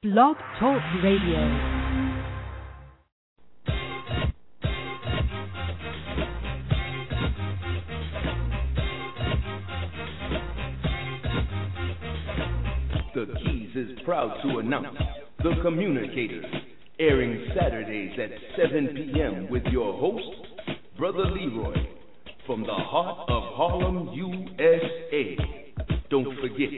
Blog 0.00 0.36
Talk 0.60 0.80
Radio. 1.02 1.40
The 13.12 13.26
Keys 13.44 13.70
is 13.74 13.98
proud 14.04 14.40
to 14.44 14.58
announce 14.58 14.86
The 15.42 15.54
Communicators, 15.62 16.44
airing 17.00 17.48
Saturdays 17.60 18.12
at 18.20 18.30
7 18.56 18.90
p.m. 18.94 19.50
with 19.50 19.64
your 19.64 19.98
host, 19.98 20.22
Brother 20.96 21.24
Leroy, 21.24 21.74
from 22.46 22.62
the 22.62 22.72
heart 22.72 23.28
of 23.28 23.42
Harlem, 23.56 24.10
USA. 24.14 25.36
Don't 26.08 26.38
forget, 26.40 26.68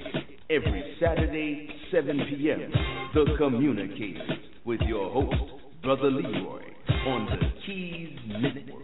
every 0.50 0.96
Saturday, 1.00 1.68
7 1.92 2.20
p.m., 2.28 2.72
The 3.14 3.36
Communicators 3.38 4.38
with 4.64 4.80
your 4.80 5.10
host, 5.10 5.52
Brother 5.80 6.10
Leroy, 6.10 6.62
on 7.06 7.26
the 7.26 7.52
Keys 7.64 8.18
Network. 8.26 8.82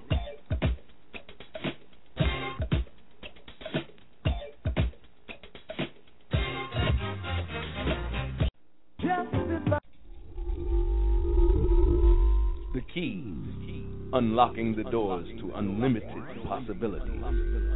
The 12.74 12.80
Keys, 12.94 13.24
unlocking 14.12 14.76
the 14.76 14.84
doors 14.84 15.26
to 15.40 15.52
unlimited 15.56 16.44
possibilities. 16.46 17.75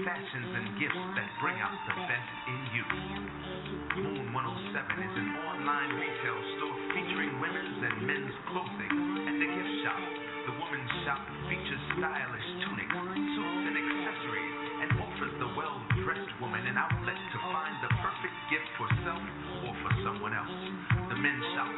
fashions 0.00 0.48
and 0.56 0.66
gifts 0.80 1.04
that 1.20 1.28
bring 1.36 1.60
out 1.60 1.76
the 1.84 1.96
best 2.08 2.32
in 2.48 2.60
you. 2.72 2.84
Moon 4.00 4.32
107 4.32 5.04
is 5.04 5.14
an 5.20 5.28
online 5.44 5.92
retail 6.00 6.38
store 6.56 6.76
featuring 6.96 7.36
women's 7.36 7.76
and 7.84 7.96
men's 8.08 8.36
clothing 8.48 8.94
and 9.28 9.36
a 9.36 9.48
gift 9.52 9.74
shop. 9.84 10.00
The 10.48 10.56
woman's 10.56 10.92
shop 11.04 11.20
features 11.44 11.84
stylish 12.00 12.48
tunics, 12.64 12.96
suits, 13.36 13.62
and 13.68 13.76
accessories 13.76 14.56
and 14.80 14.88
offers 14.96 15.34
the 15.44 15.50
well 15.60 15.76
dressed 16.00 16.32
woman 16.40 16.64
an 16.64 16.80
outlet 16.80 17.20
to 17.36 17.38
find 17.52 17.76
the 17.84 17.92
perfect 18.00 18.36
gift 18.48 18.68
for 18.80 18.88
self 19.04 19.24
or 19.68 19.76
for 19.76 19.92
someone 20.08 20.32
else. 20.32 20.58
The 21.12 21.20
men's 21.20 21.46
shop 21.52 21.68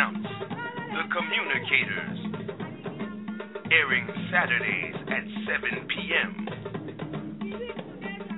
announce 0.00 0.24
The 0.24 1.04
Communicators, 1.12 2.18
airing 3.70 4.08
Saturdays 4.32 4.94
at 5.08 5.24
7 5.44 5.88
p.m. 5.88 6.30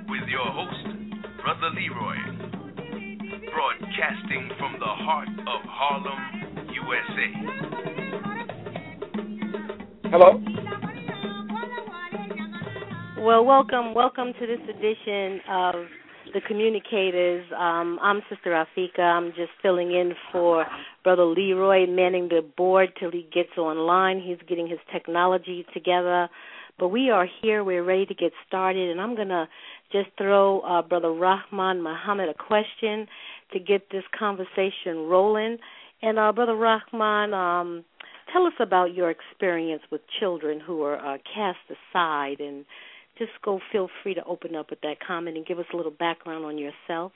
with 0.09 0.27
your 0.27 0.43
host, 0.43 0.87
Brother 1.41 1.69
Leroy, 1.73 2.17
broadcasting 3.53 4.49
from 4.59 4.73
the 4.79 4.85
heart 4.85 5.29
of 5.29 5.61
Harlem, 5.63 6.67
USA. 6.73 7.29
Hello? 10.11 10.43
Well, 13.23 13.45
welcome, 13.45 13.93
welcome 13.93 14.33
to 14.33 14.47
this 14.47 14.59
edition 14.69 15.39
of 15.49 15.75
the 16.33 16.41
Communicators. 16.45 17.45
Um, 17.57 17.99
I'm 18.01 18.21
Sister 18.29 18.51
Afika. 18.51 18.99
I'm 18.99 19.29
just 19.29 19.51
filling 19.61 19.91
in 19.91 20.13
for 20.31 20.65
Brother 21.03 21.25
Leroy, 21.25 21.85
manning 21.87 22.29
the 22.29 22.41
board 22.55 22.93
till 22.99 23.11
he 23.11 23.27
gets 23.33 23.57
online. 23.57 24.21
He's 24.21 24.37
getting 24.47 24.67
his 24.67 24.79
technology 24.91 25.65
together. 25.73 26.29
But 26.79 26.87
we 26.87 27.09
are 27.09 27.27
here. 27.41 27.63
We're 27.63 27.83
ready 27.83 28.05
to 28.07 28.15
get 28.15 28.31
started, 28.47 28.89
and 28.89 28.99
I'm 28.99 29.15
gonna 29.15 29.47
just 29.91 30.09
throw 30.17 30.61
uh, 30.61 30.81
Brother 30.81 31.11
Rahman 31.11 31.83
Muhammad 31.83 32.29
a 32.29 32.33
question 32.33 33.07
to 33.51 33.59
get 33.59 33.89
this 33.91 34.03
conversation 34.17 35.07
rolling. 35.07 35.57
And 36.01 36.17
uh, 36.17 36.31
Brother 36.31 36.55
Rahman, 36.55 37.33
um, 37.33 37.85
tell 38.31 38.45
us 38.47 38.53
about 38.59 38.93
your 38.93 39.11
experience 39.11 39.83
with 39.91 40.01
children 40.19 40.59
who 40.59 40.81
are 40.83 40.97
uh, 40.97 41.17
cast 41.33 41.59
aside 41.69 42.39
and 42.39 42.65
just 43.17 43.31
go 43.43 43.59
feel 43.71 43.89
free 44.01 44.15
to 44.15 44.23
open 44.25 44.55
up 44.55 44.71
with 44.71 44.81
that 44.81 44.97
comment 45.05 45.37
and 45.37 45.45
give 45.45 45.59
us 45.59 45.65
a 45.73 45.77
little 45.77 45.91
background 45.91 46.43
on 46.43 46.57
yourself. 46.57 47.11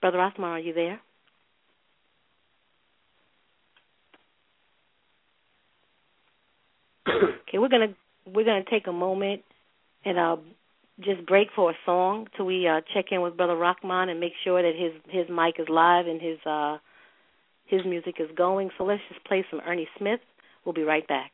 Brother 0.00 0.18
Rahman, 0.18 0.50
are 0.50 0.58
you 0.58 0.72
there? 0.72 1.00
okay, 7.08 7.58
we're 7.58 7.68
gonna 7.68 7.94
we're 8.26 8.44
gonna 8.44 8.64
take 8.70 8.86
a 8.86 8.92
moment 8.92 9.42
and 10.04 10.18
uh 10.18 10.36
just 11.00 11.26
break 11.26 11.48
for 11.54 11.70
a 11.70 11.74
song 11.84 12.28
till 12.36 12.46
we 12.46 12.66
uh 12.66 12.80
check 12.94 13.06
in 13.10 13.20
with 13.20 13.36
Brother 13.36 13.56
Rahman 13.56 14.08
and 14.08 14.20
make 14.20 14.32
sure 14.42 14.62
that 14.62 14.78
his 14.78 14.92
his 15.08 15.28
mic 15.28 15.56
is 15.58 15.68
live 15.68 16.06
and 16.06 16.20
his 16.20 16.38
uh 16.46 16.78
his 17.66 17.82
music 17.84 18.16
is 18.18 18.28
going. 18.36 18.70
So 18.78 18.84
let's 18.84 19.02
just 19.08 19.24
play 19.24 19.44
some 19.50 19.60
Ernie 19.66 19.88
Smith. 19.98 20.20
We'll 20.64 20.74
be 20.74 20.82
right 20.82 21.06
back. 21.06 21.32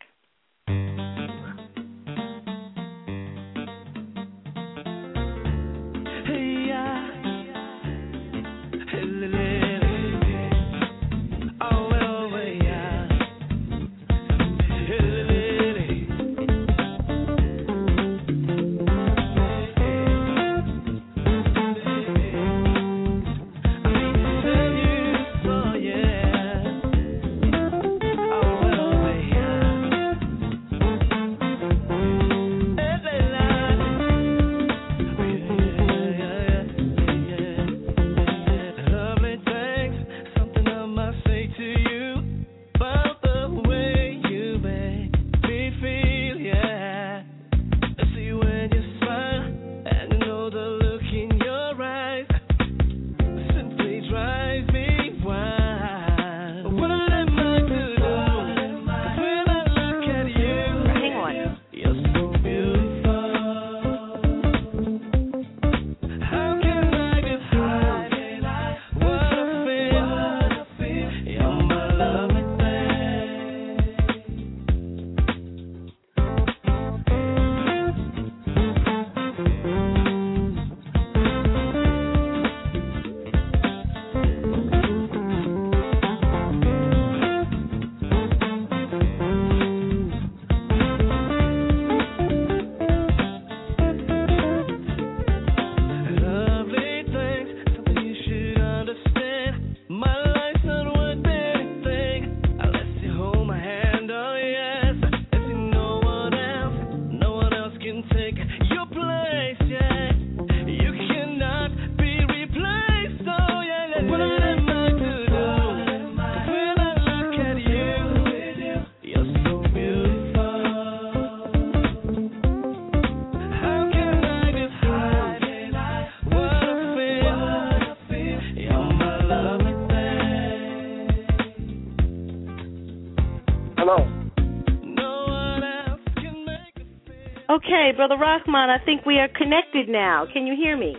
Okay, 137.86 137.94
Brother 137.94 138.16
Rahman, 138.16 138.68
I 138.68 138.84
think 138.84 139.06
we 139.06 139.20
are 139.20 139.28
connected 139.28 139.88
now. 139.88 140.26
Can 140.32 140.44
you 140.44 140.56
hear 140.56 140.76
me? 140.76 140.96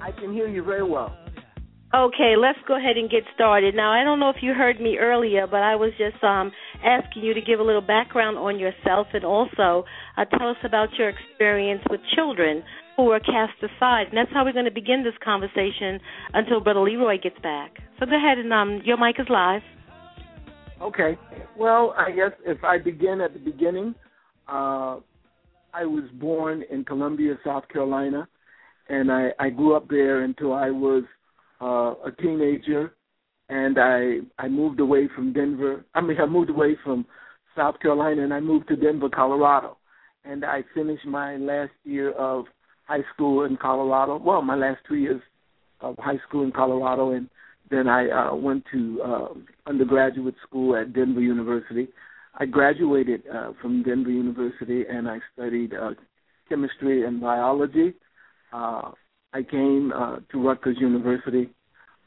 I 0.00 0.12
can 0.12 0.32
hear 0.32 0.46
you 0.46 0.62
very 0.62 0.88
well. 0.88 1.12
Okay, 1.92 2.34
let's 2.38 2.60
go 2.68 2.76
ahead 2.76 2.96
and 2.96 3.10
get 3.10 3.24
started. 3.34 3.74
Now, 3.74 3.90
I 3.90 4.04
don't 4.04 4.20
know 4.20 4.30
if 4.30 4.36
you 4.40 4.52
heard 4.52 4.80
me 4.80 4.98
earlier, 4.98 5.48
but 5.48 5.62
I 5.64 5.74
was 5.74 5.90
just 5.98 6.22
um, 6.22 6.52
asking 6.84 7.24
you 7.24 7.34
to 7.34 7.40
give 7.40 7.58
a 7.58 7.64
little 7.64 7.80
background 7.80 8.38
on 8.38 8.60
yourself 8.60 9.08
and 9.14 9.24
also 9.24 9.84
uh, 10.16 10.24
tell 10.26 10.50
us 10.50 10.58
about 10.62 10.90
your 10.96 11.08
experience 11.08 11.82
with 11.90 11.98
children 12.14 12.62
who 12.96 13.06
were 13.06 13.18
cast 13.18 13.58
aside. 13.58 14.06
And 14.10 14.16
that's 14.16 14.30
how 14.32 14.44
we're 14.44 14.52
going 14.52 14.66
to 14.66 14.70
begin 14.70 15.02
this 15.02 15.18
conversation 15.24 15.98
until 16.32 16.60
Brother 16.60 16.82
Leroy 16.82 17.18
gets 17.20 17.40
back. 17.42 17.72
So 17.98 18.06
go 18.06 18.16
ahead 18.16 18.38
and 18.38 18.52
um, 18.52 18.80
your 18.84 18.96
mic 18.96 19.16
is 19.18 19.26
live. 19.28 19.62
Okay. 20.80 21.18
Well, 21.58 21.96
I 21.98 22.12
guess 22.12 22.30
if 22.46 22.62
I 22.62 22.78
begin 22.78 23.20
at 23.20 23.32
the 23.32 23.40
beginning, 23.40 23.96
uh, 24.46 25.00
I 25.72 25.84
was 25.84 26.04
born 26.14 26.64
in 26.70 26.84
Columbia, 26.84 27.38
South 27.44 27.68
Carolina, 27.68 28.28
and 28.88 29.10
I, 29.10 29.30
I 29.38 29.50
grew 29.50 29.76
up 29.76 29.88
there 29.88 30.22
until 30.22 30.52
I 30.52 30.70
was 30.70 31.04
uh, 31.60 31.94
a 32.08 32.12
teenager, 32.20 32.94
and 33.48 33.78
I 33.78 34.18
I 34.38 34.48
moved 34.48 34.80
away 34.80 35.08
from 35.14 35.32
Denver. 35.32 35.84
I 35.94 36.00
mean, 36.00 36.20
I 36.20 36.26
moved 36.26 36.50
away 36.50 36.76
from 36.84 37.06
South 37.56 37.78
Carolina, 37.80 38.22
and 38.22 38.34
I 38.34 38.40
moved 38.40 38.68
to 38.68 38.76
Denver, 38.76 39.08
Colorado, 39.08 39.76
and 40.24 40.44
I 40.44 40.64
finished 40.74 41.06
my 41.06 41.36
last 41.36 41.72
year 41.84 42.12
of 42.12 42.46
high 42.86 43.04
school 43.14 43.44
in 43.44 43.56
Colorado. 43.56 44.18
Well, 44.18 44.42
my 44.42 44.56
last 44.56 44.80
two 44.88 44.96
years 44.96 45.22
of 45.80 45.96
high 45.98 46.18
school 46.28 46.42
in 46.42 46.52
Colorado, 46.52 47.12
and 47.12 47.28
then 47.70 47.88
I 47.88 48.08
uh, 48.10 48.34
went 48.34 48.64
to 48.72 49.02
uh, 49.02 49.28
undergraduate 49.66 50.34
school 50.46 50.76
at 50.76 50.92
Denver 50.92 51.20
University. 51.20 51.88
I 52.34 52.46
graduated 52.46 53.22
uh, 53.32 53.52
from 53.60 53.82
Denver 53.82 54.10
University, 54.10 54.84
and 54.88 55.08
I 55.08 55.18
studied 55.34 55.74
uh, 55.74 55.90
chemistry 56.48 57.04
and 57.04 57.20
biology. 57.20 57.94
Uh, 58.52 58.92
I 59.32 59.42
came 59.42 59.92
uh, 59.94 60.16
to 60.30 60.42
Rutgers 60.46 60.76
University, 60.80 61.50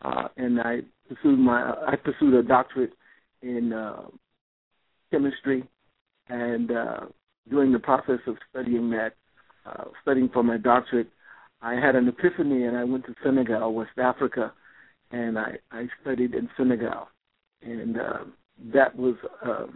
uh, 0.01 0.27
and 0.37 0.59
I 0.59 0.81
pursued 1.07 1.39
my 1.39 1.73
I 1.87 1.95
pursued 1.95 2.33
a 2.33 2.43
doctorate 2.43 2.93
in 3.41 3.73
uh, 3.73 4.03
chemistry, 5.11 5.63
and 6.29 6.71
uh, 6.71 6.99
during 7.49 7.71
the 7.71 7.79
process 7.79 8.19
of 8.27 8.35
studying 8.49 8.89
that, 8.91 9.13
uh, 9.65 9.85
studying 10.01 10.29
for 10.29 10.43
my 10.43 10.57
doctorate, 10.57 11.09
I 11.61 11.75
had 11.75 11.95
an 11.95 12.07
epiphany, 12.07 12.63
and 12.65 12.77
I 12.77 12.83
went 12.83 13.05
to 13.05 13.15
Senegal, 13.23 13.73
West 13.73 13.97
Africa, 13.97 14.53
and 15.11 15.37
I 15.37 15.57
I 15.71 15.87
studied 16.01 16.33
in 16.33 16.49
Senegal, 16.57 17.07
and 17.61 17.97
uh, 17.97 18.23
that 18.73 18.95
was 18.95 19.15
uh, 19.45 19.67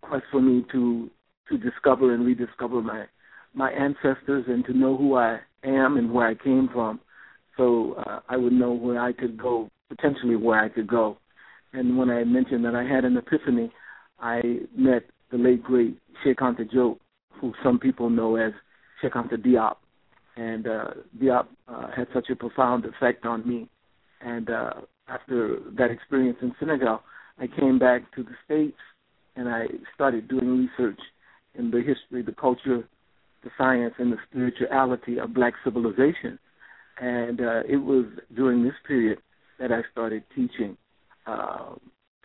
quest 0.00 0.24
for 0.30 0.40
me 0.40 0.64
to 0.72 1.10
to 1.48 1.58
discover 1.58 2.14
and 2.14 2.24
rediscover 2.24 2.82
my 2.82 3.04
my 3.54 3.70
ancestors 3.70 4.44
and 4.48 4.64
to 4.64 4.72
know 4.72 4.96
who 4.96 5.16
I 5.16 5.38
am 5.62 5.96
and 5.96 6.12
where 6.12 6.26
I 6.26 6.34
came 6.34 6.68
from, 6.72 7.00
so 7.56 7.94
uh, 7.94 8.20
I 8.28 8.36
would 8.36 8.52
know 8.52 8.72
where 8.72 9.00
I 9.00 9.12
could 9.12 9.38
go, 9.38 9.70
potentially 9.88 10.36
where 10.36 10.60
I 10.60 10.68
could 10.68 10.88
go. 10.88 11.18
And 11.72 11.96
when 11.96 12.10
I 12.10 12.24
mentioned 12.24 12.64
that 12.64 12.74
I 12.74 12.84
had 12.84 13.04
an 13.04 13.16
epiphany, 13.16 13.72
I 14.20 14.60
met 14.76 15.04
the 15.30 15.38
late 15.38 15.62
great 15.62 15.98
Cheikh 16.22 16.38
Anta 16.38 16.68
Diop, 16.72 16.98
who 17.40 17.52
some 17.62 17.78
people 17.78 18.10
know 18.10 18.36
as 18.36 18.52
Cheikh 19.00 19.12
Anta 19.14 19.36
Diop, 19.36 19.76
and 20.36 20.66
uh, 20.66 20.90
Diop 21.20 21.46
uh, 21.68 21.88
had 21.94 22.08
such 22.12 22.30
a 22.30 22.36
profound 22.36 22.84
effect 22.84 23.24
on 23.24 23.46
me. 23.48 23.68
And 24.20 24.50
uh, 24.50 24.72
after 25.08 25.58
that 25.76 25.90
experience 25.90 26.38
in 26.42 26.54
Senegal, 26.58 27.02
I 27.38 27.46
came 27.46 27.78
back 27.78 28.12
to 28.14 28.22
the 28.22 28.34
States 28.44 28.78
and 29.36 29.48
I 29.48 29.66
started 29.94 30.28
doing 30.28 30.68
research 30.78 31.00
in 31.54 31.70
the 31.70 31.78
history, 31.78 32.22
the 32.22 32.32
culture, 32.32 32.88
the 33.42 33.50
science 33.58 33.94
and 33.98 34.12
the 34.12 34.18
spirituality 34.30 35.18
of 35.18 35.34
black 35.34 35.54
civilization. 35.62 36.38
And 37.00 37.40
uh, 37.40 37.62
it 37.68 37.76
was 37.76 38.06
during 38.34 38.64
this 38.64 38.74
period 38.86 39.18
that 39.58 39.72
I 39.72 39.82
started 39.92 40.24
teaching. 40.34 40.76
Uh, 41.26 41.74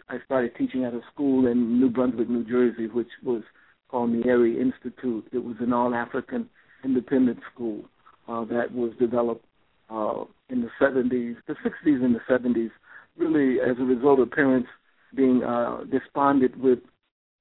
I 0.09 0.17
started 0.25 0.55
teaching 0.57 0.83
at 0.85 0.93
a 0.93 1.01
school 1.13 1.47
in 1.47 1.79
New 1.79 1.89
Brunswick, 1.89 2.29
New 2.29 2.43
Jersey, 2.43 2.87
which 2.87 3.09
was 3.23 3.43
called 3.89 4.11
the 4.13 4.27
Eyrie 4.27 4.59
Institute. 4.59 5.27
It 5.31 5.43
was 5.43 5.55
an 5.59 5.73
all 5.73 5.93
African 5.93 6.49
independent 6.83 7.39
school 7.53 7.83
uh, 8.27 8.45
that 8.45 8.73
was 8.73 8.91
developed 8.99 9.45
uh, 9.89 10.23
in 10.49 10.61
the 10.61 10.69
70s, 10.79 11.35
the 11.47 11.53
60s 11.53 12.03
and 12.03 12.15
the 12.15 12.21
70s, 12.29 12.71
really 13.17 13.59
as 13.59 13.77
a 13.79 13.83
result 13.83 14.19
of 14.19 14.31
parents 14.31 14.69
being 15.15 15.43
uh, 15.43 15.83
despondent 15.91 16.57
with 16.59 16.79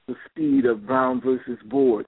the 0.08 0.16
speed 0.28 0.64
of 0.64 0.86
Brown 0.86 1.20
versus 1.20 1.58
Board 1.66 2.06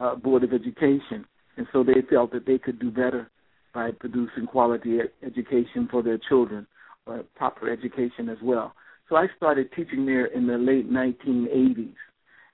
uh, 0.00 0.16
Board 0.16 0.42
of 0.42 0.52
Education, 0.52 1.24
and 1.56 1.66
so 1.72 1.84
they 1.84 2.02
felt 2.10 2.32
that 2.32 2.46
they 2.46 2.58
could 2.58 2.80
do 2.80 2.90
better 2.90 3.30
by 3.72 3.90
producing 3.90 4.46
quality 4.46 4.98
education 5.24 5.88
for 5.90 6.02
their 6.02 6.18
children, 6.28 6.66
or 7.06 7.22
proper 7.36 7.70
education 7.70 8.28
as 8.28 8.38
well. 8.42 8.74
So 9.08 9.16
I 9.16 9.26
started 9.36 9.70
teaching 9.76 10.04
there 10.06 10.26
in 10.26 10.46
the 10.46 10.58
late 10.58 10.90
1980s, 10.90 11.94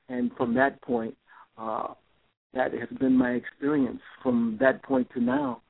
and 0.08 0.30
from 0.36 0.54
that 0.54 0.80
point, 0.82 1.16
uh, 1.56 1.94
that 2.54 2.72
has 2.72 2.88
been 2.98 3.16
my 3.16 3.32
experience 3.32 4.00
from 4.22 4.56
that 4.60 4.82
point 4.82 5.08
to 5.14 5.20
now, 5.20 5.62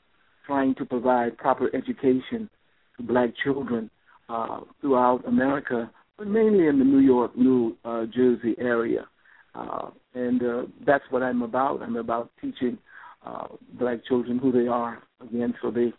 trying 0.47 0.75
to 0.77 0.85
provide 0.85 1.37
proper 1.37 1.75
education 1.75 2.49
to 2.97 3.03
black 3.03 3.31
children 3.45 3.91
uh, 4.29 4.61
throughout 4.81 5.27
America, 5.27 5.91
but 6.17 6.27
mainly 6.27 6.67
in 6.67 6.79
the 6.79 6.85
New 6.85 7.01
York, 7.01 7.37
New 7.37 7.77
uh, 7.85 8.07
Jersey 8.07 8.55
area. 8.59 9.07
Uh, 9.55 9.91
and 10.15 10.43
uh, 10.43 10.63
that's 10.87 11.05
what 11.11 11.23
I'm 11.23 11.43
about. 11.43 11.83
I'm 11.83 11.97
about 11.97 12.31
teaching 12.41 12.79
uh, 13.25 13.49
black 13.79 14.05
children 14.07 14.39
who 14.39 14.53
they 14.53 14.69
are, 14.69 15.03
again, 15.21 15.55
so 15.61 15.71
they 15.71 15.93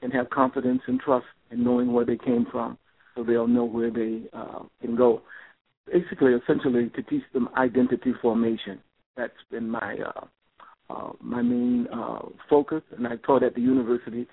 can 0.00 0.10
have 0.10 0.30
confidence 0.30 0.82
and 0.86 1.00
trust 1.00 1.26
in 1.50 1.62
knowing 1.62 1.92
where 1.92 2.04
they 2.04 2.16
came 2.16 2.46
from, 2.50 2.76
so 3.14 3.22
they'll 3.22 3.46
know 3.46 3.64
where 3.64 3.90
they 3.90 4.22
uh, 4.32 4.60
can 4.80 4.96
go. 4.96 5.22
Basically, 5.86 6.32
essentially, 6.32 6.90
to 6.90 7.02
teach 7.02 7.22
them 7.32 7.48
identity 7.56 8.12
formation. 8.20 8.80
That's 9.16 9.32
been 9.50 9.68
my 9.68 9.96
uh, 10.04 10.24
uh, 10.90 11.12
my 11.20 11.40
main 11.40 11.86
uh, 11.92 12.20
focus, 12.48 12.82
and 12.96 13.06
I 13.06 13.16
taught 13.16 13.42
at 13.42 13.54
the 13.54 13.60
University 13.60 14.26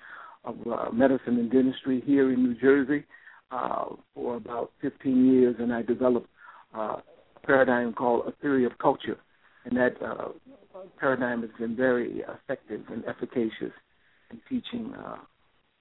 of 0.44 0.56
uh, 0.66 0.90
Medicine 0.92 1.38
and 1.38 1.50
Dentistry 1.50 2.02
here 2.04 2.32
in 2.32 2.42
New 2.42 2.54
Jersey 2.54 3.04
uh, 3.50 3.86
for 4.14 4.36
about 4.36 4.72
15 4.80 5.32
years, 5.32 5.56
and 5.58 5.72
I 5.72 5.82
developed 5.82 6.28
uh, 6.74 6.96
paradigm 7.44 7.92
called 7.92 8.26
a 8.26 8.32
theory 8.40 8.64
of 8.64 8.72
culture, 8.78 9.18
and 9.64 9.76
that 9.76 10.00
uh, 10.02 10.28
paradigm 10.98 11.42
has 11.42 11.50
been 11.58 11.76
very 11.76 12.22
effective 12.28 12.82
and 12.90 13.04
efficacious 13.06 13.72
in 14.30 14.40
teaching 14.48 14.92
uh, 14.94 15.16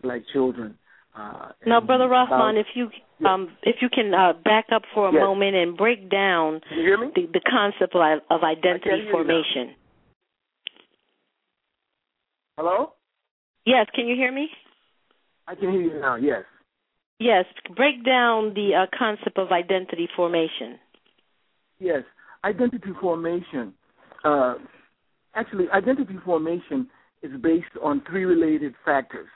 black 0.01 0.22
children. 0.34 0.77
Uh, 1.15 1.50
now, 1.65 1.82
Brother 1.82 2.08
Rahman, 2.08 2.56
if 2.58 2.68
you 2.74 2.89
um, 3.27 3.50
if 3.63 3.77
you 3.82 3.89
can 3.89 4.13
uh, 4.13 4.34
back 4.44 4.68
up 4.74 4.84
for 4.94 5.10
a 5.10 5.13
yes. 5.13 5.22
moment 5.22 5.56
and 5.56 5.75
break 5.75 6.10
down 6.10 6.62
the, 6.70 7.27
the 7.34 7.41
concept 7.50 7.94
of, 7.96 8.20
of 8.30 8.44
identity 8.44 9.08
formation. 9.12 9.75
Hello. 12.58 12.94
Yes, 13.65 13.88
can 13.94 14.08
you 14.08 14.15
hear 14.15 14.32
me? 14.32 14.50
I 15.48 15.56
can 15.56 15.72
hear 15.72 15.82
you 15.82 16.00
now. 16.00 16.15
Yes. 16.15 16.44
Yes, 17.20 17.46
break 17.75 18.06
down 18.06 18.53
the 18.56 18.72
uh, 18.75 18.98
concept 18.98 19.38
of 19.38 19.51
identity 19.51 20.08
formation. 20.15 20.80
Yes, 21.82 22.04
identity 22.44 22.92
formation. 23.02 23.74
Uh, 24.24 24.54
actually, 25.34 25.66
identity 25.74 26.14
formation 26.24 26.88
is 27.24 27.32
based 27.42 27.76
on 27.82 28.04
three 28.08 28.24
related 28.24 28.76
factors. 28.86 29.28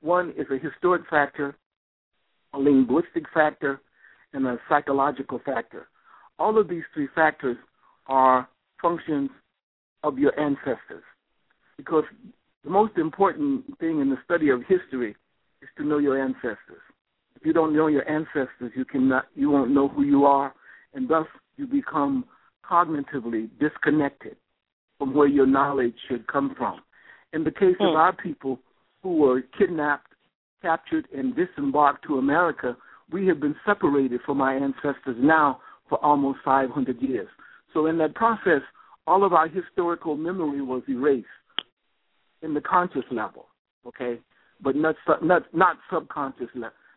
One 0.00 0.32
is 0.38 0.46
a 0.48 0.64
historic 0.64 1.02
factor, 1.10 1.56
a 2.54 2.58
linguistic 2.58 3.24
factor, 3.34 3.80
and 4.32 4.46
a 4.46 4.58
psychological 4.68 5.40
factor. 5.44 5.88
All 6.38 6.56
of 6.56 6.68
these 6.68 6.84
three 6.94 7.08
factors 7.16 7.56
are 8.06 8.48
functions 8.80 9.30
of 10.04 10.18
your 10.18 10.38
ancestors. 10.38 11.02
Because 11.76 12.04
the 12.62 12.70
most 12.70 12.96
important 12.96 13.76
thing 13.80 14.00
in 14.00 14.08
the 14.08 14.18
study 14.24 14.50
of 14.50 14.60
history 14.68 15.16
is 15.62 15.68
to 15.78 15.84
know 15.84 15.98
your 15.98 16.22
ancestors. 16.22 16.82
If 17.34 17.44
you 17.44 17.52
don't 17.52 17.74
know 17.74 17.88
your 17.88 18.08
ancestors, 18.08 18.70
you 18.76 18.84
cannot 18.84 19.26
you 19.34 19.50
won't 19.50 19.72
know 19.72 19.88
who 19.88 20.04
you 20.04 20.26
are, 20.26 20.54
and 20.94 21.08
thus 21.08 21.26
you 21.58 21.66
become 21.66 22.24
cognitively 22.68 23.48
disconnected 23.60 24.36
from 24.98 25.14
where 25.14 25.28
your 25.28 25.46
knowledge 25.46 25.94
should 26.08 26.26
come 26.26 26.54
from. 26.56 26.80
In 27.32 27.44
the 27.44 27.50
case 27.50 27.76
of 27.80 27.90
hmm. 27.90 27.96
our 27.96 28.14
people 28.14 28.58
who 29.02 29.16
were 29.16 29.42
kidnapped, 29.58 30.12
captured, 30.62 31.06
and 31.14 31.36
disembarked 31.36 32.04
to 32.06 32.18
America, 32.18 32.76
we 33.12 33.26
have 33.26 33.40
been 33.40 33.54
separated 33.64 34.20
from 34.24 34.40
our 34.40 34.56
ancestors 34.56 35.16
now 35.18 35.60
for 35.88 36.02
almost 36.04 36.38
500 36.44 37.00
years. 37.00 37.28
So, 37.72 37.86
in 37.86 37.98
that 37.98 38.14
process, 38.14 38.62
all 39.06 39.24
of 39.24 39.32
our 39.32 39.48
historical 39.48 40.16
memory 40.16 40.62
was 40.62 40.82
erased 40.88 41.26
in 42.42 42.54
the 42.54 42.60
conscious 42.60 43.04
level, 43.10 43.46
okay, 43.86 44.18
but 44.62 44.76
not 44.76 44.96
not 45.22 45.42
not 45.54 45.76
subconscious 45.92 46.48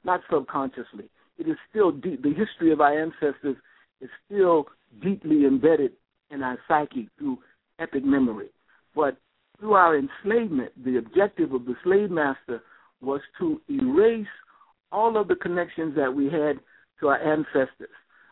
not 0.03 0.21
subconsciously. 0.31 1.09
It 1.37 1.47
is 1.47 1.57
still 1.69 1.91
deep. 1.91 2.21
The 2.21 2.33
history 2.33 2.71
of 2.71 2.81
our 2.81 2.99
ancestors 3.01 3.55
is 4.01 4.09
still 4.25 4.65
deeply 5.01 5.45
embedded 5.45 5.93
in 6.29 6.43
our 6.43 6.57
psyche 6.67 7.09
through 7.17 7.37
epic 7.79 8.03
memory. 8.03 8.49
But 8.95 9.17
through 9.59 9.73
our 9.73 9.97
enslavement, 9.97 10.71
the 10.83 10.97
objective 10.97 11.53
of 11.53 11.65
the 11.65 11.75
slave 11.83 12.09
master 12.09 12.61
was 13.01 13.21
to 13.39 13.61
erase 13.69 14.27
all 14.91 15.19
of 15.19 15.27
the 15.27 15.35
connections 15.35 15.95
that 15.95 16.13
we 16.13 16.25
had 16.25 16.59
to 16.99 17.07
our 17.07 17.21
ancestors. 17.21 17.89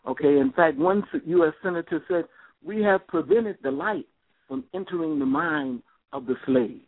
Okay, 0.08 0.38
in 0.38 0.52
fact, 0.56 0.78
one 0.78 1.04
U.S. 1.26 1.54
senator 1.64 2.02
said, 2.08 2.26
We 2.64 2.82
have 2.84 3.08
prevented 3.08 3.58
the 3.64 3.72
light 3.72 4.06
from 4.48 4.64
entering 4.74 5.20
the 5.20 5.26
mind 5.26 5.84
of 6.14 6.26
the 6.26 6.36
slave. 6.46 6.82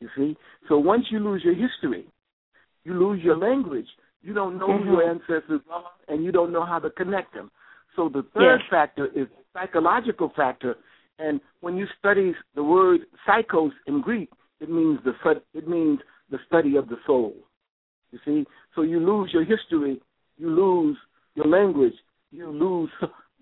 You 0.00 0.08
see? 0.16 0.36
So 0.68 0.78
once 0.78 1.04
you 1.10 1.18
lose 1.18 1.42
your 1.44 1.54
history, 1.54 2.06
you 2.84 2.94
lose 2.94 3.22
your 3.22 3.36
language. 3.36 3.86
You 4.22 4.34
don't 4.34 4.58
know 4.58 4.68
mm-hmm. 4.68 4.88
who 4.88 4.94
your 4.94 5.10
ancestors 5.10 5.60
are, 5.70 5.84
and 6.08 6.24
you 6.24 6.32
don't 6.32 6.52
know 6.52 6.64
how 6.64 6.78
to 6.78 6.90
connect 6.90 7.34
them. 7.34 7.50
So 7.96 8.08
the 8.08 8.24
third 8.34 8.60
yes. 8.60 8.70
factor 8.70 9.06
is 9.14 9.26
psychological 9.52 10.32
factor, 10.34 10.76
and 11.18 11.40
when 11.60 11.76
you 11.76 11.86
study 11.98 12.34
the 12.54 12.62
word 12.62 13.00
psychos 13.26 13.70
in 13.86 14.00
Greek, 14.00 14.30
it 14.60 14.70
means 14.70 14.98
the 15.04 15.12
it 15.52 15.68
means 15.68 16.00
the 16.30 16.38
study 16.46 16.76
of 16.76 16.88
the 16.88 16.96
soul. 17.06 17.34
You 18.10 18.18
see, 18.24 18.44
so 18.74 18.82
you 18.82 19.00
lose 19.00 19.30
your 19.32 19.44
history, 19.44 20.00
you 20.36 20.50
lose 20.50 20.96
your 21.34 21.46
language, 21.46 21.94
you 22.30 22.50
lose 22.50 22.90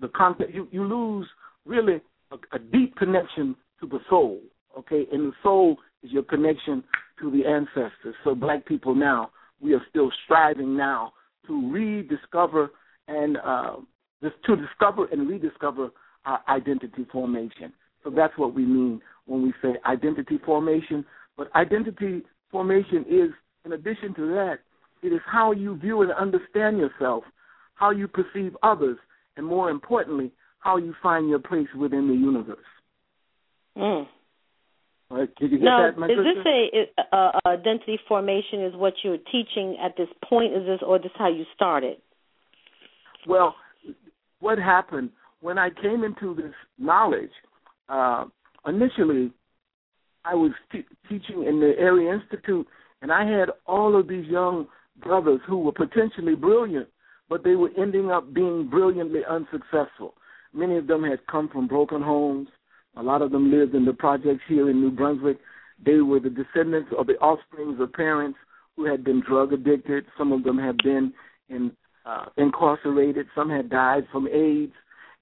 the 0.01 0.09
content, 0.09 0.55
you 0.55 0.69
you 0.71 0.85
lose 0.85 1.27
really 1.65 2.01
a, 2.31 2.37
a 2.57 2.59
deep 2.59 2.97
connection 2.97 3.57
to 3.81 3.87
the 3.87 4.01
soul. 4.09 4.41
Okay, 4.79 5.07
and 5.13 5.33
the 5.33 5.37
soul 5.43 5.77
is 6.03 6.11
your 6.11 6.23
connection 6.23 6.83
to 7.21 7.31
the 7.31 7.47
ancestors. 7.47 8.15
So 8.25 8.35
black 8.35 8.67
people 8.67 8.95
now, 8.95 9.31
we 9.61 9.75
are 9.75 9.83
still 9.91 10.11
striving 10.25 10.77
now 10.77 11.13
to 11.47 11.71
rediscover 11.71 12.71
and 13.09 13.37
uh, 13.39 13.77
to 14.23 14.57
discover 14.57 15.07
and 15.11 15.29
rediscover 15.29 15.91
our 16.25 16.41
identity 16.49 17.07
formation. 17.11 17.73
So 18.05 18.11
that's 18.11 18.37
what 18.37 18.55
we 18.55 18.65
mean 18.65 19.01
when 19.27 19.43
we 19.43 19.53
say 19.63 19.75
identity 19.87 20.39
formation. 20.45 21.05
But 21.37 21.55
identity 21.55 22.23
formation 22.51 23.05
is, 23.09 23.31
in 23.65 23.73
addition 23.73 24.15
to 24.15 24.27
that, 24.29 24.59
it 25.03 25.09
is 25.09 25.21
how 25.27 25.53
you 25.53 25.77
view 25.77 26.03
and 26.03 26.13
understand 26.13 26.79
yourself, 26.79 27.25
how 27.75 27.91
you 27.91 28.07
perceive 28.07 28.57
others, 28.63 28.99
and 29.37 29.47
more 29.47 29.71
importantly, 29.71 30.31
how 30.61 30.77
you 30.77 30.95
find 31.03 31.29
your 31.29 31.41
place 31.41 31.67
within 31.77 32.07
the 32.07 32.15
universe. 32.15 32.59
Mm. 33.77 34.07
Right, 35.11 35.29
did 35.37 35.51
you 35.51 35.59
get 35.59 35.65
now, 35.65 35.87
that, 35.91 35.99
my 35.99 36.07
is 36.07 36.13
sister? 36.13 36.35
this 36.35 36.87
a, 37.13 37.17
a, 37.17 37.33
a 37.45 37.49
identity 37.49 37.99
formation? 38.09 38.65
Is 38.65 38.75
what 38.75 38.95
you're 39.03 39.19
teaching 39.19 39.77
at 39.83 39.97
this 39.97 40.09
point? 40.25 40.55
Is 40.55 40.65
this 40.65 40.81
or 40.87 40.99
this 40.99 41.11
how 41.19 41.29
you 41.29 41.45
started? 41.55 41.99
Well, 43.27 43.55
what 44.43 44.59
happened 44.59 45.11
when 45.41 45.57
I 45.57 45.71
came 45.71 46.03
into 46.05 46.35
this 46.35 46.53
knowledge? 46.79 47.31
Uh, 47.89 48.25
initially, 48.67 49.33
I 50.25 50.35
was 50.35 50.53
t- 50.71 50.85
teaching 51.09 51.45
in 51.45 51.61
the 51.61 51.75
area 51.79 52.13
institute, 52.13 52.67
and 53.01 53.13
I 53.13 53.25
had 53.25 53.51
all 53.67 53.99
of 53.99 54.09
these 54.09 54.27
young 54.27 54.67
brothers 55.03 55.41
who 55.47 55.59
were 55.59 55.73
potentially 55.73 56.35
brilliant, 56.35 56.89
but 57.29 57.45
they 57.45 57.55
were 57.55 57.71
ending 57.79 58.11
up 58.11 58.35
being 58.35 58.69
brilliantly 58.69 59.21
unsuccessful. 59.29 60.15
Many 60.53 60.77
of 60.77 60.87
them 60.87 61.05
had 61.05 61.27
come 61.31 61.49
from 61.49 61.69
broken 61.69 62.03
homes. 62.03 62.49
A 62.97 63.03
lot 63.03 63.23
of 63.23 63.31
them 63.31 63.51
lived 63.51 63.75
in 63.75 63.85
the 63.85 63.95
projects 63.95 64.43
here 64.49 64.69
in 64.69 64.81
New 64.81 64.91
Brunswick. 64.91 65.39
They 65.85 66.01
were 66.01 66.21
the 66.21 66.31
descendants 66.31 66.91
of 66.99 67.07
the 67.07 67.15
offsprings 67.15 67.81
of 67.81 67.93
parents 67.93 68.39
who 68.77 68.85
had 68.85 69.03
been 69.05 69.23
drug 69.27 69.53
addicted. 69.53 70.05
Some 70.19 70.33
of 70.33 70.43
them 70.45 70.59
had 70.59 70.77
been 70.79 71.13
in, 71.49 71.73
uh, 72.05 72.27
incarcerated. 72.37 73.27
Some 73.35 73.51
had 73.51 73.71
died 73.71 74.07
from 74.11 74.29
AIDS. 74.29 74.73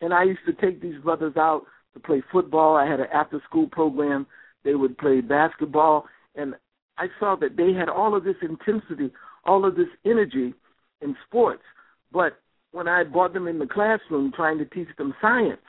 And 0.01 0.15
I 0.15 0.25
used 0.25 0.41
to 0.47 0.53
take 0.53 0.81
these 0.81 1.01
brothers 1.03 1.35
out 1.37 1.63
to 1.95 2.01
play 2.01 2.23
football. 2.33 2.77
I 2.77 2.87
had 2.87 3.01
an 3.01 3.07
after 3.13 3.41
school 3.49 3.69
program. 3.71 4.27
They 4.65 4.75
would 4.75 4.99
play 4.99 5.21
basketball. 5.21 6.07
And 6.35 6.55
I 6.99 7.07
saw 7.19 7.37
that 7.37 7.57
they 7.57 7.73
had 7.73 7.89
all 7.89 8.15
of 8.15 8.25
this 8.25 8.37
intensity, 8.43 9.13
all 9.45 9.65
of 9.65 9.77
this 9.77 9.89
energy 10.05 10.55
in 11.01 11.17
sports. 11.27 11.63
But 12.13 12.39
when 12.73 12.89
I 12.89 13.05
brought 13.05 13.33
them 13.33 13.49
in 13.49 13.59
the 13.59 13.67
classroom 13.67 14.33
trying 14.35 14.59
to 14.59 14.65
teach 14.65 14.89
them 14.97 15.15
science 15.21 15.61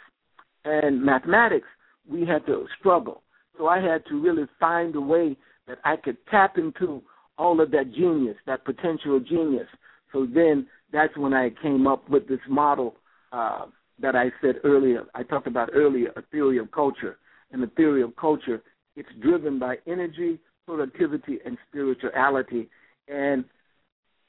and 0.65 1.03
mathematics, 1.03 1.67
we 2.09 2.25
had 2.25 2.45
to 2.45 2.67
struggle. 2.79 3.23
So 3.57 3.67
I 3.67 3.79
had 3.79 4.05
to 4.07 4.21
really 4.21 4.45
find 4.59 4.95
a 4.95 5.01
way 5.01 5.37
that 5.67 5.79
I 5.83 5.95
could 5.95 6.17
tap 6.29 6.57
into 6.57 7.01
all 7.37 7.61
of 7.61 7.71
that 7.71 7.93
genius, 7.93 8.37
that 8.45 8.65
potential 8.65 9.19
genius. 9.19 9.67
So 10.11 10.27
then 10.31 10.67
that's 10.91 11.15
when 11.17 11.33
I 11.33 11.51
came 11.61 11.87
up 11.87 12.09
with 12.09 12.27
this 12.27 12.39
model 12.49 12.95
uh, 13.31 13.65
that 13.99 14.15
I 14.15 14.31
said 14.41 14.55
earlier. 14.63 15.05
I 15.13 15.23
talked 15.23 15.47
about 15.47 15.69
earlier, 15.73 16.11
a 16.15 16.21
theory 16.31 16.57
of 16.57 16.71
culture. 16.71 17.17
And 17.51 17.61
the 17.61 17.67
theory 17.67 18.01
of 18.01 18.15
culture, 18.15 18.61
it's 18.95 19.09
driven 19.21 19.59
by 19.59 19.75
energy, 19.87 20.39
productivity, 20.65 21.39
and 21.45 21.57
spirituality. 21.69 22.69
And 23.07 23.45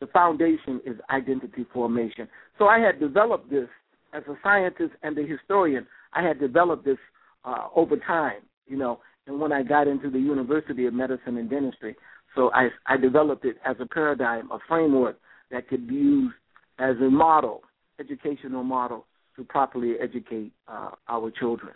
the 0.01 0.07
foundation 0.09 0.81
is 0.85 0.97
identity 1.11 1.67
formation. 1.73 2.29
So 2.59 2.67
I 2.67 2.79
had 2.81 3.01
developed 3.01 3.51
this 3.51 3.69
as 4.13 4.23
a 4.29 4.37
scientist 4.43 4.93
and 5.03 5.17
a 5.19 5.23
historian. 5.23 5.87
I 6.13 6.23
had 6.23 6.41
developed 6.41 6.85
this 6.85 6.99
uh, 7.45 7.69
over 7.75 7.97
time, 7.97 8.43
you 8.67 8.77
know. 8.77 9.01
And 9.27 9.41
when 9.41 9.53
I 9.53 9.63
got 9.63 9.87
into 9.87 10.11
the 10.11 10.19
University 10.19 10.87
of 10.87 10.95
Medicine 10.95 11.37
and 11.39 11.49
Dentistry, 11.49 11.95
so 12.35 12.51
I, 12.53 12.69
I 12.87 12.97
developed 12.97 13.45
it 13.45 13.57
as 13.65 13.77
a 13.79 13.87
paradigm, 13.87 14.51
a 14.51 14.59
framework 14.67 15.19
that 15.53 15.69
could 15.69 15.87
be 15.87 15.95
used 15.95 16.35
as 16.79 16.97
a 16.97 17.11
model, 17.11 17.63
educational 18.01 18.65
model, 18.65 19.07
to 19.37 19.45
properly 19.45 19.95
educate 20.03 20.53
uh, 20.67 20.91
our 21.09 21.31
children. 21.31 21.75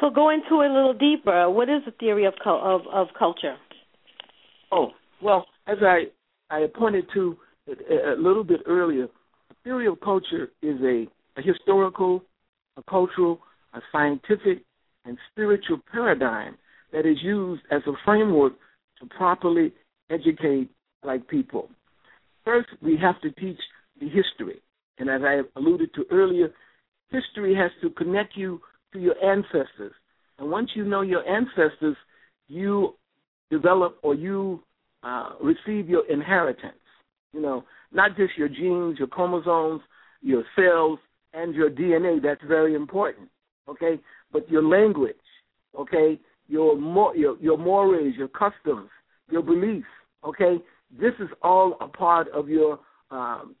So 0.00 0.10
go 0.10 0.30
into 0.30 0.60
it 0.60 0.70
a 0.70 0.74
little 0.74 0.94
deeper. 0.94 1.50
What 1.50 1.68
is 1.68 1.82
the 1.84 1.92
theory 1.92 2.26
of 2.26 2.34
of, 2.44 2.82
of 2.92 3.08
culture? 3.18 3.56
Oh 4.70 4.90
well, 5.22 5.46
as 5.66 5.78
I 5.80 6.04
I 6.50 6.66
pointed 6.74 7.06
to 7.14 7.36
a, 7.68 8.12
a 8.12 8.16
little 8.16 8.44
bit 8.44 8.60
earlier, 8.66 9.08
the 9.48 9.54
theory 9.64 9.86
of 9.86 10.00
culture 10.00 10.50
is 10.62 10.80
a, 10.82 11.06
a 11.36 11.42
historical, 11.42 12.22
a 12.76 12.82
cultural, 12.88 13.40
a 13.74 13.80
scientific, 13.90 14.62
and 15.04 15.18
spiritual 15.32 15.80
paradigm 15.90 16.56
that 16.92 17.06
is 17.06 17.16
used 17.22 17.62
as 17.70 17.82
a 17.86 17.92
framework 18.04 18.52
to 19.00 19.06
properly 19.06 19.72
educate 20.10 20.70
black 21.02 21.26
people. 21.28 21.68
First, 22.44 22.68
we 22.82 22.96
have 23.00 23.20
to 23.22 23.30
teach 23.32 23.58
the 24.00 24.08
history. 24.08 24.60
And 24.98 25.08
as 25.08 25.22
I 25.24 25.40
alluded 25.56 25.94
to 25.94 26.04
earlier, 26.10 26.50
history 27.10 27.54
has 27.54 27.70
to 27.82 27.90
connect 27.90 28.36
you 28.36 28.60
to 28.92 28.98
your 28.98 29.14
ancestors. 29.22 29.92
And 30.38 30.50
once 30.50 30.70
you 30.74 30.84
know 30.84 31.02
your 31.02 31.26
ancestors, 31.28 31.96
you 32.48 32.94
develop 33.50 33.98
or 34.02 34.14
you 34.14 34.62
uh, 35.02 35.30
receive 35.42 35.88
your 35.88 36.06
inheritance. 36.10 36.74
You 37.32 37.42
know, 37.42 37.64
not 37.92 38.16
just 38.16 38.36
your 38.36 38.48
genes, 38.48 38.98
your 38.98 39.08
chromosomes, 39.08 39.82
your 40.22 40.44
cells, 40.56 40.98
and 41.34 41.54
your 41.54 41.70
DNA. 41.70 42.22
That's 42.22 42.40
very 42.46 42.74
important. 42.74 43.28
Okay, 43.68 44.00
but 44.32 44.48
your 44.50 44.62
language. 44.62 45.16
Okay, 45.78 46.18
your 46.48 46.76
your 47.14 47.36
your 47.38 47.58
mores, 47.58 48.14
your 48.16 48.28
customs, 48.28 48.88
your 49.30 49.42
beliefs. 49.42 49.86
Okay, 50.24 50.56
this 50.90 51.12
is 51.20 51.28
all 51.42 51.76
a 51.80 51.88
part 51.88 52.28
of 52.28 52.48
your 52.48 52.78
um, 53.10 53.54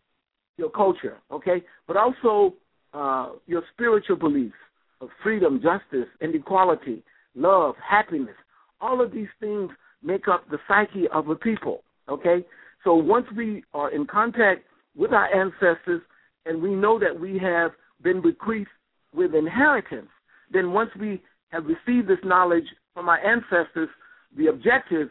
your 0.56 0.70
culture, 0.70 1.18
okay? 1.30 1.62
But 1.86 1.96
also 1.96 2.54
uh, 2.92 3.30
your 3.46 3.62
spiritual 3.72 4.16
beliefs 4.16 4.54
of 5.00 5.08
freedom, 5.22 5.60
justice, 5.62 6.08
and 6.20 6.34
equality, 6.34 7.02
love, 7.34 7.76
happiness. 7.76 8.34
All 8.80 9.00
of 9.00 9.12
these 9.12 9.28
things 9.40 9.70
make 10.02 10.28
up 10.28 10.48
the 10.50 10.58
psyche 10.66 11.06
of 11.12 11.28
a 11.28 11.36
people, 11.36 11.82
okay? 12.08 12.44
So 12.84 12.94
once 12.94 13.26
we 13.36 13.64
are 13.72 13.90
in 13.90 14.06
contact 14.06 14.64
with 14.96 15.12
our 15.12 15.32
ancestors 15.32 16.02
and 16.44 16.60
we 16.60 16.74
know 16.74 16.98
that 16.98 17.18
we 17.18 17.38
have 17.38 17.72
been 18.02 18.20
bequeathed 18.20 18.68
with 19.14 19.34
inheritance, 19.34 20.08
then 20.52 20.72
once 20.72 20.90
we 20.98 21.22
have 21.50 21.64
received 21.66 22.08
this 22.08 22.18
knowledge 22.24 22.66
from 22.94 23.08
our 23.08 23.18
ancestors, 23.18 23.88
the 24.36 24.48
objective 24.48 25.08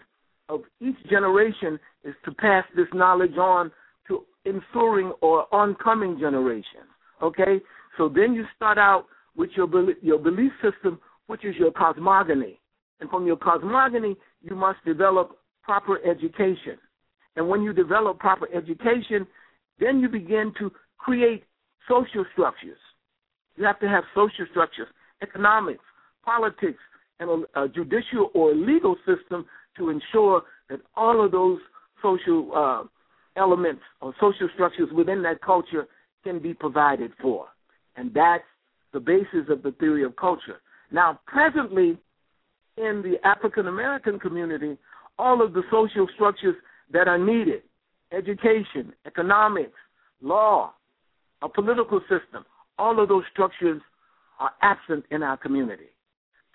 of 0.49 0.61
each 0.79 0.97
generation 1.09 1.79
is 2.07 2.15
to 2.25 2.31
pass 2.31 2.63
this 2.75 2.87
knowledge 2.93 3.37
on 3.37 3.71
to 4.07 4.23
ensuing 4.45 5.11
or 5.21 5.53
oncoming 5.53 6.17
generations. 6.19 6.89
Okay, 7.21 7.59
so 7.97 8.07
then 8.07 8.33
you 8.33 8.45
start 8.55 8.77
out 8.77 9.05
with 9.35 9.49
your 9.55 9.67
your 10.01 10.17
belief 10.17 10.51
system, 10.61 10.99
which 11.27 11.43
is 11.43 11.55
your 11.57 11.71
cosmogony, 11.71 12.59
and 13.01 13.09
from 13.09 13.27
your 13.27 13.37
cosmogony 13.37 14.15
you 14.41 14.55
must 14.55 14.83
develop 14.85 15.37
proper 15.63 15.99
education. 16.05 16.77
And 17.35 17.47
when 17.49 17.61
you 17.61 17.73
develop 17.73 18.19
proper 18.19 18.47
education, 18.55 19.27
then 19.79 19.99
you 19.99 20.09
begin 20.09 20.53
to 20.59 20.71
create 20.97 21.43
social 21.87 22.25
structures. 22.33 22.79
You 23.57 23.65
have 23.65 23.79
to 23.79 23.87
have 23.87 24.03
social 24.15 24.45
structures, 24.51 24.87
economics, 25.21 25.83
politics, 26.23 26.79
and 27.19 27.45
a, 27.55 27.63
a 27.63 27.69
judicial 27.69 28.31
or 28.33 28.53
legal 28.55 28.95
system 29.05 29.45
to 29.77 29.89
ensure 29.89 30.43
that 30.69 30.79
all 30.95 31.23
of 31.23 31.31
those 31.31 31.59
social 32.01 32.51
uh, 32.55 32.83
elements 33.39 33.81
or 34.01 34.13
social 34.19 34.49
structures 34.53 34.89
within 34.93 35.21
that 35.23 35.41
culture 35.41 35.87
can 36.23 36.39
be 36.39 36.53
provided 36.53 37.11
for. 37.21 37.47
And 37.95 38.13
that's 38.13 38.43
the 38.93 38.99
basis 38.99 39.49
of 39.49 39.63
the 39.63 39.71
theory 39.79 40.03
of 40.03 40.15
culture. 40.15 40.61
Now, 40.91 41.19
presently, 41.25 41.97
in 42.77 43.01
the 43.03 43.15
African 43.23 43.67
American 43.67 44.19
community, 44.19 44.77
all 45.17 45.43
of 45.43 45.53
the 45.53 45.63
social 45.71 46.07
structures 46.15 46.55
that 46.91 47.07
are 47.07 47.17
needed 47.17 47.63
education, 48.13 48.93
economics, 49.05 49.77
law, 50.21 50.71
a 51.41 51.49
political 51.49 51.99
system 52.01 52.45
all 52.77 53.01
of 53.01 53.09
those 53.09 53.23
structures 53.31 53.81
are 54.39 54.51
absent 54.61 55.05
in 55.11 55.23
our 55.23 55.37
community. 55.37 55.89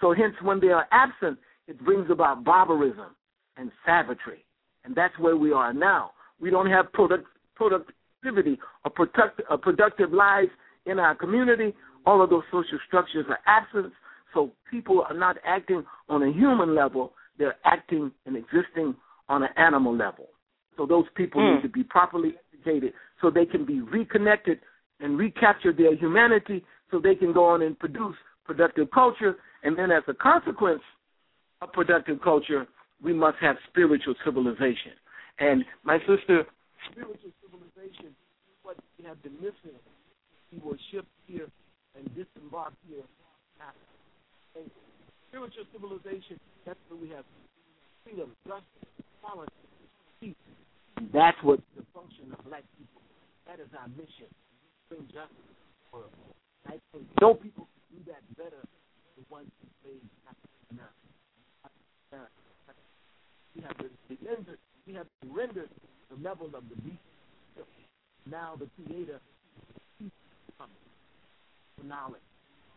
So, 0.01 0.15
hence, 0.15 0.35
when 0.43 0.61
they 0.61 0.69
are 0.69 0.87
absent, 0.91 1.39
it 1.67 1.83
brings 1.85 2.11
about 2.11 2.45
barbarism 2.45 3.15
and 3.57 3.71
savagery. 3.85 4.45
And 4.85 4.95
that's 4.95 5.17
where 5.19 5.37
we 5.37 5.53
are 5.53 5.73
now. 5.73 6.13
We 6.41 6.51
don't 6.51 6.71
have 6.71 6.93
product, 6.93 7.27
productivity 7.55 8.59
or 8.85 8.91
product, 8.91 9.43
or 9.49 9.59
productive 9.59 10.13
lives 10.13 10.51
in 10.87 10.99
our 10.99 11.15
community. 11.15 11.75
All 12.05 12.23
of 12.23 12.31
those 12.31 12.43
social 12.51 12.79
structures 12.87 13.27
are 13.29 13.39
absent. 13.47 13.93
So 14.35 14.51
people 14.71 15.05
are 15.09 15.17
not 15.17 15.37
acting 15.45 15.85
on 16.09 16.23
a 16.23 16.33
human 16.33 16.75
level, 16.75 17.13
they're 17.39 17.57
acting 17.65 18.11
and 18.27 18.37
existing 18.37 18.95
on 19.29 19.43
an 19.43 19.51
animal 19.57 19.97
level. 19.97 20.29
So 20.77 20.87
those 20.87 21.05
people 21.15 21.41
mm. 21.41 21.57
need 21.57 21.63
to 21.63 21.69
be 21.69 21.85
properly 21.85 22.35
educated 22.53 22.93
so 23.21 23.31
they 23.31 23.47
can 23.47 23.65
be 23.65 23.81
reconnected 23.81 24.59
and 25.01 25.19
recapture 25.19 25.73
their 25.73 25.95
humanity 25.95 26.65
so 26.91 26.99
they 26.99 27.15
can 27.15 27.33
go 27.33 27.45
on 27.45 27.63
and 27.63 27.79
produce 27.79 28.17
productive 28.45 28.91
culture. 28.91 29.37
And 29.63 29.79
then 29.79 29.91
as 29.91 30.03
a 30.09 30.15
consequence 30.15 30.83
of 31.61 31.73
productive 31.73 32.21
culture, 32.23 32.67
we 33.03 33.13
must 33.13 33.39
have 33.41 33.57
spiritual 33.69 34.15
civilization. 34.25 34.95
And 35.39 35.65
my 35.83 35.99
sister, 36.07 36.47
spiritual 36.91 37.35
civilization 37.43 38.15
is 38.15 38.57
what 38.63 38.77
we 38.99 39.05
have 39.05 39.21
been 39.23 39.35
missing. 39.43 39.77
We 40.53 40.59
were 40.63 40.79
shipped 40.91 41.11
here 41.27 41.49
and 41.99 42.07
disembarked 42.15 42.79
here. 42.89 43.03
And 44.55 44.71
spiritual 45.29 45.65
civilization, 45.73 46.39
that's 46.65 46.79
where 46.89 47.01
we 47.01 47.09
have 47.11 47.25
freedom, 48.05 48.31
justice, 48.47 48.87
equality, 49.01 49.53
peace. 50.21 50.35
That's 51.13 51.39
what 51.43 51.59
the 51.77 51.83
function 51.95 52.31
of 52.31 52.45
black 52.47 52.63
people. 52.79 53.03
That 53.47 53.59
is 53.59 53.69
our 53.75 53.89
mission. 53.99 54.31
Bring 54.89 55.03
justice 55.11 55.35
to 55.35 55.55
the 55.59 55.99
world. 55.99 56.15
I 56.67 56.79
think 56.93 57.09
no 57.21 57.35
people 57.35 57.67
do 57.91 57.99
that 58.13 58.23
better 58.37 58.63
than 58.63 59.25
ones 59.31 59.51
who 59.59 59.67
say 59.83 59.97
enough. 60.71 61.02
We 63.57 63.63
have 63.63 63.77
to 63.79 63.85
render, 64.25 64.59
we 64.87 64.95
have 64.95 65.07
the 65.23 66.23
level 66.23 66.47
of 66.47 66.65
the 66.69 66.77
beast. 66.83 66.99
Now 68.31 68.55
the 68.59 68.69
Creator 68.77 69.21
for 71.77 71.85
knowledge. 71.85 72.23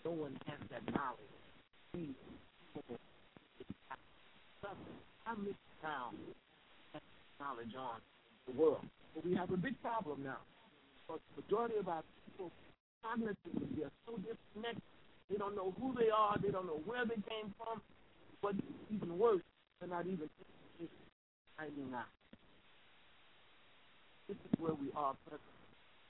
No 0.03 0.11
one 0.11 0.38
has 0.47 0.59
that 0.71 0.83
knowledge. 0.93 1.33
We 1.93 2.15
I 5.25 5.33
miss 5.41 5.53
now 5.83 6.11
knowledge 7.39 7.73
on 7.77 7.99
the 8.47 8.53
world. 8.59 8.85
But 9.13 9.25
we 9.25 9.35
have 9.35 9.51
a 9.51 9.57
big 9.57 9.79
problem 9.81 10.23
now. 10.23 10.41
Because 11.07 11.21
the 11.35 11.41
majority 11.41 11.77
of 11.77 11.88
our 11.88 12.03
people 12.25 12.51
cognitively 13.05 13.77
they 13.77 13.83
are 13.83 13.91
so 14.05 14.17
disconnected. 14.17 14.81
They 15.29 15.38
don't 15.38 15.55
know 15.55 15.73
who 15.79 15.95
they 15.97 16.09
are, 16.09 16.38
they 16.41 16.49
don't 16.49 16.67
know 16.67 16.81
where 16.85 17.05
they 17.05 17.21
came 17.29 17.53
from. 17.57 17.81
But 18.41 18.55
even 18.93 19.17
worse, 19.17 19.41
they're 19.79 19.89
not 19.89 20.05
even 20.05 20.29
finding 21.57 21.93
out. 21.93 22.05
This 24.27 24.37
is 24.37 24.59
where 24.59 24.73
we 24.73 24.87
are 24.95 25.15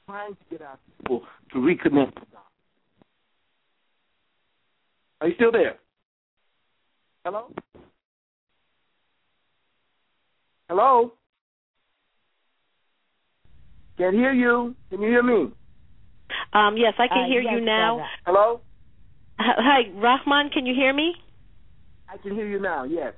trying 0.08 0.34
to 0.34 0.39
get 0.49 0.62
our 0.62 0.77
people 0.97 1.23
to 1.51 1.58
reconnect 1.58 2.19
with 2.19 2.31
God. 2.31 2.41
Are 5.21 5.27
you 5.27 5.36
still 5.36 5.51
there? 5.51 5.75
Hello? 7.23 7.51
Hello? 10.69 11.13
Can't 13.97 14.15
hear 14.15 14.34
you. 14.34 14.75
Can 14.89 15.01
you 15.01 15.10
hear 15.10 15.23
me? 15.23 15.51
Um, 16.53 16.75
yes, 16.77 16.93
I 16.97 17.08
can 17.08 17.23
uh, 17.23 17.27
hear 17.27 17.41
yes, 17.41 17.53
you 17.53 17.62
now. 17.62 18.05
Hello? 18.25 18.62
Hi, 19.39 19.81
Rahman, 19.95 20.49
can 20.49 20.65
you 20.65 20.73
hear 20.73 20.93
me? 20.93 21.13
I 22.10 22.17
can 22.17 22.36
hear 22.36 22.47
you 22.47 22.60
now, 22.60 22.84
yes. 22.84 23.13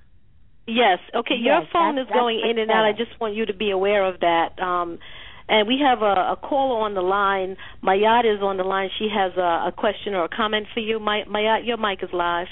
Yes. 0.68 1.00
Okay, 1.16 1.36
your 1.36 1.62
Yes, 1.62 1.70
phone 1.72 1.98
is 1.98 2.08
going 2.14 2.42
in 2.48 2.60
and 2.60 2.70
out. 2.70 2.86
I 2.86 2.92
just 2.92 3.20
want 3.22 3.36
you 3.36 3.46
to 3.46 3.54
be 3.54 3.72
aware 3.72 4.06
of 4.06 4.20
that. 4.20 4.60
Um, 4.60 5.00
and 5.48 5.66
we 5.66 5.80
have 5.82 6.02
a, 6.02 6.34
a 6.34 6.38
caller 6.42 6.82
on 6.82 6.94
the 6.94 7.02
line. 7.02 7.56
Mayat 7.82 8.26
is 8.26 8.42
on 8.42 8.58
the 8.58 8.64
line. 8.64 8.90
She 9.00 9.08
has 9.14 9.32
a, 9.38 9.70
a 9.70 9.74
question 9.76 10.14
or 10.14 10.26
a 10.26 10.30
comment 10.30 10.68
for 10.74 10.82
you. 10.82 11.00
My, 11.00 11.24
Mayat, 11.30 11.66
your 11.66 11.78
mic 11.78 12.04
is 12.04 12.10
live. 12.12 12.48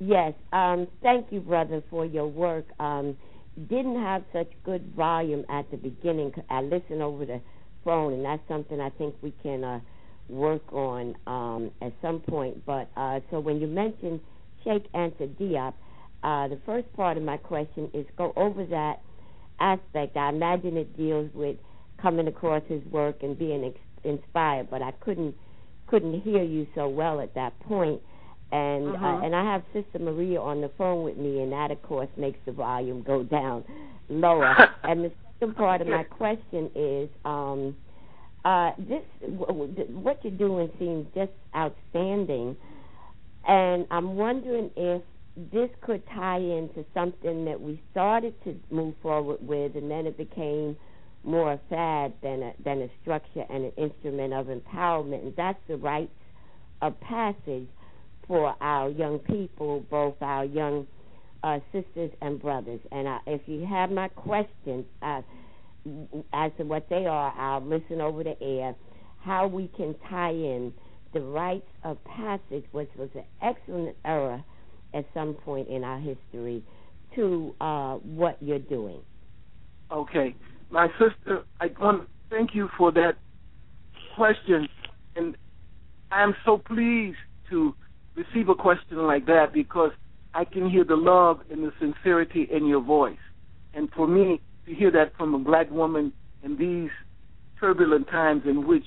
Yes. 0.00 0.34
Um, 0.52 0.88
thank 1.02 1.30
you, 1.30 1.40
brother, 1.40 1.84
for 1.88 2.04
your 2.04 2.26
work. 2.26 2.66
Um, 2.80 3.16
didn't 3.68 4.02
have 4.02 4.24
such 4.32 4.48
good 4.64 4.92
volume 4.96 5.44
at 5.48 5.70
the 5.70 5.76
beginning. 5.76 6.32
I 6.50 6.62
listened 6.62 7.00
over 7.00 7.24
the 7.24 7.40
phone, 7.84 8.14
and 8.14 8.24
that's 8.24 8.42
something 8.48 8.80
I 8.80 8.90
think 8.90 9.14
we 9.22 9.32
can 9.40 9.62
uh, 9.62 9.78
work 10.28 10.72
on 10.72 11.14
um, 11.28 11.70
at 11.80 11.92
some 12.02 12.18
point. 12.18 12.66
But 12.66 12.90
uh, 12.96 13.20
so 13.30 13.38
when 13.38 13.60
you 13.60 13.68
mentioned 13.68 14.18
Cheikh 14.64 14.90
Anta 14.92 15.28
Diop, 15.40 15.74
uh, 16.24 16.48
the 16.48 16.58
first 16.66 16.90
part 16.94 17.16
of 17.18 17.22
my 17.22 17.36
question 17.36 17.90
is 17.94 18.06
go 18.16 18.32
over 18.36 18.64
that 18.66 19.00
aspect. 19.60 20.16
I 20.16 20.30
imagine 20.30 20.76
it 20.76 20.96
deals 20.96 21.30
with 21.34 21.56
coming 22.00 22.26
across 22.28 22.62
his 22.68 22.82
work 22.90 23.22
and 23.22 23.38
being 23.38 23.64
ex- 23.64 23.78
inspired, 24.04 24.68
but 24.70 24.82
I 24.82 24.92
couldn't 25.00 25.34
couldn't 25.86 26.22
hear 26.22 26.42
you 26.42 26.66
so 26.74 26.88
well 26.88 27.20
at 27.20 27.34
that 27.34 27.58
point. 27.60 28.00
And 28.52 28.96
uh, 28.96 28.98
Mhm. 28.98 29.24
and 29.26 29.36
I 29.36 29.44
have 29.44 29.62
Sister 29.72 29.98
Maria 29.98 30.40
on 30.40 30.60
the 30.60 30.70
phone 30.78 31.04
with 31.04 31.16
me, 31.18 31.42
and 31.42 31.52
that 31.52 31.70
of 31.70 31.82
course 31.82 32.08
makes 32.16 32.38
the 32.46 32.52
volume 32.52 33.02
go 33.02 33.22
down 33.22 33.64
lower. 34.08 34.54
and 34.84 35.04
the 35.04 35.12
second 35.38 35.56
part 35.56 35.80
of 35.82 35.88
my 35.88 36.04
question 36.04 36.70
is, 36.74 37.08
um, 37.24 37.76
uh, 38.44 38.72
this 38.78 39.02
w- 39.22 39.46
w- 39.46 39.98
what 39.98 40.18
you're 40.22 40.32
doing 40.38 40.70
seems 40.78 41.06
just 41.14 41.32
outstanding, 41.54 42.56
and 43.46 43.86
I'm 43.90 44.16
wondering 44.16 44.70
if 44.76 45.02
this 45.36 45.70
could 45.80 46.02
tie 46.14 46.38
into 46.38 46.84
something 46.94 47.44
that 47.44 47.60
we 47.60 47.82
started 47.90 48.34
to 48.44 48.56
move 48.70 48.94
forward 49.02 49.38
with, 49.40 49.74
and 49.74 49.90
then 49.90 50.06
it 50.06 50.16
became 50.16 50.76
more 51.24 51.52
a 51.52 51.60
fad 51.68 52.12
than 52.22 52.42
a 52.42 52.52
than 52.62 52.82
a 52.82 52.88
structure 53.02 53.44
and 53.50 53.64
an 53.64 53.72
instrument 53.76 54.32
of 54.32 54.46
empowerment, 54.46 55.22
and 55.22 55.34
that's 55.36 55.58
the 55.68 55.76
rites 55.76 56.12
of 56.82 56.98
passage 57.00 57.66
for 58.28 58.54
our 58.60 58.90
young 58.90 59.18
people, 59.18 59.84
both 59.90 60.14
our 60.20 60.44
young 60.44 60.86
uh, 61.42 61.58
sisters 61.72 62.10
and 62.20 62.40
brothers. 62.40 62.80
And 62.92 63.08
I, 63.08 63.18
if 63.26 63.42
you 63.46 63.66
have 63.66 63.90
my 63.90 64.08
questions 64.08 64.84
uh, 65.02 65.22
as 66.32 66.52
to 66.58 66.64
what 66.64 66.88
they 66.88 67.06
are, 67.06 67.34
I'll 67.36 67.64
listen 67.64 68.00
over 68.00 68.22
the 68.22 68.40
air. 68.42 68.74
How 69.20 69.46
we 69.46 69.68
can 69.76 69.94
tie 70.08 70.30
in 70.30 70.72
the 71.12 71.20
rites 71.20 71.68
of 71.82 72.02
passage, 72.04 72.64
which 72.72 72.90
was 72.96 73.08
an 73.14 73.24
excellent 73.42 73.96
era 74.04 74.44
at 74.94 75.04
some 75.12 75.34
point 75.34 75.68
in 75.68 75.84
our 75.84 75.98
history, 75.98 76.62
to 77.14 77.54
uh, 77.60 77.94
what 77.96 78.36
you're 78.40 78.58
doing. 78.58 79.00
Okay. 79.90 80.34
My 80.70 80.88
sister, 80.98 81.44
I 81.60 81.66
want 81.80 82.02
to 82.02 82.08
thank 82.30 82.54
you 82.54 82.68
for 82.76 82.90
that 82.92 83.12
question. 84.16 84.68
And 85.16 85.36
I 86.10 86.22
am 86.22 86.34
so 86.44 86.58
pleased 86.58 87.18
to 87.50 87.74
receive 88.16 88.48
a 88.48 88.54
question 88.54 88.98
like 89.06 89.26
that 89.26 89.52
because 89.52 89.90
I 90.34 90.44
can 90.44 90.68
hear 90.68 90.84
the 90.84 90.96
love 90.96 91.40
and 91.50 91.62
the 91.62 91.72
sincerity 91.78 92.48
in 92.50 92.66
your 92.66 92.80
voice. 92.80 93.16
And 93.72 93.88
for 93.94 94.06
me 94.06 94.40
to 94.66 94.74
hear 94.74 94.90
that 94.92 95.16
from 95.16 95.34
a 95.34 95.38
black 95.38 95.70
woman 95.70 96.12
in 96.42 96.56
these 96.56 96.90
turbulent 97.60 98.08
times 98.08 98.42
in 98.46 98.66
which 98.66 98.86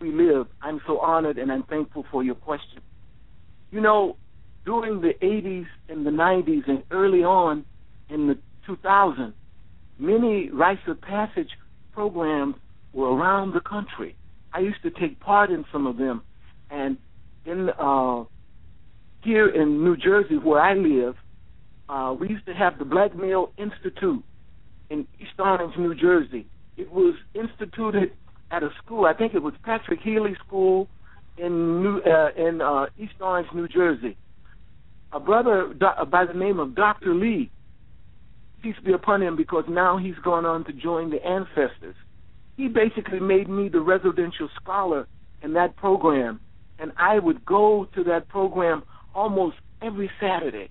we 0.00 0.12
live, 0.12 0.46
I'm 0.60 0.80
so 0.86 0.98
honored 0.98 1.38
and 1.38 1.50
I'm 1.50 1.62
thankful 1.64 2.04
for 2.10 2.22
your 2.22 2.34
question. 2.34 2.80
You 3.70 3.80
know, 3.80 4.16
during 4.64 5.00
the 5.00 5.14
80s 5.22 5.66
and 5.88 6.06
the 6.06 6.10
90s 6.10 6.68
and 6.68 6.82
early 6.90 7.24
on 7.24 7.64
in 8.08 8.28
the 8.28 8.38
2000s, 8.68 9.32
many 9.98 10.50
rites 10.50 10.82
of 10.86 11.00
passage 11.00 11.50
programs 11.92 12.54
were 12.92 13.14
around 13.14 13.54
the 13.54 13.60
country. 13.60 14.16
I 14.52 14.60
used 14.60 14.82
to 14.82 14.90
take 14.90 15.18
part 15.20 15.50
in 15.50 15.64
some 15.72 15.86
of 15.86 15.96
them, 15.96 16.22
and 16.70 16.98
in 17.44 17.70
uh, 17.70 18.24
here 19.22 19.48
in 19.48 19.82
New 19.84 19.96
Jersey, 19.96 20.36
where 20.36 20.60
I 20.60 20.74
live, 20.74 21.16
uh, 21.88 22.14
we 22.18 22.28
used 22.28 22.46
to 22.46 22.54
have 22.54 22.78
the 22.78 22.84
Black 22.84 23.16
Male 23.16 23.50
Institute 23.56 24.22
in 24.90 25.06
East 25.18 25.32
Orange, 25.38 25.76
New 25.78 25.94
Jersey. 25.94 26.46
It 26.76 26.90
was 26.92 27.14
instituted 27.34 28.12
at 28.50 28.62
a 28.62 28.70
school. 28.84 29.06
I 29.06 29.14
think 29.14 29.34
it 29.34 29.42
was 29.42 29.54
Patrick 29.64 30.00
Healy 30.00 30.36
School 30.46 30.88
in 31.38 31.82
New 31.82 32.00
uh, 32.00 32.30
in 32.36 32.60
uh, 32.60 32.86
East 32.98 33.14
Orange, 33.20 33.48
New 33.54 33.68
Jersey. 33.68 34.16
A 35.12 35.20
brother 35.20 35.74
by 36.10 36.24
the 36.24 36.32
name 36.32 36.58
of 36.58 36.74
Dr. 36.74 37.14
Lee 37.14 37.50
peace 38.62 38.76
be 38.84 38.92
upon 38.92 39.22
him 39.22 39.36
because 39.36 39.64
now 39.68 39.98
he's 39.98 40.14
gone 40.24 40.46
on 40.46 40.64
to 40.64 40.72
join 40.72 41.10
the 41.10 41.24
ancestors. 41.26 41.96
He 42.56 42.68
basically 42.68 43.20
made 43.20 43.48
me 43.48 43.68
the 43.68 43.80
residential 43.80 44.48
scholar 44.60 45.06
in 45.42 45.52
that 45.54 45.76
program, 45.76 46.40
and 46.78 46.92
I 46.96 47.18
would 47.18 47.44
go 47.44 47.88
to 47.94 48.04
that 48.04 48.28
program 48.28 48.84
almost 49.14 49.56
every 49.82 50.10
Saturday 50.20 50.70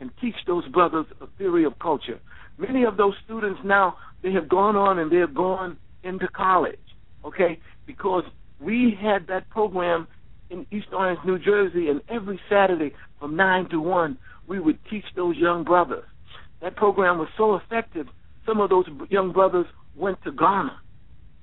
and 0.00 0.10
teach 0.20 0.34
those 0.46 0.66
brothers 0.68 1.06
a 1.20 1.26
theory 1.38 1.64
of 1.64 1.78
culture. 1.78 2.20
Many 2.58 2.84
of 2.84 2.96
those 2.96 3.14
students 3.24 3.60
now 3.64 3.96
they 4.22 4.32
have 4.32 4.48
gone 4.48 4.76
on 4.76 4.98
and 4.98 5.10
they 5.10 5.16
have 5.16 5.34
gone 5.34 5.78
into 6.04 6.28
college, 6.28 6.78
okay? 7.24 7.58
Because 7.86 8.24
we 8.60 8.96
had 9.00 9.26
that 9.28 9.48
program 9.48 10.06
in 10.50 10.66
East 10.70 10.88
Orange, 10.92 11.20
New 11.24 11.38
Jersey, 11.38 11.88
and 11.88 12.00
every 12.08 12.40
Saturday 12.48 12.92
from 13.18 13.36
nine 13.36 13.68
to 13.70 13.80
one, 13.80 14.18
we 14.46 14.58
would 14.58 14.78
teach 14.90 15.04
those 15.14 15.36
young 15.36 15.64
brothers. 15.64 16.04
That 16.60 16.76
program 16.76 17.18
was 17.18 17.28
so 17.36 17.54
effective. 17.54 18.06
Some 18.46 18.60
of 18.60 18.68
those 18.68 18.86
young 19.08 19.32
brothers 19.32 19.66
went 19.96 20.22
to 20.24 20.32
Ghana. 20.32 20.78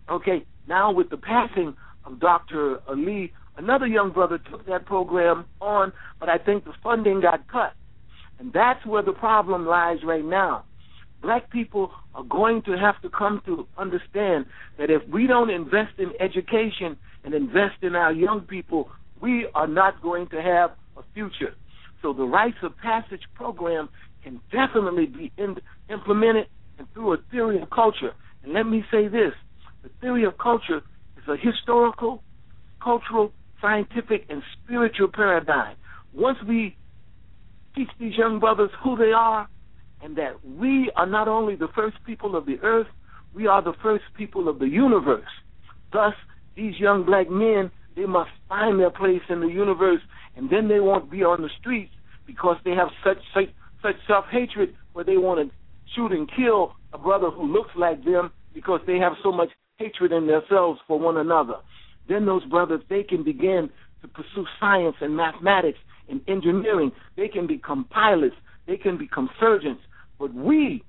Okay, 0.10 0.46
now 0.68 0.92
with 0.92 1.10
the 1.10 1.18
passing 1.18 1.76
of 2.06 2.20
Dr. 2.20 2.80
Ali, 2.88 3.34
another 3.58 3.88
young 3.88 4.12
brother 4.12 4.38
took 4.38 4.66
that 4.68 4.86
program 4.86 5.46
on, 5.62 5.92
but 6.20 6.30
I 6.30 6.38
think 6.38 6.66
the 6.66 6.74
funding 6.84 7.22
got 7.22 7.48
cut. 7.48 7.74
And 8.40 8.54
that's 8.54 8.86
where 8.86 9.02
the 9.02 9.14
problem 9.14 9.66
lies 9.66 9.98
right 10.04 10.24
now. 10.24 10.64
Black 11.22 11.50
people 11.50 11.92
are 12.14 12.24
going 12.24 12.62
to 12.64 12.78
have 12.78 13.02
to 13.02 13.10
come 13.10 13.42
to 13.46 13.68
understand 13.78 14.46
that 14.78 14.90
if 14.90 15.02
we 15.10 15.28
don't 15.28 15.50
invest 15.50 15.98
in 15.98 16.12
education 16.20 16.98
and 17.24 17.34
invest 17.34 17.82
in 17.82 17.96
our 17.96 18.12
young 18.12 18.42
people, 18.42 18.90
we 19.22 19.48
are 19.56 19.68
not 19.68 20.02
going 20.02 20.28
to 20.30 20.42
have 20.42 20.72
a 20.96 21.02
future. 21.14 21.56
So 22.02 22.14
the 22.14 22.24
rites 22.24 22.58
of 22.62 22.78
passage 22.78 23.24
program 23.34 23.90
can 24.24 24.40
definitely 24.52 25.08
be 25.08 25.32
in, 25.38 25.56
implemented 25.90 26.48
and 26.78 26.88
through 26.94 27.14
a 27.14 27.18
theory 27.32 27.62
of 27.62 27.70
culture. 27.70 28.12
And 28.44 28.54
let 28.54 28.64
me 28.64 28.84
say 28.92 29.08
this 29.08 29.34
the 29.84 29.90
theory 30.02 30.26
of 30.26 30.38
culture 30.38 30.82
is 31.18 31.24
a 31.28 31.36
historical, 31.38 32.24
cultural, 32.82 33.32
scientific, 33.62 34.26
and 34.30 34.44
spiritual 34.64 35.08
paradigm. 35.12 35.76
Once 36.14 36.38
we 36.48 36.76
teach 37.76 37.90
these 38.00 38.16
young 38.16 38.40
brothers 38.40 38.70
who 38.84 38.96
they 38.96 39.12
are 39.12 39.48
and 40.02 40.16
that 40.18 40.44
we 40.46 40.92
are 40.96 41.06
not 41.06 41.28
only 41.28 41.56
the 41.56 41.70
first 41.76 41.98
people 42.06 42.36
of 42.36 42.46
the 42.46 42.60
earth, 42.62 42.88
we 43.34 43.48
are 43.48 43.62
the 43.62 43.74
first 43.82 44.04
people 44.16 44.48
of 44.48 44.60
the 44.60 44.68
universe. 44.68 45.30
Thus, 45.92 46.14
these 46.56 46.80
young 46.80 47.06
black 47.06 47.30
men, 47.30 47.72
they 47.96 48.06
must 48.06 48.32
find 48.48 48.80
their 48.80 48.90
place 48.90 49.22
in 49.30 49.40
the 49.40 49.48
universe, 49.48 50.02
and 50.36 50.50
then 50.50 50.68
they 50.68 50.80
won't 50.80 51.10
be 51.10 51.24
on 51.24 51.42
the 51.42 51.50
streets 51.60 51.92
because 52.26 52.58
they 52.64 52.72
have 52.72 52.90
such 53.04 53.18
such, 53.34 53.50
such 53.82 53.96
self 54.08 54.26
hatred 54.32 54.76
where 54.94 55.06
they 55.06 55.18
want 55.18 55.48
to 55.48 55.56
shoot 55.96 56.12
and 56.12 56.30
kill 56.36 56.74
a 56.94 56.98
brother 56.98 57.30
who 57.30 57.52
looks 57.52 57.72
like 57.76 58.04
them 58.04 58.32
because 58.54 58.82
they 58.86 58.98
have 58.98 59.14
so 59.24 59.32
much 59.32 59.50
hatred 59.78 60.12
in 60.12 60.28
themselves 60.28 60.80
for 60.88 61.00
one 61.00 61.18
another. 61.18 61.56
Then 62.10 62.26
those 62.26 62.44
brothers, 62.46 62.82
they 62.90 63.04
can 63.04 63.24
begin 63.24 63.70
to 64.02 64.08
pursue 64.08 64.46
science 64.60 64.96
and 65.02 65.16
mathematics 65.16 65.80
and 66.10 66.22
engineering. 66.28 66.92
They 67.16 67.28
can 67.28 67.48
become 67.48 67.86
pilots. 67.90 68.36
They 68.68 68.78
can 68.78 68.98
become 68.98 69.30
surgeons. 69.40 69.80
But 70.20 70.34
we, 70.34 70.84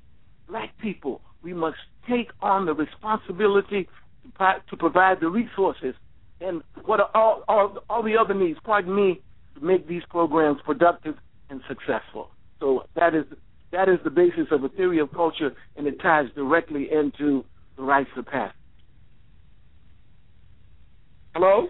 black 0.48 0.76
people, 0.78 1.20
we 1.42 1.54
must 1.54 1.78
take 2.08 2.30
on 2.40 2.66
the 2.66 2.74
responsibility 2.74 3.88
to, 4.38 4.62
to 4.68 4.76
provide 4.76 5.20
the 5.20 5.28
resources 5.28 5.94
and 6.40 6.62
what 6.84 7.00
are 7.00 7.10
all, 7.14 7.44
all, 7.48 7.78
all 7.88 8.02
the 8.02 8.16
other 8.16 8.34
needs, 8.34 8.58
pardon 8.64 8.94
me, 8.94 9.20
to 9.54 9.64
make 9.64 9.88
these 9.88 10.02
programs 10.08 10.58
productive 10.64 11.16
and 11.50 11.60
successful. 11.68 12.30
So 12.60 12.84
that 12.94 13.14
is 13.14 13.24
that 13.70 13.88
is 13.88 13.98
the 14.02 14.10
basis 14.10 14.46
of 14.50 14.64
a 14.64 14.68
theory 14.70 14.98
of 14.98 15.12
culture, 15.12 15.54
and 15.76 15.86
it 15.86 16.00
ties 16.00 16.26
directly 16.34 16.88
into 16.90 17.44
the 17.76 17.82
rites 17.82 18.08
of 18.16 18.24
passage. 18.24 18.56
Hello? 21.34 21.68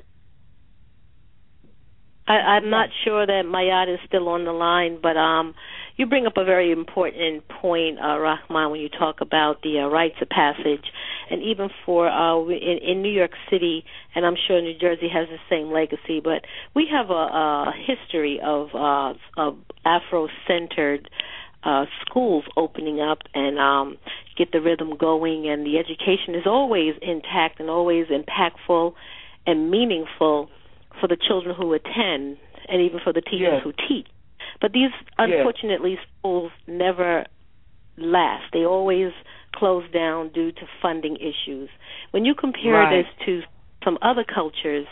I, 2.28 2.34
I'm 2.34 2.70
not 2.70 2.90
sure 3.04 3.26
that 3.26 3.42
Mayat 3.46 3.92
is 3.92 3.98
still 4.06 4.28
on 4.28 4.44
the 4.44 4.52
line, 4.52 4.98
but 5.02 5.16
um, 5.16 5.54
you 5.98 6.06
bring 6.06 6.26
up 6.26 6.36
a 6.36 6.44
very 6.44 6.70
important 6.70 7.46
point, 7.48 7.98
uh, 7.98 8.16
Rahman, 8.18 8.70
when 8.70 8.80
you 8.80 8.88
talk 8.88 9.20
about 9.20 9.62
the 9.62 9.80
uh, 9.80 9.88
rites 9.88 10.14
of 10.22 10.28
passage, 10.28 10.84
and 11.28 11.42
even 11.42 11.68
for 11.84 12.08
uh, 12.08 12.40
in, 12.46 12.78
in 12.82 13.02
New 13.02 13.10
York 13.10 13.32
City, 13.50 13.84
and 14.14 14.24
I'm 14.24 14.36
sure 14.46 14.62
New 14.62 14.78
Jersey 14.78 15.08
has 15.12 15.26
the 15.28 15.38
same 15.50 15.72
legacy, 15.72 16.20
but 16.22 16.44
we 16.74 16.86
have 16.90 17.10
a, 17.10 17.12
a 17.12 17.72
history 17.76 18.40
of, 18.42 18.68
uh, 18.74 19.14
of 19.36 19.58
Afro-centered 19.84 21.10
uh, 21.64 21.86
schools 22.06 22.44
opening 22.56 23.00
up 23.00 23.18
and 23.34 23.58
um, 23.58 23.98
get 24.36 24.52
the 24.52 24.60
rhythm 24.60 24.96
going, 24.96 25.48
and 25.48 25.66
the 25.66 25.78
education 25.78 26.36
is 26.36 26.46
always 26.46 26.94
intact 27.02 27.58
and 27.58 27.68
always 27.68 28.06
impactful 28.06 28.92
and 29.48 29.68
meaningful 29.68 30.48
for 31.00 31.08
the 31.08 31.16
children 31.16 31.56
who 31.56 31.72
attend, 31.72 32.36
and 32.68 32.82
even 32.82 33.00
for 33.02 33.12
the 33.12 33.20
teachers 33.20 33.48
yes. 33.54 33.62
who 33.64 33.72
teach. 33.88 34.06
But 34.60 34.72
these, 34.72 34.90
unfortunately, 35.16 35.92
yes. 35.92 36.06
schools 36.18 36.52
never 36.66 37.26
last. 37.96 38.44
They 38.52 38.64
always 38.64 39.12
close 39.54 39.84
down 39.92 40.30
due 40.30 40.52
to 40.52 40.60
funding 40.82 41.16
issues. 41.16 41.68
When 42.10 42.24
you 42.24 42.34
compare 42.34 42.72
right. 42.72 43.04
this 43.04 43.26
to 43.26 43.42
some 43.84 43.98
other 44.02 44.24
cultures 44.24 44.86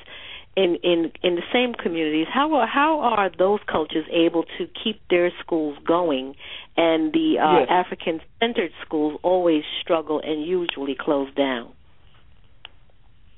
in 0.57 0.79
in 0.83 1.13
in 1.23 1.35
the 1.35 1.43
same 1.53 1.75
communities, 1.75 2.27
how 2.33 2.55
are 2.55 2.67
how 2.67 3.01
are 3.01 3.31
those 3.37 3.61
cultures 3.71 4.07
able 4.11 4.45
to 4.59 4.67
keep 4.83 5.01
their 5.11 5.31
schools 5.41 5.77
going, 5.87 6.35
and 6.77 7.13
the 7.13 7.37
uh, 7.39 7.61
yes. 7.61 7.69
African 7.69 8.21
centered 8.41 8.71
schools 8.85 9.21
always 9.23 9.65
struggle 9.83 10.21
and 10.25 10.45
usually 10.45 10.97
close 10.99 11.33
down? 11.35 11.73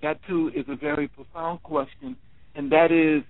That 0.01 0.21
too 0.29 0.53
is 0.55 0.65
a 0.69 0.77
very 0.77 1.09
profound 1.09 1.63
question, 1.65 2.17
and 2.55 2.71
that 2.71 2.93
is 2.93 3.25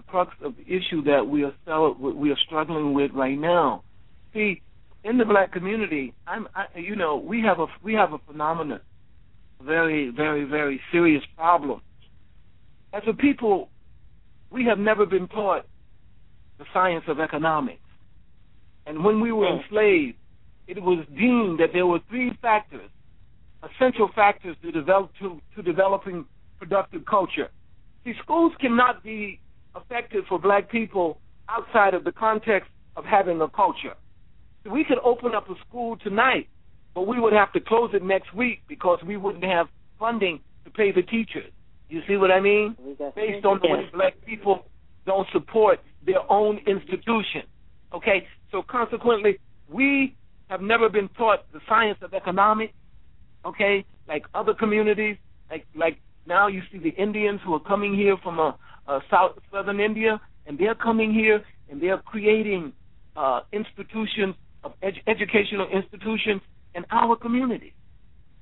the 0.00 0.10
crux 0.10 0.34
of 0.42 0.54
the 0.56 0.62
issue 0.62 1.02
that 1.02 1.26
we 1.26 1.44
are 1.44 1.92
we 1.92 2.30
are 2.30 2.38
struggling 2.46 2.94
with 2.94 3.10
right 3.12 3.38
now. 3.38 3.82
See, 4.32 4.62
in 5.04 5.18
the 5.18 5.24
black 5.24 5.52
community, 5.52 6.14
I'm, 6.26 6.48
I, 6.54 6.66
you 6.78 6.96
know, 6.96 7.16
we 7.16 7.42
have 7.42 7.58
a 7.58 7.66
we 7.82 7.94
have 7.94 8.12
a 8.12 8.18
phenomenon, 8.26 8.80
a 9.60 9.64
very, 9.64 10.10
very, 10.10 10.44
very 10.44 10.80
serious 10.90 11.22
problem. 11.36 11.82
As 12.92 13.02
a 13.06 13.12
people, 13.12 13.68
we 14.50 14.64
have 14.64 14.78
never 14.78 15.04
been 15.04 15.28
taught 15.28 15.66
the 16.58 16.64
science 16.72 17.04
of 17.08 17.20
economics, 17.20 17.80
and 18.86 19.04
when 19.04 19.20
we 19.20 19.32
were 19.32 19.48
enslaved, 19.48 20.16
it 20.66 20.82
was 20.82 21.04
deemed 21.16 21.60
that 21.60 21.70
there 21.74 21.86
were 21.86 22.00
three 22.08 22.32
factors, 22.40 22.90
essential 23.62 24.08
factors 24.14 24.56
to 24.62 24.72
develop 24.72 25.10
to, 25.20 25.40
to 25.56 25.62
developing 25.62 26.24
productive 26.58 27.04
culture. 27.04 27.50
See, 28.04 28.14
schools 28.22 28.52
cannot 28.60 29.02
be 29.02 29.40
effective 29.76 30.24
for 30.28 30.38
black 30.38 30.70
people 30.70 31.18
outside 31.48 31.94
of 31.94 32.04
the 32.04 32.12
context 32.12 32.70
of 32.96 33.04
having 33.04 33.40
a 33.40 33.48
culture. 33.48 33.94
We 34.70 34.84
could 34.84 34.98
open 35.04 35.34
up 35.34 35.48
a 35.48 35.54
school 35.66 35.96
tonight, 35.96 36.48
but 36.94 37.06
we 37.06 37.18
would 37.18 37.32
have 37.32 37.52
to 37.52 37.60
close 37.60 37.90
it 37.94 38.02
next 38.02 38.34
week 38.34 38.62
because 38.68 38.98
we 39.06 39.16
wouldn't 39.16 39.44
have 39.44 39.68
funding 39.98 40.40
to 40.64 40.70
pay 40.70 40.92
the 40.92 41.02
teachers. 41.02 41.50
You 41.88 42.02
see 42.06 42.16
what 42.16 42.30
I 42.30 42.40
mean? 42.40 42.76
Based 43.16 43.44
on 43.44 43.60
the 43.62 43.68
way 43.68 43.88
black 43.92 44.14
people 44.24 44.64
don't 45.06 45.26
support 45.32 45.80
their 46.04 46.30
own 46.30 46.58
institution. 46.66 47.42
Okay? 47.92 48.26
So 48.52 48.62
consequently, 48.62 49.38
we 49.68 50.14
have 50.48 50.60
never 50.60 50.88
been 50.88 51.08
taught 51.16 51.50
the 51.52 51.60
science 51.68 51.98
of 52.02 52.12
economics, 52.12 52.74
okay, 53.46 53.84
like 54.08 54.24
other 54.34 54.52
communities, 54.52 55.16
like 55.50 55.64
like 55.74 55.98
now 56.26 56.48
you 56.48 56.62
see 56.70 56.78
the 56.78 56.90
Indians 56.90 57.40
who 57.44 57.54
are 57.54 57.60
coming 57.60 57.94
here 57.94 58.16
from 58.22 58.38
a, 58.38 58.56
a 58.86 59.00
south 59.10 59.38
southern 59.52 59.80
India, 59.80 60.20
and 60.46 60.58
they're 60.58 60.74
coming 60.74 61.12
here 61.12 61.42
and 61.70 61.80
they're 61.80 61.98
creating 61.98 62.72
uh, 63.16 63.40
institutions 63.52 64.34
of 64.64 64.72
edu- 64.82 65.02
educational 65.06 65.68
institutions 65.68 66.42
in 66.74 66.84
our 66.90 67.16
community. 67.16 67.72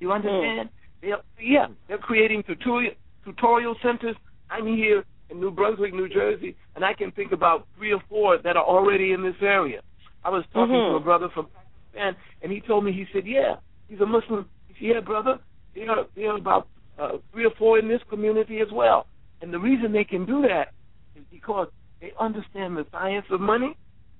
You 0.01 0.13
understand? 0.13 0.71
They're, 1.01 1.19
yeah, 1.41 1.67
they're 1.87 1.99
creating 1.99 2.43
tutorial 2.45 2.93
tutorial 3.25 3.77
centers. 3.83 4.17
I'm 4.51 4.67
here 4.67 5.05
in 5.31 5.41
New 5.41 5.51
Brunswick, 5.51 5.93
New 5.93 6.09
Jersey, 6.09 6.57
and 6.75 6.85
I 6.85 6.95
can 6.95 7.11
think 7.13 7.33
about 7.33 7.67
three 7.77 7.93
or 7.93 8.03
four 8.09 8.39
that 8.39 8.57
are 8.57 8.65
already 8.65 9.13
in 9.13 9.23
this 9.23 9.37
area. 9.43 9.81
I 10.25 10.31
was 10.31 10.45
talking 10.53 10.75
Mhm. 10.75 10.91
to 10.93 10.97
a 10.97 11.01
brother 11.01 11.29
from 11.29 11.47
Pakistan, 11.47 12.17
and 12.43 12.51
he 12.51 12.61
told 12.61 12.85
me 12.85 12.93
he 12.93 13.07
said, 13.13 13.27
"Yeah, 13.27 13.57
he's 13.89 14.01
a 14.01 14.07
Muslim." 14.07 14.49
He 14.69 14.75
said, 14.75 14.83
"Yeah, 14.95 15.01
brother, 15.01 15.39
there 15.75 15.91
are 15.91 16.07
there 16.15 16.33
are 16.33 16.39
about 16.39 16.67
uh, 16.99 17.19
three 17.33 17.45
or 17.45 17.51
four 17.51 17.79
in 17.79 17.87
this 17.89 18.03
community 18.05 18.61
as 18.61 18.71
well." 18.73 19.07
And 19.41 19.53
the 19.53 19.59
reason 19.59 19.93
they 19.93 20.05
can 20.05 20.25
do 20.27 20.43
that 20.43 20.73
is 21.17 21.25
because 21.31 21.69
they 22.01 22.13
understand 22.19 22.77
the 22.77 22.87
science 22.91 23.27
of 23.31 23.41
money. 23.41 23.77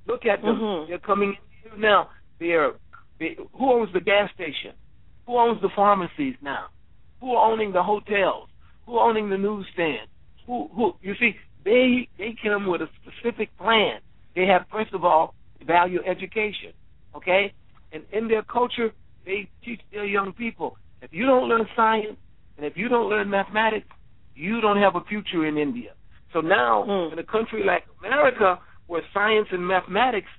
Look 0.07 0.25
at 0.27 0.43
them; 0.43 0.59
Mhm. 0.59 0.89
they're 0.89 0.99
coming 0.99 1.37
in 1.65 1.81
now. 1.81 2.11
They're 2.39 2.73
they, 3.19 3.37
who 3.53 3.73
owns 3.73 3.93
the 3.93 4.01
gas 4.01 4.31
station? 4.33 4.73
Who 5.27 5.37
owns 5.37 5.61
the 5.61 5.69
pharmacies 5.71 6.37
now? 6.41 6.69
Who 7.21 7.35
are 7.35 7.51
owning 7.51 7.73
the 7.73 7.83
hotels? 7.83 8.49
Who 8.87 8.97
are 8.97 9.11
owning 9.11 9.29
the 9.29 9.39
newsstand? 9.39 10.09
Who 10.47 10.69
who 10.69 10.95
you 11.03 11.15
see 11.17 11.37
they 11.65 12.09
they 12.17 12.35
come 12.43 12.67
with 12.67 12.81
a 12.81 12.89
specific 13.03 13.57
plan. 13.59 14.01
They 14.35 14.47
have 14.47 14.67
first 14.71 14.95
of 14.95 15.05
all 15.05 15.35
value 15.67 16.01
education, 16.07 16.73
okay? 17.15 17.53
And 17.93 18.05
in 18.13 18.29
their 18.29 18.43
culture 18.43 18.93
they 19.25 19.49
teach 19.65 19.81
their 19.93 20.05
young 20.05 20.33
people 20.33 20.79
if 21.03 21.13
you 21.13 21.27
don't 21.27 21.49
learn 21.49 21.67
science 21.77 22.17
and 22.57 22.65
if 22.65 22.77
you 22.77 22.89
don't 22.89 23.09
learn 23.09 23.29
mathematics, 23.29 23.89
you 24.39 24.61
don't 24.61 24.79
have 24.79 24.95
a 24.95 25.03
future 25.09 25.47
in 25.47 25.59
India. 25.59 25.93
So 26.33 26.41
now 26.41 26.85
Mm. 26.85 27.13
in 27.13 27.19
a 27.19 27.25
country 27.25 27.65
like 27.65 27.85
America 27.99 28.59
where 28.87 29.03
science 29.13 29.49
and 29.51 29.67
mathematics, 29.67 30.31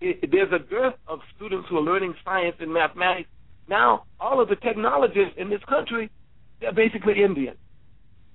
it, 0.00 0.30
there's 0.30 0.52
a 0.52 0.58
dearth 0.58 0.94
of 1.08 1.20
students 1.34 1.68
who 1.68 1.78
are 1.78 1.86
learning 1.92 2.14
science 2.24 2.56
and 2.60 2.72
mathematics. 2.72 3.30
Now, 3.68 4.04
all 4.20 4.40
of 4.40 4.48
the 4.48 4.56
technologists 4.56 5.34
in 5.36 5.48
this 5.48 5.64
country, 5.64 6.10
they're 6.60 6.72
basically 6.72 7.22
Indian, 7.22 7.56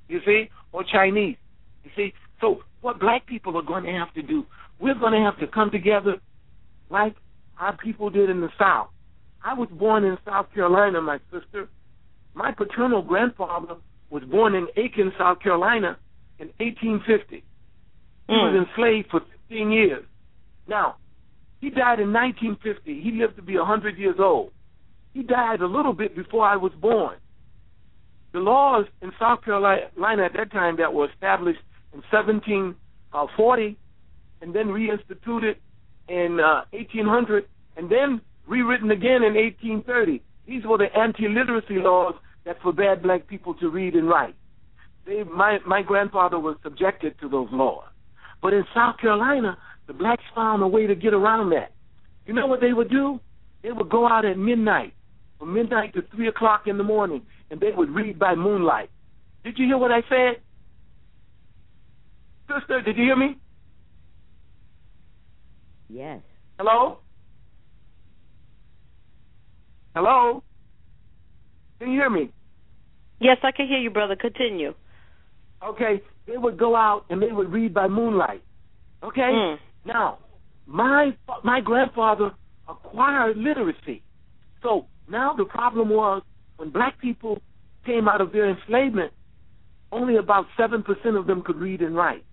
you 0.09 0.19
see, 0.25 0.49
or 0.71 0.83
Chinese. 0.83 1.37
You 1.83 1.91
see, 1.95 2.13
so 2.41 2.63
what 2.81 2.99
black 2.99 3.25
people 3.27 3.55
are 3.57 3.61
going 3.63 3.83
to 3.83 3.91
have 3.91 4.13
to 4.15 4.21
do, 4.21 4.45
we're 4.79 4.95
going 4.95 5.13
to 5.13 5.19
have 5.19 5.37
to 5.39 5.47
come 5.47 5.69
together 5.71 6.15
like 6.89 7.15
our 7.59 7.77
people 7.77 8.09
did 8.09 8.29
in 8.29 8.41
the 8.41 8.49
South. 8.57 8.89
I 9.43 9.53
was 9.53 9.69
born 9.69 10.03
in 10.03 10.17
South 10.25 10.47
Carolina, 10.53 11.01
my 11.01 11.19
sister. 11.31 11.69
My 12.33 12.51
paternal 12.51 13.01
grandfather 13.01 13.75
was 14.11 14.23
born 14.25 14.53
in 14.53 14.67
Aiken, 14.75 15.11
South 15.17 15.39
Carolina 15.39 15.97
in 16.37 16.49
1850. 16.59 17.43
He 18.27 18.33
was 18.33 18.53
Mm. 18.53 18.67
enslaved 18.67 19.09
for 19.09 19.21
15 19.21 19.71
years. 19.71 20.05
Now, 20.67 20.97
he 21.59 21.69
died 21.69 21.99
in 21.99 22.11
1950. 22.11 23.01
He 23.01 23.11
lived 23.11 23.37
to 23.37 23.41
be 23.41 23.57
100 23.57 23.97
years 23.97 24.19
old. 24.19 24.51
He 25.13 25.23
died 25.23 25.61
a 25.61 25.67
little 25.67 25.93
bit 25.93 26.15
before 26.15 26.45
I 26.45 26.55
was 26.57 26.73
born. 26.73 27.17
The 28.33 28.39
laws 28.39 28.85
in 29.01 29.11
South 29.19 29.41
Carolina 29.43 30.23
at 30.23 30.33
that 30.33 30.51
time 30.51 30.77
that 30.77 30.93
were 30.93 31.09
established 31.09 31.61
in 31.93 32.01
1740 32.11 33.77
and 34.41 34.53
then 34.53 34.67
reinstituted 34.69 35.55
in 36.07 36.39
uh, 36.39 36.63
1800 36.71 37.45
and 37.75 37.89
then 37.89 38.21
rewritten 38.47 38.91
again 38.91 39.23
in 39.23 39.35
1830. 39.35 40.21
These 40.47 40.65
were 40.65 40.77
the 40.77 40.95
anti-literacy 40.97 41.79
laws 41.79 42.15
that 42.45 42.61
forbade 42.61 43.03
black 43.03 43.27
people 43.27 43.53
to 43.55 43.69
read 43.69 43.95
and 43.95 44.07
write. 44.07 44.35
They, 45.05 45.23
my 45.23 45.59
my 45.65 45.81
grandfather 45.81 46.39
was 46.39 46.57
subjected 46.63 47.19
to 47.21 47.29
those 47.29 47.49
laws, 47.51 47.85
but 48.41 48.53
in 48.53 48.63
South 48.73 48.97
Carolina, 48.99 49.57
the 49.87 49.93
blacks 49.93 50.23
found 50.35 50.61
a 50.61 50.67
way 50.67 50.87
to 50.87 50.95
get 50.95 51.13
around 51.13 51.49
that. 51.51 51.73
You 52.25 52.33
know 52.33 52.47
what 52.47 52.61
they 52.61 52.73
would 52.73 52.89
do? 52.89 53.19
They 53.63 53.71
would 53.71 53.89
go 53.89 54.07
out 54.07 54.25
at 54.25 54.37
midnight, 54.37 54.93
from 55.39 55.53
midnight 55.53 55.93
to 55.95 56.03
three 56.15 56.27
o'clock 56.27 56.63
in 56.67 56.77
the 56.77 56.83
morning, 56.83 57.23
and 57.49 57.59
they 57.59 57.71
would 57.75 57.89
read 57.89 58.19
by 58.19 58.35
moonlight. 58.35 58.89
Did 59.43 59.57
you 59.57 59.65
hear 59.65 59.77
what 59.77 59.91
I 59.91 60.01
said, 60.07 60.41
sister? 62.47 62.81
Did 62.81 62.97
you 62.97 63.03
hear 63.05 63.15
me? 63.15 63.37
Yes. 65.89 66.21
Hello? 66.57 66.99
Hello? 69.95 70.43
Can 71.81 71.89
you 71.89 71.99
hear 71.99 72.11
me? 72.11 72.29
Yes, 73.19 73.37
I 73.41 73.51
can 73.51 73.67
hear 73.67 73.79
you, 73.79 73.89
brother. 73.89 74.15
Continue. 74.15 74.75
Okay, 75.67 75.99
they 76.27 76.37
would 76.37 76.55
go 76.55 76.75
out 76.75 77.05
and 77.09 77.19
they 77.19 77.31
would 77.31 77.51
read 77.51 77.73
by 77.73 77.87
moonlight. 77.87 78.43
Okay? 79.03 79.21
Mm. 79.21 79.57
Now, 79.85 80.19
my 80.67 81.17
my 81.43 81.59
grandfather 81.59 82.33
acquired 82.69 83.35
literacy. 83.35 84.03
So 84.61 84.85
now 85.09 85.33
the 85.35 85.45
problem 85.45 85.89
was 85.89 86.21
when 86.57 86.69
black 86.69 86.99
people 86.99 87.41
came 87.83 88.07
out 88.07 88.21
of 88.21 88.31
their 88.31 88.47
enslavement, 88.47 89.11
only 89.91 90.17
about 90.17 90.45
seven 90.55 90.83
percent 90.83 91.15
of 91.15 91.25
them 91.25 91.41
could 91.41 91.55
read 91.55 91.81
and 91.81 91.95
write. 91.95 92.23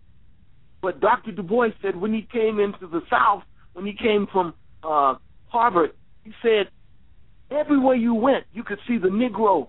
But 0.82 1.00
Dr. 1.00 1.32
Du 1.32 1.42
Bois 1.42 1.70
said 1.80 1.96
when 1.96 2.12
he 2.12 2.28
came 2.30 2.60
into 2.60 2.86
the 2.86 3.00
South, 3.08 3.44
when 3.72 3.86
he 3.86 3.94
came 3.94 4.26
from 4.30 4.52
uh, 4.82 5.14
Harvard, 5.46 5.92
he 6.22 6.32
said 6.42 6.68
everywhere 7.50 7.94
you 7.94 8.14
went, 8.14 8.44
you 8.52 8.62
could 8.62 8.78
see 8.86 8.98
the 8.98 9.08
Negro 9.08 9.68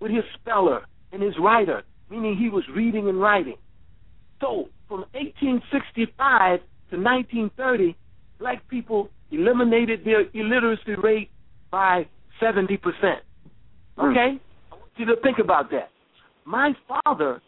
with 0.00 0.10
his 0.10 0.24
speller 0.34 0.82
and 1.12 1.22
his 1.22 1.34
writer, 1.38 1.82
meaning 2.10 2.36
he 2.36 2.48
was 2.48 2.64
reading 2.74 3.08
and 3.08 3.20
writing. 3.20 3.56
So 4.40 4.68
from 4.88 5.00
1865 5.12 6.60
to 6.90 6.96
1930, 6.96 7.96
black 8.38 8.66
people 8.68 9.08
eliminated 9.30 10.04
their 10.04 10.22
illiteracy 10.34 10.94
rate 11.02 11.30
by 11.70 12.06
70%. 12.42 12.78
Okay? 13.98 13.98
I 13.98 14.74
want 14.74 14.90
you 14.96 15.06
to 15.06 15.16
think 15.22 15.38
about 15.38 15.70
that. 15.70 15.90
My 16.44 16.72
father, 16.88 17.40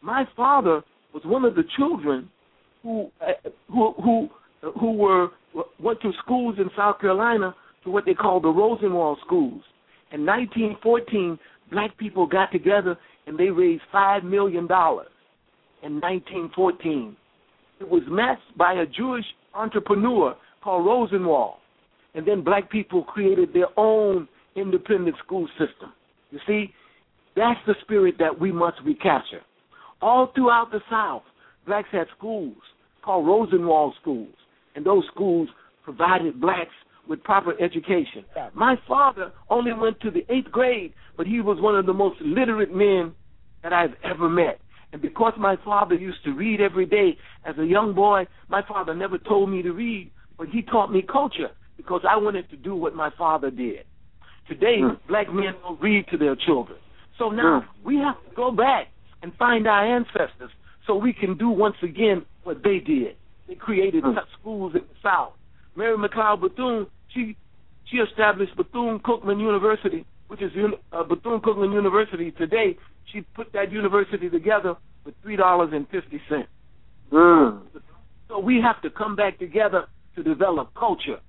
my 0.00 0.24
father 0.36 0.82
was 1.12 1.22
one 1.24 1.44
of 1.44 1.54
the 1.54 1.64
children 1.76 2.30
who 2.82 3.10
uh, 3.20 3.48
who 3.68 3.92
who 4.02 4.28
who 4.80 4.92
were 4.92 5.28
went 5.78 6.00
to 6.00 6.12
schools 6.22 6.56
in 6.58 6.70
South 6.76 7.00
Carolina 7.00 7.54
to 7.84 7.90
what 7.90 8.04
they 8.04 8.14
called 8.14 8.44
the 8.44 8.48
Rosenwald 8.48 9.18
schools. 9.24 9.62
In 10.12 10.24
1914, 10.24 11.38
black 11.70 11.96
people 11.98 12.26
got 12.26 12.50
together 12.50 12.96
and 13.26 13.38
they 13.38 13.50
raised 13.50 13.82
five 13.92 14.24
million 14.24 14.66
dollars. 14.66 15.08
In 15.82 16.00
1914, 16.00 17.16
it 17.80 17.88
was 17.88 18.02
matched 18.08 18.56
by 18.56 18.72
a 18.74 18.86
Jewish 18.86 19.24
entrepreneur 19.54 20.34
called 20.62 20.86
Rosenwald, 20.86 21.58
and 22.14 22.26
then 22.26 22.42
black 22.42 22.70
people 22.70 23.04
created 23.04 23.52
their 23.52 23.68
own 23.76 24.26
independent 24.56 25.16
school 25.24 25.46
system. 25.58 25.92
You 26.30 26.40
see, 26.46 26.74
that's 27.36 27.60
the 27.66 27.74
spirit 27.82 28.16
that 28.18 28.40
we 28.40 28.50
must 28.50 28.78
recapture. 28.84 29.42
All 30.02 30.32
throughout 30.34 30.70
the 30.72 30.80
South, 30.90 31.22
blacks 31.66 31.88
had 31.92 32.06
schools 32.16 32.56
called 33.04 33.26
Rosenwald 33.26 33.94
schools, 34.00 34.34
and 34.74 34.84
those 34.84 35.04
schools 35.14 35.48
provided 35.84 36.40
blacks 36.40 36.74
with 37.08 37.22
proper 37.24 37.54
education. 37.62 38.24
My 38.54 38.76
father 38.86 39.32
only 39.50 39.72
went 39.72 40.00
to 40.00 40.10
the 40.10 40.24
eighth 40.28 40.50
grade, 40.50 40.92
but 41.16 41.26
he 41.26 41.40
was 41.40 41.60
one 41.60 41.74
of 41.74 41.86
the 41.86 41.94
most 41.94 42.20
literate 42.20 42.74
men 42.74 43.14
that 43.62 43.72
I've 43.72 43.94
ever 44.04 44.28
met. 44.28 44.60
And 44.92 45.02
because 45.02 45.34
my 45.38 45.56
father 45.64 45.94
used 45.94 46.22
to 46.24 46.32
read 46.32 46.60
every 46.60 46.86
day 46.86 47.18
as 47.44 47.56
a 47.58 47.64
young 47.64 47.94
boy, 47.94 48.26
my 48.48 48.62
father 48.66 48.94
never 48.94 49.18
told 49.18 49.50
me 49.50 49.62
to 49.62 49.72
read, 49.72 50.10
but 50.38 50.48
he 50.48 50.62
taught 50.62 50.92
me 50.92 51.02
culture 51.02 51.50
because 51.76 52.02
I 52.08 52.16
wanted 52.16 52.48
to 52.50 52.56
do 52.56 52.74
what 52.74 52.94
my 52.94 53.10
father 53.16 53.50
did. 53.50 53.84
Today, 54.48 54.80
hmm. 54.80 54.94
black 55.06 55.32
men 55.32 55.54
don't 55.62 55.80
read 55.80 56.06
to 56.10 56.16
their 56.16 56.36
children. 56.36 56.78
So 57.18 57.30
now 57.30 57.60
hmm. 57.60 57.86
we 57.86 57.96
have 57.96 58.16
to 58.28 58.34
go 58.34 58.50
back 58.50 58.88
and 59.22 59.34
find 59.34 59.66
our 59.66 59.96
ancestors 59.96 60.50
so 60.86 60.96
we 60.96 61.12
can 61.12 61.36
do 61.36 61.50
once 61.50 61.76
again 61.82 62.24
what 62.44 62.62
they 62.62 62.78
did. 62.78 63.16
They 63.46 63.54
created 63.54 64.04
hmm. 64.04 64.14
such 64.14 64.28
schools 64.40 64.72
in 64.74 64.82
the 64.82 64.94
South. 65.02 65.32
Mary 65.76 65.96
McLeod 65.96 66.40
Bethune, 66.40 66.86
she 67.14 67.36
she 67.90 67.98
established 67.98 68.54
Bethune 68.56 68.98
Cookman 69.00 69.40
University, 69.40 70.04
which 70.28 70.42
is 70.42 70.52
uh, 70.92 71.02
Bethune 71.04 71.40
Cookman 71.40 71.72
University 71.72 72.30
today. 72.32 72.76
She 73.12 73.22
put 73.34 73.52
that 73.52 73.72
university 73.72 74.28
together 74.28 74.76
with 75.04 75.14
three 75.22 75.36
dollars 75.36 75.70
and 75.72 75.88
fifty 75.88 76.20
cents. 76.28 76.48
So 77.10 78.38
we 78.38 78.60
have 78.60 78.82
to 78.82 78.90
come 78.90 79.16
back 79.16 79.38
together 79.38 79.86
to 80.16 80.22
develop 80.22 80.74
culture, 80.74 81.20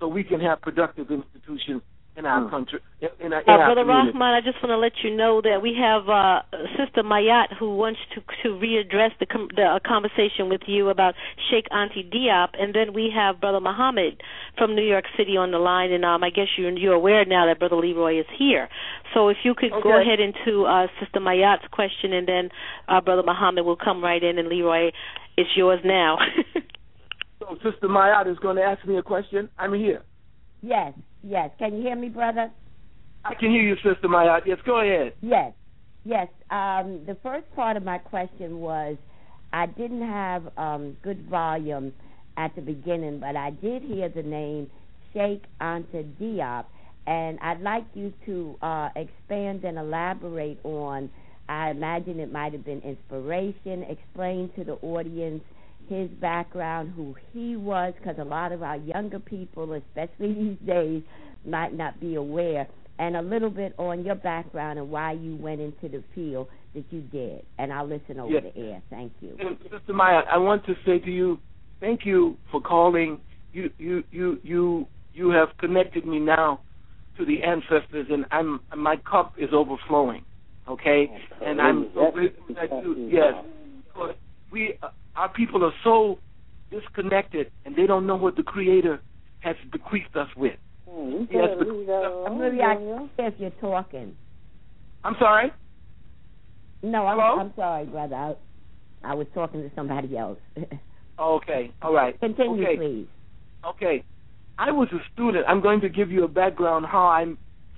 so 0.00 0.08
we 0.08 0.24
can 0.24 0.40
have 0.40 0.60
productive 0.60 1.10
institutions 1.10 1.82
in 2.14 2.26
our 2.26 2.48
country, 2.50 2.78
in 3.00 3.32
our, 3.32 3.40
in 3.40 3.48
Uh, 3.48 3.52
our 3.52 3.66
Brother 3.74 3.82
community. 3.82 4.12
Rahman, 4.12 4.34
I 4.34 4.40
just 4.42 4.62
want 4.62 4.68
to 4.70 4.76
let 4.76 4.92
you 5.02 5.16
know 5.16 5.40
that 5.40 5.62
we 5.62 5.74
have 5.80 6.08
uh, 6.08 6.42
Sister 6.76 7.02
Mayat 7.02 7.56
who 7.58 7.74
wants 7.76 8.00
to 8.14 8.20
to 8.42 8.48
readdress 8.50 9.12
the, 9.18 9.26
com- 9.26 9.48
the 9.56 9.64
uh, 9.64 9.78
conversation 9.86 10.48
with 10.50 10.60
you 10.66 10.90
about 10.90 11.14
Cheikh 11.50 11.66
Anta 11.72 12.02
Diop, 12.12 12.50
and 12.60 12.74
then 12.74 12.92
we 12.92 13.10
have 13.14 13.40
Brother 13.40 13.60
Muhammad 13.60 14.20
from 14.58 14.74
New 14.74 14.84
York 14.84 15.06
City 15.16 15.36
on 15.38 15.50
the 15.52 15.58
line, 15.58 15.90
and 15.90 16.04
um, 16.04 16.22
I 16.22 16.30
guess 16.30 16.48
you're 16.58 16.70
you're 16.76 16.94
aware 16.94 17.24
now 17.24 17.46
that 17.46 17.58
Brother 17.58 17.76
Leroy 17.76 18.20
is 18.20 18.26
here. 18.38 18.68
So 19.14 19.28
if 19.28 19.38
you 19.44 19.54
could 19.54 19.70
go 19.82 19.94
Okay. 19.96 20.02
ahead 20.02 20.20
into 20.20 20.64
uh, 20.66 20.88
Sister 21.00 21.20
Mayat's 21.20 21.66
question, 21.72 22.12
and 22.12 22.28
then 22.28 22.50
uh, 22.88 23.00
Brother 23.00 23.22
Muhammad 23.24 23.64
will 23.64 23.76
come 23.76 24.04
right 24.04 24.22
in, 24.22 24.38
and 24.38 24.48
Leroy, 24.48 24.90
it's 25.38 25.50
yours 25.56 25.80
now. 25.84 26.18
So 27.40 27.56
Sister 27.68 27.88
Mayat 27.88 28.30
is 28.30 28.38
going 28.38 28.54
to 28.54 28.62
ask 28.62 28.86
me 28.86 28.98
a 28.98 29.02
question. 29.02 29.48
I'm 29.58 29.74
here. 29.74 30.02
Yes, 30.60 30.92
yes. 31.22 31.50
Can 31.58 31.74
you 31.74 31.82
hear 31.82 31.96
me, 31.96 32.08
brother? 32.08 32.50
I 33.24 33.34
can 33.34 33.50
hear 33.50 33.62
you, 33.62 33.76
Sister 33.76 34.08
Mayat. 34.08 34.42
Yes, 34.46 34.58
go 34.66 34.80
ahead. 34.80 35.12
Yes, 35.20 35.52
yes. 36.04 36.28
Um, 36.50 37.02
the 37.06 37.16
first 37.22 37.46
part 37.54 37.76
of 37.76 37.84
my 37.84 37.98
question 37.98 38.58
was 38.58 38.96
I 39.52 39.66
didn't 39.66 40.06
have 40.06 40.48
um, 40.56 40.96
good 41.02 41.28
volume 41.28 41.92
at 42.36 42.54
the 42.56 42.62
beginning, 42.62 43.20
but 43.20 43.36
I 43.36 43.50
did 43.50 43.82
hear 43.82 44.08
the 44.08 44.22
name 44.22 44.70
Cheikh 45.12 45.42
Anta 45.60 46.04
Diop, 46.20 46.64
and 47.06 47.38
I'd 47.40 47.60
like 47.60 47.84
you 47.94 48.12
to 48.26 48.56
uh, 48.62 48.88
expand 48.96 49.64
and 49.64 49.78
elaborate 49.78 50.58
on. 50.64 51.10
I 51.48 51.70
imagine 51.70 52.18
it 52.18 52.32
might 52.32 52.52
have 52.52 52.64
been 52.64 52.80
inspiration. 52.80 53.84
Explain 53.88 54.50
to 54.56 54.64
the 54.64 54.74
audience 54.74 55.42
his 55.88 56.08
background, 56.20 56.92
who 56.94 57.14
he 57.32 57.56
was, 57.56 57.92
because 57.98 58.16
a 58.18 58.24
lot 58.24 58.52
of 58.52 58.62
our 58.62 58.76
younger 58.76 59.18
people, 59.18 59.72
especially 59.74 60.34
these 60.58 60.66
days, 60.66 61.02
might 61.44 61.74
not 61.74 62.00
be 62.00 62.14
aware 62.14 62.66
and 62.98 63.16
a 63.16 63.22
little 63.22 63.50
bit 63.50 63.74
on 63.78 64.04
your 64.04 64.14
background 64.14 64.78
and 64.78 64.90
why 64.90 65.12
you 65.12 65.36
went 65.36 65.60
into 65.60 65.88
the 65.88 66.04
field 66.14 66.46
that 66.74 66.84
you 66.90 67.00
did. 67.00 67.42
And 67.58 67.72
I'll 67.72 67.86
listen 67.86 68.20
over 68.20 68.32
Yes. 68.32 68.44
the 68.54 68.60
air. 68.60 68.82
Thank 68.90 69.12
you. 69.20 69.36
And 69.38 69.56
Sister 69.62 69.92
Mayat, 69.92 70.26
I 70.30 70.38
want 70.38 70.64
to 70.66 70.74
say 70.86 70.98
to 70.98 71.10
you, 71.10 71.38
thank 71.80 72.04
you 72.04 72.36
for 72.50 72.60
calling. 72.60 73.20
You 73.52 73.70
you 73.78 74.04
you 74.10 74.38
you 74.42 74.86
you 75.12 75.30
have 75.30 75.48
connected 75.58 76.06
me 76.06 76.18
now 76.18 76.60
to 77.18 77.26
the 77.26 77.42
ancestors, 77.42 78.06
and 78.10 78.24
I'm 78.30 78.60
my 78.76 78.96
cup 78.96 79.34
is 79.36 79.50
overflowing. 79.52 80.24
Okay, 80.68 81.10
and 81.44 81.60
I'm 81.60 81.90
so 81.94 82.12
grateful 82.12 82.54
that 82.54 82.70
you 82.84 83.10
yes, 83.12 83.34
because 83.84 84.14
we 84.52 84.78
uh, 84.82 84.88
our 85.16 85.28
people 85.28 85.64
are 85.64 85.72
so 85.82 86.18
disconnected 86.70 87.50
and 87.64 87.74
they 87.74 87.86
don't 87.86 88.06
know 88.06 88.16
what 88.16 88.36
the 88.36 88.42
Creator 88.42 89.00
has 89.40 89.56
bequeathed 89.70 90.16
us 90.16 90.28
with. 90.36 90.54
Mm, 90.88 91.28
he 91.30 91.36
has 91.36 91.58
bequeathed 91.58 91.90
us. 91.90 92.30
Maybe 92.38 92.60
I 92.60 92.76
if 93.18 93.34
you're 93.38 93.50
talking. 93.60 94.16
I'm 95.04 95.16
sorry. 95.18 95.52
No, 96.82 97.06
I'm, 97.06 97.18
Hello? 97.18 97.40
I'm 97.40 97.52
sorry, 97.56 97.86
brother. 97.86 98.14
I, 98.14 98.34
I 99.04 99.14
was 99.14 99.26
talking 99.34 99.62
to 99.62 99.70
somebody 99.74 100.16
else. 100.16 100.38
okay, 101.18 101.72
all 101.82 101.92
right. 101.92 102.18
Continue, 102.20 102.62
okay. 102.64 102.76
please. 102.76 103.06
Okay. 103.64 104.04
I 104.58 104.70
was 104.70 104.88
a 104.92 104.98
student. 105.12 105.44
I'm 105.48 105.60
going 105.60 105.80
to 105.80 105.88
give 105.88 106.10
you 106.10 106.24
a 106.24 106.28
background 106.28 106.86
how 106.86 107.06
I 107.06 107.26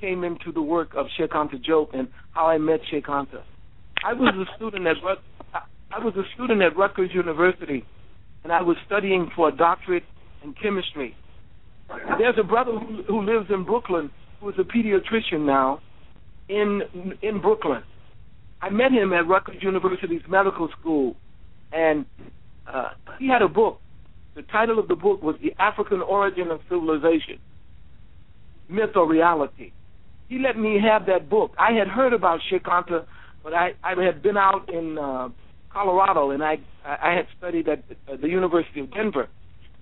came 0.01 0.25
into 0.25 0.53
the 0.53 0.63
work 0.63 0.95
of 0.95 1.07
Cheikh 1.17 1.31
Anta 1.31 1.63
Diop 1.65 1.95
and 1.95 2.09
how 2.33 2.47
I 2.47 2.59
met 2.59 2.81
Cheikh 2.91 3.07
Anta. 3.07 3.43
I 4.05 4.13
was 4.13 4.35
a 4.35 4.57
student 4.57 4.87
at 4.87 4.97
I 5.95 6.05
was 6.05 6.15
a 6.17 6.25
student 6.35 6.61
at 6.61 6.77
Rutgers 6.77 7.11
University, 7.15 7.85
and 8.43 8.53
I 8.53 8.63
was 8.63 8.77
studying 8.85 9.31
for 9.37 9.49
a 9.49 9.57
doctorate 9.57 10.03
in 10.43 10.53
chemistry. 10.55 11.15
There's 12.19 12.35
a 12.39 12.43
brother 12.43 12.73
who, 12.73 13.05
who 13.07 13.23
lives 13.23 13.47
in 13.51 13.65
Brooklyn 13.65 14.11
who 14.41 14.49
is 14.49 14.57
a 14.59 14.63
pediatrician 14.63 15.47
now 15.47 15.81
in 16.49 16.83
in 17.23 17.41
Brooklyn. 17.41 17.83
I 18.61 18.71
met 18.71 18.91
him 18.91 19.13
at 19.13 19.29
Rutgers 19.29 19.63
University's 19.63 20.23
medical 20.29 20.69
school, 20.81 21.15
and 21.73 22.07
uh, 22.67 22.91
he 23.21 23.29
had 23.29 23.43
a 23.43 23.49
book. 23.49 23.81
The 24.35 24.43
title 24.43 24.81
of 24.81 24.89
the 24.89 24.97
book 24.97 25.23
was 25.23 25.37
The 25.43 25.53
African 25.63 26.01
Origin 26.01 26.51
of 26.51 26.61
Civilization, 26.69 27.39
Myth 28.69 28.97
or 28.97 29.09
Reality. 29.09 29.71
He 30.29 30.41
let 30.41 30.59
me 30.59 30.81
have 30.83 31.07
that 31.07 31.31
book. 31.31 31.53
I 31.57 31.73
had 31.73 31.87
heard 31.87 32.13
about 32.13 32.41
Cheikh 32.51 32.65
Anta, 32.65 33.05
but 33.45 33.55
I, 33.55 33.75
I 33.85 33.95
had 34.03 34.23
been 34.23 34.37
out 34.37 34.69
in 34.73 34.99
uh, 34.99 35.29
Colorado, 35.75 36.31
and 36.31 36.43
I 36.43 36.55
I 36.85 37.15
had 37.19 37.27
studied 37.37 37.69
at 37.69 37.83
the 38.23 38.29
University 38.29 38.81
of 38.81 38.93
Denver. 38.93 39.29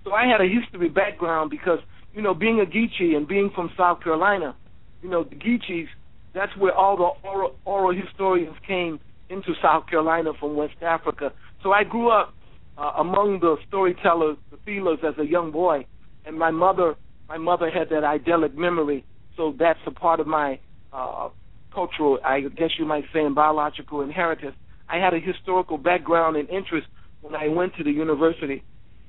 So 0.03 0.11
I 0.11 0.25
had 0.25 0.41
a 0.41 0.47
history 0.47 0.89
background 0.89 1.49
because, 1.49 1.79
you 2.13 2.21
know, 2.21 2.33
being 2.33 2.59
a 2.59 2.65
Geechee 2.65 3.15
and 3.15 3.27
being 3.27 3.51
from 3.55 3.69
South 3.77 4.01
Carolina, 4.03 4.55
you 5.01 5.09
know, 5.09 5.23
the 5.23 5.35
Geechees, 5.35 5.87
that's 6.33 6.55
where 6.57 6.73
all 6.73 6.97
the 6.97 7.27
oral, 7.27 7.55
oral 7.63 7.93
historians 7.95 8.55
came 8.67 8.99
into 9.29 9.53
South 9.61 9.87
Carolina 9.87 10.31
from 10.39 10.55
West 10.55 10.75
Africa. 10.81 11.31
So 11.61 11.71
I 11.71 11.83
grew 11.83 12.09
up 12.09 12.33
uh, 12.77 12.91
among 12.97 13.39
the 13.39 13.55
storytellers, 13.67 14.37
the 14.51 14.57
feelers, 14.65 14.99
as 15.07 15.13
a 15.17 15.25
young 15.25 15.51
boy, 15.51 15.85
and 16.25 16.37
my 16.37 16.51
mother, 16.51 16.95
my 17.29 17.37
mother 17.37 17.69
had 17.69 17.89
that 17.89 18.03
idyllic 18.03 18.57
memory. 18.57 19.05
So 19.37 19.55
that's 19.57 19.79
a 19.85 19.91
part 19.91 20.19
of 20.19 20.27
my 20.27 20.59
uh, 20.91 21.29
cultural, 21.73 22.19
I 22.25 22.41
guess 22.41 22.71
you 22.77 22.85
might 22.85 23.05
say, 23.13 23.21
and 23.21 23.35
biological 23.35 24.01
inheritance. 24.01 24.55
I 24.89 24.97
had 24.97 25.13
a 25.13 25.19
historical 25.19 25.77
background 25.77 26.35
and 26.37 26.49
interest 26.49 26.87
when 27.21 27.35
I 27.35 27.47
went 27.47 27.75
to 27.75 27.83
the 27.83 27.91
university, 27.91 28.63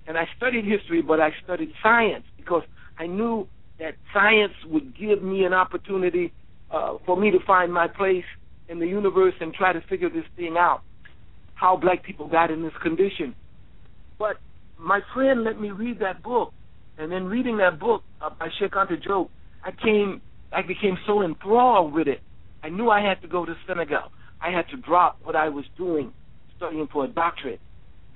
and 0.06 0.16
I 0.16 0.26
studied 0.36 0.64
history, 0.64 1.02
but 1.02 1.20
I 1.20 1.30
studied 1.42 1.72
science 1.82 2.24
because 2.36 2.62
I 2.98 3.06
knew 3.06 3.48
that 3.78 3.94
science 4.12 4.52
would 4.66 4.96
give 4.96 5.22
me 5.22 5.44
an 5.44 5.52
opportunity 5.52 6.32
uh, 6.70 6.94
for 7.04 7.16
me 7.16 7.30
to 7.30 7.38
find 7.46 7.72
my 7.72 7.88
place 7.88 8.24
in 8.68 8.78
the 8.78 8.86
universe 8.86 9.34
and 9.40 9.52
try 9.52 9.72
to 9.72 9.80
figure 9.88 10.08
this 10.08 10.24
thing 10.36 10.56
out, 10.58 10.82
how 11.54 11.76
black 11.76 12.04
people 12.04 12.28
got 12.28 12.50
in 12.50 12.62
this 12.62 12.72
condition. 12.82 13.34
But 14.18 14.36
my 14.78 15.00
friend 15.12 15.44
let 15.44 15.60
me 15.60 15.70
read 15.70 15.98
that 16.00 16.22
book, 16.22 16.52
and 16.98 17.10
then 17.10 17.24
reading 17.24 17.58
that 17.58 17.80
book 17.80 18.02
uh, 18.20 18.30
by 18.38 18.48
Cheikh 18.58 18.72
Anta 18.72 19.02
Diop, 19.04 19.28
I 19.64 19.70
came, 19.72 20.22
I 20.52 20.62
became 20.62 20.96
so 21.06 21.22
enthralled 21.22 21.92
with 21.92 22.06
it. 22.06 22.20
I 22.62 22.68
knew 22.68 22.90
I 22.90 23.00
had 23.00 23.20
to 23.22 23.28
go 23.28 23.44
to 23.44 23.54
Senegal. 23.66 24.10
I 24.44 24.50
had 24.50 24.68
to 24.68 24.76
drop 24.76 25.16
what 25.22 25.34
I 25.36 25.48
was 25.48 25.64
doing, 25.78 26.12
studying 26.56 26.86
for 26.92 27.06
a 27.06 27.08
doctorate, 27.08 27.60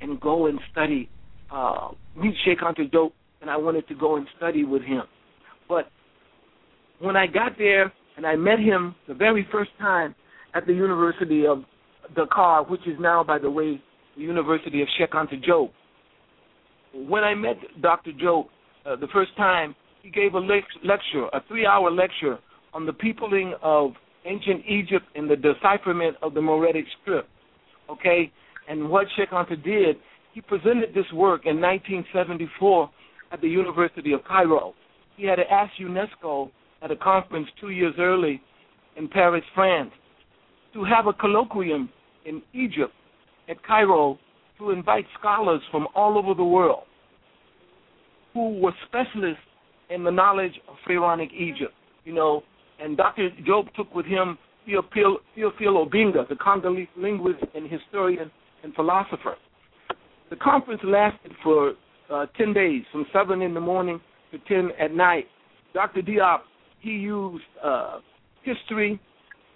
and 0.02 0.20
go 0.20 0.46
and 0.46 0.58
study, 0.70 1.08
uh, 1.50 1.88
meet 2.14 2.34
Cheikh 2.44 2.58
Anta 2.60 2.90
Diop, 2.92 3.12
and 3.40 3.48
I 3.48 3.56
wanted 3.56 3.88
to 3.88 3.94
go 3.94 4.16
and 4.16 4.26
study 4.36 4.64
with 4.64 4.82
him. 4.82 5.02
But 5.68 5.86
when 6.98 7.16
I 7.16 7.26
got 7.26 7.52
there 7.56 7.92
and 8.16 8.26
I 8.26 8.36
met 8.36 8.58
him 8.58 8.94
the 9.06 9.14
very 9.14 9.46
first 9.50 9.70
time 9.78 10.14
at 10.54 10.66
the 10.66 10.74
University 10.74 11.46
of 11.46 11.62
Dakar, 12.14 12.64
which 12.64 12.86
is 12.86 12.96
now, 13.00 13.24
by 13.24 13.38
the 13.38 13.50
way, 13.50 13.80
the 14.16 14.22
University 14.22 14.82
of 14.82 14.88
Cheikh 14.98 15.12
Anta 15.12 15.42
Diop. 15.42 15.70
When 16.94 17.24
I 17.24 17.34
met 17.34 17.56
Dr. 17.80 18.12
Diop 18.12 18.46
uh, 18.84 18.96
the 18.96 19.08
first 19.14 19.34
time, 19.36 19.74
he 20.02 20.10
gave 20.10 20.34
a 20.34 20.38
le- 20.38 20.60
lecture, 20.84 21.26
a 21.32 21.40
three-hour 21.48 21.90
lecture 21.90 22.38
on 22.74 22.84
the 22.84 22.92
peopling 22.92 23.54
of 23.62 23.92
ancient 24.28 24.64
Egypt 24.66 25.06
and 25.14 25.30
the 25.30 25.36
decipherment 25.36 26.16
of 26.22 26.34
the 26.34 26.40
Meroitic 26.40 26.84
script. 27.00 27.28
Okay, 27.90 28.30
and 28.68 28.88
what 28.88 29.06
Cheikh 29.16 29.30
Anta 29.30 29.62
did, 29.62 29.96
he 30.34 30.40
presented 30.40 30.90
this 30.94 31.10
work 31.14 31.46
in 31.46 31.60
1974 31.60 32.90
at 33.32 33.40
the 33.40 33.48
University 33.48 34.12
of 34.12 34.22
Cairo. 34.24 34.74
He 35.16 35.26
had 35.26 35.38
asked 35.50 35.80
UNESCO 35.80 36.50
at 36.82 36.90
a 36.90 36.96
conference 36.96 37.48
two 37.60 37.70
years 37.70 37.94
early 37.98 38.40
in 38.96 39.08
Paris, 39.08 39.44
France, 39.54 39.90
to 40.74 40.84
have 40.84 41.06
a 41.06 41.12
colloquium 41.12 41.88
in 42.24 42.42
Egypt 42.52 42.92
at 43.48 43.62
Cairo 43.64 44.18
to 44.58 44.70
invite 44.70 45.06
scholars 45.18 45.62
from 45.70 45.86
all 45.94 46.18
over 46.18 46.34
the 46.34 46.44
world 46.44 46.84
who 48.34 48.60
were 48.60 48.72
specialists 48.86 49.42
in 49.90 50.04
the 50.04 50.10
knowledge 50.10 50.52
of 50.68 50.76
Pharaonic 50.86 51.30
Egypt. 51.32 51.72
You 52.04 52.14
know, 52.14 52.42
and 52.80 52.96
Dr. 52.96 53.30
Diop 53.46 53.72
took 53.74 53.94
with 53.94 54.06
him 54.06 54.38
Theophile 54.68 55.18
Obenga, 55.36 56.28
the 56.28 56.36
Congolese 56.36 56.88
linguist 56.96 57.42
and 57.54 57.70
historian 57.70 58.30
and 58.62 58.74
philosopher. 58.74 59.36
The 60.30 60.36
conference 60.36 60.82
lasted 60.84 61.32
for 61.42 61.72
uh, 62.10 62.26
10 62.36 62.52
days, 62.52 62.82
from 62.92 63.06
7 63.12 63.40
in 63.42 63.54
the 63.54 63.60
morning 63.60 64.00
to 64.32 64.38
10 64.46 64.70
at 64.78 64.92
night. 64.92 65.26
Dr. 65.74 66.02
Diop, 66.02 66.40
he 66.80 66.90
used 66.90 67.44
uh, 67.64 67.98
history, 68.42 69.00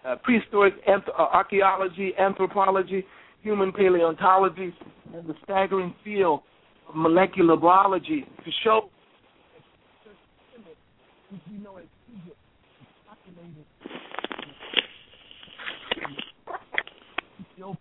uh, 0.06 0.16
prehistoric 0.22 0.74
anth- 0.86 1.08
uh, 1.08 1.22
archaeology, 1.22 2.12
anthropology, 2.18 3.04
human 3.42 3.72
paleontology, 3.72 4.74
and 5.14 5.26
the 5.26 5.34
staggering 5.44 5.94
field 6.04 6.40
of 6.88 6.94
molecular 6.94 7.56
biology 7.56 8.24
to 8.44 8.50
show 8.64 8.88
know 11.62 11.78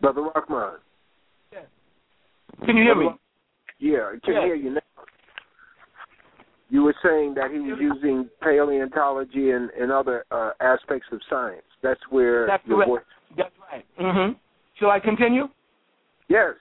Brother 0.01 0.29
Rahman. 0.36 0.79
Yes. 1.51 1.65
Can 2.65 2.77
you 2.77 2.84
hear 2.84 2.95
me? 2.95 3.07
Yeah, 3.79 4.11
I 4.13 4.19
can 4.23 4.34
Yes. 4.36 4.43
hear 4.45 4.55
you 4.55 4.69
now. 4.71 4.82
You 6.69 6.84
were 6.84 6.95
saying 7.03 7.34
that 7.36 7.51
he 7.51 7.59
was 7.59 7.77
using 7.82 8.29
paleontology 8.41 9.51
and, 9.51 9.69
and 9.71 9.91
other 9.91 10.23
uh, 10.32 10.51
aspects 10.61 11.07
of 11.11 11.19
science. 11.29 11.63
That's 11.84 11.99
where 12.09 12.47
That's 12.47 12.65
your 12.65 12.77
correct. 12.77 12.89
voice. 12.89 13.01
That's 13.38 13.55
right. 13.71 13.86
Mm-hmm. 13.99 14.34
Shall 14.79 14.89
I 14.89 14.99
continue? 14.99 15.49
Yes. 16.29 16.53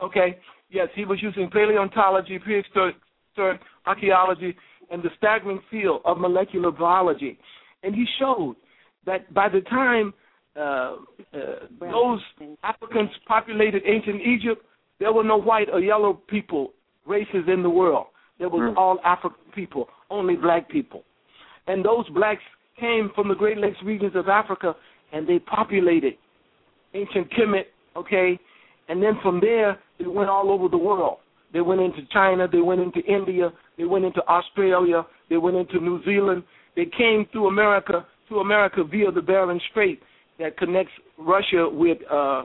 Okay. 0.00 0.38
Yes, 0.70 0.88
he 0.94 1.04
was 1.04 1.18
using 1.22 1.50
paleontology, 1.50 2.38
prehistoric 2.38 2.96
archaeology, 3.86 4.54
and 4.90 5.02
the 5.02 5.10
staggering 5.18 5.60
field 5.70 6.02
of 6.04 6.18
molecular 6.18 6.70
biology. 6.70 7.38
And 7.82 7.94
he 7.94 8.04
showed 8.18 8.56
that 9.06 9.32
by 9.34 9.48
the 9.48 9.60
time 9.62 10.12
uh, 10.56 10.60
uh, 10.60 10.96
those 11.80 12.20
Africans 12.62 13.10
populated 13.26 13.82
ancient 13.86 14.20
Egypt, 14.22 14.64
there 14.98 15.12
were 15.12 15.24
no 15.24 15.36
white 15.36 15.68
or 15.70 15.80
yellow 15.80 16.14
people, 16.14 16.72
races 17.06 17.44
in 17.48 17.62
the 17.62 17.70
world. 17.70 18.06
There 18.38 18.48
was 18.48 18.62
Mm. 18.62 18.76
all 18.76 19.00
African 19.04 19.52
people, 19.52 19.88
only 20.10 20.36
black 20.36 20.68
people. 20.68 21.04
And 21.66 21.84
those 21.84 22.08
blacks 22.10 22.42
came 22.76 23.10
from 23.14 23.28
the 23.28 23.34
Great 23.34 23.58
Lakes 23.58 23.82
regions 23.82 24.14
of 24.14 24.28
Africa, 24.28 24.76
and 25.12 25.26
they 25.26 25.38
populated 25.38 26.16
ancient 26.94 27.30
Kemet, 27.30 27.66
okay? 27.96 28.38
And 28.88 29.02
then 29.02 29.18
from 29.22 29.40
there, 29.40 29.78
they 29.98 30.06
went 30.06 30.30
all 30.30 30.50
over 30.50 30.68
the 30.68 30.78
world. 30.78 31.18
They 31.52 31.60
went 31.60 31.80
into 31.80 32.02
China, 32.12 32.46
they 32.48 32.60
went 32.60 32.80
into 32.80 33.00
India, 33.00 33.52
they 33.78 33.84
went 33.84 34.04
into 34.04 34.26
Australia, 34.28 35.06
they 35.28 35.36
went 35.36 35.56
into 35.56 35.80
New 35.80 36.02
Zealand. 36.04 36.42
They 36.74 36.86
came 36.86 37.26
through 37.32 37.48
America, 37.48 38.06
to 38.28 38.40
America 38.40 38.84
via 38.84 39.10
the 39.10 39.22
Bering 39.22 39.60
Strait 39.70 40.02
that 40.38 40.56
connects 40.56 40.92
Russia 41.18 41.68
with 41.70 41.98
uh, 42.10 42.44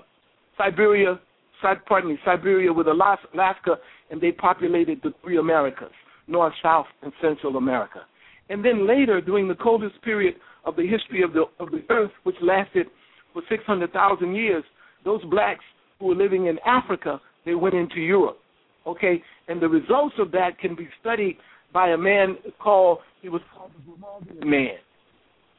Siberia, 0.58 1.20
Si- 1.62 1.68
pardon 1.88 2.12
me, 2.12 2.18
Siberia 2.26 2.72
with 2.72 2.88
Alaska, 2.88 3.76
and 4.10 4.20
they 4.20 4.32
populated 4.32 5.00
the 5.04 5.14
three 5.24 5.38
Americas, 5.38 5.92
North, 6.28 6.54
South, 6.62 6.88
and 7.02 7.12
Central 7.22 7.58
America. 7.58 8.02
And 8.50 8.64
then 8.64 8.88
later, 8.88 9.22
during 9.22 9.48
the 9.48 9.56
coldest 9.56 10.02
period 10.02 10.36
of 10.66 10.76
the 10.76 10.88
history 10.88 11.24
of 11.24 11.34
the 11.34 11.46
of 11.60 11.72
the 11.72 11.84
Earth, 11.90 12.12
which 12.24 12.36
lasted 12.42 12.88
for 13.34 13.42
600,000 13.50 14.36
years, 14.36 14.64
those 15.06 15.24
blacks 15.26 15.64
who 16.00 16.08
were 16.08 16.16
living 16.16 16.48
in 16.48 16.58
Africa, 16.66 17.22
they 17.46 17.56
went 17.56 17.76
into 17.76 18.00
Europe. 18.00 18.38
Okay, 18.86 19.22
and 19.48 19.62
the 19.62 19.70
results 19.70 20.16
of 20.20 20.32
that 20.32 20.60
can 20.60 20.76
be 20.76 20.88
studied 21.00 21.38
by 21.74 21.90
a 21.90 21.98
man 21.98 22.36
called 22.60 23.00
he 23.22 23.30
was 23.30 23.42
called 23.56 23.72
the 23.74 23.92
Grimaldian 23.92 24.50
man. 24.50 24.78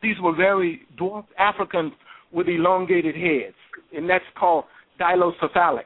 These 0.03 0.17
were 0.21 0.35
very 0.35 0.83
dwarfed 0.97 1.29
Africans 1.39 1.93
with 2.33 2.49
elongated 2.49 3.15
heads, 3.15 3.55
and 3.95 4.09
that's 4.09 4.25
called 4.39 4.65
dolichocephalic. 5.01 5.85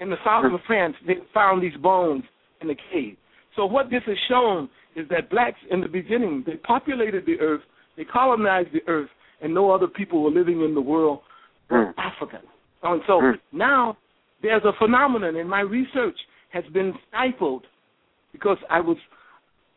In 0.00 0.10
the 0.10 0.16
south 0.24 0.44
of 0.44 0.60
France, 0.66 0.94
they 1.06 1.14
found 1.32 1.62
these 1.62 1.76
bones 1.82 2.22
in 2.60 2.70
a 2.70 2.74
cave. 2.92 3.16
So 3.54 3.64
what 3.64 3.90
this 3.90 4.02
has 4.06 4.16
shown 4.28 4.68
is 4.94 5.08
that 5.08 5.30
blacks 5.30 5.58
in 5.70 5.80
the 5.80 5.88
beginning 5.88 6.44
they 6.46 6.56
populated 6.56 7.24
the 7.24 7.40
earth, 7.40 7.62
they 7.96 8.04
colonized 8.04 8.68
the 8.72 8.82
earth, 8.86 9.08
and 9.40 9.54
no 9.54 9.70
other 9.70 9.86
people 9.86 10.22
were 10.22 10.30
living 10.30 10.62
in 10.62 10.74
the 10.74 10.80
world 10.80 11.20
but 11.68 11.76
Mm. 11.76 11.94
Africans. 11.98 12.48
And 12.82 13.02
so 13.06 13.20
Mm. 13.20 13.40
now 13.52 13.96
there's 14.42 14.64
a 14.64 14.72
phenomenon, 14.74 15.36
and 15.36 15.48
my 15.48 15.60
research 15.60 16.18
has 16.50 16.64
been 16.66 16.96
stifled 17.08 17.66
because 18.32 18.58
I 18.68 18.80
was, 18.80 18.98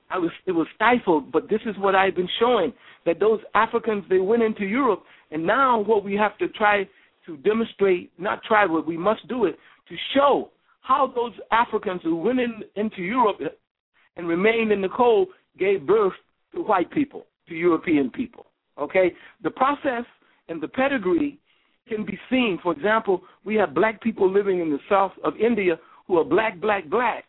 I 0.10 0.18
was, 0.18 0.32
it 0.46 0.52
was 0.52 0.68
stifled. 0.76 1.32
But 1.32 1.50
this 1.50 1.62
is 1.66 1.76
what 1.78 1.96
I've 1.96 2.16
been 2.16 2.30
showing 2.40 2.74
that 3.06 3.20
those 3.20 3.40
Africans 3.56 4.04
they 4.10 4.20
went 4.20 4.44
into 4.44 4.66
Europe, 4.66 5.04
and 5.32 5.46
now 5.46 5.80
what 5.80 6.04
we 6.04 6.16
have 6.16 6.38
to 6.40 6.48
try 6.50 6.88
to 7.26 7.38
demonstrate, 7.38 8.12
not 8.18 8.44
try, 8.44 8.66
but 8.68 8.88
we 8.88 8.98
must 8.98 9.28
do 9.28 9.46
it 9.46 9.58
to 9.88 9.96
show 10.16 10.50
how 10.82 11.12
those 11.14 11.34
Africans 11.52 12.02
who 12.04 12.16
went 12.16 12.40
in, 12.40 12.62
into 12.76 13.02
Europe 13.02 13.40
and 14.18 14.28
remained 14.28 14.72
in 14.72 14.82
the 14.82 14.90
cold 14.90 15.28
gave 15.58 15.86
birth 15.86 16.14
to 16.54 16.62
white 16.62 16.90
people, 16.92 17.26
to 17.48 17.54
European 17.54 18.10
people. 18.10 18.48
Okay, 18.80 19.14
the 19.44 19.52
process 19.52 20.06
and 20.48 20.62
the 20.62 20.68
pedigree 20.68 21.38
can 21.88 22.06
be 22.06 22.18
seen. 22.30 22.60
For 22.64 22.72
example, 22.72 23.22
we 23.46 23.56
have 23.56 23.74
black 23.74 24.02
people 24.02 24.32
living 24.32 24.60
in 24.60 24.70
the 24.72 24.80
south 24.90 25.12
of 25.24 25.34
India 25.38 25.78
who 26.08 26.18
are 26.18 26.24
black, 26.24 26.60
black, 26.60 26.90
black. 26.90 27.26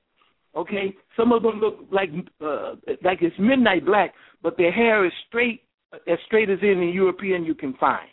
Okay, 0.56 0.96
some 1.16 1.32
of 1.32 1.42
them 1.42 1.60
look 1.60 1.78
like 1.92 2.10
uh, 2.44 2.74
like 3.04 3.18
it's 3.22 3.36
midnight 3.38 3.86
black, 3.86 4.14
but 4.42 4.56
their 4.56 4.72
hair 4.72 5.06
is 5.06 5.12
straight, 5.28 5.62
as 5.92 6.18
straight 6.26 6.50
as 6.50 6.58
any 6.62 6.90
European 6.90 7.44
you 7.44 7.54
can 7.54 7.74
find. 7.74 8.08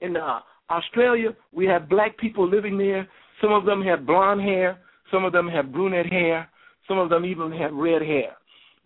In 0.00 0.16
uh, 0.16 0.40
Australia, 0.70 1.30
we 1.52 1.66
have 1.66 1.90
black 1.90 2.16
people 2.16 2.48
living 2.48 2.78
there. 2.78 3.06
Some 3.42 3.52
of 3.52 3.66
them 3.66 3.82
have 3.82 4.06
blonde 4.06 4.40
hair, 4.40 4.78
some 5.10 5.24
of 5.24 5.32
them 5.32 5.48
have 5.48 5.72
brunette 5.72 6.06
hair, 6.06 6.48
some 6.88 6.98
of 6.98 7.10
them 7.10 7.26
even 7.26 7.52
have 7.52 7.74
red 7.74 8.00
hair. 8.00 8.36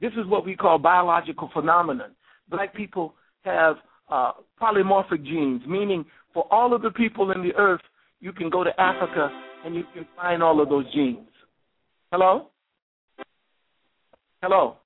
This 0.01 0.13
is 0.13 0.27
what 0.27 0.45
we 0.45 0.57
call 0.57 0.79
biological 0.79 1.49
phenomenon. 1.53 2.11
Black 2.49 2.75
people 2.75 3.15
have 3.45 3.77
uh, 4.09 4.33
polymorphic 4.61 5.25
genes, 5.25 5.63
meaning 5.67 6.05
for 6.35 6.47
all 6.51 6.75
of 6.75 6.83
the 6.83 6.91
people 6.91 7.31
in 7.31 7.43
the 7.43 7.55
earth, 7.55 7.81
you 8.21 8.33
can 8.33 8.51
go 8.51 8.65
to 8.65 8.81
Africa 8.81 9.31
and 9.65 9.75
you 9.75 9.85
can 9.95 10.07
find 10.17 10.43
all 10.43 10.61
of 10.61 10.69
those 10.69 10.93
genes. 10.93 11.29
Hello? 12.13 12.51
Hello? 14.43 14.77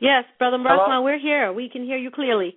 Yes, 0.00 0.24
Brother 0.38 0.58
Hello? 0.60 1.02
We're 1.02 1.18
here. 1.18 1.52
We 1.52 1.68
can 1.68 1.84
hear 1.84 1.96
you 1.96 2.10
clearly. 2.10 2.56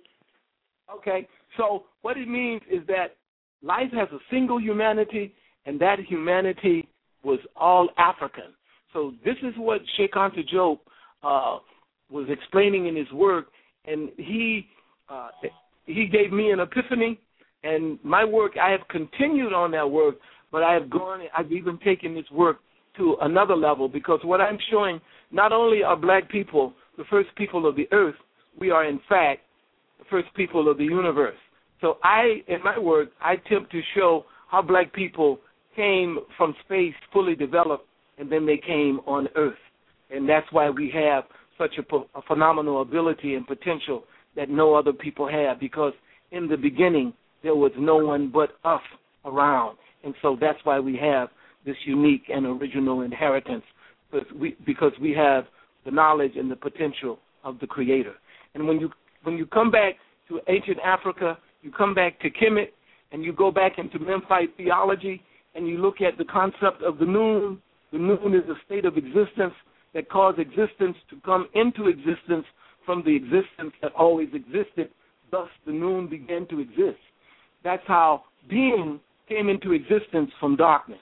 Okay, 0.94 1.28
so 1.56 1.84
what 2.02 2.16
it 2.16 2.28
means 2.28 2.62
is 2.70 2.86
that 2.86 3.16
life 3.62 3.90
has 3.92 4.08
a 4.12 4.18
single 4.30 4.60
humanity, 4.60 5.34
and 5.66 5.80
that 5.80 5.98
humanity 6.08 6.88
was 7.24 7.38
all 7.56 7.88
African. 7.98 8.54
So 8.92 9.12
this 9.24 9.36
is 9.42 9.54
what 9.56 9.80
Cheikh 9.96 10.12
Anta 10.12 10.42
Diop 10.52 10.78
uh, 11.22 11.58
was 12.10 12.26
explaining 12.30 12.86
in 12.86 12.96
his 12.96 13.10
work, 13.12 13.46
and 13.84 14.10
he 14.16 14.68
uh, 15.08 15.30
he 15.84 16.06
gave 16.06 16.32
me 16.32 16.50
an 16.50 16.60
epiphany, 16.60 17.18
and 17.64 17.98
my 18.04 18.24
work 18.24 18.52
I 18.60 18.70
have 18.70 18.86
continued 18.88 19.52
on 19.52 19.70
that 19.72 19.90
work, 19.90 20.16
but 20.52 20.62
I 20.62 20.74
have 20.74 20.90
gone, 20.90 21.20
I've 21.36 21.50
even 21.50 21.78
taken 21.78 22.14
this 22.14 22.30
work 22.30 22.58
to 22.98 23.16
another 23.22 23.56
level 23.56 23.88
because 23.88 24.20
what 24.22 24.40
I'm 24.40 24.58
showing 24.70 25.00
not 25.30 25.52
only 25.52 25.82
are 25.82 25.96
black 25.96 26.28
people 26.30 26.74
the 26.98 27.04
first 27.08 27.28
people 27.36 27.66
of 27.66 27.76
the 27.76 27.88
earth, 27.92 28.16
we 28.60 28.70
are 28.70 28.84
in 28.84 29.00
fact 29.08 29.42
the 29.98 30.04
first 30.10 30.28
people 30.34 30.68
of 30.68 30.76
the 30.78 30.84
universe. 30.84 31.36
So 31.80 31.98
I, 32.02 32.42
in 32.48 32.62
my 32.62 32.78
work, 32.78 33.10
I 33.22 33.34
attempt 33.34 33.70
to 33.72 33.80
show 33.96 34.24
how 34.50 34.62
black 34.62 34.92
people 34.92 35.38
came 35.76 36.18
from 36.36 36.54
space 36.64 36.94
fully 37.12 37.36
developed, 37.36 37.86
and 38.18 38.30
then 38.30 38.44
they 38.44 38.56
came 38.56 39.00
on 39.06 39.28
Earth, 39.36 39.58
and 40.10 40.28
that's 40.28 40.46
why 40.50 40.68
we 40.70 40.90
have 40.92 41.24
such 41.56 41.78
a, 41.78 41.96
a 42.18 42.22
phenomenal 42.26 42.82
ability 42.82 43.34
and 43.34 43.46
potential 43.46 44.02
that 44.34 44.50
no 44.50 44.74
other 44.74 44.92
people 44.92 45.28
have. 45.28 45.60
Because 45.60 45.92
in 46.32 46.48
the 46.48 46.56
beginning 46.56 47.12
there 47.44 47.54
was 47.54 47.72
no 47.78 47.96
one 47.96 48.28
but 48.32 48.50
us 48.64 48.82
around, 49.24 49.78
and 50.02 50.14
so 50.20 50.36
that's 50.40 50.58
why 50.64 50.80
we 50.80 50.96
have 50.96 51.28
this 51.68 51.76
unique 51.84 52.24
and 52.34 52.46
original 52.46 53.02
inheritance, 53.02 53.64
because 54.10 54.26
we, 54.40 54.56
because 54.64 54.92
we 55.00 55.12
have 55.12 55.44
the 55.84 55.90
knowledge 55.90 56.32
and 56.36 56.50
the 56.50 56.56
potential 56.56 57.18
of 57.44 57.60
the 57.60 57.66
Creator. 57.66 58.14
And 58.54 58.66
when 58.66 58.80
you 58.80 58.90
when 59.22 59.36
you 59.36 59.46
come 59.46 59.70
back 59.70 59.96
to 60.28 60.40
ancient 60.48 60.78
Africa, 60.82 61.36
you 61.62 61.70
come 61.70 61.94
back 61.94 62.18
to 62.20 62.30
Kemet, 62.30 62.70
and 63.12 63.22
you 63.22 63.32
go 63.34 63.50
back 63.50 63.72
into 63.76 63.98
Memphite 63.98 64.56
theology, 64.56 65.22
and 65.54 65.68
you 65.68 65.76
look 65.76 66.00
at 66.00 66.16
the 66.16 66.24
concept 66.24 66.82
of 66.82 66.98
the 66.98 67.04
noon. 67.04 67.60
The 67.92 67.98
noon 67.98 68.34
is 68.34 68.48
a 68.48 68.56
state 68.64 68.86
of 68.86 68.96
existence 68.96 69.54
that 69.92 70.10
caused 70.10 70.38
existence 70.38 70.96
to 71.10 71.16
come 71.24 71.48
into 71.54 71.88
existence 71.88 72.46
from 72.86 73.02
the 73.04 73.14
existence 73.14 73.72
that 73.82 73.92
always 73.92 74.28
existed. 74.32 74.88
Thus, 75.30 75.48
the 75.66 75.72
noon 75.72 76.08
began 76.08 76.46
to 76.48 76.60
exist. 76.60 77.02
That's 77.62 77.82
how 77.86 78.24
being 78.48 79.00
came 79.28 79.50
into 79.50 79.72
existence 79.72 80.30
from 80.40 80.56
darkness. 80.56 81.00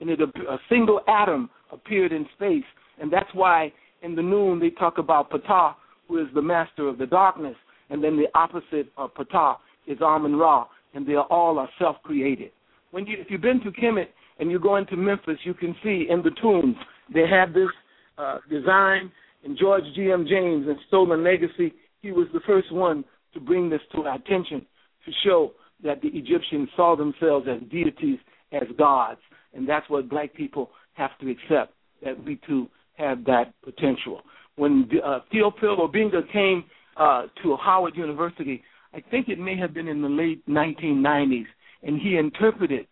And 0.00 0.10
it, 0.10 0.20
a 0.20 0.58
single 0.68 1.00
atom 1.08 1.50
appeared 1.72 2.12
in 2.12 2.26
space. 2.36 2.64
And 3.00 3.12
that's 3.12 3.28
why 3.32 3.72
in 4.02 4.14
the 4.14 4.22
noon 4.22 4.60
they 4.60 4.70
talk 4.70 4.98
about 4.98 5.30
Ptah, 5.30 5.74
who 6.06 6.18
is 6.18 6.28
the 6.34 6.42
master 6.42 6.88
of 6.88 6.98
the 6.98 7.06
darkness. 7.06 7.56
And 7.90 8.02
then 8.02 8.16
the 8.16 8.26
opposite 8.38 8.92
of 8.96 9.14
Ptah 9.14 9.56
is 9.86 9.98
Amun 10.00 10.36
Ra. 10.36 10.66
And 10.94 11.06
they 11.06 11.14
are 11.14 11.26
all 11.26 11.58
are 11.58 11.68
self-created. 11.78 12.50
When 12.90 13.06
you, 13.06 13.16
if 13.18 13.26
you've 13.30 13.40
been 13.40 13.60
to 13.60 13.70
Kemet 13.70 14.08
and 14.38 14.50
you 14.50 14.58
go 14.58 14.76
into 14.76 14.96
Memphis, 14.96 15.38
you 15.44 15.54
can 15.54 15.74
see 15.82 16.06
in 16.08 16.22
the 16.22 16.30
tombs 16.40 16.76
they 17.12 17.26
have 17.28 17.52
this 17.52 17.68
uh, 18.16 18.38
design. 18.50 19.10
And 19.44 19.56
George 19.58 19.84
G.M. 19.94 20.26
James 20.28 20.66
in 20.66 20.76
Stolen 20.88 21.22
Legacy, 21.22 21.74
he 22.00 22.12
was 22.12 22.26
the 22.32 22.40
first 22.46 22.72
one 22.72 23.04
to 23.34 23.40
bring 23.40 23.68
this 23.70 23.80
to 23.94 24.02
our 24.02 24.16
attention 24.16 24.66
to 25.04 25.12
show 25.24 25.52
that 25.82 26.00
the 26.02 26.08
Egyptians 26.08 26.68
saw 26.76 26.96
themselves 26.96 27.46
as 27.48 27.60
deities, 27.70 28.18
as 28.52 28.64
gods, 28.76 29.20
and 29.54 29.68
that's 29.68 29.88
what 29.88 30.08
black 30.08 30.34
people 30.34 30.70
have 30.94 31.10
to 31.20 31.30
accept 31.30 31.72
that 32.04 32.22
we 32.24 32.40
too 32.46 32.68
have 32.96 33.24
that 33.24 33.54
potential. 33.62 34.20
When 34.56 34.88
uh, 35.04 35.20
Theophile 35.32 35.78
Obenga 35.88 36.30
came 36.32 36.64
uh, 36.96 37.26
to 37.42 37.56
Howard 37.56 37.96
University, 37.96 38.62
I 38.92 39.00
think 39.10 39.28
it 39.28 39.38
may 39.38 39.56
have 39.56 39.72
been 39.72 39.88
in 39.88 40.02
the 40.02 40.08
late 40.08 40.46
1990s, 40.48 41.46
and 41.82 42.00
he 42.00 42.16
interpreted 42.16 42.86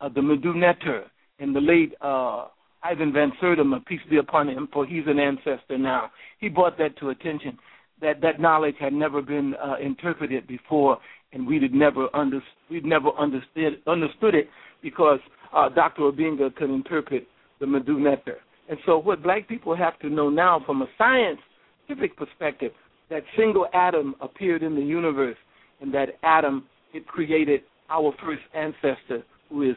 uh, 0.00 0.08
the 0.08 0.20
Medu 0.20 0.54
Neter 0.54 1.04
and 1.38 1.54
the 1.54 1.60
late 1.60 1.92
uh, 2.00 2.46
Ivan 2.82 3.12
Van 3.12 3.32
Sertima, 3.40 3.84
peace 3.86 4.00
be 4.10 4.18
upon 4.18 4.48
him, 4.48 4.68
for 4.72 4.86
he's 4.86 5.04
an 5.06 5.18
ancestor 5.18 5.78
now. 5.78 6.10
He 6.38 6.48
brought 6.48 6.78
that 6.78 6.96
to 6.98 7.10
attention 7.10 7.58
that 8.00 8.20
that 8.20 8.40
knowledge 8.40 8.74
had 8.80 8.92
never 8.92 9.22
been 9.22 9.54
uh, 9.54 9.76
interpreted 9.80 10.46
before, 10.46 10.98
and 11.32 11.46
we 11.46 11.58
would 11.60 11.72
never 11.72 12.08
under, 12.14 12.42
we'd 12.70 12.84
never 12.84 13.10
understood 13.18 13.80
understood 13.86 14.34
it 14.34 14.48
because 14.82 15.20
uh, 15.54 15.68
Dr. 15.68 16.02
Obenga 16.02 16.54
could 16.54 16.70
interpret 16.70 17.26
the 17.60 17.66
Medu 17.66 17.98
Neter. 17.98 18.38
And 18.68 18.78
so, 18.86 18.98
what 18.98 19.22
black 19.22 19.48
people 19.48 19.76
have 19.76 19.98
to 20.00 20.08
know 20.08 20.30
now, 20.30 20.62
from 20.64 20.82
a 20.82 20.86
scientific 20.96 22.16
perspective, 22.16 22.72
that 23.10 23.22
single 23.36 23.66
atom 23.74 24.14
appeared 24.20 24.62
in 24.62 24.74
the 24.74 24.82
universe, 24.82 25.36
and 25.80 25.92
that 25.92 26.10
atom 26.22 26.64
it 26.94 27.06
created 27.06 27.60
our 27.90 28.12
first 28.24 28.42
ancestor, 28.54 29.22
who 29.48 29.70
is 29.70 29.76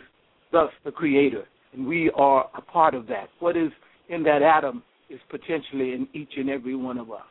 thus 0.52 0.70
the 0.86 0.92
creator, 0.92 1.44
and 1.74 1.86
we 1.86 2.12
are 2.16 2.50
a 2.56 2.62
part 2.62 2.94
of 2.94 3.08
that. 3.08 3.28
What 3.40 3.58
is 3.58 3.72
in 4.10 4.24
that 4.24 4.42
atom 4.42 4.84
is 5.10 5.20
potentially 5.30 5.94
in 5.94 6.08
each 6.14 6.32
and 6.38 6.50
every 6.50 6.76
one 6.76 6.98
of 6.98 7.12
us. 7.12 7.22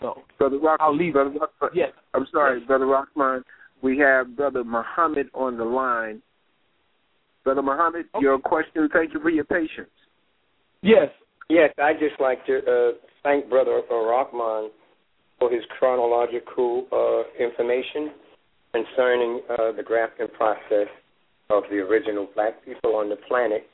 So, 0.00 0.22
Brother 0.38 0.58
Rock, 0.58 0.78
I'll 0.80 0.96
leave. 0.96 1.12
Brother 1.12 1.30
Rock, 1.38 1.72
yes, 1.74 1.90
I'm 2.14 2.26
sorry, 2.32 2.58
Yes. 2.60 2.66
Brother 2.66 2.86
Rahman. 2.86 3.44
We 3.82 3.98
have 3.98 4.36
Brother 4.36 4.64
Muhammad 4.64 5.28
on 5.34 5.56
the 5.56 5.64
line. 5.64 6.22
Brother 7.44 7.62
Muhammad, 7.62 8.06
Okay. 8.14 8.22
your 8.22 8.38
question. 8.38 8.88
Thank 8.92 9.14
you 9.14 9.20
for 9.20 9.30
your 9.30 9.44
patience. 9.44 9.90
yes, 10.82 11.10
Yes, 11.48 11.70
I'd 11.76 11.98
just 11.98 12.18
like 12.18 12.46
to 12.46 12.58
uh, 12.64 12.92
thank 13.22 13.50
Brother 13.50 13.82
Rahman 13.90 14.70
for 15.38 15.50
his 15.50 15.62
chronological 15.78 16.86
uh, 16.90 17.24
information 17.42 18.12
concerning 18.72 19.42
uh, 19.50 19.72
the 19.72 19.82
grafting 19.82 20.28
process 20.28 20.88
of 21.50 21.64
the 21.68 21.76
original 21.80 22.28
black 22.34 22.64
people 22.64 22.96
on 22.96 23.10
the 23.10 23.16
planet 23.28 23.68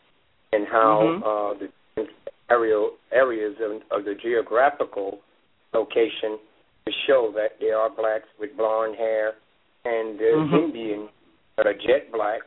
and 0.52 0.66
how 0.66 0.98
Mhm. 1.02 1.22
uh, 1.22 1.54
the 1.60 1.68
different 1.94 2.18
aerial 2.50 2.96
areas 3.12 3.54
of, 3.60 3.82
of 3.96 4.04
the 4.04 4.14
geographical 4.16 5.20
location 5.72 6.38
to 6.86 6.92
show 7.06 7.30
that 7.36 7.60
there 7.60 7.78
are 7.78 7.90
blacks 7.90 8.28
with 8.40 8.56
blonde 8.56 8.96
hair 8.96 9.34
and 9.84 10.18
there's 10.18 10.48
Mhm. 10.50 10.64
Indians 10.64 11.10
that 11.56 11.66
are 11.68 11.74
jet 11.74 12.10
black. 12.10 12.40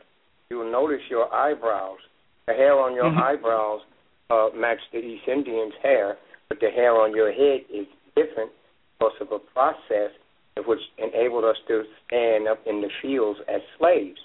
You'll 0.52 0.70
notice 0.70 1.00
your 1.08 1.32
eyebrows. 1.32 1.96
The 2.44 2.52
hair 2.52 2.78
on 2.78 2.94
your 2.94 3.08
Mhm. 3.08 3.22
eyebrows 3.22 3.80
uh, 4.28 4.50
match 4.52 4.80
the 4.92 4.98
East 4.98 5.26
Indians' 5.26 5.74
hair, 5.76 6.18
but 6.50 6.60
the 6.60 6.70
hair 6.70 6.92
on 6.94 7.14
your 7.16 7.32
head 7.32 7.64
is 7.70 7.86
different 8.14 8.52
because 8.98 9.18
of 9.22 9.32
a 9.32 9.38
process 9.38 10.10
which 10.66 10.82
enabled 10.98 11.44
us 11.44 11.56
to 11.68 11.86
stand 12.04 12.48
up 12.48 12.66
in 12.66 12.82
the 12.82 12.90
fields 13.00 13.40
as 13.48 13.62
slaves. 13.78 14.20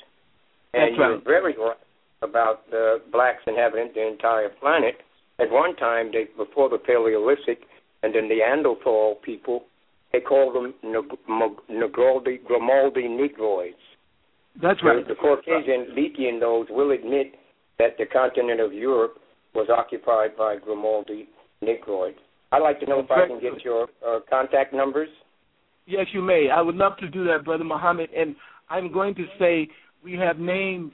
And 0.73 0.83
That's 0.83 0.97
you're 0.97 1.13
right. 1.15 1.23
very 1.23 1.53
right. 1.53 1.77
about 2.21 2.69
the 2.71 2.99
blacks 3.11 3.43
inhabiting 3.47 3.93
the 3.93 4.05
entire 4.05 4.49
planet. 4.49 4.99
At 5.39 5.49
one 5.51 5.75
time, 5.75 6.11
they 6.11 6.25
before 6.25 6.67
the 6.67 6.79
Paleolithic 6.79 7.61
and 8.03 8.13
the 8.13 8.21
Neanderthal 8.21 9.15
people, 9.21 9.65
they 10.11 10.19
called 10.19 10.55
them 10.55 10.73
Negroids, 10.83 12.43
Grimaldi 12.43 13.07
Negroids. 13.07 13.86
That's 14.61 14.83
right. 14.83 15.05
The, 15.07 15.13
the 15.13 15.19
Caucasian 15.19 15.95
Leakian 15.95 16.39
those 16.39 16.67
will 16.69 16.91
admit 16.91 17.35
that 17.79 17.97
the 17.97 18.05
continent 18.05 18.59
of 18.59 18.73
Europe 18.73 19.19
was 19.53 19.67
occupied 19.69 20.35
by 20.37 20.57
Grimaldi 20.57 21.27
Negroids. 21.63 22.15
I'd 22.51 22.61
like 22.61 22.79
to 22.79 22.85
know 22.85 22.99
if 22.99 23.11
I 23.11 23.27
can 23.27 23.39
get 23.39 23.63
your 23.63 23.87
uh, 24.07 24.19
contact 24.29 24.73
numbers. 24.73 25.09
Yes, 25.85 26.05
you 26.13 26.21
may. 26.21 26.49
I 26.53 26.61
would 26.61 26.75
love 26.75 26.97
to 26.97 27.09
do 27.09 27.25
that, 27.25 27.45
Brother 27.45 27.63
Muhammad. 27.63 28.09
And 28.15 28.35
I'm 28.69 28.91
going 28.91 29.15
to 29.15 29.25
say 29.39 29.67
we 30.03 30.13
have 30.13 30.37
names 30.37 30.91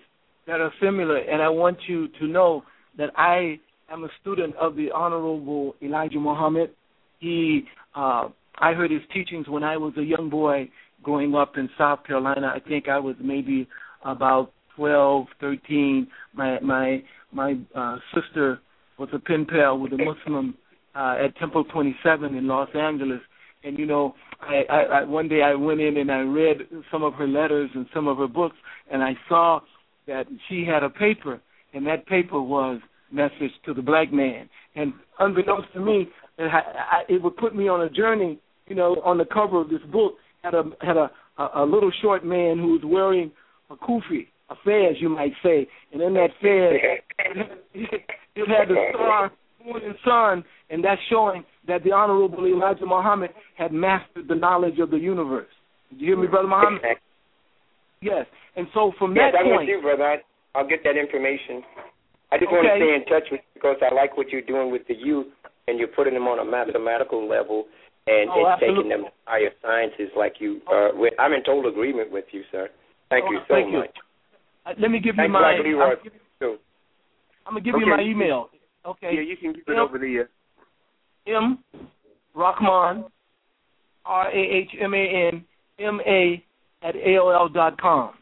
that 0.48 0.60
are 0.60 0.72
similar, 0.82 1.18
and 1.18 1.42
I 1.42 1.50
want 1.50 1.78
you 1.88 2.08
to 2.20 2.28
know 2.28 2.64
that 2.98 3.10
I 3.16 3.60
am 3.92 4.04
a 4.04 4.10
student 4.22 4.56
of 4.56 4.76
the 4.76 4.92
Honorable 4.92 5.76
Elijah 5.82 6.20
Muhammad. 6.20 6.72
He, 7.20 7.64
uh, 7.96 8.30
I 8.58 8.74
heard 8.74 8.92
his 8.92 9.02
teachings 9.14 9.48
when 9.48 9.64
I 9.64 9.78
was 9.78 9.94
a 9.98 10.04
young 10.04 10.30
boy 10.30 10.70
growing 11.04 11.36
up 11.36 11.58
in 11.58 11.70
South 11.78 12.06
Carolina. 12.06 12.52
I 12.56 12.60
think 12.60 12.88
I 12.88 13.00
was 13.00 13.16
maybe 13.22 13.68
about 14.04 14.52
twelve, 14.76 15.28
thirteen. 15.40 16.08
My 16.34 16.60
my 16.60 17.04
my 17.32 17.56
uh, 17.76 17.98
sister 18.14 18.60
was 18.98 19.10
a 19.14 19.20
pen 19.20 19.46
pal 19.46 19.78
with 19.80 19.92
a 19.94 19.98
Muslim 19.98 20.56
uh, 20.96 21.16
at 21.24 21.36
Temple 21.38 21.64
27 21.66 22.36
in 22.36 22.48
Los 22.48 22.70
Angeles, 22.76 23.22
and 23.64 23.78
you 23.78 23.86
know, 23.86 24.14
I, 24.42 24.64
I, 24.70 24.82
I 24.82 25.04
one 25.04 25.28
day 25.28 25.42
I 25.42 25.56
went 25.56 25.80
in 25.80 25.98
and 25.98 26.12
I 26.12 26.20
read 26.20 26.58
some 26.92 27.04
of 27.04 27.14
her 27.14 27.28
letters 27.28 27.70
and 27.74 27.88
some 27.94 28.08
of 28.08 28.18
her 28.18 28.28
books, 28.28 28.56
and 28.92 29.02
I 29.02 29.14
saw 29.28 29.62
that 30.08 30.26
she 30.50 30.66
had 30.66 30.84
a 30.84 30.90
paper, 30.90 31.42
and 31.74 31.88
that 31.88 32.06
paper 32.06 32.42
was 32.42 32.80
message 33.12 33.52
to 33.66 33.74
the 33.74 33.82
black 33.82 34.12
man. 34.12 34.50
And 34.76 34.94
unbeknownst 35.20 35.74
to 35.74 35.80
me, 35.80 36.08
it, 36.38 36.52
I, 36.52 37.04
it 37.10 37.22
would 37.22 37.38
put 37.38 37.56
me 37.56 37.68
on 37.68 37.82
a 37.82 37.90
journey. 37.90 38.40
You 38.68 38.76
know, 38.76 38.96
on 39.04 39.18
the 39.18 39.26
cover 39.26 39.60
of 39.60 39.70
this 39.70 39.82
book 39.92 40.14
had 40.44 40.54
a 40.54 40.64
had 40.82 40.98
a 40.98 41.10
a, 41.38 41.64
a 41.64 41.66
little 41.66 41.92
short 42.02 42.26
man 42.26 42.58
who 42.58 42.74
was 42.74 42.82
wearing 42.84 43.32
a 43.70 43.76
kufi, 43.76 44.28
a 44.50 44.56
fez, 44.64 45.02
you 45.02 45.10
might 45.10 45.32
say, 45.42 45.68
and 45.92 46.02
in 46.02 46.14
that 46.14 46.30
fez, 46.42 46.80
it 47.74 48.02
had 48.48 48.70
the 48.70 48.76
star, 48.94 49.32
moon, 49.66 49.82
and 49.84 49.96
sun, 50.06 50.44
and 50.70 50.84
that's 50.84 51.02
showing 51.10 51.44
that 51.68 51.84
the 51.84 51.92
Honorable 51.92 52.46
Elijah 52.46 52.86
Muhammad 52.86 53.32
had 53.58 53.72
mastered 53.72 54.28
the 54.28 54.36
knowledge 54.36 54.80
of 54.80 54.92
the 54.92 54.98
universe. 54.98 55.48
Did 55.90 56.02
you 56.02 56.08
hear 56.08 56.18
me, 56.18 56.28
Brother 56.28 56.48
Muhammad? 56.48 56.82
Yes. 58.02 58.26
And 58.56 58.68
so 58.74 58.92
from 59.00 59.16
yes, 59.16 59.32
that 59.34 59.40
I'm 59.40 59.46
point, 59.46 59.62
with 59.62 59.70
you, 59.70 59.82
brother. 59.82 60.22
I'll 60.54 60.68
get 60.68 60.84
that 60.84 60.98
information. 60.98 61.64
I 62.32 62.38
just 62.38 62.48
Okay. 62.48 62.56
want 62.56 62.68
to 62.68 62.78
stay 62.78 62.94
in 62.94 63.06
touch 63.06 63.32
with 63.32 63.42
you 63.42 63.52
because 63.56 63.78
I 63.82 63.94
like 63.94 64.18
what 64.18 64.30
you're 64.30 64.46
doing 64.46 64.72
with 64.72 64.86
the 64.88 64.94
youth, 64.94 65.28
and 65.68 65.80
you're 65.80 65.88
putting 65.88 66.14
them 66.14 66.28
on 66.28 66.38
a 66.40 66.46
mathematical 66.46 67.28
level, 67.28 67.66
and 68.08 68.30
Oh, 68.30 68.48
it's 68.48 68.60
taking 68.60 68.76
absolutely. 68.78 68.90
them 68.90 69.04
to 69.06 69.12
higher 69.26 69.52
sciences. 69.62 70.10
Like 70.16 70.36
you, 70.40 70.62
uh, 70.72 70.90
with, 70.94 71.14
I'm 71.20 71.34
in 71.34 71.44
total 71.44 71.68
agreement 71.72 72.12
with 72.12 72.26
you, 72.32 72.44
sir. 72.52 72.70
Thank 73.10 73.26
Oh, 73.28 73.32
you 73.32 73.40
so 73.48 73.54
thank 73.54 73.72
you. 73.72 73.80
much. 73.80 73.96
uh, 74.66 74.74
let 74.80 74.92
me 74.92 75.00
give 75.00 75.16
you 75.18 75.30
my. 75.30 75.58
Leroy. 75.58 75.92
I'm, 75.92 75.98
Too. 76.40 76.58
I'm 77.46 77.54
gonna 77.54 77.62
give 77.62 77.76
you 77.76 77.84
Okay. 77.94 77.96
my 77.98 78.02
email. 78.02 78.50
Okay. 78.86 79.14
Yeah, 79.16 79.22
you 79.22 79.38
can 79.38 79.54
give 79.54 79.64
it 79.68 79.78
over 79.78 79.98
there. 79.98 80.30
M. 81.28 81.60
Rahman, 82.36 83.06
R 84.06 84.28
A 84.30 84.36
H 84.36 84.70
M 84.82 84.94
A 84.94 85.30
N 85.32 85.46
M 85.80 86.02
A 86.06 86.44
at 86.82 86.96
AOL 86.96 87.54
dot 87.54 87.80
com. 87.80 88.14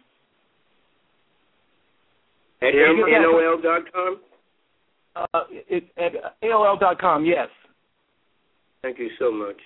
At 2.62 2.74
you 2.76 3.08
NOL 3.10 3.58
dot 3.62 3.92
com. 3.92 4.20
Uh, 5.16 5.44
it, 5.50 5.86
at 5.98 6.14
AOL 6.44 6.80
dot 6.80 7.00
com. 7.00 7.26
Yes. 7.26 7.48
Thank 8.84 9.00
you 9.00 9.10
so 9.18 9.32
much. 9.32 9.58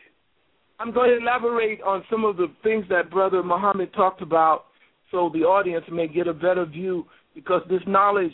I'm 0.79 0.91
going 0.91 1.09
to 1.09 1.17
elaborate 1.17 1.81
on 1.81 2.03
some 2.09 2.25
of 2.25 2.37
the 2.37 2.47
things 2.63 2.85
that 2.89 3.09
Brother 3.09 3.41
Muhammad 3.43 3.93
talked 3.93 4.21
about 4.21 4.65
so 5.11 5.29
the 5.33 5.39
audience 5.39 5.85
may 5.91 6.07
get 6.07 6.27
a 6.27 6.33
better 6.33 6.65
view 6.65 7.05
because 7.33 7.61
this 7.69 7.81
knowledge 7.87 8.33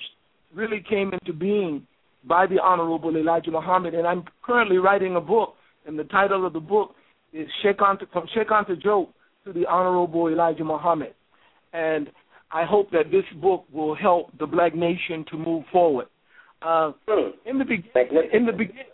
really 0.53 0.83
came 0.87 1.11
into 1.13 1.33
being 1.33 1.85
by 2.23 2.45
the 2.47 2.59
Honorable 2.61 3.15
Elijah 3.15 3.51
Muhammad. 3.51 3.93
And 3.93 4.07
I'm 4.07 4.23
currently 4.43 4.77
writing 4.77 5.15
a 5.15 5.21
book, 5.21 5.55
and 5.85 5.97
the 5.97 6.03
title 6.05 6.45
of 6.45 6.53
the 6.53 6.59
book 6.59 6.95
is 7.33 7.47
Cheikh 7.63 7.77
Anta, 7.77 8.11
From 8.11 8.25
Cheikh 8.33 8.49
Anta 8.49 8.75
Diop 8.81 9.07
to 9.45 9.53
the 9.53 9.65
Honorable 9.67 10.27
Elijah 10.27 10.63
Muhammad. 10.63 11.13
And 11.73 12.09
I 12.51 12.65
hope 12.65 12.91
that 12.91 13.11
this 13.11 13.23
book 13.41 13.65
will 13.71 13.95
help 13.95 14.37
the 14.39 14.45
black 14.45 14.75
nation 14.75 15.25
to 15.31 15.37
move 15.37 15.63
forward. 15.71 16.07
Uh, 16.61 16.91
Hmm. 17.07 17.29
in 17.45 17.57
the 17.57 17.65
be- 17.65 17.83
Magnificent. 17.95 18.33
in 18.33 18.45
the 18.45 18.51
beginning, 18.51 18.85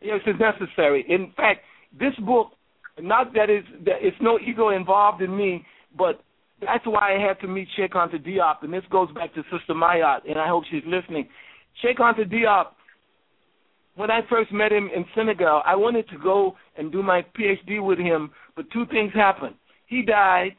yes, 0.00 0.20
it's 0.24 0.38
necessary. 0.40 1.04
In 1.08 1.32
fact, 1.32 1.60
this 1.98 2.14
book, 2.16 2.52
not 3.00 3.32
that 3.34 3.50
it's 3.50 3.66
that 3.84 3.96
it's 4.00 4.16
no 4.20 4.38
ego 4.38 4.70
involved 4.70 5.22
in 5.22 5.36
me, 5.36 5.64
but 5.96 6.20
that's 6.60 6.86
why 6.86 7.14
I 7.16 7.20
had 7.20 7.40
to 7.40 7.48
meet 7.48 7.68
Cheikh 7.76 7.92
Anta 7.92 8.24
Diop, 8.24 8.62
and 8.62 8.72
this 8.72 8.84
goes 8.90 9.10
back 9.12 9.34
to 9.34 9.42
Sister 9.44 9.74
Mayat, 9.74 10.20
and 10.28 10.38
I 10.38 10.48
hope 10.48 10.64
she's 10.70 10.82
listening. 10.86 11.28
Cheikh 11.82 11.98
Anta 11.98 12.24
Diop, 12.30 12.66
when 13.96 14.10
I 14.10 14.20
first 14.30 14.52
met 14.52 14.72
him 14.72 14.88
in 14.94 15.04
Senegal, 15.14 15.62
I 15.64 15.74
wanted 15.74 16.08
to 16.10 16.18
go 16.18 16.56
and 16.76 16.92
do 16.92 17.02
my 17.02 17.24
PhD 17.38 17.84
with 17.84 17.98
him, 17.98 18.30
but 18.56 18.66
two 18.72 18.86
things 18.86 19.12
happened. 19.14 19.56
He 19.86 20.02
died 20.02 20.52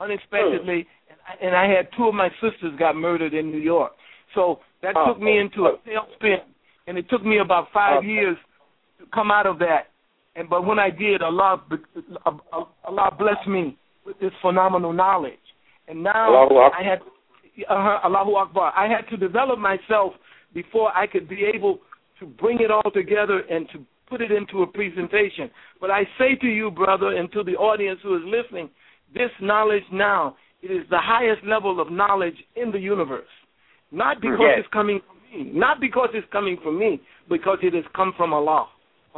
unexpectedly, 0.00 0.86
hmm. 0.86 1.12
and 1.12 1.18
I, 1.26 1.46
and 1.46 1.56
I 1.72 1.76
had 1.76 1.88
two 1.96 2.08
of 2.08 2.14
my 2.14 2.28
sisters 2.40 2.72
got 2.78 2.96
murdered 2.96 3.34
in 3.34 3.50
New 3.50 3.58
York. 3.58 3.92
So 4.34 4.60
that 4.82 4.94
Oh, 4.96 5.12
took 5.12 5.22
me 5.22 5.38
oh, 5.38 5.40
into 5.40 5.62
a 5.66 5.72
oh. 5.72 5.78
tailspin, 5.86 6.38
and 6.86 6.98
it 6.98 7.08
took 7.10 7.24
me 7.24 7.38
about 7.38 7.68
five 7.72 7.98
Okay. 7.98 8.06
years 8.06 8.36
to 8.98 9.06
come 9.12 9.30
out 9.30 9.46
of 9.46 9.58
that. 9.60 9.88
And 10.38 10.48
but 10.48 10.64
when 10.64 10.78
I 10.78 10.90
did, 10.90 11.20
Allah 11.20 11.60
Allah 12.84 13.16
blessed 13.18 13.48
me 13.48 13.76
with 14.06 14.18
this 14.20 14.30
phenomenal 14.40 14.92
knowledge. 14.92 15.34
And 15.88 16.02
now 16.02 16.32
Allahu 16.32 16.70
I 16.78 16.82
had 16.82 17.00
uh, 17.68 17.98
Allahu 18.04 18.36
Akbar. 18.36 18.72
I 18.76 18.86
had 18.88 19.08
to 19.10 19.16
develop 19.16 19.58
myself 19.58 20.12
before 20.54 20.96
I 20.96 21.06
could 21.06 21.28
be 21.28 21.44
able 21.52 21.80
to 22.20 22.26
bring 22.26 22.60
it 22.60 22.70
all 22.70 22.90
together 22.94 23.42
and 23.50 23.68
to 23.72 23.84
put 24.08 24.20
it 24.20 24.30
into 24.30 24.62
a 24.62 24.66
presentation. 24.66 25.50
But 25.80 25.90
I 25.90 26.04
say 26.18 26.36
to 26.40 26.46
you, 26.46 26.70
brother, 26.70 27.16
and 27.16 27.30
to 27.32 27.42
the 27.42 27.56
audience 27.56 28.00
who 28.02 28.16
is 28.16 28.22
listening, 28.24 28.70
this 29.12 29.30
knowledge 29.40 29.82
now 29.92 30.36
it 30.62 30.70
is 30.70 30.84
the 30.90 30.98
highest 31.00 31.44
level 31.44 31.80
of 31.80 31.90
knowledge 31.90 32.36
in 32.56 32.70
the 32.72 32.78
universe. 32.78 33.28
Not 33.90 34.20
because 34.20 34.38
Yes. 34.40 34.58
it's 34.60 34.68
coming 34.68 35.00
from 35.00 35.16
me, 35.32 35.50
not 35.52 35.80
because 35.80 36.10
it's 36.14 36.26
coming 36.30 36.56
from 36.62 36.78
me, 36.78 37.00
because 37.28 37.58
it 37.62 37.74
has 37.74 37.84
come 37.94 38.12
from 38.16 38.32
Allah. 38.32 38.68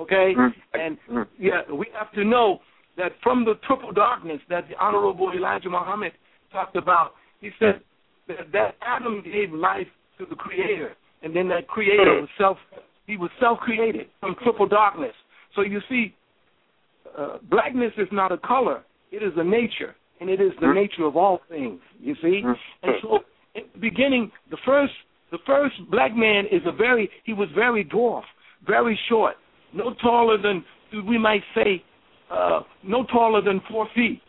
Okay? 0.00 0.34
Mm-hmm. 0.36 0.80
And 0.80 1.26
yeah, 1.38 1.60
we 1.72 1.86
have 1.98 2.12
to 2.12 2.24
know 2.24 2.60
that 2.96 3.12
from 3.22 3.44
the 3.44 3.54
triple 3.66 3.92
darkness 3.92 4.40
that 4.48 4.68
the 4.68 4.76
Honorable 4.82 5.32
Elijah 5.32 5.70
Muhammad 5.70 6.12
talked 6.52 6.76
about, 6.76 7.12
he 7.40 7.50
said 7.58 7.80
that, 8.28 8.52
that 8.52 8.74
Adam 8.82 9.22
gave 9.24 9.52
life 9.52 9.86
to 10.18 10.26
the 10.28 10.36
Creator, 10.36 10.92
and 11.22 11.34
then 11.34 11.48
that 11.48 11.68
Creator 11.68 12.20
was 12.20 12.28
self. 12.38 12.58
He 13.06 13.16
was 13.16 13.30
self-created 13.40 14.06
from 14.20 14.36
triple 14.42 14.68
darkness. 14.68 15.14
So 15.56 15.62
you 15.62 15.80
see, 15.88 16.14
uh, 17.18 17.38
blackness 17.50 17.92
is 17.98 18.08
not 18.12 18.30
a 18.30 18.38
color; 18.38 18.82
it 19.10 19.22
is 19.22 19.32
a 19.36 19.44
nature, 19.44 19.96
and 20.20 20.28
it 20.28 20.40
is 20.40 20.52
the 20.60 20.66
mm-hmm. 20.66 20.74
nature 20.74 21.04
of 21.04 21.16
all 21.16 21.40
things. 21.48 21.80
You 21.98 22.14
see, 22.22 22.42
mm-hmm. 22.44 22.88
and 22.88 22.92
so 23.02 23.18
in 23.54 23.62
the 23.72 23.80
beginning, 23.80 24.30
the 24.50 24.58
first 24.64 24.92
the 25.30 25.38
first 25.46 25.74
black 25.90 26.14
man 26.14 26.44
is 26.46 26.62
a 26.66 26.72
very 26.72 27.10
he 27.24 27.32
was 27.32 27.48
very 27.54 27.84
dwarf, 27.84 28.22
very 28.66 28.98
short, 29.08 29.36
no 29.72 29.94
taller 29.94 30.36
than 30.40 30.64
we 31.06 31.18
might 31.18 31.42
say, 31.54 31.82
uh, 32.30 32.60
no 32.82 33.04
taller 33.04 33.42
than 33.42 33.60
four 33.70 33.88
feet. 33.94 34.20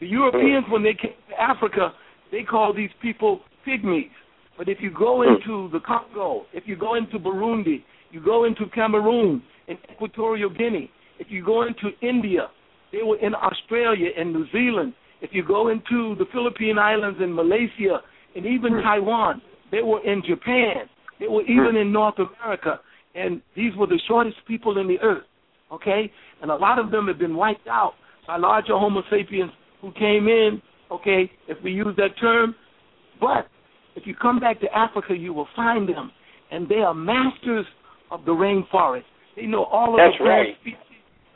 The 0.00 0.06
Europeans, 0.06 0.64
when 0.70 0.82
they 0.82 0.94
came 0.94 1.12
to 1.30 1.40
Africa, 1.40 1.92
they 2.30 2.42
called 2.42 2.76
these 2.76 2.90
people 3.02 3.40
pygmies. 3.66 4.10
But 4.56 4.68
if 4.68 4.78
you 4.80 4.90
go 4.90 5.22
hmm. 5.22 5.34
into 5.34 5.70
the 5.72 5.80
Congo, 5.80 6.46
if 6.52 6.64
you 6.66 6.76
go 6.76 6.94
into 6.94 7.18
Burundi, 7.18 7.84
you 8.10 8.22
go 8.24 8.44
into 8.44 8.66
Cameroon, 8.74 9.42
in 9.66 9.76
Equatorial 9.92 10.50
Guinea, 10.50 10.90
if 11.18 11.26
you 11.30 11.44
go 11.44 11.62
into 11.62 11.90
India, 12.00 12.48
they 12.90 13.02
were 13.02 13.18
in 13.18 13.34
Australia 13.34 14.08
and 14.16 14.32
New 14.32 14.46
Zealand. 14.50 14.94
If 15.20 15.30
you 15.32 15.44
go 15.46 15.68
into 15.68 16.14
the 16.16 16.24
Philippine 16.32 16.78
Islands 16.78 17.18
and 17.20 17.34
Malaysia 17.34 18.00
and 18.34 18.46
even 18.46 18.74
hmm. 18.74 18.80
Taiwan, 18.80 19.42
they 19.70 19.82
were 19.82 20.02
in 20.04 20.22
Japan. 20.26 20.88
They 21.20 21.28
were 21.28 21.42
even 21.42 21.72
hmm. 21.72 21.76
in 21.76 21.92
North 21.92 22.16
America. 22.18 22.80
And 23.18 23.42
these 23.56 23.74
were 23.76 23.86
the 23.86 24.00
shortest 24.06 24.36
people 24.46 24.78
in 24.78 24.86
the 24.86 24.98
earth. 25.00 25.24
Okay? 25.72 26.10
And 26.40 26.50
a 26.50 26.54
lot 26.54 26.78
of 26.78 26.90
them 26.90 27.08
have 27.08 27.18
been 27.18 27.36
wiped 27.36 27.66
out 27.66 27.94
by 28.26 28.36
larger 28.36 28.78
Homo 28.78 29.02
sapiens 29.10 29.50
who 29.80 29.92
came 29.92 30.28
in, 30.28 30.62
okay, 30.90 31.30
if 31.48 31.58
we 31.62 31.72
use 31.72 31.94
that 31.96 32.18
term. 32.20 32.54
But 33.20 33.48
if 33.96 34.06
you 34.06 34.14
come 34.14 34.38
back 34.38 34.60
to 34.60 34.66
Africa, 34.76 35.14
you 35.16 35.32
will 35.32 35.48
find 35.56 35.88
them. 35.88 36.12
And 36.50 36.68
they 36.68 36.76
are 36.76 36.94
masters 36.94 37.66
of 38.10 38.24
the 38.24 38.32
rainforest. 38.32 39.02
They 39.36 39.46
know 39.46 39.64
all 39.64 39.94
of 39.94 39.98
That's 39.98 40.18
the 40.18 40.24
plant 40.24 40.48
right. 40.48 40.56
species. 40.60 40.78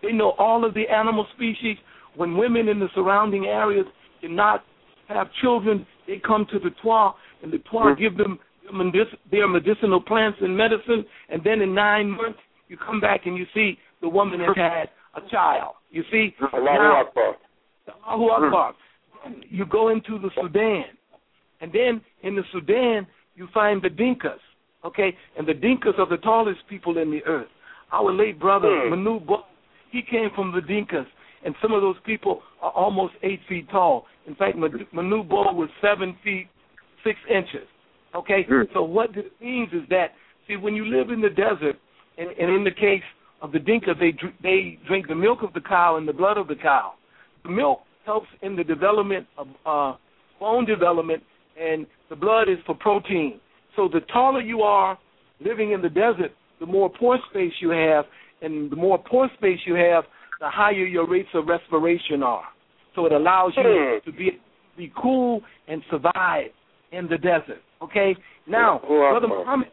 They 0.03 0.13
know 0.13 0.35
all 0.39 0.65
of 0.65 0.75
the 0.75 0.89
animal 0.89 1.27
species. 1.35 1.77
When 2.17 2.37
women 2.37 2.69
in 2.69 2.79
the 2.79 2.89
surrounding 2.95 3.47
areas 3.47 3.87
cannot 4.21 4.65
have 5.09 5.29
children, 5.41 5.87
they 6.07 6.21
come 6.25 6.47
to 6.53 6.59
the 6.59 6.71
Twa, 6.83 7.15
and 7.43 7.53
the 7.53 7.59
Twa 7.59 7.95
mm. 7.95 7.99
give 7.99 8.17
them 8.17 8.39
medic- 8.73 9.19
their 9.31 9.49
medicinal 9.49 10.01
plants 10.01 10.39
and 10.41 10.57
medicine, 10.57 11.05
and 11.29 11.43
then 11.45 11.61
in 11.61 11.75
nine 11.75 12.11
months 12.11 12.39
you 12.69 12.77
come 12.77 13.01
back 13.01 13.27
and 13.27 13.37
you 13.37 13.47
see 13.55 13.79
the 14.01 14.09
woman 14.09 14.41
has 14.41 14.55
had 14.57 14.91
a 15.15 15.21
child. 15.31 15.75
You 15.91 16.03
see, 16.11 16.35
Allahu 16.53 17.07
Akbar. 17.07 17.37
Allahu 18.09 18.31
Akbar. 18.47 18.75
You 19.49 19.67
go 19.67 19.89
into 19.89 20.19
the 20.19 20.31
Sudan, 20.41 20.85
and 21.61 21.73
then 21.73 22.01
in 22.23 22.35
the 22.35 22.43
Sudan 22.53 23.07
you 23.37 23.49
find 23.55 23.81
the 23.83 23.89
Dinkas. 23.89 24.39
Okay, 24.85 25.17
and 25.39 25.47
the 25.47 25.53
Dinkas 25.55 25.99
are 25.99 26.09
the 26.09 26.17
tallest 26.19 26.61
people 26.69 26.99
in 26.99 27.11
the 27.11 27.23
earth. 27.25 27.47
Our 27.93 28.13
late 28.13 28.39
brother 28.41 28.69
Hmm. 28.89 28.95
Manute 28.95 29.27
Bol, 29.27 29.45
he 29.91 30.03
came 30.03 30.31
from 30.35 30.51
the 30.53 30.61
Dinkas, 30.61 31.07
and 31.45 31.55
some 31.63 31.73
of 31.73 31.83
those 31.83 31.97
people 32.05 32.43
are 32.61 32.71
almost 32.73 33.15
eight 33.23 33.41
feet 33.49 33.69
tall. 33.71 34.07
In 34.27 34.35
fact, 34.35 34.57
Manu 34.57 34.85
Manute 34.93 35.29
Bol 35.29 35.55
was 35.55 35.69
seven 35.81 36.15
feet 36.25 36.49
six 37.05 37.19
inches. 37.29 37.67
Okay, 38.15 38.45
Hmm. 38.49 38.63
so 38.75 38.83
what 38.83 39.13
this 39.15 39.25
means 39.41 39.73
is 39.73 39.83
that 39.89 40.13
see 40.47 40.57
when 40.57 40.75
you 40.75 40.85
live 40.85 41.11
in 41.11 41.21
the 41.21 41.31
desert, 41.31 41.77
and, 42.19 42.29
and 42.39 42.51
in 42.55 42.65
the 42.65 42.71
case 42.71 43.03
of 43.41 43.53
the 43.53 43.59
Dinka, 43.59 43.95
they 43.99 44.13
dr- 44.13 44.35
they 44.43 44.79
drink 44.87 45.09
the 45.09 45.15
milk 45.15 45.43
of 45.43 45.53
the 45.55 45.61
cow 45.61 45.97
and 45.97 46.07
the 46.07 46.13
blood 46.13 46.37
of 46.37 46.47
the 46.49 46.55
cow. 46.57 46.93
The 47.45 47.51
milk 47.51 47.81
helps 48.05 48.29
in 48.43 48.55
the 48.57 48.65
development 48.65 49.27
of 49.39 49.49
uh, 49.65 49.95
bone 50.39 50.65
development, 50.67 51.23
and 51.61 51.87
the 52.11 52.17
blood 52.17 52.49
is 52.49 52.59
for 52.67 52.75
protein. 52.75 53.41
So 53.77 53.89
the 53.89 54.01
taller 54.13 54.41
you 54.41 54.61
are 54.63 54.99
living 55.41 55.73
in 55.73 55.81
the 55.81 55.89
desert, 55.89 56.33
the 56.61 56.67
more 56.67 56.91
pore 56.91 57.19
space 57.31 57.53
you 57.61 57.71
have, 57.71 58.05
and 58.43 58.71
the 58.71 58.77
more 58.77 58.99
pore 58.99 59.29
space 59.39 59.61
you 59.67 59.75
have, 59.75 60.05
the 60.41 60.51
higher 60.51 60.85
your 60.85 61.07
rates 61.09 61.29
of 61.35 61.47
respiration 61.47 62.23
are. 62.23 62.45
So 62.95 63.07
it 63.07 63.13
allows 63.13 63.53
you 63.57 63.63
Hmm. 63.65 64.11
to 64.11 64.17
be 64.17 64.39
be 64.77 64.93
cool 65.01 65.43
and 65.69 65.83
survive 65.91 66.51
in 66.93 67.07
the 67.09 67.19
desert. 67.19 67.61
Okay. 67.83 68.17
Now, 68.47 68.81
brother 68.87 69.29
Muhammad, 69.29 69.69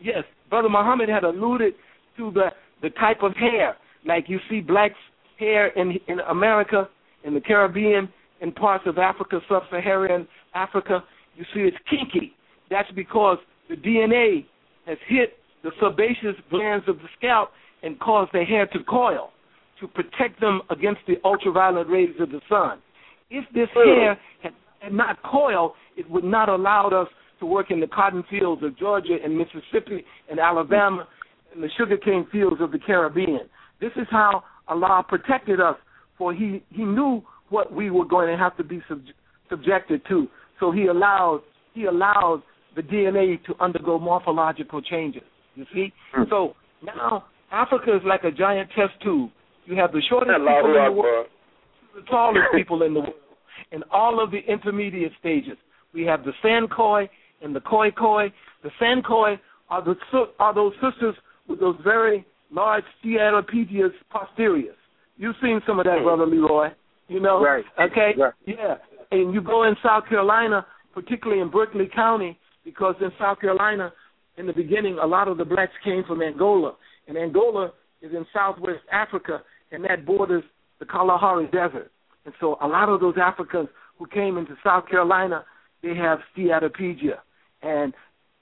yes, 0.00 0.24
brother 0.50 0.68
Muhammad 0.68 1.08
had 1.08 1.24
alluded 1.24 1.74
to 2.16 2.30
the 2.32 2.50
the 2.82 2.90
type 2.90 3.22
of 3.22 3.32
hair, 3.36 3.76
like 4.04 4.24
you 4.28 4.38
see 4.50 4.60
blacks 4.60 4.94
hair 5.38 5.68
in 5.68 5.92
in 6.08 6.20
America, 6.20 6.88
in 7.24 7.34
the 7.34 7.40
Caribbean, 7.40 8.08
in 8.40 8.52
parts 8.52 8.84
of 8.86 8.98
Africa, 8.98 9.40
sub-Saharan 9.48 10.26
Africa. 10.54 11.02
You 11.36 11.44
see 11.54 11.60
it's 11.60 11.76
kinky. 11.88 12.34
That's 12.70 12.90
because 12.94 13.38
the 13.68 13.76
DNA 13.76 14.44
has 14.86 14.98
hit 15.08 15.34
the 15.62 15.70
sebaceous 15.80 16.40
glands 16.50 16.84
of 16.88 16.96
the 16.96 17.08
scalp 17.16 17.50
and 17.82 17.98
caused 18.00 18.32
the 18.32 18.44
hair 18.44 18.66
to 18.66 18.82
coil 18.84 19.30
to 19.80 19.88
protect 19.88 20.40
them 20.40 20.60
against 20.70 21.00
the 21.06 21.14
ultraviolet 21.24 21.88
rays 21.88 22.14
of 22.20 22.30
the 22.30 22.40
sun. 22.48 22.78
If 23.30 23.44
this 23.54 23.68
hair 23.74 24.18
had, 24.42 24.52
not 24.92 25.22
coiled, 25.22 25.72
it 25.96 26.08
would 26.10 26.24
not 26.24 26.48
allowed 26.48 26.92
us 26.92 27.08
to 27.42 27.46
work 27.46 27.72
in 27.72 27.80
the 27.80 27.88
cotton 27.88 28.22
fields 28.30 28.62
of 28.62 28.78
Georgia 28.78 29.16
and 29.22 29.36
Mississippi 29.36 30.04
and 30.30 30.38
Alabama 30.38 31.08
and 31.52 31.62
the 31.62 31.68
sugarcane 31.76 32.24
fields 32.30 32.60
of 32.60 32.70
the 32.70 32.78
Caribbean. 32.78 33.40
This 33.80 33.90
is 33.96 34.06
how 34.10 34.44
Allah 34.68 35.04
protected 35.06 35.60
us, 35.60 35.74
for 36.16 36.32
He 36.32 36.62
He 36.70 36.84
knew 36.84 37.20
what 37.48 37.72
we 37.72 37.90
were 37.90 38.04
going 38.04 38.28
to 38.28 38.38
have 38.38 38.56
to 38.58 38.64
be 38.64 38.80
sub- 38.88 39.02
subjected 39.50 40.02
to. 40.08 40.28
So 40.60 40.70
He 40.70 40.86
allowed 40.86 41.42
He 41.74 41.86
allowed 41.86 42.44
the 42.76 42.82
DNA 42.82 43.44
to 43.44 43.54
undergo 43.60 43.98
morphological 43.98 44.80
changes. 44.80 45.22
You 45.56 45.66
see? 45.74 45.92
Hmm. 46.14 46.22
So 46.30 46.54
now 46.82 47.24
Africa 47.50 47.96
is 47.96 48.02
like 48.06 48.22
a 48.22 48.30
giant 48.30 48.70
test 48.70 48.92
tube. 49.02 49.30
You 49.66 49.76
have 49.76 49.90
the 49.90 50.00
shortest 50.08 50.38
people 50.38 50.76
in 50.76 50.84
the 50.84 50.92
world 50.92 51.26
the 51.94 52.02
tallest 52.02 52.46
people 52.54 52.82
in 52.84 52.94
the 52.94 53.00
world 53.00 53.12
in 53.72 53.82
all 53.90 54.22
of 54.22 54.30
the 54.30 54.38
intermediate 54.48 55.12
stages. 55.18 55.58
We 55.92 56.04
have 56.04 56.24
the 56.24 56.32
Sankoi 56.42 57.08
and 57.42 57.54
the 57.54 57.60
Koi 57.60 57.90
Koi. 57.90 58.32
The 58.62 58.70
Sankoi 58.80 59.38
are 59.70 59.82
the 59.82 59.96
are 60.38 60.54
those 60.54 60.72
sisters 60.74 61.14
with 61.48 61.60
those 61.60 61.76
very 61.82 62.24
large 62.50 62.84
Steatopedias 63.02 63.92
posteriors. 64.10 64.76
You've 65.16 65.36
seen 65.42 65.60
some 65.66 65.78
of 65.78 65.84
that, 65.86 65.98
Hmm. 65.98 66.04
brother 66.04 66.26
Leroy. 66.26 66.70
You 67.08 67.20
know, 67.20 67.42
Right. 67.42 67.64
okay, 67.78 68.14
Right. 68.16 68.32
yeah. 68.46 68.76
And 69.10 69.34
you 69.34 69.40
go 69.40 69.64
in 69.64 69.76
South 69.82 70.06
Carolina, 70.06 70.66
particularly 70.94 71.42
in 71.42 71.48
Berkeley 71.48 71.86
County, 71.86 72.38
because 72.64 72.94
in 73.00 73.12
South 73.18 73.40
Carolina, 73.40 73.92
in 74.36 74.46
the 74.46 74.52
beginning, 74.52 74.98
a 74.98 75.06
lot 75.06 75.28
of 75.28 75.36
the 75.36 75.44
blacks 75.44 75.76
came 75.84 76.04
from 76.04 76.22
Angola, 76.22 76.74
and 77.08 77.18
Angola 77.18 77.72
is 78.00 78.12
in 78.12 78.26
Southwest 78.32 78.84
Africa, 78.90 79.42
and 79.72 79.84
that 79.84 80.06
borders 80.06 80.44
the 80.78 80.86
Kalahari 80.86 81.46
Desert. 81.46 81.90
And 82.24 82.34
so 82.40 82.56
a 82.60 82.68
lot 82.68 82.88
of 82.88 83.00
those 83.00 83.18
Africans 83.18 83.68
who 83.98 84.06
came 84.06 84.38
into 84.38 84.56
South 84.62 84.86
Carolina, 84.88 85.44
they 85.82 85.94
have 85.94 86.20
steatopygia. 86.34 87.18
And 87.62 87.94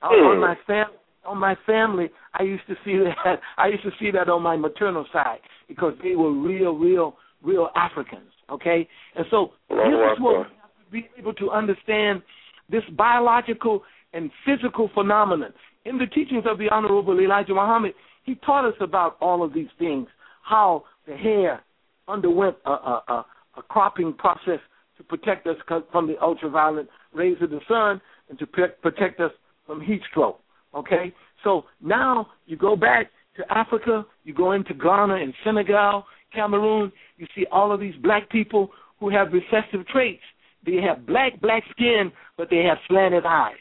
on- 0.02 0.12
Hmm. 0.18 0.26
on 0.26 0.40
my 0.40 0.54
fam- 0.66 0.92
on 1.26 1.36
my 1.38 1.54
family, 1.66 2.08
I 2.38 2.44
used 2.44 2.66
to 2.66 2.74
see 2.84 2.96
that. 3.24 3.40
I 3.58 3.68
used 3.68 3.82
to 3.84 3.92
see 3.98 4.10
that 4.12 4.28
on 4.28 4.42
my 4.42 4.56
maternal 4.56 5.06
side 5.12 5.40
because 5.68 5.94
they 6.02 6.16
were 6.16 6.32
real, 6.32 6.72
real, 6.74 7.16
real 7.42 7.68
Africans. 7.76 8.32
Okay, 8.50 8.88
and 9.14 9.26
so 9.30 9.52
this 9.68 9.78
is 9.78 10.20
what 10.20 10.38
we 10.38 10.44
have 10.60 10.74
to 10.84 10.90
be 10.90 11.08
able 11.18 11.34
to 11.34 11.50
understand 11.50 12.22
this 12.68 12.82
biological 12.96 13.84
and 14.12 14.30
physical 14.44 14.88
phenomenon. 14.94 15.52
In 15.84 15.98
the 15.98 16.06
teachings 16.06 16.44
of 16.46 16.58
the 16.58 16.68
Honorable 16.70 17.18
Elijah 17.20 17.54
Muhammad, 17.54 17.94
he 18.24 18.34
taught 18.36 18.64
us 18.64 18.74
about 18.80 19.16
all 19.20 19.42
of 19.44 19.52
these 19.54 19.68
things, 19.78 20.08
how 20.42 20.84
the 21.06 21.16
hair 21.16 21.62
underwent 22.08 22.56
a, 22.66 22.70
a, 22.70 23.02
a, 23.08 23.26
a 23.58 23.62
cropping 23.68 24.12
process 24.14 24.58
to 24.96 25.04
protect 25.04 25.46
us 25.46 25.56
from 25.92 26.06
the 26.08 26.20
ultraviolet 26.20 26.88
rays 27.14 27.36
of 27.40 27.50
the 27.50 27.60
sun 27.68 28.00
and 28.30 28.38
to 28.38 28.46
protect 28.46 29.20
us 29.20 29.32
from 29.66 29.80
heat 29.82 30.00
stroke. 30.10 30.40
Okay? 30.74 31.12
So 31.44 31.64
now 31.82 32.28
you 32.46 32.56
go 32.56 32.76
back 32.76 33.10
to 33.36 33.44
Africa, 33.52 34.06
you 34.24 34.32
go 34.32 34.52
into 34.52 34.72
Ghana 34.72 35.16
and 35.16 35.34
Senegal, 35.44 36.04
Cameroon, 36.34 36.92
you 37.18 37.26
see 37.34 37.44
all 37.52 37.72
of 37.72 37.80
these 37.80 37.94
black 38.02 38.30
people 38.30 38.70
who 38.98 39.10
have 39.10 39.32
recessive 39.32 39.86
traits. 39.88 40.22
They 40.64 40.76
have 40.76 41.06
black, 41.06 41.40
black 41.40 41.64
skin, 41.70 42.12
but 42.36 42.48
they 42.50 42.62
have 42.68 42.78
slanted 42.88 43.24
eyes. 43.26 43.54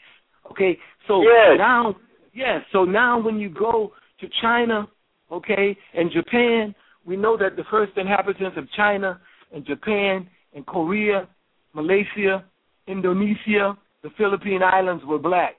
Okay? 0.50 0.78
So 1.08 1.22
Yes. 1.22 1.58
now, 1.58 1.96
yes, 2.32 2.62
so 2.72 2.84
now 2.84 3.18
when 3.18 3.38
you 3.38 3.48
go 3.48 3.92
to 4.20 4.28
China, 4.40 4.86
okay, 5.32 5.76
and 5.94 6.10
Japan, 6.10 6.74
we 7.04 7.16
know 7.16 7.36
that 7.36 7.56
the 7.56 7.64
first 7.70 7.92
inhabitants 7.96 8.56
of 8.56 8.70
China 8.76 9.20
and 9.52 9.64
Japan 9.64 10.28
and 10.54 10.66
Korea, 10.66 11.26
Malaysia, 11.72 12.44
Indonesia, 12.86 13.76
the 14.02 14.10
Philippine 14.16 14.62
Islands 14.62 15.04
were 15.06 15.18
black. 15.18 15.56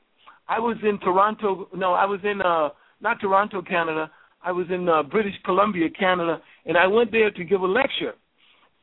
I 0.47 0.59
was 0.59 0.77
in 0.83 0.99
Toronto. 0.99 1.67
No, 1.75 1.93
I 1.93 2.05
was 2.05 2.19
in 2.23 2.41
uh 2.41 2.69
not 3.01 3.19
Toronto, 3.19 3.61
Canada. 3.61 4.11
I 4.43 4.51
was 4.51 4.67
in 4.69 4.87
uh, 4.89 5.03
British 5.03 5.33
Columbia, 5.43 5.87
Canada, 5.89 6.41
and 6.65 6.77
I 6.77 6.87
went 6.87 7.11
there 7.11 7.31
to 7.31 7.43
give 7.43 7.61
a 7.61 7.65
lecture. 7.65 8.13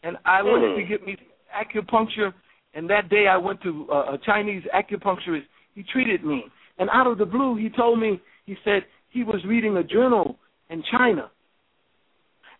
And 0.02 0.16
I 0.24 0.42
wanted 0.42 0.80
to 0.80 0.86
get 0.86 1.04
me 1.04 1.16
acupuncture. 1.54 2.32
And 2.74 2.88
that 2.90 3.08
day, 3.08 3.26
I 3.28 3.36
went 3.36 3.60
to 3.62 3.86
uh, 3.90 4.14
a 4.14 4.18
Chinese 4.24 4.62
acupuncturist. 4.74 5.42
He 5.74 5.82
treated 5.82 6.24
me, 6.24 6.44
and 6.78 6.88
out 6.92 7.06
of 7.06 7.18
the 7.18 7.26
blue, 7.26 7.56
he 7.56 7.68
told 7.70 7.98
me. 8.00 8.20
He 8.46 8.56
said 8.64 8.82
he 9.10 9.24
was 9.24 9.44
reading 9.46 9.76
a 9.76 9.82
journal 9.82 10.38
in 10.70 10.82
China, 10.90 11.30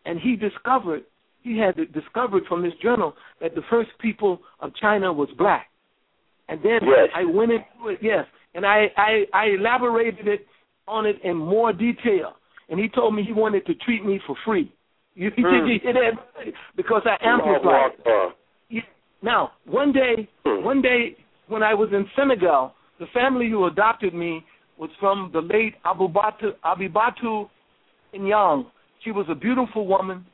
and 0.05 0.20
he 0.20 0.36
discovered 0.36 1.03
he 1.42 1.59
had 1.59 1.76
discovered 1.92 2.42
from 2.49 2.62
this 2.62 2.74
journal 2.82 3.14
that 3.40 3.55
the 3.55 3.62
first 3.70 3.90
people 4.01 4.40
of 4.61 4.74
China 4.76 5.12
was 5.12 5.28
black. 5.38 5.68
And 6.49 6.61
then 6.62 6.80
Yes. 6.82 7.09
I 7.14 7.24
went 7.24 7.53
into 7.53 7.88
it, 7.88 7.99
yes, 8.01 8.24
and 8.55 8.64
I, 8.64 8.86
I 8.96 9.24
I 9.34 9.44
elaborated 9.59 10.26
it 10.26 10.46
on 10.86 11.05
it 11.07 11.16
in 11.22 11.36
more 11.36 11.72
detail. 11.72 12.34
And 12.70 12.78
he 12.80 12.88
told 12.88 13.14
me 13.14 13.22
he 13.22 13.32
wanted 13.32 13.66
to 13.66 13.74
treat 13.74 14.05
me 14.05 14.20
for 14.26 14.34
free. 14.44 14.72
You, 15.14 15.30
Mm. 15.30 15.36
you 15.68 15.78
hear 15.82 15.92
that? 15.94 16.53
Because 16.76 17.03
I 17.07 17.16
amplified. 17.24 17.92
Yeah. 18.70 18.80
Now, 19.22 19.53
one 19.66 19.92
day, 19.92 20.28
Hmm. 20.46 20.64
one 20.64 20.80
day 20.80 21.16
when 21.49 21.62
I 21.62 21.74
was 21.74 21.88
in 21.92 22.09
Senegal, 22.16 22.72
the 22.99 23.07
family 23.09 23.51
who 23.51 23.66
adopted 23.66 24.14
me 24.14 24.44
was 24.78 24.90
from 25.01 25.30
the 25.32 25.40
late 25.40 25.74
Abubatu 25.84 26.53
Abibatu 26.64 27.49
Inyang. 28.14 28.66
She 29.05 29.11
was 29.11 29.26
a 29.28 29.34
beautiful 29.34 29.86
woman, 29.86 30.24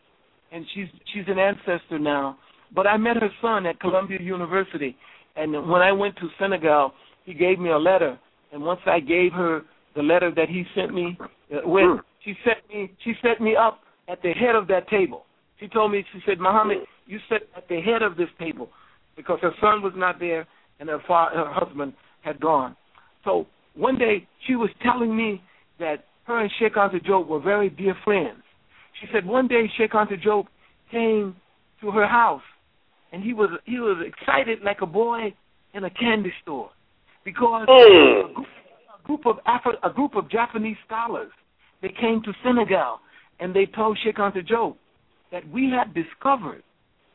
and 0.52 0.64
she's 0.74 0.88
she's 1.12 1.24
an 1.28 1.38
ancestor 1.38 1.98
now. 1.98 2.36
But 2.74 2.86
I 2.86 2.96
met 2.96 3.16
her 3.16 3.30
son 3.40 3.66
at 3.66 3.80
Columbia 3.80 4.18
University, 4.20 4.96
and 5.36 5.52
when 5.68 5.82
I 5.82 5.92
went 5.92 6.16
to 6.16 6.28
Senegal, 6.38 6.92
he 7.24 7.34
gave 7.34 7.58
me 7.58 7.70
a 7.70 7.78
letter. 7.78 8.18
And 8.52 8.62
once 8.62 8.80
I 8.86 9.00
gave 9.00 9.32
her 9.32 9.62
the 9.96 10.02
letter 10.02 10.30
that 10.34 10.48
he 10.48 10.64
sent 10.74 10.94
me, 10.94 11.18
uh, 11.20 11.60
with 11.64 11.84
Hmm. 11.84 12.00
she 12.20 12.36
set 12.44 12.68
me 12.68 12.90
she 13.00 13.14
set 13.22 13.40
me 13.40 13.56
up 13.56 13.80
at 14.08 14.22
the 14.22 14.32
head 14.32 14.54
of 14.54 14.66
that 14.68 14.88
table. 14.88 15.24
She 15.58 15.68
told 15.68 15.92
me 15.92 16.04
she 16.12 16.20
said, 16.26 16.40
Muhammad, 16.40 16.78
you 17.06 17.18
sit 17.28 17.48
at 17.56 17.68
the 17.68 17.80
head 17.80 18.02
of 18.02 18.16
this 18.16 18.28
table 18.38 18.68
because 19.16 19.38
her 19.40 19.54
son 19.60 19.82
was 19.82 19.92
not 19.96 20.18
there 20.18 20.46
and 20.80 20.88
her 20.88 21.00
fa- 21.06 21.30
her 21.32 21.50
husband 21.52 21.94
had 22.22 22.40
gone. 22.40 22.76
So 23.24 23.46
one 23.74 23.98
day 23.98 24.26
she 24.46 24.56
was 24.56 24.70
telling 24.82 25.16
me 25.16 25.42
that 25.78 26.04
her 26.24 26.40
and 26.40 26.50
Cheikh 26.58 26.74
Anta 26.74 27.00
Diop 27.04 27.26
were 27.26 27.40
very 27.40 27.70
dear 27.70 27.94
friends. 28.04 28.42
She 29.00 29.06
said 29.12 29.26
one 29.26 29.48
day 29.48 29.70
Cheikh 29.76 29.92
Anta 29.92 30.16
Diop 30.22 30.46
came 30.90 31.36
to 31.80 31.90
her 31.90 32.06
house 32.06 32.42
and 33.14 33.22
he 33.22 33.32
was 33.32 33.50
he 33.64 33.78
was 33.78 34.04
excited 34.04 34.58
like 34.62 34.80
a 34.82 34.86
boy 34.86 35.32
in 35.74 35.84
a 35.84 35.90
candy 35.90 36.32
store 36.42 36.70
because 37.24 37.66
Mm. 37.68 38.30
a 38.30 38.32
group, 38.34 38.46
a 38.98 39.06
group 39.06 39.26
of 39.26 39.36
Afri- 39.46 39.78
a 39.84 39.90
group 39.90 40.16
of 40.16 40.28
Japanese 40.28 40.76
scholars. 40.86 41.30
They 41.80 41.90
came 41.90 42.22
to 42.22 42.32
Senegal 42.42 43.00
and 43.40 43.54
they 43.54 43.66
told 43.66 43.98
Cheikh 44.02 44.16
Anta 44.16 44.42
Diop 44.50 44.76
that 45.30 45.48
we 45.48 45.70
have 45.70 45.94
discovered 45.94 46.62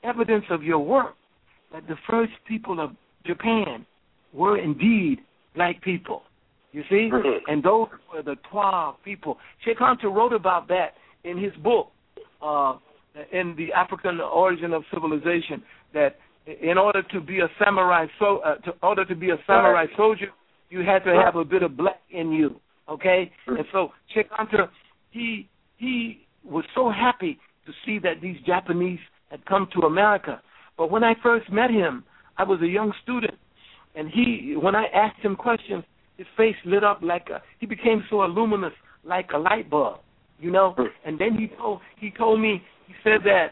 evidence 0.04 0.46
of 0.50 0.64
your 0.64 0.80
work 0.80 1.16
that 1.74 1.86
the 1.88 1.98
first 2.10 2.34
people 2.48 2.80
of 2.80 2.92
Japan 3.26 3.86
were 4.34 4.58
indeed 4.58 5.20
black 5.54 5.82
people. 5.82 6.24
You 6.72 6.84
see? 6.90 7.10
Mhm. 7.12 7.42
And 7.48 7.62
those 7.64 7.90
were 8.14 8.22
the 8.22 8.38
Twa 8.50 8.96
people. 9.04 9.38
Cheikh 9.66 9.80
Anta 9.80 10.08
wrote 10.16 10.34
about 10.34 10.68
that 10.68 10.96
in 11.24 11.36
his 11.38 11.54
book, 11.58 11.92
uh, 12.42 12.76
in 13.32 13.56
the 13.56 13.74
African 13.74 14.22
origin 14.22 14.72
of 14.74 14.86
civilization, 14.94 15.64
that 15.94 16.18
in 16.62 16.78
order 16.78 17.04
to 17.04 17.22
be 17.22 17.40
a 17.40 17.48
samurai 17.64 18.08
so 18.18 18.40
uh, 18.40 18.56
to 18.58 18.74
order 18.82 19.06
to 19.06 19.16
be 19.16 19.30
a 19.30 19.38
samurai 19.46 19.86
soldier, 19.96 20.28
you 20.70 20.80
had 20.80 21.04
to 21.04 21.14
have 21.14 21.36
a 21.36 21.46
bit 21.46 21.64
of 21.64 21.78
black 21.78 22.00
in 22.12 22.32
you. 22.32 22.56
Okay? 22.88 23.32
And 23.48 23.66
so 23.72 23.90
Cheikh 24.14 24.30
Anta 24.32 24.70
he 25.12 25.48
he 25.78 26.26
was 26.44 26.66
so 26.76 26.90
happy 26.90 27.40
to 27.66 27.72
see 27.86 28.00
that 28.00 28.22
these 28.22 28.38
Japanese 28.46 29.00
had 29.30 29.46
come 29.46 29.68
to 29.74 29.86
America. 29.86 30.42
But 30.78 30.92
when 30.92 31.04
I 31.04 31.14
first 31.22 31.52
met 31.52 31.70
him, 31.70 32.04
I 32.38 32.44
was 32.44 32.62
a 32.62 32.68
young 32.68 32.94
student, 33.04 33.36
and 33.96 34.10
he 34.10 34.56
when 34.62 34.76
I 34.76 34.86
asked 34.94 35.20
him 35.20 35.36
questions, 35.36 35.84
his 36.18 36.28
face 36.38 36.56
lit 36.66 36.84
up 36.84 37.00
like 37.02 37.28
a 37.30 37.42
he 37.60 37.66
became 37.66 38.04
so 38.10 38.18
luminous 38.18 38.74
like 39.04 39.30
a 39.34 39.38
light 39.38 39.70
bulb, 39.70 40.00
you 40.40 40.52
know. 40.52 40.76
And 41.06 41.20
then 41.20 41.36
he 41.38 41.48
told 41.58 41.82
he 42.00 42.12
told 42.12 42.40
me 42.40 42.62
he 42.88 42.94
said 43.04 43.22
that 43.26 43.50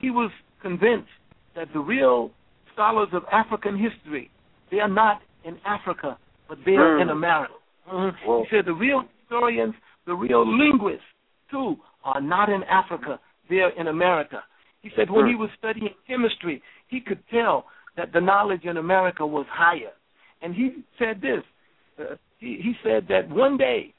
he 0.00 0.10
was 0.10 0.30
convinced 0.60 1.08
that 1.56 1.68
the 1.72 1.80
real 1.80 2.30
scholars 2.72 3.08
of 3.12 3.22
African 3.32 3.76
history 3.76 4.30
they 4.70 4.80
are 4.80 4.88
not 4.88 5.22
in 5.44 5.56
Africa, 5.64 6.18
but 6.48 6.58
they 6.64 6.76
are 6.76 6.96
Mm. 6.98 7.02
in 7.02 7.08
America. 7.10 7.54
Mhm. 7.88 8.14
Well- 8.26 8.42
He 8.42 8.48
said 8.50 8.64
the 8.66 8.74
real 8.74 9.00
historians, 9.20 9.74
the 10.06 10.14
real 10.14 10.44
linguists 10.44 11.06
too, 11.50 11.78
are 12.04 12.20
not 12.20 12.48
in 12.48 12.62
Africa; 12.64 13.20
they're 13.48 13.70
in 13.80 13.86
America. 13.88 14.42
He 14.82 14.90
said 14.90 15.08
when 15.10 15.26
he 15.26 15.34
was 15.36 15.50
studying 15.58 15.94
chemistry, 16.06 16.62
he 16.88 17.00
could 17.00 17.22
tell 17.28 17.66
that 17.96 18.12
the 18.12 18.20
knowledge 18.20 18.64
in 18.64 18.76
America 18.76 19.24
was 19.26 19.46
higher. 19.48 19.92
And 20.42 20.54
he 20.54 20.82
said 20.98 21.20
this. 21.20 21.42
Uh, 21.98 22.16
he, 22.38 22.60
he 22.60 22.72
said 22.82 23.06
that 23.08 23.28
one 23.28 23.56
day 23.56 23.94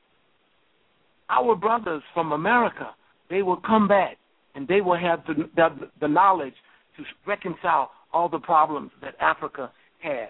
our 1.30 1.56
brothers 1.56 2.04
from 2.14 2.32
America 2.32 2.94
they 3.30 3.42
will 3.42 3.58
come 3.58 3.88
back 3.88 4.18
and 4.56 4.68
they 4.68 4.82
will 4.82 4.96
have 4.98 5.26
the, 5.26 5.34
the 5.56 5.90
the 6.00 6.08
knowledge 6.08 6.56
to 6.98 7.04
reconcile 7.26 7.92
all 8.14 8.30
the 8.30 8.40
problems 8.40 8.92
that 9.02 9.16
Africa 9.20 9.72
has. 10.00 10.30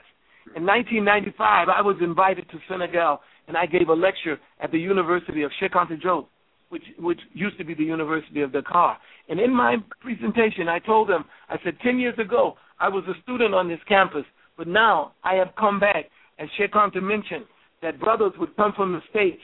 In 0.56 0.66
1995, 0.66 1.68
I 1.70 1.82
was 1.82 1.98
invited 2.02 2.50
to 2.50 2.58
Senegal 2.70 3.20
and 3.48 3.58
I 3.58 3.66
gave 3.66 3.90
a 3.90 3.94
lecture 3.94 4.38
at 4.62 4.72
the 4.72 4.80
University 4.80 5.44
of 5.44 5.52
Cheikh 5.60 5.74
Anta 5.74 6.02
Diop, 6.02 6.28
which 6.70 6.84
which 7.00 7.20
used 7.34 7.58
to 7.58 7.64
be 7.64 7.74
the 7.74 7.84
University 7.84 8.42
of 8.42 8.52
Dakar. 8.52 8.98
And 9.30 9.40
in 9.40 9.54
my 9.54 9.78
presentation, 10.02 10.68
I 10.68 10.80
told 10.80 11.10
them, 11.10 11.26
I 11.50 11.58
said, 11.64 11.78
10 11.84 12.00
years 12.00 12.18
ago, 12.18 12.56
I 12.80 12.90
was 12.90 13.04
a 13.08 13.22
student 13.24 13.54
on 13.54 13.68
this 13.68 13.80
campus, 13.88 14.26
but 14.58 14.68
now 14.68 15.14
I 15.24 15.36
have 15.36 15.50
come 15.58 15.80
back, 15.80 16.06
as 16.40 16.48
Cheikh 16.58 16.74
Anta 16.74 17.02
mentioned, 17.02 17.46
that 17.82 18.00
brothers 18.00 18.34
would 18.40 18.56
come 18.56 18.74
from 18.76 18.94
the 18.94 19.02
States, 19.10 19.42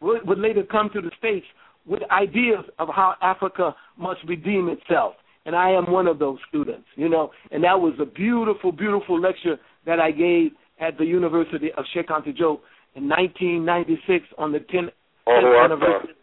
would, 0.00 0.26
would 0.26 0.38
later 0.38 0.62
come 0.62 0.90
to 0.94 1.00
the 1.00 1.10
States 1.18 1.46
with 1.86 2.02
ideas 2.10 2.64
of 2.78 2.88
how 2.88 3.14
Africa 3.22 3.74
must 3.98 4.20
redeem 4.26 4.68
itself. 4.68 5.14
And 5.50 5.56
I 5.56 5.70
am 5.70 5.90
one 5.90 6.06
of 6.06 6.20
those 6.20 6.38
students, 6.48 6.86
you 6.94 7.08
know. 7.08 7.32
And 7.50 7.64
that 7.64 7.80
was 7.80 7.94
a 8.00 8.04
beautiful, 8.04 8.70
beautiful 8.70 9.18
lecture 9.20 9.58
that 9.84 9.98
I 9.98 10.12
gave 10.12 10.52
at 10.80 10.96
the 10.96 11.04
University 11.04 11.72
of 11.76 11.84
Cheikh 11.92 12.06
Anta 12.06 12.32
Diop 12.38 12.60
in 12.94 13.08
1996 13.08 14.26
on 14.38 14.52
the 14.52 14.60
10th 14.60 14.90
Allahu 15.26 15.42
10th 15.42 15.64
Akbar. 15.64 15.64
anniversary 15.64 16.14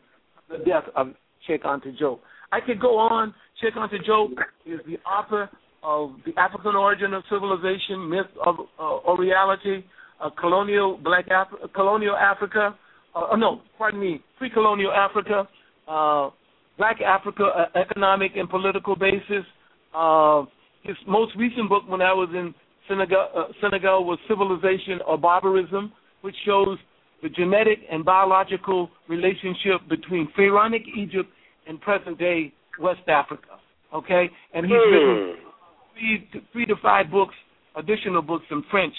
of 0.50 0.60
the 0.60 0.64
death 0.64 0.84
of 0.96 1.08
Cheikh 1.46 1.64
Anta 1.64 1.92
Diop. 2.00 2.20
I 2.54 2.62
could 2.62 2.80
go 2.80 2.98
on. 2.98 3.34
Cheikh 3.62 3.74
Anta 3.76 3.98
Diop 4.08 4.32
is 4.66 4.80
the 4.86 4.98
author 5.06 5.50
of 5.84 6.12
The 6.26 6.32
African 6.40 6.76
Origin 6.78 7.14
of 7.14 7.24
Civilization, 7.30 8.10
Myth 8.10 8.32
of 8.46 8.56
uh, 8.80 8.84
or 8.84 9.20
Reality, 9.20 9.84
uh, 10.24 10.30
Colonial 10.40 10.98
Black 11.04 11.26
Af- 11.30 11.72
Colonial 11.74 12.16
Africa, 12.16 12.78
uh, 13.14 13.36
no, 13.36 13.60
pardon 13.78 14.00
me, 14.00 14.22
Pre-Colonial 14.38 14.94
Africa, 14.94 15.50
uh, 15.90 16.30
Black 16.78 17.02
Africa, 17.02 17.44
uh, 17.44 17.80
Economic 17.80 18.36
and 18.36 18.50
Political 18.50 18.96
Basis. 18.96 19.46
Uh, 19.96 20.44
his 20.84 20.96
most 21.08 21.36
recent 21.36 21.70
book 21.70 21.84
when 21.88 22.02
I 22.02 22.14
was 22.14 22.30
in 22.34 22.54
Senegal, 22.88 23.28
uh, 23.36 23.44
Senegal 23.62 24.06
was 24.06 24.20
Civilization 24.28 25.00
or 25.06 25.18
Barbarism, 25.18 25.92
which 26.22 26.36
shows 26.46 26.78
the 27.24 27.30
genetic 27.30 27.80
and 27.92 28.06
biological 28.06 28.90
relationship 29.10 29.82
between 29.90 30.30
pharaonic 30.36 30.84
Egypt 30.96 31.30
and 31.68 31.82
present 31.82 32.18
day 32.20 32.54
West 32.80 33.08
Africa. 33.08 33.60
Okay? 33.94 34.30
And 34.54 34.66
he's 34.66 34.74
written 34.74 35.36
three 35.94 36.30
to, 36.34 36.40
three 36.54 36.66
to 36.66 36.76
five 36.82 37.10
books, 37.10 37.36
additional 37.76 38.22
books 38.22 38.46
in 38.52 38.64
French 38.70 38.94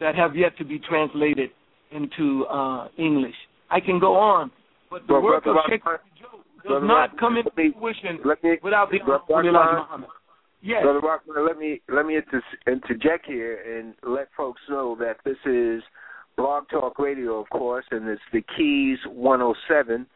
that 0.00 0.14
have 0.14 0.36
yet 0.36 0.56
to 0.58 0.64
be 0.64 0.78
translated 0.78 1.50
into 1.92 2.44
uh, 2.46 2.88
English. 2.98 3.34
I 3.70 3.80
can 3.80 3.98
go 3.98 4.16
on, 4.16 4.50
but 4.90 5.06
the 5.06 5.14
Well, 5.14 5.22
work 5.22 5.44
Brother 5.44 5.60
of 5.60 5.80
Joe 6.20 6.40
does 6.62 6.70
Brother 6.70 6.86
not 6.86 6.94
Rahman, 6.94 7.18
come 7.18 7.36
into 7.36 7.50
me- 7.56 7.72
fruition 7.78 8.18
me 8.42 8.58
without 8.62 8.90
the 8.90 8.98
Brother 8.98 9.24
Honorable 9.28 9.48
Elijah 9.48 9.72
Muhammad. 9.78 10.10
Yes. 10.62 10.82
Brother 10.82 11.00
Rahman, 11.00 11.46
let 11.46 11.58
me 11.58 11.80
let 11.88 12.06
me 12.06 12.16
inter- 12.16 12.42
interject 12.66 13.26
here 13.26 13.60
and 13.78 13.94
let 14.02 14.28
folks 14.36 14.60
know 14.68 14.96
that 15.00 15.16
this 15.24 15.36
is 15.44 15.82
Blog 16.36 16.68
Talk 16.70 16.98
Radio, 16.98 17.40
of 17.40 17.50
course, 17.50 17.84
and 17.90 18.08
it's 18.08 18.22
the 18.32 18.42
Keys 18.56 18.98
107 19.06 20.06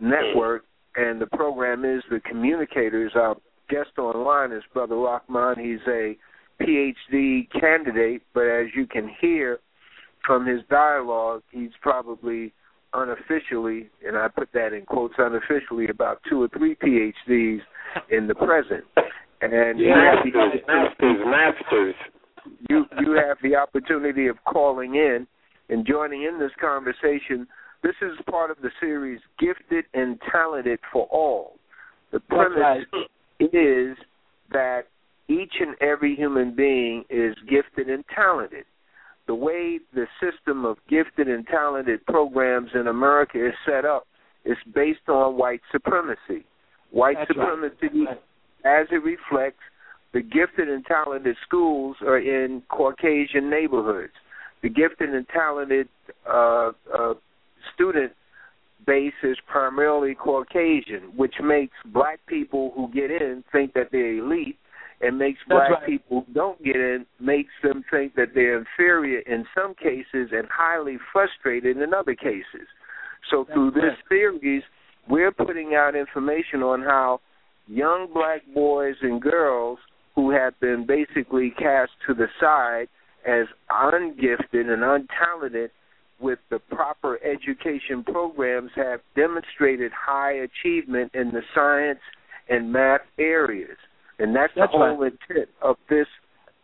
network, 0.00 0.64
and 0.96 1.20
the 1.20 1.26
program 1.26 1.84
is 1.84 2.02
the 2.10 2.20
Communicators. 2.20 3.12
Our 3.14 3.36
guest 3.68 3.98
online 3.98 4.52
is 4.52 4.62
Brother 4.72 4.96
Rahman. 4.96 5.56
He's 5.58 5.80
a 5.86 6.16
PhD 6.62 7.48
candidate, 7.58 8.22
but 8.34 8.44
as 8.44 8.66
you 8.74 8.86
can 8.86 9.10
hear 9.20 9.58
from 10.26 10.46
his 10.46 10.60
dialogue, 10.70 11.42
he's 11.50 11.70
probably 11.80 12.52
unofficially, 12.94 13.90
and 14.06 14.16
I 14.16 14.28
put 14.28 14.48
that 14.52 14.72
in 14.72 14.84
quotes 14.86 15.14
unofficially, 15.18 15.88
about 15.88 16.20
two 16.28 16.42
or 16.42 16.48
three 16.48 16.74
PhDs 16.76 17.60
in 18.10 18.26
the 18.26 18.34
present. 18.34 18.84
And 19.42 19.78
you 19.78 19.88
have 19.88 20.24
the 20.24 20.32
Masters, 20.66 21.18
masters, 21.24 21.94
you 22.68 22.84
you 23.00 23.12
have 23.12 23.38
the 23.42 23.56
opportunity 23.56 24.26
of 24.26 24.36
calling 24.44 24.96
in 24.96 25.26
and 25.68 25.86
joining 25.86 26.24
in 26.24 26.38
this 26.38 26.50
conversation. 26.60 27.46
This 27.82 27.94
is 28.02 28.18
part 28.28 28.50
of 28.50 28.58
the 28.60 28.70
series 28.80 29.20
Gifted 29.38 29.86
and 29.94 30.20
Talented 30.30 30.78
for 30.92 31.06
All. 31.10 31.56
The 32.12 32.20
premise 32.20 32.84
is 33.40 33.96
that 34.52 34.82
each 35.28 35.54
and 35.60 35.76
every 35.80 36.14
human 36.16 36.54
being 36.54 37.04
is 37.08 37.34
gifted 37.48 37.88
and 37.88 38.04
talented. 38.14 38.64
The 39.30 39.36
way 39.36 39.78
the 39.94 40.08
system 40.20 40.64
of 40.64 40.78
gifted 40.88 41.28
and 41.28 41.46
talented 41.46 42.04
programs 42.06 42.70
in 42.74 42.88
America 42.88 43.46
is 43.46 43.54
set 43.64 43.84
up 43.84 44.08
is 44.44 44.56
based 44.74 45.08
on 45.08 45.38
white 45.38 45.60
supremacy. 45.70 46.44
White 46.90 47.14
That's 47.16 47.38
right. 47.38 47.46
supremacy 47.46 48.10
as 48.64 48.88
it 48.90 49.04
reflects 49.04 49.62
the 50.12 50.20
gifted 50.20 50.68
and 50.68 50.84
talented 50.84 51.36
schools 51.46 51.94
are 52.00 52.18
in 52.18 52.64
Caucasian 52.70 53.48
neighborhoods. 53.48 54.14
The 54.62 54.68
gifted 54.68 55.10
and 55.10 55.28
talented 55.28 55.88
uh, 56.28 56.72
uh, 56.92 57.14
student 57.72 58.10
base 58.84 59.12
is 59.22 59.36
primarily 59.46 60.16
Caucasian, 60.16 61.12
which 61.14 61.34
makes 61.40 61.76
black 61.92 62.18
people 62.26 62.72
who 62.74 62.90
get 62.92 63.12
in 63.12 63.44
think 63.52 63.74
that 63.74 63.90
they're 63.92 64.18
elite, 64.18 64.58
and 65.00 65.18
makes 65.18 65.38
That's 65.48 65.68
black 65.68 65.70
right. 65.70 65.86
people 65.86 66.26
don't 66.34 66.62
get 66.62 66.76
in 66.76 67.06
makes 67.20 67.52
them 67.62 67.84
think 67.90 68.14
that 68.16 68.28
they're 68.34 68.58
inferior 68.58 69.20
in 69.20 69.44
some 69.54 69.74
cases 69.74 70.30
and 70.32 70.46
highly 70.50 70.98
frustrated 71.12 71.76
in 71.78 71.94
other 71.94 72.14
cases. 72.14 72.68
So 73.30 73.44
That's 73.44 73.54
through 73.54 73.70
this 73.72 73.96
series, 74.08 74.62
we're 75.08 75.32
putting 75.32 75.74
out 75.74 75.94
information 75.94 76.62
on 76.62 76.82
how 76.82 77.20
young 77.66 78.08
black 78.12 78.42
boys 78.54 78.96
and 79.02 79.20
girls 79.20 79.78
who 80.14 80.30
have 80.30 80.58
been 80.60 80.86
basically 80.86 81.54
cast 81.58 81.92
to 82.06 82.14
the 82.14 82.26
side 82.40 82.88
as 83.26 83.46
ungifted 83.70 84.68
and 84.68 84.82
untalented 84.82 85.70
with 86.20 86.38
the 86.50 86.58
proper 86.58 87.18
education 87.24 88.04
programs 88.04 88.70
have 88.76 89.00
demonstrated 89.16 89.90
high 89.92 90.32
achievement 90.32 91.10
in 91.14 91.30
the 91.30 91.40
science 91.54 92.00
and 92.48 92.72
math 92.72 93.00
areas. 93.18 93.76
And 94.20 94.36
that's, 94.36 94.52
That's 94.54 94.70
the 94.72 94.78
whole 94.78 95.02
intent 95.02 95.48
of 95.62 95.76
this 95.88 96.06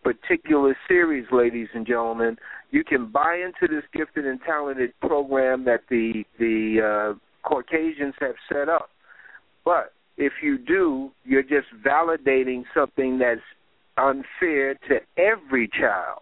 particular 0.05 0.77
series, 0.87 1.27
ladies 1.33 1.69
and 1.75 1.87
gentlemen. 1.87 2.37
You 2.71 2.85
can 2.85 3.11
buy 3.11 3.43
into 3.45 3.73
this 3.75 3.85
gifted 3.95 4.27
and 4.27 4.39
talented 4.47 4.93
program 5.01 5.65
that 5.65 5.81
the 5.89 6.25
the 6.39 7.15
uh, 7.15 7.49
Caucasians 7.49 8.15
have 8.21 8.35
set 8.53 8.69
up. 8.69 8.91
But 9.65 9.93
if 10.17 10.35
you 10.43 10.59
do, 10.59 11.11
you're 11.25 11.43
just 11.43 11.69
validating 11.85 12.65
something 12.75 13.19
that's 13.19 13.41
unfair 13.97 14.75
to 14.89 15.01
every 15.17 15.69
child. 15.69 16.21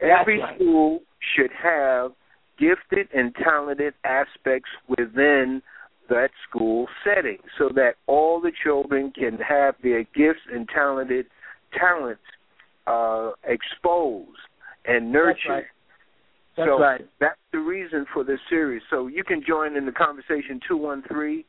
That's 0.00 0.12
Every 0.20 0.40
right. 0.40 0.56
school 0.56 1.00
should 1.36 1.50
have 1.62 2.12
gifted 2.58 3.08
and 3.14 3.34
talented 3.36 3.94
aspects 4.04 4.70
within 4.88 5.62
that 6.08 6.30
school 6.48 6.86
setting 7.04 7.38
so 7.58 7.68
that 7.74 7.94
all 8.06 8.40
the 8.40 8.52
children 8.64 9.12
can 9.14 9.38
have 9.38 9.74
their 9.82 10.02
gifts 10.14 10.40
and 10.52 10.68
talented 10.68 11.26
talents 11.78 12.22
uh, 12.86 13.30
exposed 13.44 14.38
and 14.86 15.12
nurtured. 15.12 15.36
That's 15.36 15.48
right. 15.48 15.64
That's 16.56 16.68
so 16.68 16.80
right. 16.80 17.00
that's 17.20 17.38
the 17.52 17.58
reason 17.58 18.06
for 18.12 18.24
this 18.24 18.40
series. 18.50 18.82
So 18.90 19.06
you 19.06 19.22
can 19.22 19.42
join 19.46 19.76
in 19.76 19.86
the 19.86 19.92
conversation 19.92 20.60
two 20.66 20.76
one 20.76 21.04
three 21.08 21.44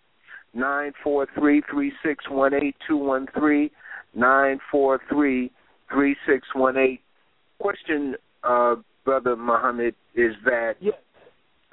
nine 0.53 0.91
four 1.03 1.28
three 1.38 1.64
three 1.72 1.91
six 2.03 2.26
one 2.30 2.53
eight 2.53 2.76
two 2.88 2.97
one 2.97 3.28
three 3.38 3.72
nine 4.14 4.60
four 4.72 4.99
three 5.10 5.51
three 5.91 6.16
six 6.28 6.47
one 6.53 6.78
eight. 6.78 7.01
Question, 7.60 8.16
uh, 8.43 8.76
brother 9.03 9.36
Muhammad, 9.36 9.95
is 10.16 10.34
that 10.45 10.74
yes. 10.80 10.93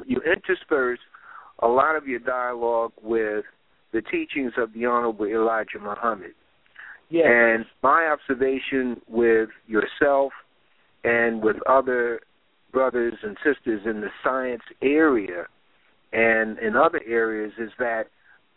you 0.06 0.20
intersperse 0.22 0.98
a 1.60 1.68
lot 1.68 1.96
of 1.96 2.06
your 2.06 2.18
dialogue 2.18 2.92
with 3.02 3.44
the 3.92 4.02
teachings 4.02 4.52
of 4.58 4.72
the 4.72 4.86
Honorable 4.86 5.26
Elijah 5.26 5.78
Muhammad. 5.80 6.32
Yes. 7.08 7.26
And 7.28 7.64
my 7.82 8.12
observation 8.12 9.00
with 9.08 9.48
yourself 9.66 10.32
and 11.04 11.42
with 11.42 11.56
other 11.68 12.20
brothers 12.72 13.14
and 13.22 13.36
sisters 13.44 13.82
in 13.86 14.00
the 14.00 14.10
science 14.22 14.62
area 14.82 15.46
and 16.12 16.58
in 16.58 16.76
other 16.76 17.00
areas 17.06 17.52
is 17.58 17.70
that 17.78 18.04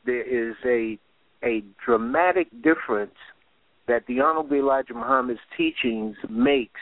there 0.05 0.23
is 0.23 0.55
a 0.65 0.97
a 1.41 1.63
dramatic 1.85 2.49
difference 2.61 3.15
that 3.87 4.05
the 4.07 4.19
Honorable 4.19 4.57
Elijah 4.57 4.93
Muhammad's 4.93 5.39
teachings 5.55 6.17
makes 6.29 6.81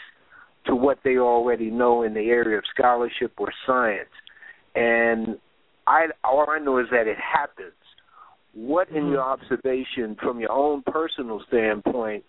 to 0.66 0.76
what 0.76 1.00
they 1.04 1.18
already 1.18 1.70
know 1.70 2.04
in 2.04 2.14
the 2.14 2.30
area 2.30 2.58
of 2.58 2.64
scholarship 2.76 3.34
or 3.38 3.54
science. 3.66 4.10
And 4.76 5.38
I 5.88 6.08
all 6.24 6.46
I 6.50 6.60
know 6.60 6.78
is 6.80 6.88
that 6.92 7.08
it 7.08 7.18
happens. 7.18 7.74
What 8.54 8.90
in 8.90 9.06
Mhm. 9.06 9.12
your 9.12 9.22
observation 9.22 10.16
from 10.16 10.40
your 10.40 10.52
own 10.52 10.84
personal 10.84 11.40
standpoint 11.48 12.24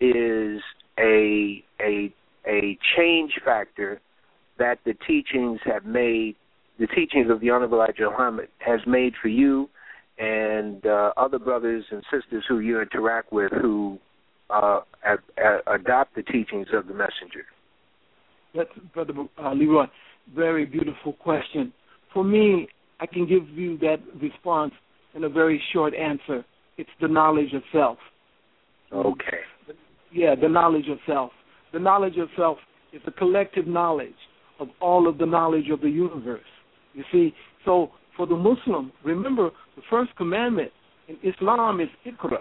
is 0.00 0.62
a 0.98 1.62
a 1.80 2.12
a 2.46 2.78
change 2.96 3.38
factor 3.44 4.00
that 4.58 4.78
the 4.84 4.94
teachings 4.94 5.60
have 5.64 5.84
made 5.84 6.36
the 6.78 6.86
teachings 6.88 7.30
of 7.30 7.40
the 7.40 7.50
Honorable 7.50 7.78
Elijah 7.78 8.10
Muhammad 8.10 8.48
has 8.58 8.80
made 8.86 9.14
for 9.16 9.28
you 9.28 9.68
and 10.18 10.84
uh, 10.86 11.12
other 11.16 11.38
brothers 11.38 11.84
and 11.90 12.02
sisters 12.10 12.44
who 12.48 12.60
you 12.60 12.80
interact 12.80 13.32
with 13.32 13.52
who 13.52 13.98
uh, 14.50 14.80
uh, 15.06 15.16
adopt 15.66 16.14
the 16.14 16.22
teachings 16.22 16.68
of 16.72 16.86
the 16.86 16.94
messenger? 16.94 17.44
That's 18.54 18.70
Brother 18.94 19.14
uh, 19.42 19.52
Leroy. 19.52 19.86
Very 20.34 20.64
beautiful 20.64 21.12
question. 21.14 21.72
For 22.12 22.24
me, 22.24 22.68
I 23.00 23.06
can 23.06 23.26
give 23.26 23.48
you 23.50 23.78
that 23.78 23.98
response 24.20 24.72
in 25.14 25.24
a 25.24 25.28
very 25.28 25.62
short 25.72 25.94
answer. 25.94 26.44
It's 26.78 26.90
the 27.00 27.08
knowledge 27.08 27.52
of 27.54 27.62
self. 27.72 27.98
Okay. 28.92 29.38
Yeah, 30.12 30.34
the 30.34 30.48
knowledge 30.48 30.88
of 30.88 30.98
self. 31.06 31.32
The 31.72 31.78
knowledge 31.78 32.16
of 32.18 32.28
self 32.36 32.58
is 32.92 33.02
the 33.04 33.10
collective 33.12 33.66
knowledge 33.66 34.14
of 34.60 34.68
all 34.80 35.08
of 35.08 35.18
the 35.18 35.26
knowledge 35.26 35.68
of 35.70 35.80
the 35.80 35.88
universe. 35.88 36.40
You 36.94 37.04
see, 37.12 37.34
so 37.64 37.90
for 38.16 38.26
the 38.26 38.36
Muslim, 38.36 38.92
remember 39.04 39.50
the 39.74 39.82
first 39.90 40.14
commandment 40.16 40.70
in 41.08 41.16
Islam 41.22 41.80
is 41.80 41.88
ikra, 42.06 42.38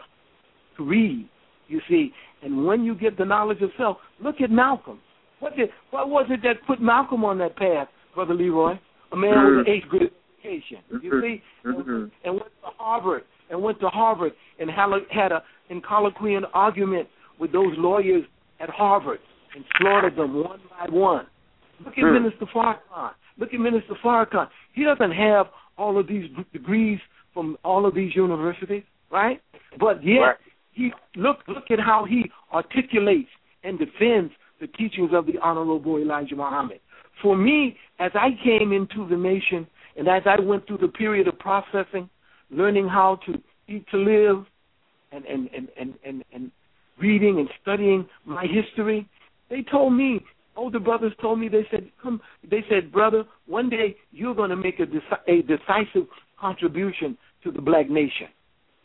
to 0.78 0.84
read. 0.84 1.28
You 1.68 1.82
see, 1.89 2.12
and 2.43 2.66
when 2.66 2.84
you 2.84 2.95
get 2.95 3.18
the 3.18 3.26
knowledge 3.26 3.62
of 3.62 3.72
self, 3.78 3.97
look 4.22 4.39
at 4.41 4.51
Malcolm. 4.51 4.99
What 5.39 5.58
did 5.58 5.70
what 5.91 6.10
was 6.10 6.28
it 6.30 6.41
that 6.43 6.66
put 6.66 6.82
Malcolm 6.82 7.26
on 7.26 7.38
that 7.39 7.58
path, 7.58 7.88
Brother 8.14 8.34
Leroy? 8.34 8.76
A 9.12 9.16
man 9.16 9.58
with 9.58 9.68
an 9.68 9.74
eighth 9.74 9.88
grade 9.89 10.12
education. 10.46 10.80
You 11.02 11.22
see, 11.22 11.41
Mhm. 11.66 12.12
and 12.24 12.34
went 12.36 12.52
to 12.62 12.70
Harvard 12.78 13.24
and 13.50 13.62
went 13.62 13.80
to 13.80 13.89
Harvard 13.89 14.34
and 14.60 14.70
had 14.70 14.89
a, 14.91 15.00
had 15.12 15.32
a 15.32 15.43
in 15.70 15.82
colloquian 15.82 16.46
argument 16.54 17.08
with 17.39 17.52
those 17.52 17.76
lawyers 17.78 18.24
at 18.60 18.70
Harvard 18.70 19.20
and 19.56 19.66
slaughtered 19.78 20.16
them 20.16 20.43
one 20.43 20.60
by 20.80 20.88
one. 20.89 21.26
Look 21.84 21.98
at 21.98 22.04
Hmm. 22.04 22.14
Minister 22.14 22.46
Farrakhan. 22.46 23.14
Look 23.38 23.54
at 23.54 23.60
Minister 23.60 23.96
Farrakhan. 23.96 24.50
He 24.74 24.84
doesn't 24.84 25.12
have 25.12 25.50
all 25.78 25.98
of 25.98 26.08
these 26.08 26.30
degrees 26.54 27.00
from 27.34 27.58
all 27.66 27.86
of 27.86 27.93
these 27.96 28.16
universities, 28.16 28.84
right? 29.10 29.41
But 29.78 30.04
yet 30.04 30.20
Right. 30.22 30.38
he 30.72 30.93
look 31.16 31.43
look 31.48 31.70
at 31.72 31.80
how 31.80 32.06
he 32.06 32.32
articulates 32.54 33.30
and 33.64 33.78
defends 33.78 34.34
the 34.60 34.68
teachings 34.68 35.12
of 35.12 35.26
the 35.26 35.38
Honorable 35.39 35.98
Elijah 35.98 36.36
Muhammad. 36.36 36.80
For 37.22 37.36
me, 37.36 37.78
as 38.00 38.12
I 38.16 38.32
came 38.43 38.72
into 38.72 39.06
the 39.06 39.18
nation 39.18 39.68
and 39.96 40.08
as 40.08 40.24
I 40.26 40.41
went 40.41 40.68
through 40.68 40.80
the 40.80 40.88
period 40.88 41.28
of 41.28 41.38
processing, 41.39 42.10
learning 42.50 42.88
how 42.88 43.20
to 43.26 43.41
eat 43.68 43.86
to 43.91 43.98
live, 43.98 44.46
and 45.12 45.26
and 45.26 45.50
and 45.56 45.70
and 45.80 45.93
and, 46.06 46.24
and 46.34 46.52
reading 47.00 47.39
and 47.39 47.50
studying 47.62 48.08
my 48.26 48.46
history, 48.46 49.08
they 49.50 49.64
told 49.64 49.93
me 49.93 50.20
older 50.56 50.80
brothers 50.80 51.12
told 51.22 51.39
me 51.39 51.50
they 51.50 51.68
said 51.70 51.89
come 52.02 52.22
they 52.50 52.64
said 52.70 52.89
brother 52.89 53.26
one 53.46 53.70
day 53.70 53.93
you're 54.12 54.34
going 54.34 54.50
to 54.50 54.56
make 54.56 54.80
a, 54.80 54.86
deci- 54.86 55.28
a 55.28 55.41
decisive 55.41 56.08
contribution 56.39 57.18
to 57.43 57.52
the 57.52 57.60
black 57.60 57.89
nation 57.89 58.28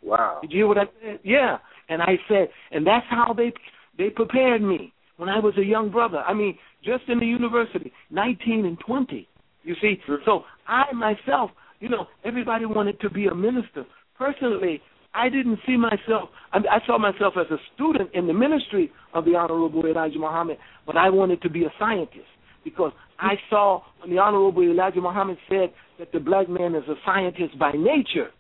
Wow. 0.03 0.39
did 0.43 0.53
you 0.53 0.59
hear 0.59 0.67
what 0.67 0.79
I 0.79 0.85
said? 1.03 1.21
Yeah. 1.23 1.59
And 1.89 2.03
I 2.03 2.19
said, 2.29 2.49
and 2.71 2.87
that's 2.87 3.07
how 3.09 3.33
they 3.33 3.53
they 3.99 4.11
prepared 4.11 4.63
me 4.63 4.93
when 5.17 5.29
I 5.29 5.39
was 5.39 5.55
a 5.59 5.65
young 5.65 5.91
brother. 5.91 6.19
I 6.19 6.33
mean, 6.33 6.57
just 6.85 7.05
in 7.09 7.19
the 7.19 7.27
university, 7.27 7.93
19 8.11 8.65
and 8.65 8.79
20. 8.81 9.29
You 9.63 9.75
see, 9.81 10.01
so 10.25 10.45
I 10.67 10.93
myself, 10.93 11.51
you 11.81 11.89
know, 11.89 12.07
everybody 12.25 12.65
wanted 12.67 13.01
to 13.01 13.11
be 13.11 13.27
a 13.27 13.35
minister. 13.35 13.85
Personally, 14.17 14.81
I 15.15 15.29
didn't 15.29 15.59
see 15.67 15.77
myself. 15.77 16.31
I, 16.53 16.59
I 16.59 16.87
saw 16.87 16.99
myself 16.99 17.35
as 17.39 17.47
a 17.51 17.59
student 17.75 18.11
in 18.15 18.27
the 18.27 18.33
ministry 18.33 18.91
of 19.13 19.25
the 19.25 19.35
Honorable 19.35 19.85
Elijah 19.87 20.19
Muhammad, 20.19 20.59
but 20.87 20.97
I 20.97 21.11
wanted 21.11 21.43
to 21.43 21.51
be 21.51 21.65
a 21.65 21.73
scientist 21.79 22.27
because 22.65 22.93
I 23.19 23.35
saw 23.49 23.83
when 24.01 24.11
the 24.11 24.19
Honorable 24.19 24.63
Elijah 24.63 25.01
Muhammad 25.01 25.39
said 25.49 25.73
that 25.99 26.13
the 26.13 26.21
black 26.21 26.49
man 26.49 26.75
is 26.75 26.85
a 26.89 26.95
scientist 27.05 27.59
by 27.59 27.73
nature. 27.73 28.31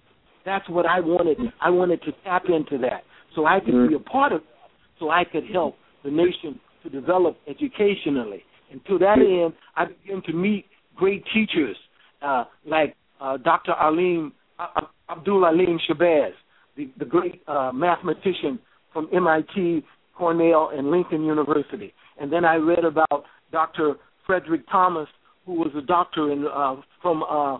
That's 0.44 0.68
what 0.68 0.86
I 0.86 1.00
wanted. 1.00 1.38
I 1.60 1.70
wanted 1.70 2.02
to 2.02 2.12
tap 2.24 2.44
into 2.48 2.78
that 2.78 3.02
so 3.34 3.46
I 3.46 3.60
could 3.60 3.88
be 3.88 3.94
a 3.94 3.98
mm-hmm. 3.98 4.04
part 4.04 4.32
of 4.32 4.40
that, 4.40 4.70
so 4.98 5.10
I 5.10 5.24
could 5.24 5.44
help 5.52 5.76
the 6.04 6.10
nation 6.10 6.58
to 6.82 6.88
develop 6.88 7.36
educationally. 7.48 8.42
And 8.70 8.80
to 8.86 8.98
that 8.98 9.18
end, 9.18 9.54
I 9.76 9.86
began 9.86 10.22
to 10.22 10.32
meet 10.32 10.66
great 11.00 11.24
teachers 11.32 11.76
uh, 12.20 12.44
like 12.66 12.94
uh, 13.20 13.38
Dr. 13.38 13.72
Alim 13.72 14.32
uh, 14.58 14.82
Abdul 15.08 15.46
Alim 15.46 15.80
Shabazz, 15.88 16.32
the, 16.76 16.90
the 16.98 17.06
great 17.06 17.42
uh, 17.48 17.72
mathematician 17.72 18.58
from 18.92 19.08
MIT, 19.12 19.82
Cornell, 20.16 20.70
and 20.72 20.90
Lincoln 20.90 21.24
University. 21.24 21.94
And 22.20 22.30
then 22.30 22.44
I 22.44 22.56
read 22.56 22.84
about 22.84 23.24
Dr. 23.50 23.94
Frederick 24.26 24.62
Thomas, 24.70 25.08
who 25.46 25.54
was 25.54 25.72
a 25.76 25.80
doctor 25.80 26.30
in 26.30 26.46
uh, 26.46 26.76
from 27.00 27.22
uh, 27.22 27.58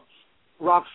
Rocks, 0.61 0.89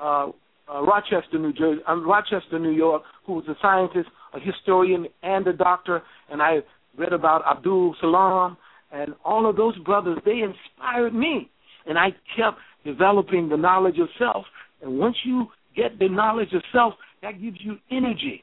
uh, 0.00 0.30
uh, 0.68 0.82
Rochester, 0.82 1.38
New 1.38 1.52
Jersey, 1.52 1.80
Rochester, 1.88 2.58
New 2.58 2.72
York, 2.72 3.02
who 3.24 3.34
was 3.34 3.44
a 3.48 3.54
scientist, 3.62 4.08
a 4.34 4.40
historian, 4.40 5.06
and 5.22 5.46
a 5.46 5.52
doctor. 5.52 6.02
And 6.30 6.42
I 6.42 6.58
read 6.98 7.12
about 7.12 7.42
Abdul 7.48 7.94
Salam 8.00 8.56
and 8.90 9.14
all 9.24 9.48
of 9.48 9.56
those 9.56 9.78
brothers. 9.78 10.18
They 10.24 10.40
inspired 10.40 11.14
me, 11.14 11.48
and 11.86 11.98
I 11.98 12.10
kept 12.36 12.58
developing 12.84 13.48
the 13.48 13.56
knowledge 13.56 13.98
of 13.98 14.08
self. 14.18 14.44
And 14.82 14.98
once 14.98 15.16
you 15.24 15.46
get 15.76 15.98
the 15.98 16.08
knowledge 16.08 16.52
of 16.52 16.62
self, 16.72 16.94
that 17.22 17.40
gives 17.40 17.56
you 17.60 17.78
energy, 17.90 18.42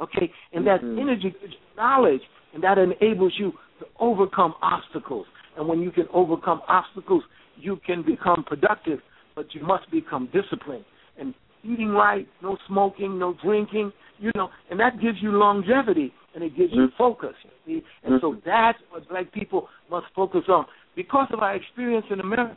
okay? 0.00 0.32
And 0.52 0.66
that 0.66 0.80
Mhm. 0.82 0.98
energy 0.98 1.30
gives 1.30 1.52
you 1.52 1.58
knowledge, 1.76 2.22
and 2.54 2.62
that 2.62 2.78
enables 2.78 3.38
you 3.38 3.52
to 3.80 3.86
overcome 3.98 4.54
obstacles. 4.62 5.26
And 5.56 5.66
when 5.68 5.80
you 5.80 5.90
can 5.90 6.08
overcome 6.12 6.62
obstacles, 6.68 7.24
you 7.56 7.76
can 7.76 8.02
become 8.02 8.44
productive, 8.44 9.02
but 9.34 9.54
you 9.54 9.62
must 9.62 9.90
become 9.90 10.26
disciplined. 10.26 10.84
And 11.18 11.34
eating 11.64 11.90
right, 11.90 12.26
no 12.40 12.56
smoking, 12.66 13.18
no 13.18 13.34
drinking, 13.34 13.92
you 14.18 14.30
know, 14.34 14.50
and 14.70 14.78
that 14.80 15.00
gives 15.00 15.20
you 15.20 15.32
longevity 15.32 16.12
and 16.34 16.44
it 16.44 16.56
gives 16.56 16.72
you 16.72 16.88
focus. 16.96 17.34
You 17.66 17.80
see? 17.80 17.86
And 18.04 18.20
so 18.20 18.36
that's 18.44 18.78
what 18.90 19.08
black 19.08 19.32
people 19.32 19.68
must 19.90 20.06
focus 20.14 20.44
on. 20.48 20.66
Because 20.94 21.28
of 21.32 21.40
our 21.40 21.54
experience 21.54 22.06
in 22.10 22.20
America 22.20 22.56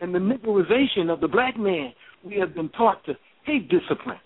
and 0.00 0.14
the 0.14 0.18
niggleization 0.18 1.12
of 1.12 1.20
the 1.20 1.28
black 1.28 1.58
man, 1.58 1.92
we 2.24 2.36
have 2.38 2.54
been 2.54 2.68
taught 2.70 3.04
to 3.06 3.14
hate 3.44 3.68
discipline. 3.68 4.18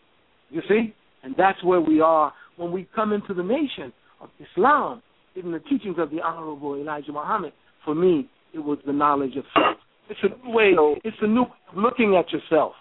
You 0.50 0.62
see? 0.68 0.94
And 1.22 1.34
that's 1.36 1.62
where 1.64 1.80
we 1.80 2.00
are 2.00 2.32
when 2.57 2.70
we 2.70 2.88
come 2.94 3.12
into 3.12 3.34
the 3.34 3.42
nation 3.42 3.92
of 4.20 4.28
Islam, 4.38 5.02
in 5.36 5.50
the 5.50 5.59
teachings 5.59 5.96
of 5.98 6.11
the 6.11 6.20
Honorable 6.20 6.76
Elijah 6.76 7.12
Muhammad. 7.12 7.52
For 7.84 7.94
me, 7.94 8.28
it 8.52 8.61
was 8.61 8.78
the 8.86 8.92
knowledge 8.92 9.36
of 9.36 9.44
self. 9.52 9.76
It's 10.09 10.20
a 10.22 10.46
new 10.46 10.55
way. 10.55 11.00
It's 11.02 11.16
a 11.22 11.26
new 11.26 11.42
way 11.42 11.48
of 11.72 11.76
looking 11.76 12.16
at 12.16 12.30
yourself, 12.32 12.72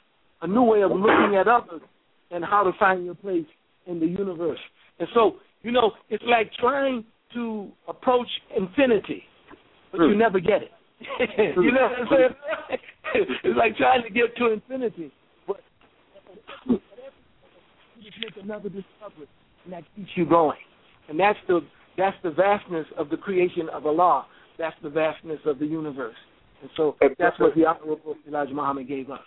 a 0.41 0.47
new 0.47 0.63
way 0.63 0.81
of 0.83 0.91
looking 0.91 1.35
at 1.39 1.47
others, 1.47 1.81
and 2.31 2.43
how 2.43 2.63
to 2.63 2.71
find 2.79 3.05
your 3.05 3.15
place 3.15 3.45
in 3.87 3.99
the 3.99 4.05
universe. 4.05 4.59
And 4.99 5.07
so, 5.13 5.37
you 5.63 5.71
know, 5.71 5.91
it's 6.09 6.23
like 6.27 6.51
trying 6.59 7.05
to 7.33 7.71
approach 7.87 8.27
infinity, 8.55 9.23
but 9.91 10.01
you 10.01 10.13
hmm. 10.13 10.19
never 10.19 10.39
get 10.39 10.61
it. 10.61 10.71
you 11.37 11.71
know 11.71 11.89
what 11.89 11.99
I'm 11.99 12.07
saying? 12.11 12.79
it's 13.43 13.57
like 13.57 13.77
trying 13.77 14.03
to 14.03 14.09
get 14.09 14.35
to 14.37 14.51
infinity, 14.51 15.11
but 15.47 15.57
you 16.67 16.79
make 18.21 18.43
another 18.43 18.69
discovery, 18.69 19.27
and 19.63 19.73
that 19.73 19.83
keeps 19.95 20.09
you 20.15 20.25
going. 20.25 20.57
And 21.09 21.19
that's 21.19 21.39
the 21.47 21.61
that's 21.97 22.17
the 22.23 22.31
vastness 22.31 22.87
of 22.97 23.09
the 23.09 23.17
creation 23.17 23.69
of 23.71 23.85
Allah. 23.85 24.25
That's 24.57 24.75
the 24.83 24.89
vastness 24.89 25.39
of 25.45 25.59
the 25.59 25.65
universe. 25.65 26.15
And 26.61 26.69
so 26.77 26.95
that's 27.19 27.39
what 27.39 27.55
the 27.55 27.65
Honorable 27.65 28.15
Elijah 28.27 28.53
Muhammad 28.53 28.87
gave 28.87 29.09
us. 29.09 29.19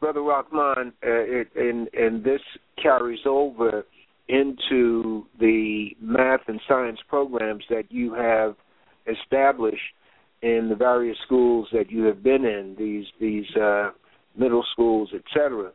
Brother 0.00 0.22
Rahman, 0.22 0.92
uh, 1.02 1.08
it, 1.08 1.48
and 1.56 1.88
and 1.92 2.24
this 2.24 2.40
carries 2.82 3.20
over 3.26 3.84
into 4.28 5.26
the 5.38 5.90
math 6.00 6.40
and 6.48 6.60
science 6.66 6.98
programs 7.08 7.64
that 7.68 7.84
you 7.90 8.14
have 8.14 8.56
established 9.06 9.82
in 10.44 10.68
the 10.68 10.74
various 10.74 11.16
schools 11.24 11.66
that 11.72 11.90
you 11.90 12.02
have 12.04 12.22
been 12.22 12.44
in, 12.44 12.76
these 12.78 13.06
these 13.18 13.46
uh, 13.56 13.90
middle 14.36 14.64
schools, 14.72 15.08
etc. 15.14 15.72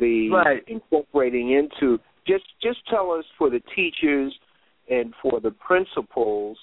The 0.00 0.30
right. 0.30 0.64
incorporating 0.66 1.52
into 1.52 1.98
just 2.26 2.44
just 2.62 2.78
tell 2.88 3.12
us 3.12 3.26
for 3.36 3.50
the 3.50 3.60
teachers 3.76 4.34
and 4.88 5.12
for 5.20 5.38
the 5.40 5.50
principals 5.50 6.56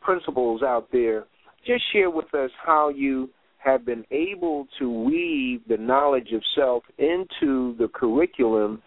principals 0.00 0.62
out 0.62 0.88
there, 0.92 1.24
just 1.66 1.82
share 1.92 2.10
with 2.10 2.32
us 2.34 2.50
how 2.64 2.90
you 2.90 3.28
have 3.58 3.84
been 3.84 4.04
able 4.10 4.66
to 4.78 4.90
weave 4.90 5.60
the 5.68 5.76
knowledge 5.76 6.28
of 6.32 6.42
self 6.56 6.84
into 6.98 7.76
the 7.78 7.88
curriculum 7.92 8.80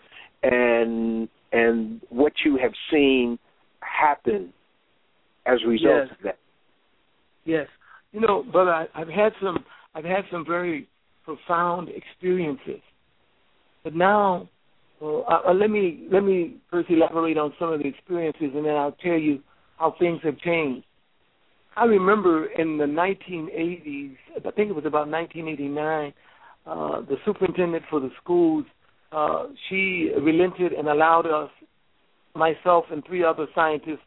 and 0.43 1.27
and 1.51 2.01
what 2.09 2.33
you 2.45 2.57
have 2.57 2.73
seen 2.89 3.37
happen 3.81 4.53
as 5.45 5.59
a 5.65 5.67
result 5.67 6.07
yes. 6.07 6.17
of 6.17 6.23
that. 6.23 6.37
Yes, 7.45 7.67
you 8.11 8.19
know, 8.19 8.43
brother, 8.43 8.71
I, 8.71 8.87
I've 8.93 9.07
had 9.07 9.33
some 9.41 9.63
I've 9.93 10.03
had 10.03 10.25
some 10.31 10.45
very 10.45 10.89
profound 11.23 11.89
experiences, 11.89 12.81
but 13.83 13.95
now, 13.95 14.49
well, 14.99 15.25
uh, 15.29 15.49
uh, 15.49 15.53
let 15.53 15.69
me 15.69 16.07
let 16.11 16.23
me 16.23 16.57
first 16.69 16.89
elaborate 16.89 17.37
on 17.37 17.53
some 17.59 17.71
of 17.71 17.79
the 17.79 17.87
experiences, 17.87 18.51
and 18.55 18.65
then 18.65 18.75
I'll 18.75 18.97
tell 19.03 19.17
you 19.17 19.41
how 19.77 19.95
things 19.99 20.19
have 20.23 20.37
changed. 20.39 20.85
I 21.77 21.83
remember 21.85 22.45
in 22.45 22.77
the 22.77 22.85
1980s, 22.85 24.15
I 24.37 24.51
think 24.51 24.69
it 24.69 24.75
was 24.75 24.85
about 24.85 25.09
1989, 25.09 26.13
uh, 26.65 27.01
the 27.01 27.17
superintendent 27.25 27.83
for 27.89 27.99
the 27.99 28.09
schools, 28.21 28.65
uh, 29.11 29.47
she 29.69 30.09
relented 30.21 30.71
and 30.71 30.87
allowed 30.87 31.25
us, 31.25 31.49
myself 32.33 32.85
and 32.91 33.05
three 33.05 33.23
other 33.23 33.47
scientists, 33.53 33.99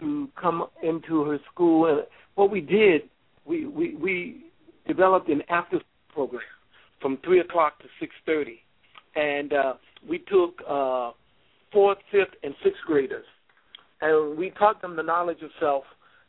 to 0.00 0.28
come 0.40 0.66
into 0.82 1.24
her 1.24 1.38
school. 1.52 2.04
What 2.38 2.50
we 2.50 2.60
did, 2.60 3.02
we 3.44 3.66
we, 3.66 3.96
we 3.96 4.44
developed 4.86 5.28
an 5.28 5.42
after 5.48 5.80
program 6.12 6.42
from 7.00 7.18
three 7.24 7.40
o'clock 7.40 7.78
to 7.80 7.86
six 7.98 8.14
thirty, 8.24 8.60
and 9.16 9.52
uh, 9.52 9.74
we 10.08 10.18
took 10.18 10.60
uh, 10.68 11.10
fourth, 11.72 11.98
fifth, 12.12 12.34
and 12.44 12.54
sixth 12.62 12.80
graders, 12.86 13.26
and 14.00 14.38
we 14.38 14.50
taught 14.50 14.80
them 14.80 14.94
the 14.94 15.02
knowledge 15.02 15.42
of 15.42 15.50
self 15.58 15.84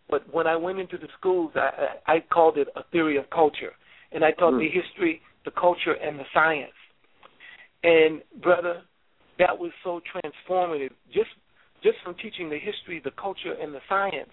but 0.09 0.23
when 0.33 0.47
I 0.47 0.55
went 0.55 0.79
into 0.79 0.97
the 0.97 1.07
schools, 1.17 1.51
I, 1.55 2.13
I 2.13 2.23
called 2.31 2.57
it 2.57 2.67
a 2.75 2.81
theory 2.91 3.17
of 3.17 3.29
culture, 3.29 3.73
and 4.11 4.25
I 4.25 4.31
taught 4.31 4.53
mm. 4.53 4.59
the 4.59 4.69
history, 4.69 5.21
the 5.45 5.51
culture, 5.51 5.93
and 5.93 6.17
the 6.17 6.23
science. 6.33 6.73
And 7.83 8.21
brother, 8.41 8.81
that 9.37 9.57
was 9.57 9.71
so 9.83 10.01
transformative. 10.11 10.89
Just 11.13 11.29
just 11.83 11.97
from 12.03 12.15
teaching 12.15 12.49
the 12.49 12.57
history, 12.57 13.01
the 13.03 13.11
culture, 13.11 13.53
and 13.61 13.73
the 13.73 13.79
science. 13.87 14.31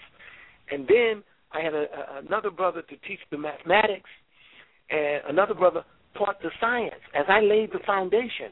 And 0.71 0.89
then 0.89 1.23
I 1.57 1.63
had 1.63 1.75
a, 1.75 1.85
a, 1.85 2.27
another 2.27 2.51
brother 2.51 2.83
to 2.83 2.97
teach 3.09 3.21
the 3.31 3.39
mathematics, 3.39 4.11
and 4.91 5.23
another 5.29 5.55
brother 5.55 5.85
taught 6.17 6.41
the 6.43 6.51
science. 6.61 7.01
As 7.15 7.27
I 7.29 7.41
laid 7.41 7.71
the 7.73 7.81
foundation, 7.87 8.51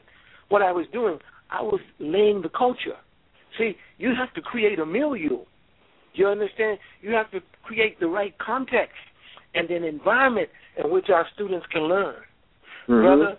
what 0.49 0.61
I 0.61 0.71
was 0.71 0.85
doing, 0.91 1.19
I 1.51 1.61
was 1.61 1.79
laying 1.99 2.41
the 2.41 2.49
culture. 2.49 2.97
See, 3.57 3.73
you 3.97 4.13
have 4.17 4.33
to 4.33 4.41
create 4.41 4.79
a 4.79 4.85
milieu 4.85 5.29
Do 5.29 5.45
you 6.15 6.27
understand? 6.27 6.79
You 7.01 7.11
have 7.13 7.31
to 7.31 7.39
create 7.63 7.99
the 7.99 8.07
right 8.07 8.35
context 8.37 8.97
and 9.53 9.69
an 9.69 9.83
environment 9.83 10.49
in 10.83 10.91
which 10.91 11.05
our 11.09 11.25
students 11.33 11.65
can 11.71 11.83
learn. 11.83 12.15
Mm-hmm. 12.89 13.01
Brother, 13.01 13.37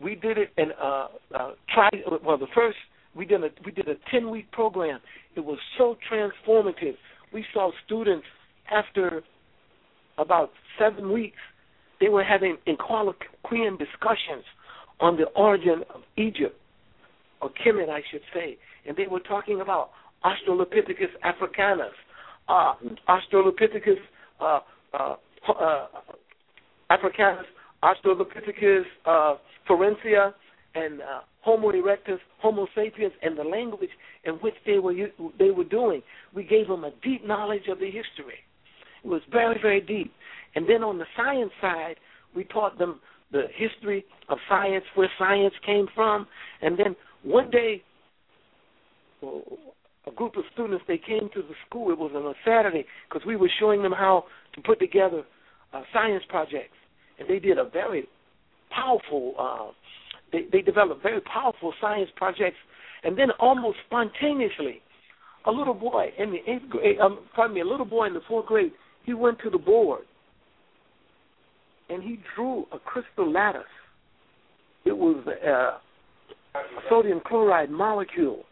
we 0.00 0.14
did 0.16 0.38
it 0.38 0.50
and 0.56 0.72
uh, 0.82 1.06
uh, 1.34 1.50
try. 1.72 1.88
Well, 2.24 2.38
the 2.38 2.46
first 2.54 2.76
we 3.14 3.24
did 3.24 3.42
a 3.44 3.48
we 3.64 3.72
did 3.72 3.88
a 3.88 3.94
ten 4.10 4.30
week 4.30 4.50
program. 4.52 5.00
It 5.36 5.44
was 5.44 5.58
so 5.78 5.96
transformative. 6.10 6.96
We 7.32 7.44
saw 7.52 7.70
students 7.86 8.26
after 8.70 9.22
about 10.18 10.50
seven 10.78 11.12
weeks, 11.12 11.38
they 12.00 12.08
were 12.08 12.24
having 12.24 12.56
equestrian 12.66 13.76
discussions 13.76 14.44
on 15.00 15.16
the 15.16 15.24
origin 15.36 15.82
of 15.94 16.02
Egypt, 16.16 16.56
or 17.40 17.50
Kemet, 17.50 17.88
I 17.88 18.02
should 18.10 18.22
say, 18.32 18.56
and 18.86 18.96
they 18.96 19.06
were 19.06 19.20
talking 19.20 19.60
about 19.60 19.90
Australopithecus 20.24 21.10
africanus, 21.22 21.92
uh, 22.48 22.74
Australopithecus 23.08 23.98
uh, 24.40 24.60
uh, 24.92 25.16
uh, 25.48 25.86
africanus, 26.90 27.46
Australopithecus 27.82 28.84
uh, 29.04 29.34
afarensis, 29.68 30.32
and 30.74 31.00
uh, 31.00 31.20
Homo 31.42 31.70
erectus, 31.72 32.18
Homo 32.40 32.66
sapiens, 32.74 33.12
and 33.22 33.38
the 33.38 33.44
language 33.44 33.90
in 34.24 34.34
which 34.34 34.54
they 34.66 34.78
were 34.78 34.94
they 35.38 35.50
were 35.50 35.64
doing. 35.64 36.02
We 36.34 36.44
gave 36.44 36.68
them 36.68 36.84
a 36.84 36.90
deep 37.02 37.26
knowledge 37.26 37.68
of 37.68 37.78
the 37.78 37.86
history. 37.86 38.40
Was 39.04 39.22
very 39.30 39.58
very 39.60 39.80
deep. 39.80 40.12
And 40.54 40.68
then 40.68 40.82
on 40.82 40.98
the 40.98 41.06
science 41.16 41.52
side, 41.60 41.96
we 42.34 42.44
taught 42.44 42.78
them 42.78 43.00
the 43.32 43.44
history 43.54 44.04
of 44.28 44.38
science, 44.48 44.84
where 44.94 45.10
science 45.18 45.54
came 45.66 45.88
from, 45.94 46.26
and 46.62 46.78
then 46.78 46.94
one 47.22 47.50
day 47.50 47.82
a 50.06 50.10
group 50.10 50.36
of 50.36 50.44
students. 50.52 50.84
They 50.86 50.98
came 50.98 51.28
to 51.34 51.42
the 51.42 51.54
school. 51.66 51.90
It 51.90 51.98
was 51.98 52.12
on 52.14 52.26
a 52.26 52.34
Saturday 52.44 52.84
because 53.08 53.26
we 53.26 53.36
were 53.36 53.50
showing 53.58 53.82
them 53.82 53.92
how 53.92 54.24
to 54.54 54.60
put 54.60 54.78
together 54.78 55.22
uh, 55.72 55.82
science 55.92 56.22
projects, 56.28 56.76
and 57.18 57.28
they 57.28 57.38
did 57.38 57.58
a 57.58 57.64
very 57.64 58.06
powerful. 58.70 59.34
Uh, 59.38 59.72
they 60.32 60.46
they 60.52 60.62
developed 60.62 61.02
very 61.02 61.20
powerful 61.22 61.72
science 61.80 62.10
projects, 62.16 62.56
and 63.02 63.18
then 63.18 63.30
almost 63.38 63.78
spontaneously, 63.86 64.82
a 65.46 65.50
little 65.50 65.74
boy 65.74 66.12
in 66.18 66.30
the 66.30 66.38
eighth 66.50 66.68
grade, 66.68 66.98
um, 67.00 67.20
pardon 67.34 67.54
me, 67.54 67.60
a 67.60 67.66
little 67.66 67.86
boy 67.86 68.06
in 68.06 68.14
the 68.14 68.22
fourth 68.28 68.46
grade, 68.46 68.72
he 69.04 69.14
went 69.14 69.38
to 69.40 69.50
the 69.50 69.58
board, 69.58 70.02
and 71.88 72.02
he 72.02 72.18
drew 72.34 72.66
a 72.72 72.78
crystal 72.78 73.30
lattice. 73.30 73.62
It 74.84 74.96
was 74.96 75.24
uh, 75.26 75.78
a 76.58 76.62
sodium 76.88 77.20
chloride 77.26 77.70
molecule. 77.70 78.44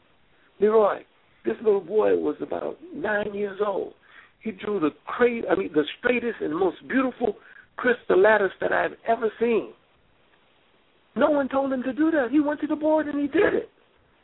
Leroy, 0.61 1.00
this 1.44 1.57
little 1.64 1.80
boy 1.80 2.16
was 2.16 2.36
about 2.40 2.78
nine 2.94 3.34
years 3.34 3.61
old. 3.64 3.94
He 4.40 4.50
drew 4.50 4.80
the 4.80 4.90
cra- 5.07 5.48
I 5.50 5.55
mean 5.55 5.70
the 5.72 5.84
straightest 5.98 6.40
and 6.40 6.55
most 6.55 6.76
beautiful 6.88 7.36
crystal 7.76 8.20
lattice 8.20 8.53
that 8.61 8.72
I've 8.72 8.92
ever 9.09 9.30
seen. 9.40 9.72
No 11.14 11.30
one 11.30 11.48
told 11.48 11.72
him 11.72 11.82
to 11.82 11.92
do 11.92 12.11
that. 12.11 12.28
He 12.30 12.40
went 12.40 12.61
to 12.61 12.66
the 12.66 12.76
board 12.76 13.07
and 13.07 13.20
he 13.20 13.26
did 13.26 13.55
it. 13.55 13.70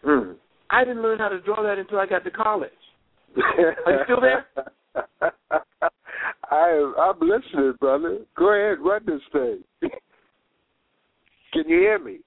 Mm. 0.04 0.36
I 0.70 0.84
didn't 0.84 1.02
learn 1.02 1.18
how 1.18 1.28
to 1.28 1.40
draw 1.40 1.62
that 1.62 1.78
until 1.78 1.98
I 1.98 2.06
got 2.06 2.24
to 2.24 2.30
college. 2.30 2.70
Are 3.36 3.92
you 3.92 3.98
still 4.04 4.20
there? 4.20 4.46
I 6.50 6.92
I'm 6.98 7.20
listening, 7.20 7.74
brother. 7.80 8.18
Go 8.36 8.52
ahead, 8.52 8.78
run 8.80 9.02
this 9.06 9.20
thing. 9.32 9.64
Can 11.52 11.68
you 11.68 11.78
hear 11.78 11.98
me? 11.98 12.18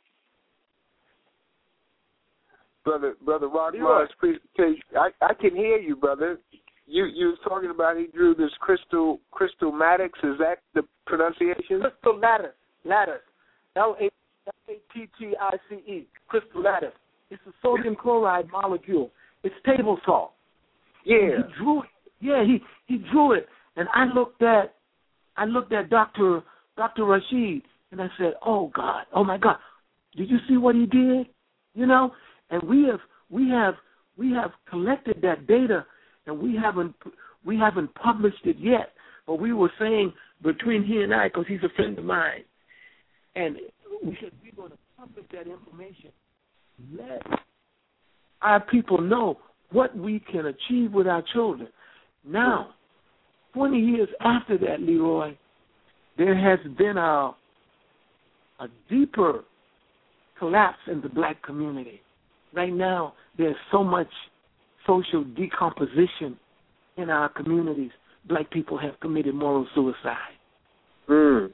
brother 2.83 3.15
brother 3.23 3.47
Rock 3.47 3.73
Mars 3.77 4.09
presentation. 4.19 4.83
I 4.97 5.09
I 5.21 5.33
can 5.33 5.55
hear 5.55 5.77
you, 5.77 5.95
brother. 5.95 6.39
You 6.87 7.05
you 7.05 7.27
was 7.27 7.37
talking 7.47 7.69
about 7.69 7.97
he 7.97 8.07
drew 8.07 8.35
this 8.35 8.51
crystal 8.59 9.19
crystal 9.31 9.71
maddox. 9.71 10.17
Is 10.23 10.37
that 10.39 10.57
the 10.73 10.83
pronunciation? 11.05 11.81
Crystal 11.81 12.19
lattice, 12.19 12.55
lattice, 12.85 13.21
L 13.75 13.95
A 13.99 14.09
T 14.93 15.07
T 15.19 15.33
I 15.39 15.57
C 15.69 15.75
E, 15.75 16.07
crystal 16.27 16.61
lattice. 16.61 16.93
It's 17.29 17.41
a 17.47 17.51
sodium 17.61 17.95
chloride 17.95 18.49
molecule. 18.51 19.11
It's 19.43 19.55
table 19.65 19.99
salt. 20.05 20.33
Yeah. 21.05 21.17
He 21.37 21.63
drew 21.63 21.81
it. 21.83 21.89
Yeah, 22.19 22.43
he 22.43 22.59
he 22.87 23.03
drew 23.11 23.33
it, 23.33 23.47
and 23.75 23.87
I 23.93 24.05
looked 24.13 24.41
at 24.41 24.75
I 25.37 25.45
looked 25.45 25.73
at 25.73 25.89
Doctor 25.89 26.41
Doctor 26.77 27.05
Rashid, 27.05 27.63
and 27.91 28.01
I 28.01 28.07
said, 28.17 28.33
"Oh 28.45 28.71
God, 28.75 29.05
oh 29.13 29.23
my 29.23 29.37
God, 29.37 29.57
did 30.15 30.29
you 30.29 30.37
see 30.47 30.57
what 30.57 30.75
he 30.75 30.85
did? 30.85 31.27
You 31.73 31.85
know, 31.85 32.11
and 32.49 32.61
we 32.63 32.85
have 32.89 32.99
we 33.29 33.49
have 33.49 33.75
we 34.17 34.31
have 34.31 34.51
collected 34.69 35.17
that 35.21 35.47
data, 35.47 35.85
and 36.27 36.39
we 36.39 36.55
haven't 36.55 36.95
we 37.45 37.57
haven't 37.57 37.93
published 37.95 38.45
it 38.45 38.57
yet. 38.59 38.89
But 39.25 39.35
we 39.35 39.53
were 39.53 39.71
saying 39.79 40.13
between 40.43 40.83
he 40.83 41.01
and 41.01 41.13
I, 41.13 41.27
because 41.27 41.45
he's 41.47 41.63
a 41.63 41.75
friend 41.75 41.97
of 41.97 42.05
mine, 42.05 42.43
and 43.35 43.57
we 44.03 44.17
said 44.21 44.31
we're 44.43 44.55
going 44.55 44.71
to 44.71 44.77
publish 44.97 45.25
that 45.31 45.47
information. 45.47 46.11
Let 46.97 47.21
our 48.41 48.59
people 48.59 48.99
know 48.99 49.37
what 49.71 49.95
we 49.95 50.19
can 50.31 50.47
achieve 50.47 50.91
with 50.91 51.07
our 51.07 51.23
children. 51.33 51.69
Now, 52.25 52.73
20 53.53 53.77
years 53.79 54.09
after 54.21 54.57
that, 54.57 54.81
Leroy, 54.81 55.35
there 56.17 56.35
has 56.35 56.59
been 56.77 56.97
a 56.97 57.31
a 58.59 58.67
deeper 58.89 59.43
collapse 60.37 60.77
in 60.87 61.01
the 61.01 61.09
black 61.09 61.41
community. 61.41 61.99
Right 62.53 62.73
now, 62.73 63.13
there's 63.37 63.55
so 63.71 63.83
much 63.83 64.07
social 64.85 65.23
decomposition 65.23 66.37
in 66.97 67.09
our 67.09 67.29
communities. 67.29 67.91
Black 68.27 68.51
people 68.51 68.77
have 68.77 68.99
committed 68.99 69.33
moral 69.33 69.65
suicide. 69.73 70.35
Mm. 71.09 71.51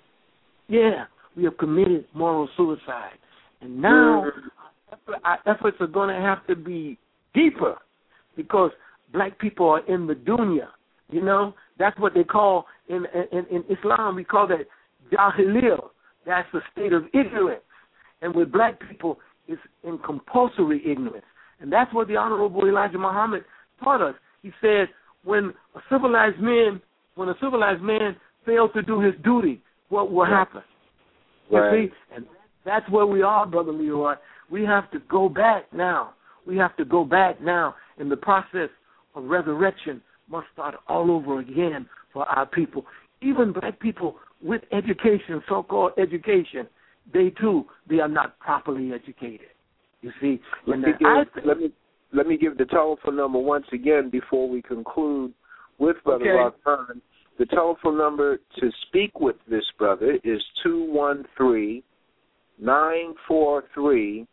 Yeah, 0.68 1.06
we 1.38 1.46
have 1.46 1.58
committed 1.58 2.06
moral 2.14 2.50
suicide. 2.58 3.18
And 3.62 3.82
now 3.82 4.26
Mm. 4.26 5.18
our 5.24 5.40
efforts 5.46 5.78
are 5.80 5.88
going 5.88 6.10
to 6.10 6.22
have 6.22 6.46
to 6.48 6.56
be 6.56 6.98
deeper 7.34 7.78
because 8.36 8.72
black 9.14 9.38
people 9.40 9.70
are 9.70 9.86
in 9.88 10.08
the 10.08 10.16
dunya. 10.16 10.68
You 11.10 11.24
know, 11.24 11.54
that's 11.80 11.98
what 12.00 12.14
they 12.14 12.24
call 12.24 12.66
in 12.90 13.06
in, 13.32 13.46
in 13.50 13.64
Islam. 13.70 14.16
We 14.16 14.24
call 14.24 14.48
that 14.48 14.68
jahiliyah. 15.12 15.90
That's 16.26 16.48
the 16.52 16.62
state 16.72 16.94
of 16.94 17.06
ignorance. 17.14 17.62
And 18.22 18.36
with 18.36 18.52
black 18.52 18.80
people, 18.90 19.20
it's 19.48 19.62
in 19.84 19.98
compulsory 20.00 20.82
ignorance. 20.86 21.26
And 21.62 21.72
that's 21.72 21.94
what 21.94 22.08
the 22.08 22.18
Honorable 22.18 22.68
Elijah 22.68 22.98
Muhammad 22.98 23.46
taught 23.84 24.02
us. 24.02 24.16
He 24.42 24.52
said, 24.62 24.90
when 25.24 25.54
a 25.76 25.80
civilized 25.90 26.40
man, 26.40 26.82
when 27.16 27.30
a 27.30 27.36
civilized 27.42 27.82
man 27.82 28.16
fails 28.46 28.72
to 28.76 28.82
do 28.82 29.00
his 29.00 29.14
duty, 29.24 29.62
what 29.90 30.12
will 30.12 30.26
happen? 30.26 30.62
You 31.50 31.60
Right. 31.60 31.90
see, 31.90 31.96
and 32.16 32.26
that's 32.66 32.88
where 32.90 33.06
we 33.06 33.22
are, 33.22 33.46
brother 33.46 33.72
Leroy. 33.72 34.16
We 34.50 34.66
have 34.66 34.92
to 34.92 35.00
go 35.00 35.30
back 35.30 35.72
now. 35.72 36.14
We 36.46 36.58
have 36.58 36.76
to 36.78 36.86
go 36.86 37.06
back 37.06 37.42
now, 37.42 37.76
in 37.98 38.10
the 38.10 38.18
process 38.18 38.70
of 39.16 39.24
resurrection 39.26 40.02
must 40.30 40.48
start 40.54 40.76
all 40.88 41.12
over 41.12 41.40
again 41.40 41.88
for 42.14 42.26
our 42.26 42.46
people. 42.46 42.86
Even 43.22 43.52
black 43.52 43.80
people 43.80 44.16
with 44.42 44.62
education, 44.72 45.42
so-called 45.50 45.94
education, 45.98 46.68
they 47.14 47.32
too 47.42 47.66
they 47.90 48.00
are 48.00 48.08
not 48.08 48.38
properly 48.40 48.92
educated. 48.94 49.48
You 50.02 50.12
see, 50.22 50.40
Let 50.68 50.80
me, 50.80 50.92
give, 51.00 51.46
let 51.46 51.58
me 51.58 51.72
let 52.14 52.28
me 52.28 52.38
give 52.38 52.58
the 52.58 52.66
telephone 52.66 53.16
number 53.16 53.40
once 53.40 53.66
again 53.74 54.10
before 54.10 54.48
we 54.48 54.62
conclude 54.62 55.34
with 55.80 55.98
Brother 56.04 56.52
Okay. 56.68 57.00
The 57.40 57.46
telephone 57.46 57.98
number 57.98 58.38
to 58.60 58.72
speak 58.88 59.20
with 59.20 59.36
this 59.48 59.64
brother 59.78 60.18
is 60.24 60.42
two 60.64 60.92
one 60.92 61.24
three 61.38 61.84
nine 62.60 63.14
four 63.28 63.66
three 63.76 64.26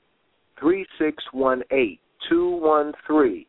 three 0.59 0.87
six 0.99 1.23
one 1.33 1.63
eight. 1.71 2.01
Two 2.31 2.57
one 2.57 2.93
three 3.07 3.47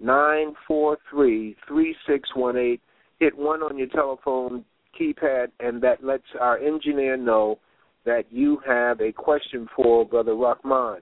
nine 0.00 0.54
four 0.66 0.98
three 1.10 1.56
three 1.66 1.94
six 2.06 2.28
one 2.34 2.56
eight. 2.56 2.80
Hit 3.20 3.36
one 3.36 3.62
on 3.62 3.76
your 3.76 3.88
telephone 3.88 4.64
keypad, 4.98 5.48
and 5.60 5.82
that 5.82 6.04
lets 6.04 6.24
our 6.40 6.58
engineer 6.58 7.16
know 7.16 7.58
that 8.04 8.24
you 8.30 8.60
have 8.66 9.00
a 9.00 9.12
question 9.12 9.68
for 9.74 10.04
Brother 10.04 10.34
Rahman. 10.34 11.00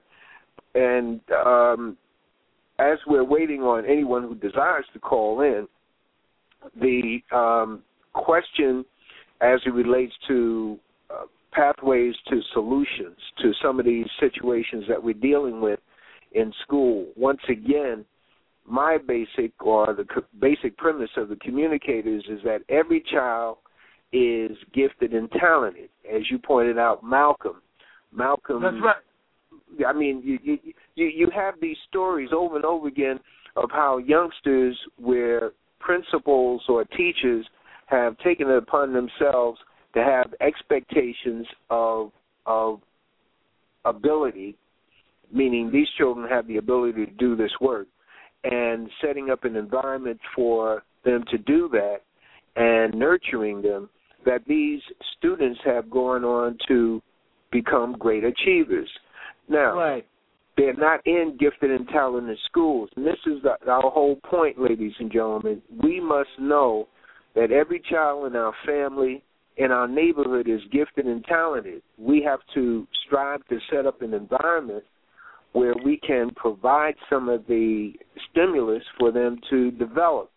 And 0.75 1.21
um, 1.45 1.97
as 2.79 2.97
we're 3.07 3.23
waiting 3.23 3.61
on 3.61 3.85
anyone 3.85 4.23
who 4.23 4.35
desires 4.35 4.85
to 4.93 4.99
call 4.99 5.41
in, 5.41 5.67
the 6.79 7.19
um, 7.35 7.83
question 8.13 8.83
as 9.41 9.59
it 9.65 9.73
relates 9.73 10.13
to 10.27 10.77
uh, 11.09 11.23
pathways 11.51 12.15
to 12.29 12.41
solutions 12.53 13.17
to 13.41 13.51
some 13.63 13.79
of 13.79 13.85
these 13.85 14.07
situations 14.19 14.83
that 14.89 15.01
we're 15.01 15.13
dealing 15.13 15.61
with 15.61 15.79
in 16.33 16.51
school. 16.63 17.07
Once 17.15 17.41
again, 17.49 18.03
my 18.67 18.97
basic 18.97 19.51
or 19.61 19.93
the 19.93 20.03
co- 20.03 20.25
basic 20.39 20.77
premise 20.77 21.09
of 21.15 21.29
the 21.29 21.37
communicators 21.37 22.23
is 22.29 22.39
that 22.43 22.59
every 22.69 23.03
child 23.11 23.57
is 24.11 24.51
gifted 24.73 25.13
and 25.13 25.29
talented, 25.31 25.89
as 26.13 26.21
you 26.29 26.37
pointed 26.37 26.77
out, 26.77 27.03
Malcolm. 27.03 27.61
Malcolm 28.13 28.61
that's 28.61 28.75
right. 28.83 28.95
I 29.85 29.93
mean, 29.93 30.21
you 30.23 30.39
you 30.43 30.57
you 30.95 31.05
you 31.05 31.29
have 31.35 31.55
these 31.61 31.77
stories 31.89 32.29
over 32.33 32.55
and 32.55 32.65
over 32.65 32.87
again 32.87 33.19
of 33.55 33.69
how 33.71 33.97
youngsters, 33.97 34.77
where 34.97 35.51
principals 35.79 36.61
or 36.69 36.85
teachers 36.85 37.45
have 37.87 38.17
taken 38.19 38.49
it 38.49 38.57
upon 38.57 38.93
themselves 38.93 39.59
to 39.93 40.03
have 40.03 40.33
expectations 40.41 41.45
of 41.69 42.11
of 42.45 42.79
ability, 43.85 44.55
meaning 45.31 45.69
these 45.71 45.87
children 45.97 46.27
have 46.29 46.47
the 46.47 46.57
ability 46.57 47.05
to 47.05 47.11
do 47.13 47.35
this 47.35 47.51
work, 47.59 47.87
and 48.43 48.89
setting 49.01 49.29
up 49.29 49.43
an 49.43 49.55
environment 49.55 50.19
for 50.35 50.83
them 51.03 51.23
to 51.31 51.37
do 51.37 51.69
that 51.69 51.97
and 52.55 52.93
nurturing 52.93 53.61
them. 53.61 53.89
That 54.25 54.41
these 54.47 54.81
students 55.17 55.59
have 55.63 55.89
gone 55.89 56.23
on 56.23 56.57
to 56.67 57.01
become 57.51 57.95
great 57.97 58.23
achievers. 58.23 58.89
Now, 59.47 59.77
Right. 59.77 60.05
they're 60.57 60.73
not 60.73 61.05
in 61.05 61.37
gifted 61.39 61.71
and 61.71 61.87
talented 61.87 62.37
schools. 62.45 62.89
And 62.95 63.05
this 63.05 63.19
is 63.25 63.41
the, 63.43 63.57
our 63.71 63.89
whole 63.89 64.17
point, 64.17 64.59
ladies 64.59 64.93
and 64.99 65.11
gentlemen. 65.11 65.61
We 65.81 65.99
must 66.01 66.29
know 66.39 66.87
that 67.35 67.51
every 67.51 67.79
child 67.79 68.25
in 68.27 68.35
our 68.35 68.53
family, 68.65 69.23
in 69.55 69.71
our 69.71 69.87
neighborhood, 69.87 70.49
is 70.49 70.61
gifted 70.71 71.05
and 71.05 71.23
talented. 71.25 71.81
We 71.97 72.21
have 72.23 72.39
to 72.55 72.87
strive 73.05 73.45
to 73.47 73.59
set 73.71 73.85
up 73.85 74.01
an 74.01 74.13
environment 74.13 74.83
where 75.53 75.73
we 75.83 75.97
can 75.97 76.29
provide 76.35 76.95
some 77.09 77.29
of 77.29 77.45
the 77.47 77.93
stimulus 78.29 78.83
for 78.99 79.11
them 79.11 79.39
to 79.49 79.71
develop, 79.71 80.31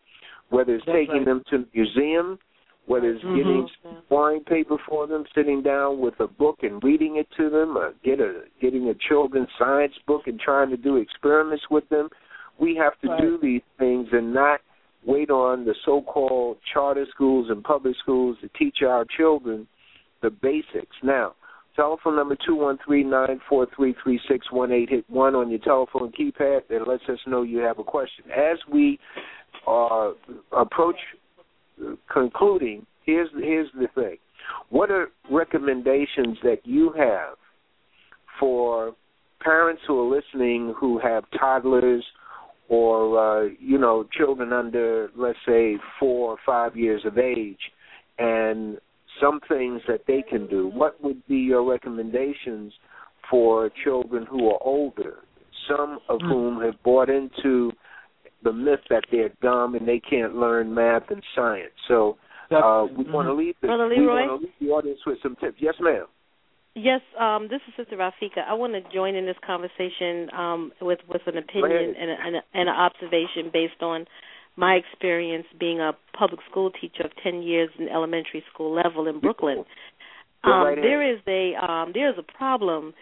whether 0.50 0.74
it's 0.74 0.84
That's 0.86 0.96
taking 0.96 1.16
right. 1.16 1.24
them 1.26 1.42
to 1.50 1.58
the 1.58 1.66
museum, 1.74 2.38
whether 2.86 3.10
it's 3.10 3.22
Mhm. 3.22 3.36
getting 3.36 3.70
drawing 4.08 4.42
paper 4.44 4.76
for 4.78 5.06
them, 5.06 5.24
sitting 5.34 5.62
down 5.62 6.00
with 6.00 6.18
a 6.20 6.26
book 6.26 6.62
and 6.62 6.82
reading 6.82 7.16
it 7.16 7.30
to 7.32 7.48
them, 7.48 7.76
or 7.76 7.94
get 8.02 8.20
a 8.20 8.44
getting 8.60 8.88
a 8.88 8.94
children's 8.94 9.52
science 9.58 9.96
book 10.06 10.26
and 10.26 10.40
trying 10.40 10.70
to 10.70 10.76
do 10.76 10.96
experiments 10.96 11.68
with 11.70 11.88
them. 11.88 12.10
We 12.58 12.74
have 12.74 12.98
to 13.00 13.08
Right. 13.08 13.20
do 13.20 13.38
these 13.38 13.62
things 13.78 14.12
and 14.12 14.34
not 14.34 14.60
wait 15.04 15.30
on 15.30 15.64
the 15.64 15.74
so-called 15.74 16.58
charter 16.62 17.06
schools 17.06 17.48
and 17.48 17.64
public 17.64 17.96
schools 17.96 18.38
to 18.40 18.48
teach 18.48 18.82
our 18.82 19.04
children 19.04 19.66
the 20.20 20.30
basics. 20.30 20.96
Now, 21.02 21.34
telephone 21.76 22.16
number 22.16 22.36
two 22.46 22.54
one 22.54 22.78
three 22.84 23.04
nine 23.04 23.40
four 23.48 23.66
three 23.74 23.94
three 24.02 24.20
six 24.28 24.46
one 24.50 24.72
eight. 24.72 24.90
Hit 24.90 25.04
one 25.08 25.34
on 25.34 25.50
your 25.50 25.60
telephone 25.60 26.12
keypad 26.12 26.60
that 26.68 26.86
lets 26.86 27.02
us 27.08 27.18
know 27.26 27.42
you 27.42 27.58
have 27.58 27.78
a 27.78 27.84
question. 27.84 28.24
As 28.30 28.58
we 28.70 28.98
uh, 29.66 30.12
approach 30.52 30.96
concluding, 32.12 32.86
here's 33.04 33.28
here's 33.34 33.68
the 33.74 33.88
thing. 33.94 34.16
What 34.70 34.90
are 34.90 35.08
recommendations 35.30 36.38
that 36.42 36.60
you 36.64 36.92
have 36.96 37.36
for 38.38 38.94
parents 39.40 39.82
who 39.86 40.00
are 40.00 40.16
listening 40.16 40.74
who 40.78 40.98
have 40.98 41.24
toddlers 41.38 42.04
or 42.68 43.18
uh, 43.18 43.48
you 43.58 43.78
know 43.78 44.06
children 44.16 44.52
under 44.52 45.10
let's 45.16 45.38
say 45.46 45.76
four 45.98 46.32
or 46.32 46.36
five 46.44 46.76
years 46.76 47.02
of 47.04 47.18
age 47.18 47.58
and 48.18 48.78
some 49.20 49.40
things 49.48 49.80
that 49.88 50.02
they 50.06 50.22
can 50.22 50.46
do. 50.46 50.68
What 50.68 51.02
would 51.02 51.26
be 51.26 51.36
your 51.36 51.68
recommendations 51.68 52.72
for 53.30 53.70
children 53.84 54.26
who 54.28 54.48
are 54.50 54.58
older? 54.62 55.18
Some 55.68 55.98
of 56.08 56.20
whom 56.20 56.62
have 56.62 56.82
bought 56.82 57.08
into 57.08 57.72
the 58.42 58.52
myth 58.52 58.80
that 58.88 59.04
they're 59.10 59.32
dumb 59.42 59.74
and 59.74 59.86
they 59.86 60.00
can't 60.00 60.34
learn 60.34 60.74
math 60.74 61.10
and 61.10 61.22
science. 61.34 61.72
So 61.88 62.16
uh, 62.50 62.86
we 62.96 63.04
want 63.10 63.28
to 63.28 63.34
leave 63.34 63.54
the 63.60 63.68
Brother 63.68 63.88
we 63.88 63.98
Leroy? 63.98 64.26
want 64.26 64.42
to 64.42 64.46
leave 64.46 64.54
the 64.60 64.74
audience 64.74 65.00
with 65.06 65.18
some 65.22 65.36
tips. 65.36 65.58
Yes 65.60 65.74
ma'am. 65.80 66.06
Yes, 66.74 67.00
um, 67.18 67.48
this 67.50 67.60
is 67.66 67.74
Sister 67.76 67.96
Rafika. 67.96 68.46
I 68.48 68.54
want 68.54 68.74
to 68.74 68.94
join 68.94 69.16
in 69.16 69.26
this 69.26 69.36
conversation 69.44 70.30
um, 70.32 70.72
with 70.80 71.00
with 71.08 71.22
an 71.26 71.36
opinion 71.36 71.94
and, 71.98 72.10
a, 72.10 72.14
and, 72.14 72.36
a, 72.36 72.40
and 72.54 72.68
an 72.68 72.74
observation 72.74 73.50
based 73.52 73.82
on 73.82 74.06
my 74.56 74.74
experience 74.74 75.46
being 75.58 75.80
a 75.80 75.92
public 76.16 76.40
school 76.50 76.70
teacher 76.70 77.04
of 77.04 77.10
ten 77.22 77.42
years 77.42 77.70
in 77.78 77.88
elementary 77.88 78.44
school 78.52 78.74
level 78.74 79.06
in 79.06 79.20
Brooklyn. 79.20 79.64
Um, 80.42 80.52
right 80.52 80.78
ahead. 80.78 80.84
there 80.84 81.14
is 81.14 81.20
a 81.26 81.54
um, 81.54 81.92
there 81.94 82.10
is 82.10 82.16
a 82.18 82.22
problem 82.36 82.94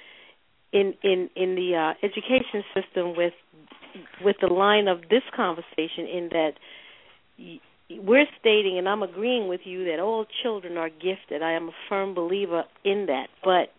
in 0.72 0.94
in 1.02 1.30
in 1.36 1.54
the 1.54 1.74
uh, 1.76 2.06
education 2.06 2.64
system 2.74 3.14
with 3.16 3.34
with 4.22 4.36
the 4.40 4.52
line 4.52 4.88
of 4.88 5.02
this 5.10 5.22
conversation 5.34 6.06
in 6.06 6.28
that 6.30 6.52
y- 7.38 7.60
we're 7.90 8.26
stating, 8.38 8.76
and 8.76 8.88
I'm 8.88 9.02
agreeing 9.02 9.48
with 9.48 9.62
you, 9.64 9.84
that 9.86 9.98
all 9.98 10.26
children 10.42 10.76
are 10.76 10.90
gifted. 10.90 11.42
I 11.42 11.52
am 11.52 11.68
a 11.68 11.72
firm 11.88 12.14
believer 12.14 12.64
in 12.84 13.06
that. 13.06 13.28
But 13.42 13.70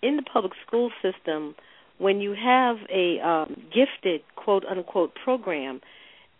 in 0.00 0.16
the 0.16 0.22
public 0.22 0.52
school 0.66 0.90
system, 1.02 1.54
when 1.98 2.20
you 2.20 2.34
have 2.40 2.76
a 2.88 3.18
um, 3.20 3.56
gifted 3.74 4.20
quote 4.36 4.64
unquote 4.64 5.12
program, 5.24 5.80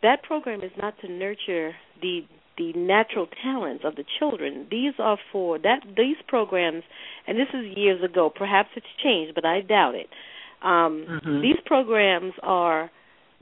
that 0.03 0.23
program 0.23 0.63
is 0.63 0.73
not 0.77 0.99
to 1.01 1.09
nurture 1.09 1.75
the 2.01 2.25
the 2.59 2.73
natural 2.75 3.27
talents 3.43 3.83
of 3.83 3.97
the 3.97 4.05
children. 4.19 4.67
These 4.71 4.93
are 4.99 5.19
for 5.33 5.59
that 5.61 5.81
these 5.97 6.17
programs, 6.29 6.83
and 7.27 7.39
this 7.39 7.49
is 7.55 7.77
years 7.77 8.03
ago. 8.03 8.31
Perhaps 8.35 8.71
it's 8.77 8.87
changed, 9.03 9.35
but 9.35 9.47
I 9.47 9.63
doubt 9.63 9.95
it. 9.95 10.11
Um, 10.61 11.07
Mhm. 11.07 11.41
These 11.43 11.61
programs 11.65 12.35
are 12.43 12.91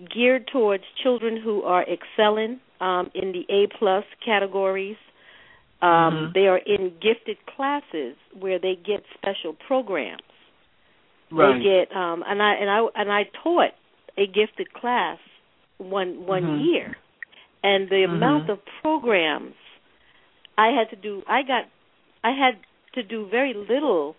geared 0.09 0.47
towards 0.47 0.85
children 1.03 1.37
who 1.37 1.63
are 1.65 1.83
excelling 1.83 2.61
um, 2.81 3.11
in 3.15 3.33
the 3.33 3.45
A 3.51 3.67
plus 3.67 4.05
categories. 4.25 4.97
Um, 5.83 6.31
They 6.35 6.47
are 6.47 6.59
in 6.59 6.93
gifted 7.01 7.39
classes 7.47 8.17
where 8.39 8.59
they 8.59 8.77
get 8.77 9.05
special 9.15 9.55
programs. 9.55 10.23
Right. 11.31 11.55
They 11.55 11.63
get 11.63 11.97
um, 11.97 12.25
and 12.27 12.43
I 12.43 12.55
and 12.55 12.71
I 12.71 12.81
and 12.95 13.13
I 13.13 13.25
taught 13.43 13.73
a 14.17 14.27
gifted 14.27 14.73
class 14.73 15.19
one 15.81 16.27
one 16.27 16.43
Mhm. 16.43 16.65
year, 16.67 16.97
and 17.63 17.89
the 17.89 18.05
Mhm. 18.07 18.17
amount 18.17 18.51
of 18.51 18.59
programs 18.83 19.55
I 20.57 20.69
had 20.69 20.91
to 20.91 20.97
do, 20.97 21.23
I 21.27 21.43
got, 21.43 21.65
I 22.23 22.31
had 22.33 22.59
to 22.95 23.03
do 23.03 23.27
very 23.29 23.55
little 23.55 24.15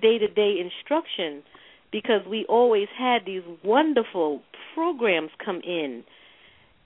day 0.00 0.18
to 0.18 0.28
day 0.28 0.58
instruction 0.60 1.42
because 1.90 2.26
we 2.26 2.44
always 2.48 2.88
had 2.98 3.24
these 3.24 3.42
wonderful 3.62 4.42
programs 4.74 5.30
come 5.44 5.60
in. 5.62 6.04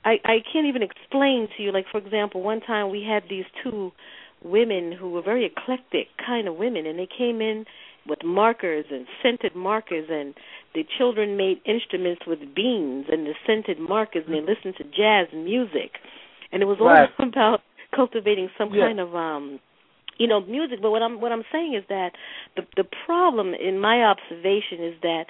I 0.04 0.20
I 0.24 0.36
can't 0.52 0.66
even 0.66 0.82
explain 0.82 1.48
to 1.56 1.62
you. 1.62 1.72
Like 1.72 1.86
for 1.90 1.98
example, 1.98 2.42
one 2.42 2.60
time 2.60 2.90
we 2.90 3.02
had 3.02 3.24
these 3.28 3.46
two 3.62 3.92
women 4.44 4.92
who 4.92 5.10
were 5.10 5.22
very 5.22 5.44
eclectic 5.44 6.08
kind 6.24 6.46
of 6.46 6.56
women, 6.56 6.86
and 6.86 6.98
they 6.98 7.08
came 7.08 7.40
in 7.40 7.64
with 8.06 8.22
markers 8.22 8.86
and 8.90 9.06
scented 9.22 9.56
markers, 9.56 10.08
and 10.10 10.34
the 10.78 10.84
children 10.96 11.36
made 11.36 11.58
instruments 11.66 12.22
with 12.24 12.38
beans 12.54 13.06
and 13.10 13.26
the 13.26 13.34
scented 13.44 13.80
markers, 13.80 14.22
and 14.26 14.34
they 14.36 14.40
listened 14.40 14.74
to 14.78 14.84
jazz 14.84 15.26
music, 15.34 15.90
and 16.52 16.62
it 16.62 16.66
was 16.66 16.78
all 16.80 16.86
Right. 16.86 17.10
about 17.18 17.62
cultivating 17.92 18.48
some 18.56 18.72
Yeah. 18.72 18.86
kind 18.86 19.00
of 19.00 19.14
um 19.16 19.58
you 20.18 20.26
know 20.28 20.40
music 20.42 20.78
but 20.82 20.90
what 20.90 21.02
i'm 21.02 21.20
what 21.22 21.32
i'm 21.32 21.44
saying 21.50 21.72
is 21.74 21.84
that 21.88 22.10
the 22.56 22.62
the 22.76 22.84
problem 23.06 23.54
in 23.54 23.80
my 23.80 23.96
observation 24.12 24.78
is 24.90 24.94
that 25.02 25.24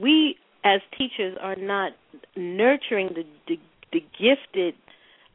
we 0.00 0.36
as 0.64 0.80
teachers 0.98 1.36
are 1.40 1.56
not 1.56 1.92
nurturing 2.34 3.08
the 3.18 3.24
the, 3.48 3.56
the 3.92 4.02
gifted 4.18 4.74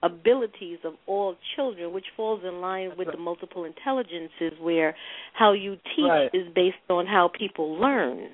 abilities 0.03 0.79
of 0.83 0.93
all 1.05 1.35
children 1.55 1.93
which 1.93 2.07
falls 2.17 2.41
in 2.43 2.55
line 2.59 2.91
with 2.97 3.07
the 3.11 3.17
multiple 3.29 3.63
intelligences 3.65 4.53
where 4.59 4.95
how 5.33 5.51
you 5.53 5.75
teach 5.95 6.05
Right. 6.17 6.29
is 6.33 6.47
based 6.55 6.87
on 6.89 7.05
how 7.05 7.29
people 7.43 7.67
learn 7.85 8.29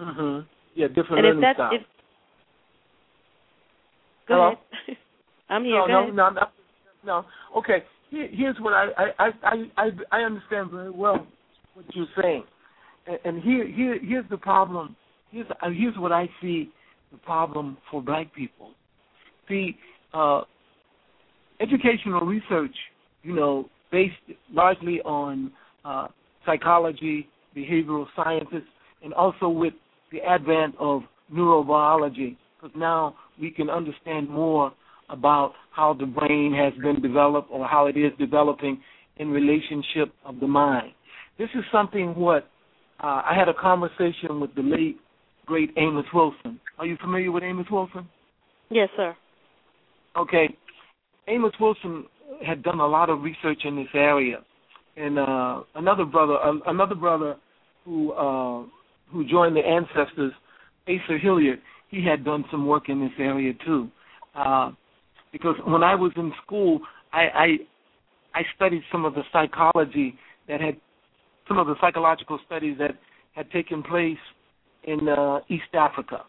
Mhm. 0.00 0.46
Yeah, 0.74 0.88
different 0.88 1.18
and 1.18 1.18
if 1.18 1.24
learning 1.24 1.40
that's 1.40 1.56
styles. 1.56 1.74
if 1.74 1.82
go 4.28 4.34
Hello? 4.34 4.46
ahead 4.46 4.96
i'm 5.48 5.64
here 5.64 5.74
no, 5.80 5.86
go 5.86 5.92
no, 5.92 6.02
ahead. 6.02 6.14
no, 6.14 6.30
no, 6.30 6.46
no. 7.04 7.24
Okay, 7.56 7.82
Here, 8.10 8.28
here's 8.30 8.56
what 8.60 8.74
I, 8.74 8.88
I, 9.18 9.30
I, 9.44 9.64
I, 9.76 9.90
I 10.12 10.20
understand 10.20 10.70
very 10.70 10.90
well 10.90 11.26
what 11.74 11.86
you're 11.94 12.06
saying, 12.20 12.44
and, 13.06 13.18
and 13.24 13.42
here, 13.42 13.66
here, 13.66 13.98
here's 14.00 14.28
the 14.30 14.36
problem. 14.36 14.94
Here's, 15.30 15.46
uh, 15.62 15.70
here's 15.70 15.96
what 15.98 16.12
I 16.12 16.28
see 16.40 16.70
the 17.12 17.18
problem 17.18 17.78
for 17.90 18.02
black 18.02 18.32
people. 18.34 18.72
See, 19.48 19.76
uh, 20.12 20.42
educational 21.60 22.20
research, 22.20 22.74
you 23.22 23.34
know, 23.34 23.68
based 23.90 24.14
largely 24.52 25.00
on 25.02 25.50
uh, 25.84 26.08
psychology, 26.44 27.28
behavioral 27.56 28.06
sciences, 28.14 28.62
and 29.02 29.14
also 29.14 29.48
with 29.48 29.72
the 30.12 30.20
advent 30.20 30.74
of 30.78 31.02
neurobiology, 31.32 32.36
because 32.60 32.74
now 32.76 33.14
we 33.40 33.50
can 33.50 33.70
understand 33.70 34.28
more 34.28 34.72
about 35.10 35.52
how 35.74 35.94
the 35.94 36.06
brain 36.06 36.54
has 36.54 36.72
been 36.82 37.00
developed 37.00 37.48
or 37.50 37.66
how 37.66 37.86
it 37.86 37.96
is 37.96 38.12
developing 38.18 38.80
in 39.18 39.30
relationship 39.30 40.12
of 40.24 40.40
the 40.40 40.46
mind. 40.46 40.92
This 41.38 41.48
is 41.54 41.64
something 41.72 42.14
what 42.14 42.48
uh, 43.02 43.22
I 43.24 43.34
had 43.38 43.48
a 43.48 43.54
conversation 43.54 44.40
with 44.40 44.54
the 44.54 44.62
late 44.62 44.98
great 45.46 45.70
Amos 45.78 46.04
Wilson. 46.12 46.60
Are 46.78 46.86
you 46.86 46.96
familiar 47.00 47.32
with 47.32 47.42
Amos 47.42 47.66
Wilson? 47.70 48.08
yes 48.70 48.88
sir 48.96 49.16
Okay, 50.16 50.48
Amos 51.28 51.52
Wilson 51.60 52.04
had 52.44 52.62
done 52.62 52.80
a 52.80 52.86
lot 52.86 53.08
of 53.08 53.22
research 53.22 53.60
in 53.64 53.76
this 53.76 53.88
area, 53.94 54.38
and 54.96 55.18
uh, 55.18 55.62
another 55.76 56.04
brother, 56.04 56.34
uh, 56.34 56.54
another 56.66 56.96
brother 56.96 57.36
who 57.84 58.12
uh, 58.12 58.64
who 59.10 59.26
joined 59.26 59.56
the 59.56 59.60
ancestors, 59.60 60.32
Asa 60.86 61.18
Hilliard, 61.20 61.60
he 61.90 62.04
had 62.04 62.24
done 62.24 62.44
some 62.50 62.66
work 62.66 62.88
in 62.88 63.00
this 63.00 63.12
area 63.18 63.52
too. 63.64 63.88
Uh, 64.34 64.72
because 65.32 65.56
when 65.66 65.82
I 65.82 65.94
was 65.94 66.12
in 66.16 66.32
school, 66.44 66.80
I, 67.12 67.22
I 67.34 67.46
I 68.34 68.42
studied 68.54 68.82
some 68.92 69.04
of 69.04 69.14
the 69.14 69.22
psychology 69.32 70.16
that 70.48 70.60
had 70.60 70.76
some 71.46 71.58
of 71.58 71.66
the 71.66 71.74
psychological 71.80 72.38
studies 72.46 72.76
that 72.78 72.92
had 73.34 73.50
taken 73.50 73.82
place 73.82 74.18
in 74.84 75.08
uh, 75.08 75.40
East 75.48 75.74
Africa, 75.74 76.22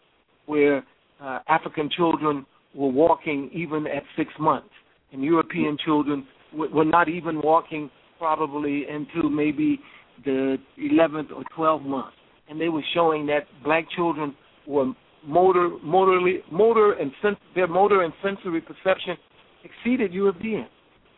where 0.46 0.84
uh, 1.20 1.40
African 1.48 1.90
children 1.94 2.46
were 2.74 2.88
walking 2.88 3.50
even 3.52 3.86
at 3.86 4.02
six 4.16 4.32
months, 4.38 4.70
and 5.12 5.22
European 5.22 5.76
children 5.84 6.26
w- 6.52 6.74
were 6.74 6.84
not 6.84 7.08
even 7.08 7.40
walking 7.42 7.90
probably 8.18 8.86
into 8.88 9.28
maybe 9.28 9.80
the 10.24 10.56
11th 10.78 11.30
or 11.32 11.42
12th 11.56 11.86
month, 11.86 12.14
and 12.50 12.60
they 12.60 12.68
were 12.68 12.84
showing 12.92 13.26
that 13.26 13.46
black 13.64 13.86
children 13.96 14.34
were 14.66 14.92
motor, 15.24 15.70
motorly, 15.82 16.40
motor 16.50 16.94
and 16.94 17.12
their 17.54 17.68
motor 17.68 18.02
and 18.02 18.12
sensory 18.22 18.60
perception 18.60 19.16
exceeded 19.64 20.12
European. 20.12 20.66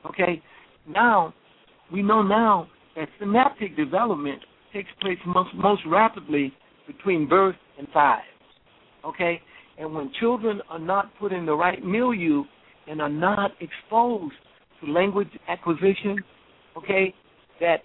Okay, 0.06 0.42
now 0.86 1.32
we 1.90 2.02
know 2.02 2.22
now 2.22 2.68
that 2.96 3.08
synaptic 3.18 3.76
development 3.76 4.40
takes 4.72 4.90
place 5.00 5.18
most, 5.26 5.50
most 5.54 5.82
rapidly 5.86 6.52
between 6.86 7.28
birth 7.28 7.56
and 7.78 7.88
five. 7.94 8.22
Okay, 9.04 9.40
and 9.78 9.94
when 9.94 10.12
children 10.20 10.60
are 10.68 10.78
not 10.78 11.10
put 11.18 11.32
in 11.32 11.46
the 11.46 11.54
right 11.54 11.82
milieu 11.82 12.44
and 12.88 13.00
are 13.00 13.08
not 13.08 13.52
exposed 13.60 14.34
to 14.80 14.92
language 14.92 15.30
acquisition, 15.48 16.18
okay, 16.76 17.14
that 17.60 17.78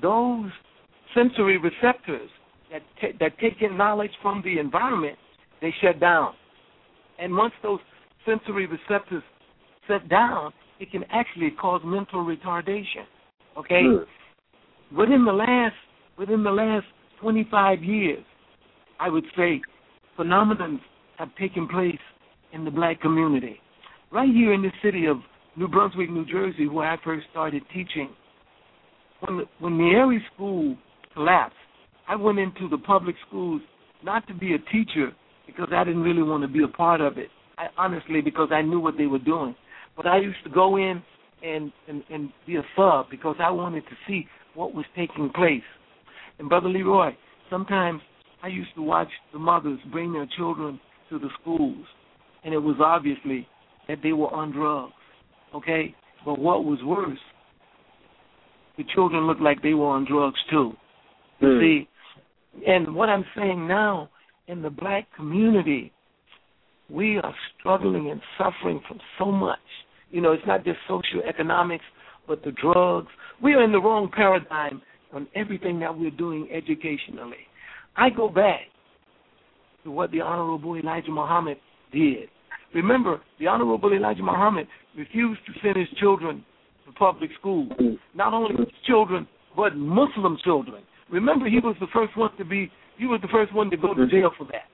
those 0.00 0.50
sensory 1.14 1.58
receptors 1.58 2.30
that 2.74 2.82
ta- 3.00 3.16
that 3.20 3.38
take 3.38 3.62
in 3.62 3.76
knowledge 3.76 4.10
from 4.20 4.42
the 4.44 4.58
environment, 4.58 5.16
they 5.60 5.72
shut 5.80 6.00
down. 6.00 6.34
And 7.18 7.34
once 7.36 7.54
those 7.62 7.78
sensory 8.26 8.66
receptors 8.66 9.22
shut 9.86 10.08
down, 10.08 10.52
it 10.80 10.90
can 10.90 11.04
actually 11.12 11.52
cause 11.52 11.80
mental 11.84 12.24
retardation. 12.24 13.06
Okay, 13.56 13.82
hmm. 13.84 14.98
within 14.98 15.24
the 15.24 15.32
last 15.32 15.74
within 16.18 16.42
the 16.42 16.50
last 16.50 16.86
25 17.20 17.82
years, 17.84 18.24
I 18.98 19.08
would 19.08 19.24
say 19.36 19.62
phenomenons 20.18 20.80
have 21.18 21.28
taken 21.36 21.68
place 21.68 21.98
in 22.52 22.64
the 22.64 22.70
black 22.70 23.00
community. 23.00 23.60
Right 24.10 24.28
here 24.28 24.52
in 24.52 24.62
the 24.62 24.72
city 24.82 25.06
of 25.06 25.18
New 25.56 25.68
Brunswick, 25.68 26.10
New 26.10 26.24
Jersey, 26.26 26.68
where 26.68 26.90
I 26.90 26.96
first 27.04 27.26
started 27.30 27.62
teaching, 27.72 28.10
when 29.20 29.38
the, 29.38 29.44
when 29.60 29.78
the 29.78 29.84
Erie 29.84 30.24
School 30.34 30.76
collapsed, 31.14 31.56
I 32.08 32.16
went 32.16 32.38
into 32.38 32.68
the 32.68 32.78
public 32.78 33.16
schools 33.26 33.62
not 34.02 34.26
to 34.28 34.34
be 34.34 34.54
a 34.54 34.58
teacher 34.58 35.12
because 35.46 35.68
I 35.74 35.84
didn't 35.84 36.02
really 36.02 36.22
want 36.22 36.42
to 36.42 36.48
be 36.48 36.62
a 36.62 36.68
part 36.68 37.00
of 37.00 37.18
it. 37.18 37.28
I, 37.56 37.66
honestly, 37.78 38.20
because 38.20 38.48
I 38.52 38.62
knew 38.62 38.80
what 38.80 38.96
they 38.98 39.06
were 39.06 39.18
doing. 39.18 39.54
But 39.96 40.06
I 40.06 40.18
used 40.18 40.42
to 40.44 40.50
go 40.50 40.76
in 40.76 41.02
and, 41.42 41.72
and, 41.88 42.02
and 42.10 42.30
be 42.46 42.56
a 42.56 42.62
sub 42.76 43.10
because 43.10 43.36
I 43.40 43.50
wanted 43.50 43.84
to 43.84 43.96
see 44.06 44.26
what 44.54 44.74
was 44.74 44.84
taking 44.96 45.30
place. 45.34 45.62
And 46.38 46.48
Brother 46.48 46.68
Leroy, 46.68 47.12
sometimes 47.50 48.00
I 48.42 48.48
used 48.48 48.74
to 48.76 48.82
watch 48.82 49.08
the 49.32 49.38
mothers 49.38 49.78
bring 49.92 50.12
their 50.12 50.28
children 50.36 50.80
to 51.10 51.18
the 51.18 51.28
schools, 51.40 51.86
and 52.44 52.52
it 52.52 52.58
was 52.58 52.76
obviously 52.84 53.46
that 53.88 53.98
they 54.02 54.12
were 54.12 54.32
on 54.32 54.52
drugs. 54.52 54.92
Okay? 55.54 55.94
But 56.24 56.38
what 56.38 56.64
was 56.64 56.78
worse, 56.82 57.18
the 58.76 58.84
children 58.94 59.26
looked 59.26 59.40
like 59.40 59.62
they 59.62 59.74
were 59.74 59.86
on 59.86 60.06
drugs 60.06 60.38
too. 60.50 60.72
You 61.40 61.48
hmm. 61.48 61.60
see? 61.60 61.88
And 62.66 62.94
what 62.94 63.08
I'm 63.08 63.24
saying 63.36 63.66
now, 63.66 64.10
in 64.46 64.62
the 64.62 64.70
black 64.70 65.06
community, 65.16 65.92
we 66.90 67.18
are 67.18 67.34
struggling 67.58 68.10
and 68.10 68.20
suffering 68.38 68.80
from 68.86 69.00
so 69.18 69.30
much. 69.30 69.58
You 70.10 70.20
know, 70.20 70.32
it's 70.32 70.46
not 70.46 70.64
just 70.64 70.78
socioeconomics, 70.88 71.80
but 72.26 72.42
the 72.44 72.52
drugs. 72.52 73.08
We 73.42 73.54
are 73.54 73.64
in 73.64 73.72
the 73.72 73.80
wrong 73.80 74.10
paradigm 74.14 74.82
on 75.12 75.26
everything 75.34 75.80
that 75.80 75.96
we're 75.96 76.10
doing 76.10 76.48
educationally. 76.52 77.46
I 77.96 78.10
go 78.10 78.28
back 78.28 78.60
to 79.84 79.90
what 79.90 80.10
the 80.10 80.20
Honorable 80.20 80.76
Elijah 80.76 81.10
Muhammad 81.10 81.58
did. 81.92 82.28
Remember, 82.74 83.20
the 83.38 83.46
Honorable 83.46 83.92
Elijah 83.92 84.22
Muhammad 84.22 84.66
refused 84.96 85.40
to 85.46 85.52
send 85.62 85.76
his 85.76 85.88
children 85.98 86.44
to 86.86 86.92
public 86.92 87.30
school. 87.38 87.68
Not 88.14 88.34
only 88.34 88.56
his 88.56 88.72
children, 88.86 89.26
but 89.56 89.76
Muslim 89.76 90.36
children. 90.42 90.82
Remember, 91.10 91.48
he 91.48 91.58
was 91.58 91.76
the 91.80 91.86
first 91.92 92.16
one 92.16 92.36
to 92.38 92.44
be. 92.44 92.70
He 92.98 93.06
was 93.06 93.20
the 93.20 93.28
first 93.28 93.54
one 93.54 93.70
to 93.70 93.76
go 93.76 93.94
to 93.94 94.06
jail 94.06 94.30
for 94.36 94.46
that. 94.46 94.68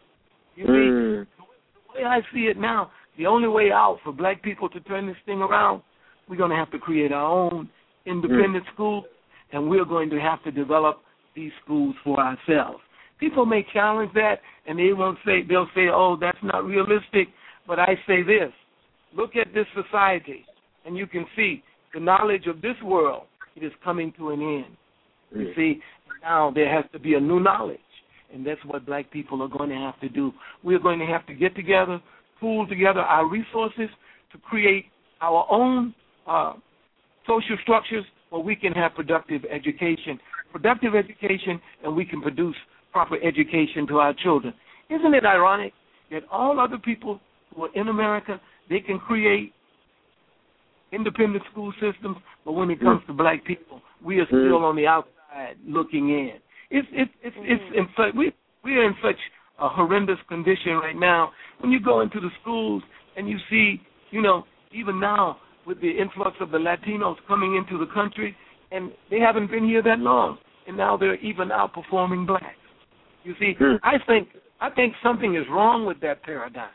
You 0.57 0.65
see, 0.65 0.71
mm. 0.71 1.27
the 1.39 2.01
way 2.01 2.05
I 2.05 2.21
see 2.33 2.41
it 2.43 2.59
now, 2.59 2.91
the 3.17 3.27
only 3.27 3.49
way 3.49 3.71
out 3.73 3.99
for 4.05 4.13
black 4.13 4.43
people 4.43 4.69
to 4.69 4.81
turn 4.81 5.07
this 5.07 5.17
thing 5.25 5.41
around, 5.41 5.83
we're 6.29 6.37
going 6.37 6.51
to 6.51 6.57
have 6.57 6.71
to 6.73 6.79
create 6.79 7.13
our 7.13 7.25
own 7.25 7.69
independent 8.07 8.65
mm. 8.65 8.75
schools, 8.75 9.05
and 9.53 9.69
we're 9.69 9.85
going 9.85 10.11
to 10.11 10.21
have 10.21 10.43
to 10.45 10.51
develop 10.51 11.01
these 11.35 11.53
schools 11.65 11.95
for 12.05 12.21
ourselves. 12.21 12.81
People 13.19 13.47
may 13.47 13.67
challenge 13.73 14.11
that, 14.15 14.37
and 14.67 14.79
they 14.79 14.93
won't 14.93 15.19
say 15.25 15.43
they'll 15.47 15.69
say, 15.75 15.89
"Oh, 15.93 16.17
that's 16.21 16.39
not 16.43 16.65
realistic." 16.65 17.29
But 17.67 17.79
I 17.79 17.95
say 18.07 18.23
this: 18.23 18.53
look 19.15 19.37
at 19.37 19.53
this 19.55 19.67
society, 19.75 20.45
and 20.85 20.97
you 20.97 21.07
can 21.07 21.27
see 21.37 21.63
the 21.95 22.01
knowledge 22.01 22.47
of 22.47 22.63
this 22.63 22.77
world, 22.85 23.25
it 23.57 23.65
is 23.65 23.73
coming 23.83 24.13
to 24.19 24.31
an 24.31 24.41
end. 24.41 24.77
You 25.33 25.47
Mm. 25.47 25.55
see, 25.55 25.83
now 26.23 26.51
there 26.51 26.69
has 26.69 26.85
to 26.93 26.99
be 26.99 27.15
a 27.15 27.21
new 27.21 27.41
knowledge, 27.41 27.81
and 28.33 28.45
that's 28.45 28.65
what 28.65 28.85
black 28.85 29.11
people 29.11 29.43
are 29.43 29.49
going 29.49 29.71
to 29.71 29.77
have 29.77 29.99
to 30.01 30.09
do. 30.09 30.33
We're 30.63 30.79
going 30.79 30.99
to 30.99 31.07
have 31.07 31.27
to 31.27 31.35
get 31.35 31.55
together, 31.55 32.01
pool 32.41 32.67
together 32.67 33.01
our 33.01 33.27
resources 33.27 33.91
to 34.33 34.39
create 34.39 34.87
our 35.21 35.47
own 35.51 35.95
uh, 36.27 36.55
social 37.27 37.57
structures 37.63 38.05
where 38.31 38.43
we 38.43 38.57
can 38.57 38.73
have 38.73 38.95
productive 38.95 39.45
education. 39.51 40.19
Productive 40.53 40.95
education, 40.95 41.61
and 41.85 41.95
we 41.95 42.05
can 42.05 42.21
produce 42.21 42.57
proper 42.93 43.17
education 43.23 43.87
to 43.87 43.99
our 43.99 44.15
children. 44.15 44.53
Isn't 44.89 45.15
it 45.15 45.25
ironic 45.25 45.73
that 46.11 46.25
all 46.31 46.59
other 46.59 46.79
people 46.79 47.21
who 47.55 47.65
are 47.65 47.73
in 47.75 47.89
America, 47.89 48.41
they 48.69 48.81
can 48.81 48.99
create 48.99 49.53
independent 50.93 51.45
school 51.53 51.73
systems, 51.81 52.17
but 52.45 52.53
when 52.53 52.71
it 52.71 52.81
comes 52.81 53.01
to 53.07 53.13
black 53.13 53.45
people, 53.45 53.81
we 54.05 54.19
are 54.19 54.27
still 54.27 54.65
on 54.65 54.75
the 54.75 54.87
outside 54.87 55.13
looking 55.67 56.09
in. 56.11 56.33
It's 56.71 56.89
it's 56.93 57.11
it's 57.23 57.37
it's 57.41 57.63
mm-hmm. 57.63 57.79
in 57.79 57.89
such 57.97 58.15
we 58.17 58.33
we 58.65 58.77
are 58.77 58.85
in 58.85 58.95
such 59.03 59.19
a 59.59 59.69
horrendous 59.69 60.19
condition 60.29 60.73
right 60.83 60.97
now. 60.97 61.31
When 61.61 61.71
you 61.73 61.81
go 61.81 62.01
into 62.01 62.21
the 62.21 62.31
schools 62.41 62.83
and 63.17 63.29
you 63.29 63.37
see, 63.51 63.81
you 64.11 64.23
know, 64.23 64.45
even 64.73 65.01
now 65.01 65.39
with 65.67 65.81
the 65.81 65.91
influx 65.91 66.37
of 66.41 66.51
the 66.51 66.59
Latinos 66.59 67.17
coming 67.29 67.57
into 67.57 67.85
the 67.85 67.93
country, 67.93 68.35
and 68.71 68.91
they 69.11 69.19
haven't 69.19 69.51
been 69.51 69.65
here 69.65 69.83
that 69.83 69.99
long, 69.99 70.39
and 70.67 70.77
now 70.77 70.97
they're 70.97 71.17
even 71.17 71.49
outperforming 71.49 72.27
blacks. 72.27 72.45
You 73.25 73.35
see, 73.39 73.55
hmm. 73.59 73.77
I 73.83 73.97
think 74.07 74.29
I 74.61 74.71
think 74.71 74.95
something 75.03 75.35
is 75.35 75.45
wrong 75.51 75.87
with 75.87 76.01
that 76.01 76.23
paradigm. 76.23 76.71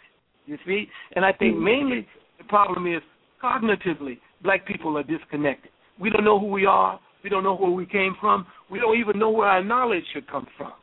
You 0.45 0.57
see, 0.65 0.87
and 1.15 1.25
I 1.25 1.31
think 1.31 1.55
hmm. 1.55 1.63
mainly 1.63 2.07
the 2.37 2.43
problem 2.43 2.85
is 2.85 3.01
cognitively, 3.43 4.19
black 4.43 4.65
people 4.65 4.97
are 4.97 5.03
disconnected. 5.03 5.71
We 5.99 6.09
don't 6.09 6.25
know 6.25 6.39
who 6.39 6.47
we 6.47 6.65
are. 6.65 6.99
We 7.25 7.29
don't 7.29 7.43
know 7.43 7.55
where 7.55 7.71
we 7.71 7.87
came 7.87 8.15
from. 8.21 8.45
We 8.69 8.77
don't 8.77 8.99
even 8.99 9.17
know 9.17 9.31
where 9.31 9.47
our 9.47 9.63
knowledge 9.63 10.03
should 10.13 10.29
come 10.29 10.45
from. 10.55 10.73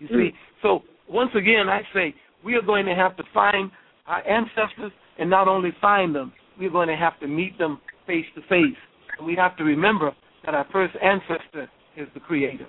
You 0.00 0.08
see, 0.08 0.30
so 0.60 0.80
once 1.08 1.30
again, 1.38 1.68
I 1.68 1.82
say 1.94 2.12
we 2.44 2.54
are 2.56 2.62
going 2.62 2.84
to 2.86 2.96
have 2.96 3.16
to 3.16 3.22
find 3.32 3.70
our 4.08 4.20
ancestors, 4.26 4.90
and 5.20 5.30
not 5.30 5.46
only 5.46 5.70
find 5.80 6.12
them, 6.12 6.32
we're 6.58 6.72
going 6.72 6.88
to 6.88 6.96
have 6.96 7.20
to 7.20 7.28
meet 7.28 7.56
them 7.58 7.80
face 8.08 8.24
to 8.34 8.40
face. 8.48 8.76
And 9.18 9.24
we 9.24 9.36
have 9.36 9.56
to 9.58 9.62
remember 9.62 10.10
that 10.44 10.52
our 10.56 10.66
first 10.72 10.96
ancestor 11.00 11.70
is 11.96 12.08
the 12.12 12.18
Creator. 12.18 12.66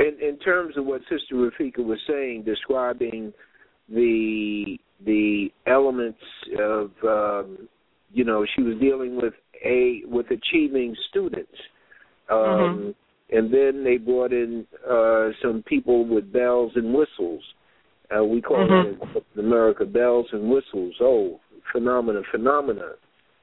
In, 0.00 0.18
in 0.20 0.36
terms 0.40 0.76
of 0.76 0.84
what 0.86 1.02
Sister 1.02 1.34
Rafika 1.36 1.78
was 1.78 2.00
saying, 2.08 2.42
describing 2.44 3.32
the 3.88 4.78
the 5.06 5.48
elements 5.68 6.18
of 6.58 6.90
um, 7.04 7.68
you 8.12 8.24
know 8.24 8.44
she 8.56 8.62
was 8.62 8.76
dealing 8.80 9.14
with 9.14 9.34
a 9.64 10.02
with 10.06 10.26
achieving 10.26 10.96
students, 11.08 11.52
um, 12.30 12.38
Mhm. 12.38 12.94
and 13.30 13.50
then 13.52 13.84
they 13.84 13.96
brought 13.96 14.32
in 14.32 14.66
uh, 14.88 15.30
some 15.42 15.62
people 15.64 16.04
with 16.04 16.32
bells 16.32 16.72
and 16.76 16.94
whistles. 16.94 17.42
Uh, 18.16 18.24
we 18.24 18.40
call 18.40 18.56
Mhm. 18.58 19.00
it 19.02 19.24
in 19.34 19.40
America 19.44 19.84
bells 19.84 20.26
and 20.32 20.50
whistles. 20.50 20.94
Oh, 21.00 21.38
phenomena, 21.72 22.22
phenomena. 22.30 22.92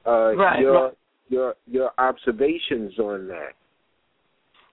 Uh, 0.06 0.34
Right, 0.36 0.60
your 0.60 0.72
right. 0.84 0.94
your 1.28 1.54
your 1.66 1.90
observations 1.98 2.98
on 2.98 3.28
that. 3.28 3.52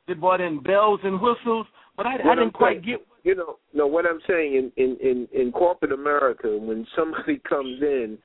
They 0.07 0.13
brought 0.13 0.41
in 0.41 0.59
bells 0.59 0.99
and 1.03 1.19
whistles, 1.19 1.67
but 1.97 2.05
I, 2.05 2.17
I 2.17 2.25
What 2.25 2.37
I'm 2.39 2.45
didn't 2.45 2.53
quite 2.53 2.83
saying- 2.83 2.99
get. 2.99 3.07
You 3.23 3.33
know, 3.33 3.57
no. 3.73 3.87
What 3.87 4.05
I'm 4.05 4.21
saying 4.27 4.53
in 4.53 4.71
in 4.77 4.97
in, 4.97 5.27
in 5.33 5.51
corporate 5.51 5.91
America, 5.91 6.57
when 6.57 6.85
somebody 6.95 7.37
comes 7.49 7.81
in 7.81 8.17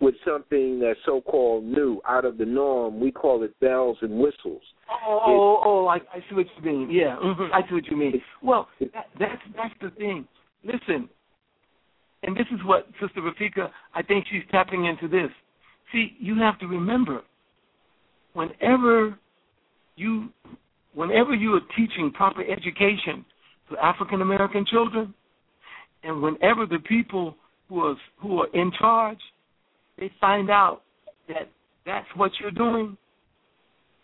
with 0.00 0.14
something 0.24 0.80
that's 0.80 0.98
so-called 1.06 1.64
new, 1.64 2.00
out 2.06 2.24
of 2.24 2.38
the 2.38 2.44
norm, 2.44 3.00
we 3.00 3.10
call 3.10 3.42
it 3.42 3.58
bells 3.60 3.96
and 4.02 4.18
whistles. 4.18 4.62
Oh, 4.90 5.20
oh, 5.26 5.60
oh! 5.64 5.86
I, 5.86 5.96
I 5.96 6.20
see 6.28 6.34
what 6.34 6.46
you 6.56 6.64
mean. 6.64 6.90
Yeah, 6.90 7.16
mhm, 7.22 7.48
I 7.52 7.66
see 7.68 7.74
what 7.74 7.86
you 7.86 7.96
mean. 7.96 8.20
Well, 8.42 8.68
that, 8.80 9.06
that's 9.18 9.42
that's 9.56 9.74
the 9.80 9.90
thing. 9.90 10.26
Listen, 10.64 11.08
and 12.22 12.36
this 12.36 12.46
is 12.52 12.60
what 12.64 12.86
Sister 13.00 13.20
Rafika. 13.20 13.70
I 13.94 14.02
think 14.02 14.26
she's 14.30 14.42
tapping 14.50 14.86
into 14.86 15.08
this. 15.08 15.30
See, 15.92 16.16
you 16.18 16.38
have 16.40 16.58
to 16.60 16.66
remember, 16.66 17.22
whenever 18.32 19.18
you, 19.96 20.28
whenever 20.94 21.34
you 21.34 21.54
are 21.54 21.60
teaching 21.76 22.10
proper 22.12 22.42
education 22.42 23.24
to 23.70 23.78
African 23.78 24.22
American 24.22 24.66
children, 24.66 25.14
and 26.02 26.20
whenever 26.20 26.66
the 26.66 26.78
people 26.86 27.36
who 27.68 27.80
are 27.80 27.96
who 28.20 28.40
are 28.40 28.48
in 28.54 28.70
charge, 28.78 29.18
they 29.98 30.10
find 30.20 30.50
out 30.50 30.82
that 31.28 31.48
that's 31.86 32.06
what 32.16 32.32
you're 32.40 32.50
doing, 32.50 32.96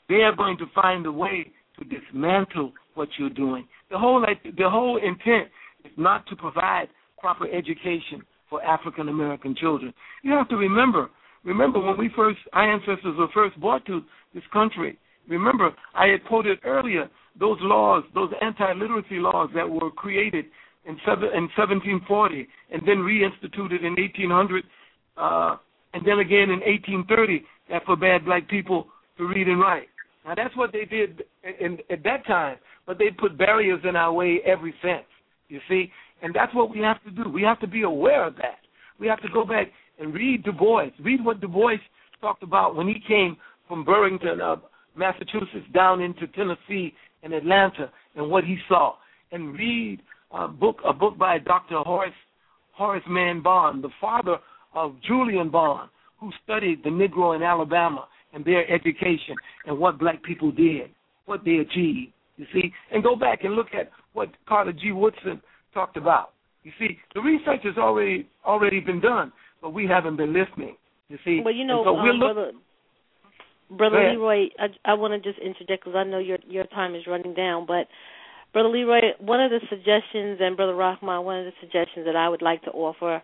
they 0.08 0.16
are 0.16 0.34
going 0.34 0.58
to 0.58 0.66
find 0.74 1.06
a 1.06 1.12
way 1.12 1.46
to 1.78 1.84
dismantle 1.84 2.72
what 2.94 3.08
you're 3.18 3.30
doing. 3.30 3.66
The 3.90 3.98
whole 3.98 4.24
the 4.44 4.70
whole 4.70 4.96
intent 4.96 5.48
is 5.84 5.92
not 5.96 6.26
to 6.28 6.36
provide 6.36 6.88
proper 7.18 7.46
education 7.46 8.22
for 8.48 8.62
African 8.62 9.08
American 9.08 9.54
children. 9.54 9.94
You 10.22 10.32
have 10.32 10.48
to 10.48 10.56
remember, 10.56 11.08
remember 11.44 11.80
when 11.80 11.96
we 11.96 12.10
first 12.14 12.38
our 12.52 12.70
ancestors 12.70 13.16
were 13.16 13.28
first 13.32 13.58
brought 13.60 13.86
to 13.86 14.02
this 14.34 14.42
country. 14.52 14.98
Remember, 15.28 15.70
I 15.94 16.08
had 16.08 16.24
quoted 16.26 16.58
earlier 16.64 17.08
those 17.38 17.58
laws, 17.60 18.02
those 18.14 18.30
anti-literacy 18.42 19.16
laws 19.16 19.50
that 19.54 19.68
were 19.68 19.90
created 19.90 20.46
in, 20.86 20.96
seven, 21.06 21.28
in 21.34 21.48
1740 21.56 22.48
and 22.72 22.82
then 22.86 22.98
reinstituted 22.98 23.84
in 23.84 23.94
1800, 23.94 24.64
uh, 25.16 25.56
and 25.94 26.06
then 26.06 26.18
again 26.18 26.50
in 26.50 26.60
1830 26.60 27.44
that 27.70 27.84
forbade 27.84 28.24
black 28.24 28.48
people 28.48 28.86
to 29.18 29.26
read 29.26 29.48
and 29.48 29.60
write. 29.60 29.88
Now 30.24 30.34
that's 30.34 30.56
what 30.56 30.72
they 30.72 30.84
did 30.84 31.22
in, 31.44 31.72
in, 31.72 31.78
at 31.90 32.02
that 32.04 32.26
time, 32.26 32.56
but 32.86 32.98
they 32.98 33.10
put 33.10 33.38
barriers 33.38 33.80
in 33.88 33.96
our 33.96 34.12
way 34.12 34.40
ever 34.44 34.70
since. 34.82 35.04
You 35.48 35.60
see, 35.68 35.90
and 36.22 36.34
that's 36.34 36.54
what 36.54 36.70
we 36.70 36.80
have 36.80 37.02
to 37.04 37.10
do. 37.10 37.28
We 37.28 37.42
have 37.42 37.60
to 37.60 37.66
be 37.66 37.82
aware 37.82 38.26
of 38.26 38.36
that. 38.36 38.58
We 38.98 39.06
have 39.06 39.20
to 39.22 39.28
go 39.32 39.44
back 39.44 39.68
and 39.98 40.14
read 40.14 40.44
Du 40.44 40.52
Bois. 40.52 40.90
Read 41.02 41.24
what 41.24 41.40
Du 41.40 41.48
Bois 41.48 41.76
talked 42.20 42.42
about 42.42 42.76
when 42.76 42.86
he 42.86 42.96
came 43.06 43.36
from 43.66 43.84
Barrington, 43.84 44.40
uh, 44.40 44.56
Massachusetts, 44.96 45.66
down 45.72 46.00
into 46.00 46.26
Tennessee 46.28 46.92
and 47.22 47.32
Atlanta, 47.32 47.90
and 48.16 48.30
what 48.30 48.44
he 48.44 48.58
saw. 48.68 48.94
And 49.32 49.54
read 49.54 50.00
a 50.32 50.48
book, 50.48 50.78
a 50.86 50.92
book 50.92 51.16
by 51.18 51.38
Dr. 51.38 51.78
Horace 51.78 52.12
Horace 52.72 53.04
Mann 53.08 53.42
Bond, 53.42 53.84
the 53.84 53.90
father 54.00 54.38
of 54.74 54.94
Julian 55.06 55.50
Bond, 55.50 55.90
who 56.18 56.30
studied 56.44 56.82
the 56.84 56.90
Negro 56.90 57.34
in 57.34 57.42
Alabama 57.42 58.06
and 58.32 58.44
their 58.44 58.70
education 58.70 59.34
and 59.66 59.78
what 59.78 59.98
black 59.98 60.22
people 60.22 60.52
did, 60.52 60.90
what 61.26 61.44
they 61.44 61.56
achieved. 61.56 62.12
You 62.36 62.46
see, 62.54 62.72
and 62.90 63.02
go 63.02 63.16
back 63.16 63.44
and 63.44 63.54
look 63.54 63.68
at 63.78 63.90
what 64.14 64.30
Carter 64.48 64.72
G. 64.72 64.92
Woodson 64.92 65.42
talked 65.74 65.96
about. 65.96 66.30
You 66.62 66.72
see, 66.78 66.98
the 67.14 67.20
research 67.20 67.60
has 67.64 67.76
already 67.76 68.26
already 68.46 68.80
been 68.80 69.00
done, 69.00 69.32
but 69.60 69.70
we 69.70 69.86
haven't 69.86 70.16
been 70.16 70.32
listening. 70.32 70.76
You 71.08 71.18
see, 71.24 71.40
Well, 71.44 71.54
you 71.54 71.64
know, 71.64 71.82
so 71.84 71.96
um, 71.96 72.06
look- 72.06 72.34
brother, 72.34 72.52
brother 73.70 74.10
Leroy, 74.12 74.48
I, 74.58 74.66
I 74.84 74.94
want 74.94 75.12
to 75.22 75.28
just 75.28 75.42
interject 75.42 75.84
because 75.84 75.96
I 75.96 76.04
know 76.04 76.18
your 76.18 76.38
your 76.48 76.64
time 76.64 76.94
is 76.94 77.06
running 77.06 77.34
down. 77.34 77.66
But 77.66 77.88
brother 78.52 78.68
Leroy, 78.68 79.00
one 79.18 79.40
of 79.40 79.50
the 79.50 79.60
suggestions, 79.68 80.38
and 80.40 80.56
brother 80.56 80.74
Rahman, 80.74 81.24
one 81.24 81.38
of 81.40 81.44
the 81.46 81.52
suggestions 81.60 82.06
that 82.06 82.16
I 82.16 82.28
would 82.28 82.42
like 82.42 82.62
to 82.62 82.70
offer 82.70 83.22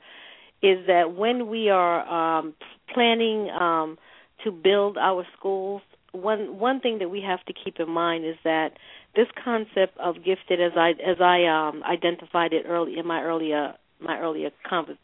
is 0.67 0.87
that 0.89 1.15
when 1.15 1.49
we 1.49 1.71
are 1.71 2.39
um, 2.39 2.55
planning 2.93 3.49
um, 3.51 3.99
to 4.45 4.51
build 4.51 4.99
our 4.99 5.25
schools, 5.39 5.83
one 6.13 6.59
one 6.59 6.81
thing 6.81 6.99
that 6.99 7.09
we 7.09 7.21
have 7.21 7.45
to 7.45 7.53
keep 7.53 7.79
in 7.79 7.91
mind 7.91 8.25
is 8.25 8.37
that 8.43 8.71
this 9.15 9.27
concept 9.43 9.97
of 9.99 10.17
gifted, 10.17 10.61
as 10.61 10.73
I 10.77 10.91
as 10.91 11.21
I 11.21 11.45
um, 11.45 11.83
identified 11.85 12.53
it 12.53 12.65
early 12.69 12.99
in 12.99 13.07
my 13.07 13.23
earlier 13.23 13.75
my 14.01 14.19
earlier 14.19 14.51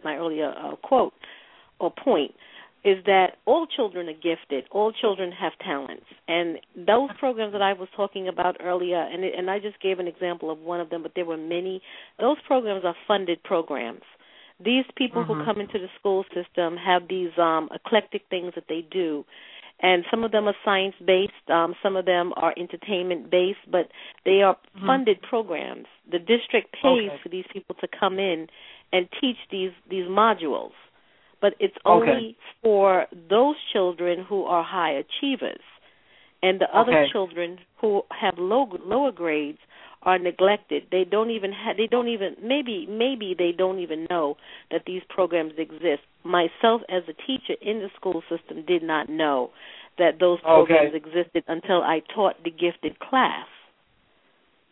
my 0.04 0.16
earlier 0.16 0.52
uh, 0.52 0.76
quote 0.76 1.12
or 1.78 1.92
point, 1.92 2.32
is 2.84 2.98
that 3.06 3.36
all 3.46 3.66
children 3.66 4.08
are 4.08 4.12
gifted. 4.12 4.64
All 4.70 4.92
children 4.92 5.30
have 5.32 5.52
talents, 5.64 6.06
and 6.26 6.58
those 6.76 7.10
programs 7.18 7.52
that 7.52 7.62
I 7.62 7.74
was 7.74 7.88
talking 7.94 8.26
about 8.26 8.56
earlier, 8.60 9.00
and 9.00 9.22
and 9.22 9.50
I 9.50 9.60
just 9.60 9.80
gave 9.80 9.98
an 9.98 10.08
example 10.08 10.50
of 10.50 10.58
one 10.58 10.80
of 10.80 10.90
them, 10.90 11.02
but 11.02 11.12
there 11.14 11.26
were 11.26 11.36
many. 11.36 11.82
Those 12.18 12.38
programs 12.46 12.84
are 12.84 12.96
funded 13.06 13.42
programs. 13.44 14.02
These 14.64 14.84
people 14.96 15.24
who 15.24 15.34
Mhm. 15.34 15.44
come 15.44 15.60
into 15.60 15.78
the 15.78 15.88
school 15.98 16.24
system 16.34 16.76
have 16.76 17.08
these 17.08 17.36
um, 17.38 17.68
eclectic 17.72 18.26
things 18.28 18.54
that 18.54 18.68
they 18.68 18.82
do, 18.82 19.24
and 19.80 20.04
some 20.10 20.24
of 20.24 20.30
them 20.30 20.46
are 20.46 20.56
science 20.64 20.94
based. 21.04 21.50
Um, 21.50 21.74
some 21.82 21.96
of 21.96 22.04
them 22.04 22.32
are 22.36 22.54
entertainment 22.56 23.30
based, 23.30 23.64
but 23.70 23.90
they 24.24 24.42
are 24.42 24.56
Mhm. 24.76 24.86
funded 24.86 25.22
programs. 25.22 25.86
The 26.10 26.18
district 26.18 26.72
pays 26.72 27.10
Okay. 27.10 27.18
for 27.22 27.28
these 27.28 27.46
people 27.52 27.74
to 27.76 27.88
come 27.88 28.18
in 28.18 28.48
and 28.92 29.10
teach 29.20 29.38
these 29.50 29.72
these 29.88 30.06
modules 30.06 30.72
but 31.42 31.54
it's 31.58 31.76
Okay. 31.84 32.10
only 32.10 32.36
for 32.62 33.06
those 33.28 33.56
children 33.72 34.24
who 34.24 34.44
are 34.44 34.62
high 34.62 34.92
achievers 34.92 35.60
and 36.42 36.60
the 36.60 36.76
other 36.76 36.92
Okay. 36.92 37.10
children 37.10 37.58
who 37.76 38.04
have 38.10 38.38
low 38.38 38.64
lower 38.84 39.12
grades 39.12 39.58
are 40.02 40.18
neglected 40.18 40.82
they 40.90 41.04
don't 41.04 41.30
even 41.30 41.52
have 41.52 41.76
they 41.76 41.86
don't 41.86 42.08
even 42.08 42.34
maybe 42.42 42.86
maybe 42.88 43.34
they 43.36 43.52
don't 43.56 43.78
even 43.78 44.06
know 44.10 44.36
that 44.70 44.82
these 44.86 45.02
programs 45.08 45.52
exist 45.58 46.02
myself 46.24 46.82
as 46.88 47.02
a 47.08 47.14
teacher 47.26 47.54
in 47.60 47.78
the 47.78 47.88
school 47.96 48.22
system 48.28 48.64
did 48.66 48.82
not 48.82 49.08
know 49.08 49.50
that 49.98 50.18
those 50.18 50.40
programs 50.40 50.94
Okay. 50.94 50.96
existed 50.96 51.44
until 51.48 51.82
I 51.82 52.00
taught 52.14 52.42
the 52.44 52.50
gifted 52.50 52.98
class. 52.98 53.46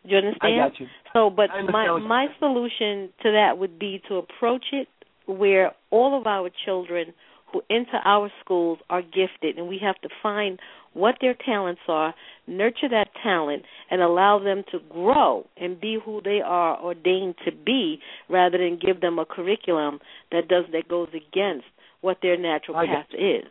Do 0.03 0.11
you 0.11 0.17
understand? 0.17 0.61
I 0.61 0.69
got 0.69 0.79
you. 0.79 0.87
So, 1.13 1.29
but 1.29 1.49
my 1.71 1.99
my 1.99 2.27
solution 2.39 3.09
to 3.21 3.31
that 3.31 3.57
would 3.57 3.77
be 3.77 4.01
to 4.07 4.15
approach 4.15 4.65
it 4.71 4.87
where 5.27 5.73
all 5.91 6.19
of 6.19 6.25
our 6.25 6.49
children 6.65 7.13
who 7.53 7.61
enter 7.69 7.99
our 8.03 8.31
schools 8.43 8.79
are 8.89 9.01
gifted, 9.01 9.57
and 9.57 9.67
we 9.67 9.77
have 9.83 9.99
to 10.01 10.09
find 10.23 10.59
what 10.93 11.15
their 11.21 11.35
talents 11.45 11.81
are, 11.87 12.13
nurture 12.47 12.89
that 12.89 13.07
talent, 13.23 13.63
and 13.89 14.01
allow 14.01 14.39
them 14.39 14.63
to 14.71 14.79
grow 14.89 15.45
and 15.57 15.79
be 15.79 15.97
who 16.03 16.21
they 16.23 16.41
are 16.43 16.81
ordained 16.81 17.35
to 17.45 17.51
be, 17.51 17.99
rather 18.29 18.57
than 18.57 18.77
give 18.79 19.01
them 19.01 19.19
a 19.19 19.25
curriculum 19.25 19.99
that 20.31 20.47
does 20.47 20.65
that 20.73 20.87
goes 20.87 21.09
against 21.09 21.65
what 22.01 22.17
their 22.21 22.37
natural 22.37 22.77
I 22.77 22.85
path 22.85 23.05
is. 23.13 23.45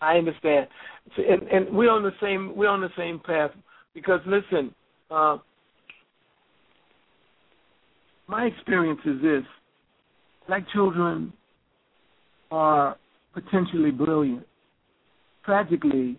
I 0.00 0.16
understand, 0.16 0.66
and, 1.18 1.42
and 1.48 1.76
we're 1.76 1.90
on 1.90 2.02
the 2.02 2.12
same 2.22 2.56
we're 2.56 2.68
on 2.68 2.80
the 2.80 2.88
same 2.96 3.18
path 3.18 3.50
because 3.92 4.20
listen, 4.26 4.74
uh, 5.10 5.36
my 8.26 8.44
experience 8.44 9.00
is 9.04 9.20
this: 9.20 9.42
black 10.46 10.62
children 10.72 11.32
are 12.50 12.96
potentially 13.34 13.90
brilliant. 13.90 14.46
Tragically, 15.44 16.18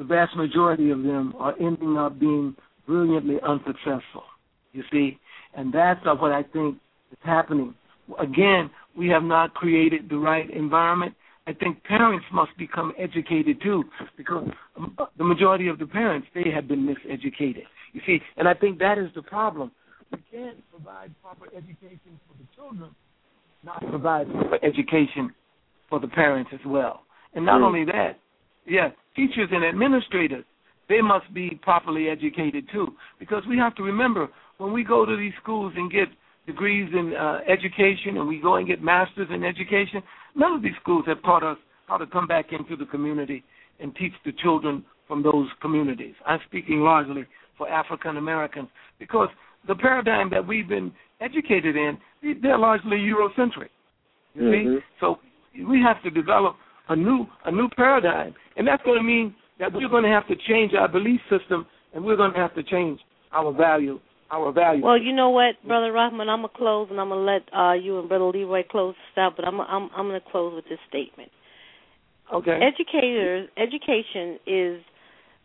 the 0.00 0.06
vast 0.06 0.34
majority 0.34 0.88
of 0.88 1.02
them 1.02 1.34
are 1.38 1.54
ending 1.60 1.98
up 1.98 2.18
being 2.18 2.56
brilliantly 2.86 3.36
unsuccessful. 3.46 4.24
You 4.72 4.82
see, 4.90 5.18
and 5.54 5.70
that's 5.70 6.00
what 6.06 6.32
I 6.32 6.42
think 6.42 6.78
is 7.12 7.18
happening. 7.22 7.74
Again, 8.18 8.70
we 8.96 9.08
have 9.08 9.22
not 9.22 9.52
created 9.52 10.08
the 10.08 10.16
right 10.16 10.48
environment. 10.48 11.14
I 11.46 11.52
think 11.52 11.84
parents 11.84 12.24
must 12.32 12.56
become 12.56 12.94
educated 12.98 13.60
too, 13.62 13.84
because 14.16 14.48
the 15.18 15.24
majority 15.24 15.68
of 15.68 15.78
the 15.78 15.86
parents 15.86 16.26
they 16.34 16.50
have 16.50 16.66
been 16.66 16.86
miseducated. 16.86 17.64
You 17.92 18.00
see, 18.06 18.20
and 18.38 18.48
I 18.48 18.54
think 18.54 18.78
that 18.78 18.96
is 18.96 19.10
the 19.14 19.22
problem. 19.22 19.70
We 20.10 20.18
can't 20.32 20.56
provide 20.70 21.12
proper 21.22 21.44
education 21.54 22.18
for 22.26 22.34
the 22.38 22.46
children, 22.56 22.90
not 23.64 23.80
provide 23.86 24.32
proper 24.32 24.58
education 24.64 25.34
for 25.90 26.00
the 26.00 26.08
parents 26.08 26.50
as 26.54 26.64
well. 26.64 27.02
And 27.34 27.44
not 27.44 27.60
Mm. 27.60 27.64
only 27.64 27.84
that, 27.84 28.18
yeah, 28.70 28.90
teachers 29.16 29.48
and 29.50 29.64
administrators 29.64 30.44
they 30.88 31.00
must 31.00 31.32
be 31.32 31.58
properly 31.62 32.08
educated 32.08 32.64
too, 32.72 32.88
because 33.18 33.42
we 33.48 33.56
have 33.56 33.74
to 33.76 33.82
remember 33.82 34.28
when 34.58 34.72
we 34.72 34.82
go 34.82 35.06
to 35.06 35.16
these 35.16 35.32
schools 35.40 35.72
and 35.76 35.90
get 35.90 36.08
degrees 36.46 36.90
in 36.92 37.14
uh, 37.14 37.38
education 37.48 38.16
and 38.16 38.26
we 38.26 38.40
go 38.40 38.56
and 38.56 38.66
get 38.66 38.82
masters 38.82 39.28
in 39.32 39.44
education, 39.44 40.02
none 40.34 40.52
of 40.52 40.62
these 40.62 40.72
schools 40.82 41.04
have 41.06 41.22
taught 41.22 41.44
us 41.44 41.56
how 41.86 41.96
to 41.96 42.06
come 42.06 42.26
back 42.26 42.46
into 42.52 42.76
the 42.76 42.86
community 42.86 43.44
and 43.78 43.94
teach 43.94 44.12
the 44.24 44.32
children 44.42 44.84
from 45.06 45.22
those 45.22 45.46
communities. 45.62 46.14
I'm 46.26 46.40
speaking 46.48 46.80
largely 46.80 47.24
for 47.56 47.68
African 47.68 48.16
Americans 48.16 48.68
because 48.98 49.28
the 49.68 49.76
paradigm 49.76 50.28
that 50.30 50.44
we've 50.44 50.68
been 50.68 50.92
educated 51.20 51.76
in, 51.76 51.98
they're 52.42 52.58
largely 52.58 52.98
Eurocentric. 52.98 53.70
You 54.34 54.42
Mhm. 54.42 54.78
see? 54.78 54.84
So 54.98 55.20
we 55.64 55.80
have 55.82 56.02
to 56.02 56.10
develop 56.10 56.56
a 56.90 56.96
new 56.96 57.26
a 57.46 57.50
new 57.50 57.68
paradigm, 57.76 58.34
and 58.56 58.66
that's 58.66 58.82
going 58.82 58.98
to 58.98 59.02
mean 59.02 59.34
that 59.58 59.72
we're 59.72 59.88
going 59.88 60.04
to 60.04 60.10
have 60.10 60.26
to 60.28 60.34
change 60.48 60.72
our 60.74 60.88
belief 60.88 61.20
system, 61.30 61.66
and 61.94 62.04
we're 62.04 62.16
going 62.16 62.32
to 62.32 62.38
have 62.38 62.54
to 62.54 62.62
change 62.62 63.00
our 63.32 63.52
value 63.52 63.98
our 64.30 64.52
value. 64.52 64.84
Well, 64.84 65.00
you 65.00 65.12
know 65.12 65.30
what, 65.30 65.54
Brother 65.66 65.92
Rahman, 65.92 66.28
I'm 66.28 66.42
gonna 66.42 66.48
close 66.54 66.88
and 66.90 67.00
I'm 67.00 67.08
gonna 67.08 67.20
let 67.20 67.42
uh 67.52 67.72
you 67.72 67.98
and 67.98 68.08
Brother 68.08 68.26
Leroy 68.26 68.62
close 68.70 68.94
this 68.94 69.22
out, 69.22 69.32
but 69.36 69.44
I'm 69.44 69.60
I'm 69.60 69.90
I'm 69.96 70.06
gonna 70.06 70.20
close 70.20 70.54
with 70.54 70.64
this 70.66 70.78
statement. 70.88 71.30
okay. 72.32 72.58
Educators 72.62 73.48
education 73.56 74.38
is 74.46 74.82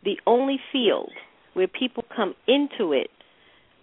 the 0.04 0.16
only 0.26 0.58
field 0.72 1.10
where 1.54 1.66
people 1.66 2.04
come 2.14 2.34
into 2.46 2.92
it 2.92 3.10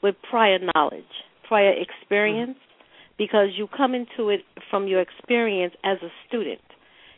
with 0.02 0.16
prior 0.30 0.58
knowledge, 0.74 1.04
prior 1.48 1.74
experience, 1.74 2.58
because 3.18 3.50
you 3.58 3.68
come 3.76 3.94
into 3.94 4.30
it 4.30 4.42
from 4.70 4.88
your 4.88 5.02
experience 5.02 5.74
as 5.84 5.98
a 6.02 6.10
student. 6.28 6.62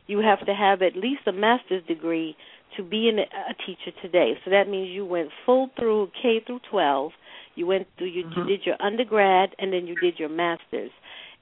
You 0.07 0.19
have 0.19 0.45
to 0.45 0.53
have 0.53 0.81
at 0.81 0.95
least 0.95 1.21
a 1.27 1.31
master's 1.31 1.83
degree 1.85 2.35
to 2.77 2.83
be 2.83 3.07
in 3.09 3.19
a, 3.19 3.53
teacher 3.65 3.95
today. 4.01 4.33
So 4.43 4.51
that 4.51 4.67
means 4.67 4.89
you 4.89 5.05
went 5.05 5.29
full 5.45 5.69
through 5.79 6.11
K 6.21 6.41
through 6.45 6.59
12. 6.69 7.11
You 7.55 7.67
went 7.67 7.87
through 7.97 8.07
you, 8.07 8.23
you 8.35 8.43
did 8.45 8.65
your 8.65 8.75
undergrad 8.81 9.55
and 9.59 9.71
then 9.71 9.87
you 9.87 9.95
did 9.95 10.19
your 10.19 10.29
masters. 10.29 10.91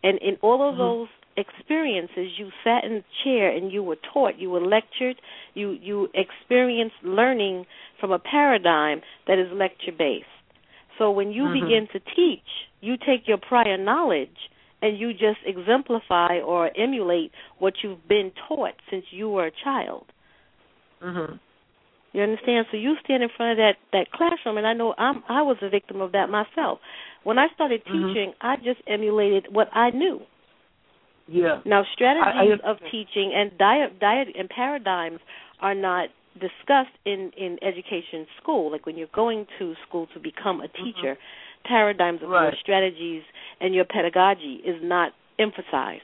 And 0.03 0.19
in 0.19 0.37
all 0.41 0.69
of 0.69 0.77
those 0.77 1.07
experiences 1.35 2.37
you 2.37 2.49
sat 2.63 2.83
in 2.83 2.97
a 2.97 3.03
chair 3.23 3.49
and 3.49 3.71
you 3.71 3.81
were 3.81 3.97
taught, 4.13 4.37
you 4.37 4.49
were 4.49 4.61
lectured, 4.61 5.15
you 5.55 5.71
you 5.71 6.09
experienced 6.13 6.95
learning 7.03 7.65
from 7.99 8.11
a 8.11 8.19
paradigm 8.19 9.01
that 9.27 9.39
is 9.39 9.47
lecture 9.51 9.91
based. 9.97 10.25
So 10.99 11.09
when 11.09 11.31
you 11.31 11.45
Mhm. 11.45 11.53
begin 11.53 11.87
to 11.93 11.99
teach, 12.15 12.67
you 12.81 12.97
take 12.97 13.27
your 13.27 13.37
prior 13.39 13.77
knowledge 13.77 14.37
and 14.83 14.99
you 14.99 15.13
just 15.13 15.39
exemplify 15.45 16.39
or 16.39 16.69
emulate 16.77 17.31
what 17.57 17.73
you've 17.81 18.05
been 18.07 18.31
taught 18.47 18.75
since 18.89 19.05
you 19.11 19.29
were 19.29 19.45
a 19.45 19.51
child. 19.63 20.05
Mhm. 21.01 21.39
You 22.13 22.21
understand? 22.21 22.67
So 22.69 22.77
you 22.77 22.95
stand 23.03 23.23
in 23.23 23.29
front 23.29 23.53
of 23.53 23.57
that 23.57 23.77
that 23.91 24.11
classroom, 24.11 24.57
and 24.57 24.67
I 24.67 24.73
know 24.73 24.93
I'm 24.97 25.23
I 25.27 25.41
was 25.41 25.57
a 25.61 25.69
victim 25.69 26.01
of 26.01 26.11
that 26.11 26.29
myself. 26.29 26.79
When 27.23 27.39
I 27.39 27.47
started 27.55 27.83
Mhm. 27.85 27.91
teaching, 27.91 28.33
I 28.41 28.57
just 28.57 28.81
emulated 28.85 29.43
what 29.57 29.69
I 29.73 29.89
knew. 29.91 30.21
Yeah. 31.27 31.61
Now, 31.65 31.81
strategies 31.95 32.59
I- 32.63 32.67
I- 32.67 32.71
of 32.71 32.77
teaching 32.91 33.33
and 33.33 33.57
diet, 33.57 33.99
diet 33.99 34.29
and 34.35 34.49
paradigms 34.49 35.21
are 35.61 35.73
not 35.73 36.09
discussed 36.39 36.97
in 37.05 37.31
in 37.45 37.57
education 37.61 38.27
school. 38.39 38.69
Like 38.71 38.85
when 38.85 38.97
you're 38.97 39.15
going 39.23 39.47
to 39.59 39.75
school 39.87 40.05
to 40.13 40.19
become 40.19 40.61
a 40.61 40.67
teacher, 40.67 41.17
paradigms 41.65 42.21
of 42.23 42.29
your 42.29 42.51
strategies 42.61 43.23
and 43.59 43.73
your 43.73 43.85
pedagogy 43.85 44.61
is 44.65 44.75
not 44.81 45.11
emphasized. 45.39 46.03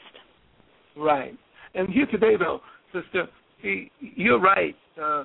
Right. 0.95 1.37
And 1.75 1.89
here 1.89 2.05
today, 2.07 2.35
though, 2.37 2.61
sister, 2.93 3.27
see, 3.61 3.91
you're 3.99 4.39
right. 4.39 4.75
Uh, 5.01 5.23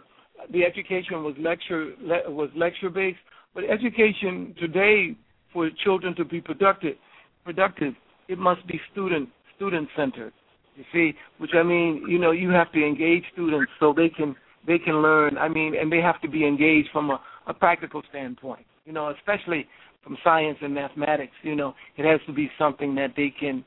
the 0.52 0.65
education 0.65 1.23
was 1.23 1.35
lecture 1.39 1.93
le- 2.01 2.31
was 2.31 2.51
lecture 2.55 2.90
based, 2.90 3.19
but 3.55 3.65
education 3.65 4.55
today 4.59 5.16
for 5.52 5.70
children 5.85 6.15
to 6.16 6.24
be 6.24 6.40
productive, 6.40 6.97
productive, 7.44 7.94
it 8.28 8.39
must 8.39 8.66
be 8.66 8.81
student 8.93 9.28
student 9.56 9.89
centered. 9.97 10.32
You 10.77 10.85
see, 10.93 11.12
which 11.39 11.52
I 11.55 11.62
mean, 11.62 12.05
you 12.09 12.19
know, 12.19 12.32
you 12.32 12.51
have 12.51 12.73
to 12.73 12.85
engage 12.85 13.23
students 13.32 13.70
so 13.78 13.94
they 13.97 14.09
can 14.09 14.35
they 14.66 14.78
can 14.78 15.02
learn. 15.02 15.39
I 15.39 15.48
mean, 15.48 15.74
and 15.81 15.90
they 15.90 16.01
have 16.01 16.20
to 16.23 16.28
be 16.28 16.47
engaged 16.47 16.89
from 16.93 17.11
a, 17.11 17.20
a 17.47 17.55
practical 17.55 18.02
standpoint. 18.11 18.66
You 18.85 18.93
know, 18.93 19.15
especially 19.16 19.66
from 20.05 20.16
science 20.22 20.59
and 20.60 20.74
mathematics. 20.74 21.32
You 21.43 21.56
know, 21.56 21.74
it 21.97 22.05
has 22.05 22.20
to 22.26 22.32
be 22.32 22.51
something 22.59 22.94
that 22.94 23.14
they 23.16 23.32
can 23.39 23.64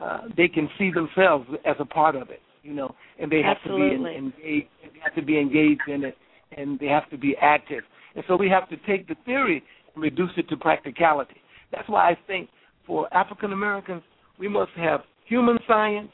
uh, 0.00 0.22
they 0.36 0.48
can 0.48 0.68
see 0.78 0.90
themselves 0.90 1.46
as 1.64 1.76
a 1.78 1.84
part 1.84 2.16
of 2.16 2.30
it, 2.30 2.40
you 2.62 2.74
know, 2.74 2.94
and 3.20 3.30
they 3.30 3.42
have 3.42 3.58
Absolutely. 3.58 3.96
to 3.96 4.02
be 4.02 4.16
en- 4.16 4.32
engaged. 4.36 4.68
They 4.82 5.00
have 5.04 5.14
to 5.14 5.22
be 5.22 5.38
engaged 5.38 5.82
in 5.86 6.04
it, 6.04 6.16
and 6.56 6.78
they 6.80 6.86
have 6.86 7.08
to 7.10 7.18
be 7.18 7.36
active. 7.40 7.84
And 8.16 8.24
so 8.26 8.36
we 8.36 8.48
have 8.48 8.68
to 8.70 8.76
take 8.88 9.06
the 9.06 9.14
theory 9.24 9.62
and 9.94 10.02
reduce 10.02 10.30
it 10.36 10.48
to 10.48 10.56
practicality. 10.56 11.36
That's 11.70 11.88
why 11.88 12.10
I 12.10 12.18
think 12.26 12.48
for 12.86 13.12
African 13.14 13.52
Americans, 13.52 14.02
we 14.38 14.48
must 14.48 14.72
have 14.76 15.00
human 15.26 15.58
science, 15.66 16.10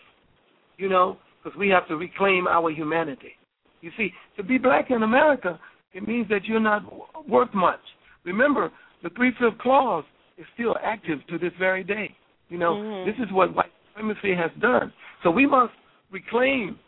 you 0.76 0.88
know, 0.88 1.18
because 1.42 1.59
we 1.59 1.68
have 1.70 1.88
to 1.88 1.97
reclaim 1.97 2.47
our 2.47 2.70
humanity. 2.70 3.32
You 3.80 3.90
see, 3.97 4.10
to 4.36 4.42
be 4.42 4.59
black 4.59 4.90
in 4.90 5.02
America, 5.02 5.59
it 5.92 6.06
means 6.06 6.28
that 6.28 6.44
you're 6.44 6.60
not 6.60 6.82
worth 7.28 7.52
much. 7.55 7.80
Remember, 8.24 8.70
the 9.02 9.10
three-fifth 9.10 9.59
clause 9.59 10.05
is 10.39 10.47
still 10.55 10.77
active 10.82 11.18
to 11.28 11.39
this 11.39 11.52
very 11.59 11.85
day. 11.85 12.14
You 12.48 12.59
know, 12.59 12.74
Mhm. 12.74 13.05
this 13.06 13.18
is 13.18 13.32
what 13.32 13.55
white 13.55 13.72
supremacy 13.89 14.35
has 14.35 14.51
done. 14.60 14.93
So 15.22 15.31
we 15.31 15.47
must 15.47 15.74
reclaim 16.10 16.78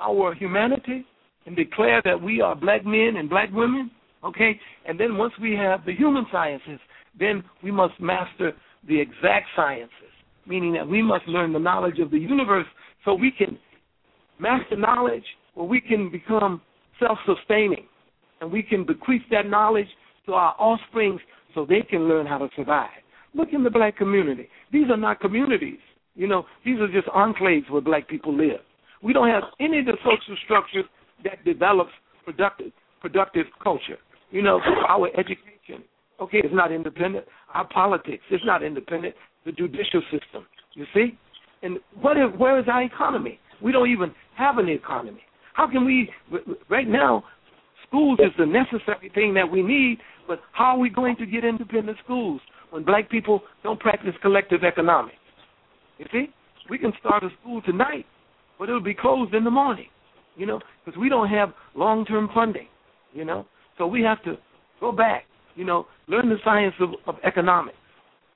our 0.00 0.34
humanity 0.34 1.04
and 1.46 1.56
declare 1.56 2.02
that 2.02 2.20
we 2.20 2.40
are 2.40 2.54
black 2.54 2.84
men 2.84 3.16
and 3.16 3.28
black 3.28 3.50
women, 3.52 3.90
okay? 4.24 4.58
And 4.84 4.98
then 4.98 5.16
once 5.16 5.36
we 5.38 5.54
have 5.56 5.84
the 5.84 5.92
human 5.92 6.26
sciences, 6.30 6.80
then 7.18 7.44
we 7.62 7.70
must 7.70 7.98
master 8.00 8.54
the 8.84 8.98
exact 8.98 9.46
sciences, 9.54 10.12
meaning 10.46 10.72
that 10.72 10.86
we 10.86 11.02
must 11.02 11.26
learn 11.28 11.52
the 11.52 11.58
knowledge 11.58 11.98
of 11.98 12.10
the 12.10 12.18
universe 12.18 12.66
so 13.04 13.14
we 13.14 13.30
can 13.30 13.58
master 14.38 14.76
knowledge 14.76 15.24
or 15.54 15.68
we 15.68 15.80
can 15.80 16.08
become 16.10 16.60
self-sustaining 16.98 17.86
and 18.40 18.50
we 18.50 18.62
can 18.62 18.84
bequeath 18.84 19.22
that 19.30 19.46
knowledge 19.46 19.86
to 20.26 20.34
our 20.34 20.54
offsprings 20.58 21.20
so 21.54 21.66
they 21.66 21.80
can 21.80 22.08
learn 22.08 22.26
how 22.26 22.38
to 22.38 22.48
survive. 22.56 22.90
Look 23.34 23.48
in 23.52 23.64
the 23.64 23.70
black 23.70 23.96
community. 23.96 24.48
These 24.72 24.90
are 24.90 24.96
not 24.96 25.20
communities. 25.20 25.78
You 26.14 26.26
know, 26.26 26.44
these 26.64 26.78
are 26.78 26.88
just 26.88 27.08
enclaves 27.08 27.70
where 27.70 27.80
black 27.80 28.08
people 28.08 28.36
live. 28.36 28.60
We 29.02 29.12
don't 29.12 29.28
have 29.28 29.44
any 29.60 29.80
of 29.80 29.86
the 29.86 29.96
social 30.04 30.36
structures 30.44 30.84
that 31.24 31.44
develops 31.44 31.92
productive 32.24 32.72
productive 33.00 33.46
culture. 33.62 33.98
You 34.30 34.42
know, 34.42 34.60
our 34.88 35.08
education, 35.18 35.84
okay, 36.20 36.38
is 36.38 36.52
not 36.52 36.70
independent. 36.70 37.26
Our 37.52 37.66
politics 37.68 38.22
is 38.30 38.40
not 38.44 38.62
independent. 38.62 39.14
The 39.44 39.52
judicial 39.52 40.02
system, 40.10 40.46
you 40.74 40.86
see? 40.94 41.18
And 41.62 41.78
what 42.00 42.16
is, 42.16 42.28
where 42.38 42.58
is 42.58 42.66
our 42.68 42.82
economy? 42.82 43.40
We 43.60 43.72
don't 43.72 43.90
even 43.90 44.12
have 44.36 44.58
an 44.58 44.68
economy. 44.68 45.22
How 45.54 45.68
can 45.68 45.84
we? 45.84 46.08
Right 46.68 46.88
now, 46.88 47.24
schools 47.86 48.18
is 48.20 48.32
the 48.38 48.46
necessary 48.46 49.10
thing 49.14 49.34
that 49.34 49.50
we 49.50 49.62
need. 49.62 49.98
But 50.26 50.40
how 50.52 50.76
are 50.76 50.78
we 50.78 50.90
going 50.90 51.16
to 51.16 51.26
get 51.26 51.44
independent 51.44 51.98
schools 52.04 52.40
when 52.70 52.84
black 52.84 53.10
people 53.10 53.42
don't 53.62 53.80
practice 53.80 54.14
collective 54.22 54.64
economics? 54.64 55.16
You 55.98 56.06
see, 56.12 56.26
we 56.70 56.78
can 56.78 56.92
start 57.00 57.22
a 57.22 57.28
school 57.40 57.62
tonight, 57.62 58.06
but 58.58 58.68
it'll 58.68 58.80
be 58.80 58.94
closed 58.94 59.34
in 59.34 59.44
the 59.44 59.50
morning. 59.50 59.86
You 60.36 60.46
know, 60.46 60.60
because 60.84 60.98
we 60.98 61.10
don't 61.10 61.28
have 61.28 61.52
long-term 61.74 62.30
funding. 62.34 62.68
You 63.12 63.24
know, 63.24 63.46
so 63.76 63.86
we 63.86 64.02
have 64.02 64.22
to 64.24 64.36
go 64.80 64.90
back. 64.92 65.24
You 65.54 65.64
know, 65.64 65.86
learn 66.08 66.30
the 66.30 66.38
science 66.42 66.74
of, 66.80 66.90
of 67.06 67.16
economics. 67.24 67.76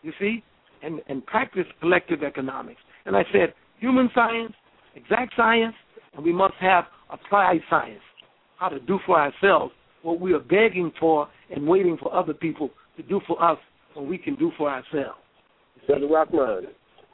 You 0.03 0.13
see, 0.21 0.43
and 0.83 1.01
and 1.09 1.25
practice 1.25 1.65
collective 1.81 2.23
economics. 2.23 2.81
And 3.07 3.17
I 3.17 3.23
said, 3.33 3.55
human 3.79 4.11
science, 4.15 4.53
exact 4.95 5.33
science, 5.37 5.75
and 6.15 6.25
we 6.25 6.33
must 6.33 6.55
have 6.61 6.85
applied 7.11 7.61
science, 7.71 8.03
how 8.59 8.69
to 8.69 8.81
do 8.81 8.99
for 9.07 9.19
ourselves 9.19 9.73
what 10.07 10.21
we 10.21 10.33
are 10.33 10.39
begging 10.39 10.93
for 11.01 11.29
and 11.51 11.67
waiting 11.67 11.99
for 12.01 12.15
other 12.15 12.33
people 12.33 12.71
to 12.97 13.03
do 13.03 13.21
for 13.27 13.43
us 13.43 13.59
when 13.95 14.09
we 14.09 14.17
can 14.17 14.37
do 14.37 14.53
for 14.57 14.71
ourselves. 14.71 15.19
Brother 15.87 16.07
Rahman, 16.07 16.69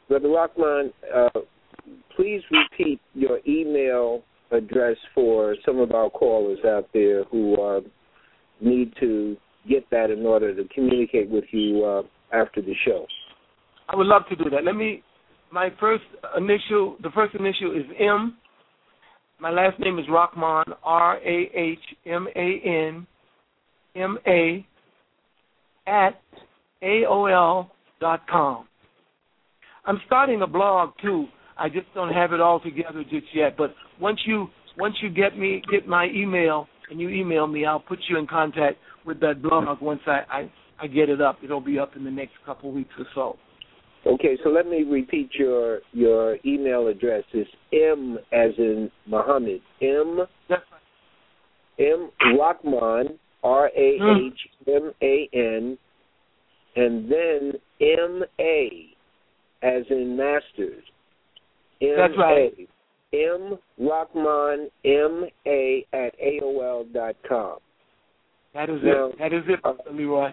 Brother 0.08 0.28
Rahman, 0.28 0.92
uh, 1.14 1.40
please 2.14 2.42
repeat 2.50 3.00
your 3.14 3.38
email 3.48 4.22
address 4.50 4.96
for 5.14 5.56
some 5.64 5.78
of 5.78 5.92
our 5.92 6.10
callers 6.10 6.58
out 6.66 6.86
there 6.92 7.24
who 7.24 7.60
uh, 7.60 7.80
need 8.60 8.92
to 9.00 9.36
get 9.68 9.88
that 9.90 10.10
in 10.10 10.26
order 10.26 10.54
to 10.54 10.68
communicate 10.74 11.30
with 11.30 11.44
you 11.50 11.84
uh, 11.84 12.02
after 12.36 12.60
the 12.60 12.74
show. 12.84 13.06
I 13.88 13.96
would 13.96 14.06
love 14.06 14.22
to 14.28 14.36
do 14.36 14.50
that. 14.50 14.64
Let 14.64 14.76
me. 14.76 15.02
My 15.50 15.68
first 15.78 16.04
initial, 16.36 16.96
the 17.02 17.10
first 17.14 17.34
initial 17.34 17.72
is 17.72 17.84
M. 18.00 18.36
My 19.42 19.50
last 19.50 19.80
name 19.80 19.98
is 19.98 20.04
Rahman, 20.08 20.72
R 20.84 21.16
A 21.16 21.50
H 21.52 21.78
M 22.06 22.28
A 22.36 22.60
N 22.64 23.04
M 23.96 24.16
A 24.24 24.64
at 25.84 26.20
AOL 26.80 27.66
dot 28.00 28.20
com. 28.30 28.68
I'm 29.84 30.00
starting 30.06 30.42
a 30.42 30.46
blog 30.46 30.90
too. 31.02 31.26
I 31.58 31.68
just 31.68 31.92
don't 31.92 32.12
have 32.12 32.32
it 32.32 32.40
all 32.40 32.60
together 32.60 33.02
just 33.02 33.26
yet. 33.34 33.56
But 33.58 33.74
once 34.00 34.20
you 34.26 34.46
once 34.78 34.94
you 35.02 35.10
get 35.10 35.36
me 35.36 35.60
get 35.72 35.88
my 35.88 36.06
email 36.14 36.68
and 36.88 37.00
you 37.00 37.08
email 37.08 37.48
me, 37.48 37.66
I'll 37.66 37.80
put 37.80 37.98
you 38.08 38.18
in 38.18 38.28
contact 38.28 38.76
with 39.04 39.18
that 39.22 39.42
blog 39.42 39.82
once 39.82 40.02
I 40.06 40.20
I, 40.30 40.52
I 40.80 40.86
get 40.86 41.08
it 41.08 41.20
up. 41.20 41.38
It'll 41.42 41.60
be 41.60 41.80
up 41.80 41.96
in 41.96 42.04
the 42.04 42.12
next 42.12 42.34
couple 42.46 42.70
weeks 42.70 42.94
or 42.96 43.06
so. 43.12 43.36
Okay, 44.04 44.36
so 44.42 44.50
let 44.50 44.66
me 44.66 44.82
repeat 44.82 45.30
your 45.34 45.80
your 45.92 46.36
email 46.44 46.88
address. 46.88 47.22
It's 47.32 47.50
M 47.72 48.18
as 48.32 48.50
in 48.58 48.90
Muhammad. 49.06 49.60
M 49.80 50.20
M 51.78 52.10
Rahman 52.38 53.18
R 53.44 53.70
A 53.76 53.98
H 54.26 54.40
M 54.66 54.92
A 55.02 55.28
N 55.32 55.78
and 56.76 57.10
then 57.10 57.52
M 57.80 58.22
A 58.40 58.86
as 59.62 59.84
in 59.90 60.16
Masters. 60.16 60.82
M-A. 61.80 61.96
That's 61.96 62.18
right. 62.18 62.68
M 63.12 63.58
Rahman 63.78 64.70
M 64.84 65.24
A 65.46 65.86
at 65.92 66.14
AOL 66.18 66.92
dot 66.92 67.16
com. 67.28 67.58
That 68.54 68.70
is 68.70 68.80
Now, 68.82 69.06
it. 69.06 69.18
That 69.18 69.32
is 69.32 69.42
it, 69.48 69.60
uh, 69.64 69.74
Leroy. 69.92 70.32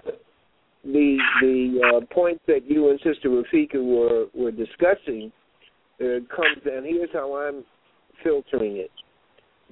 The 0.84 1.18
the 1.42 1.82
uh, 1.98 2.14
point 2.14 2.42
that 2.48 2.62
you 2.66 2.90
and 2.90 3.00
Sister 3.04 3.30
Rafika 3.30 3.84
were 3.84 4.28
were 4.34 4.52
discussing 4.52 5.32
uh, 6.00 6.24
comes, 6.34 6.62
and 6.66 6.86
here's 6.86 7.10
how 7.14 7.36
I'm 7.36 7.64
filtering 8.24 8.78
it: 8.78 8.92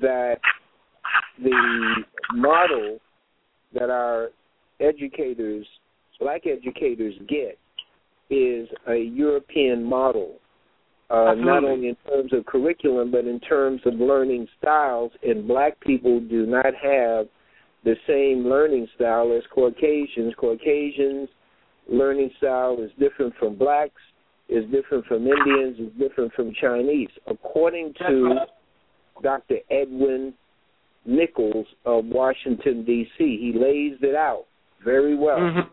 that 0.01 0.39
the 1.41 2.03
model 2.33 2.99
that 3.73 3.89
our 3.89 4.29
educators, 4.79 5.65
black 6.19 6.43
educators, 6.45 7.13
get 7.27 7.57
is 8.29 8.67
a 8.87 8.95
European 8.95 9.83
model. 9.83 10.39
Uh, 11.09 11.33
not 11.37 11.63
only 11.63 11.87
in 11.87 11.95
terms 12.05 12.33
of 12.33 12.45
curriculum, 12.45 13.09
but 13.09 13.23
in 13.23 13.39
terms 13.39 13.79
of 13.85 13.93
learning 13.93 14.45
styles, 14.59 15.09
and 15.23 15.47
black 15.47 15.79
people 15.79 16.19
do 16.19 16.45
not 16.45 16.65
have 16.65 17.27
the 17.87 17.95
same 18.05 18.45
learning 18.45 18.85
style 18.95 19.31
as 19.31 19.43
Caucasians. 19.49 20.33
Caucasians' 20.35 21.29
learning 21.89 22.29
style 22.37 22.77
is 22.81 22.91
different 22.99 23.33
from 23.39 23.55
blacks, 23.55 24.01
is 24.49 24.65
different 24.71 25.05
from 25.05 25.25
Indians, 25.25 25.79
is 25.79 25.93
different 25.97 26.33
from 26.33 26.51
Chinese. 26.59 27.07
According 27.27 27.93
to 28.05 28.39
Dr. 29.23 29.59
Edwin 29.71 30.33
Nichols 31.05 31.65
of 31.85 32.03
Washington, 32.07 32.83
D.C., 32.83 33.17
he 33.17 33.57
lays 33.57 33.97
it 34.01 34.15
out 34.15 34.43
very 34.83 35.15
well. 35.15 35.39
Mhm. 35.39 35.69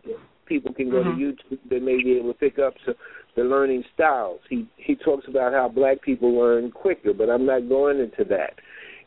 People 0.47 0.73
can 0.73 0.91
go 0.91 1.03
Mhm. 1.03 1.17
to 1.17 1.21
YouTube; 1.21 1.59
they 1.69 1.81
may 1.81 2.01
be 2.01 2.17
able 2.17 2.33
to 2.33 2.39
pick 2.39 2.61
up 2.61 2.75
some, 2.85 2.95
the 3.35 3.43
learning 3.43 3.85
styles. 3.95 4.41
He 4.49 4.67
he 4.77 4.95
talks 4.95 5.27
about 5.27 5.53
how 5.53 5.67
black 5.69 6.01
people 6.01 6.31
learn 6.33 6.71
quicker, 6.71 7.13
but 7.13 7.29
I'm 7.29 7.45
not 7.45 7.69
going 7.69 7.99
into 7.99 8.25
that. 8.27 8.55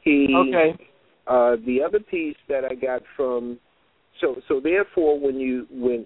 He 0.01 0.35
Okay. 0.35 0.75
Uh, 1.27 1.57
the 1.65 1.81
other 1.85 1.99
piece 1.99 2.37
that 2.47 2.63
I 2.63 2.73
got 2.73 3.01
from 3.15 3.59
so 4.21 4.35
so 4.47 4.59
therefore 4.59 5.19
when 5.19 5.37
you 5.37 5.67
when 5.69 6.05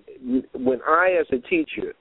when 0.54 0.80
I 0.88 1.18
as 1.20 1.28
a 1.32 1.48
teacher, 1.48 1.94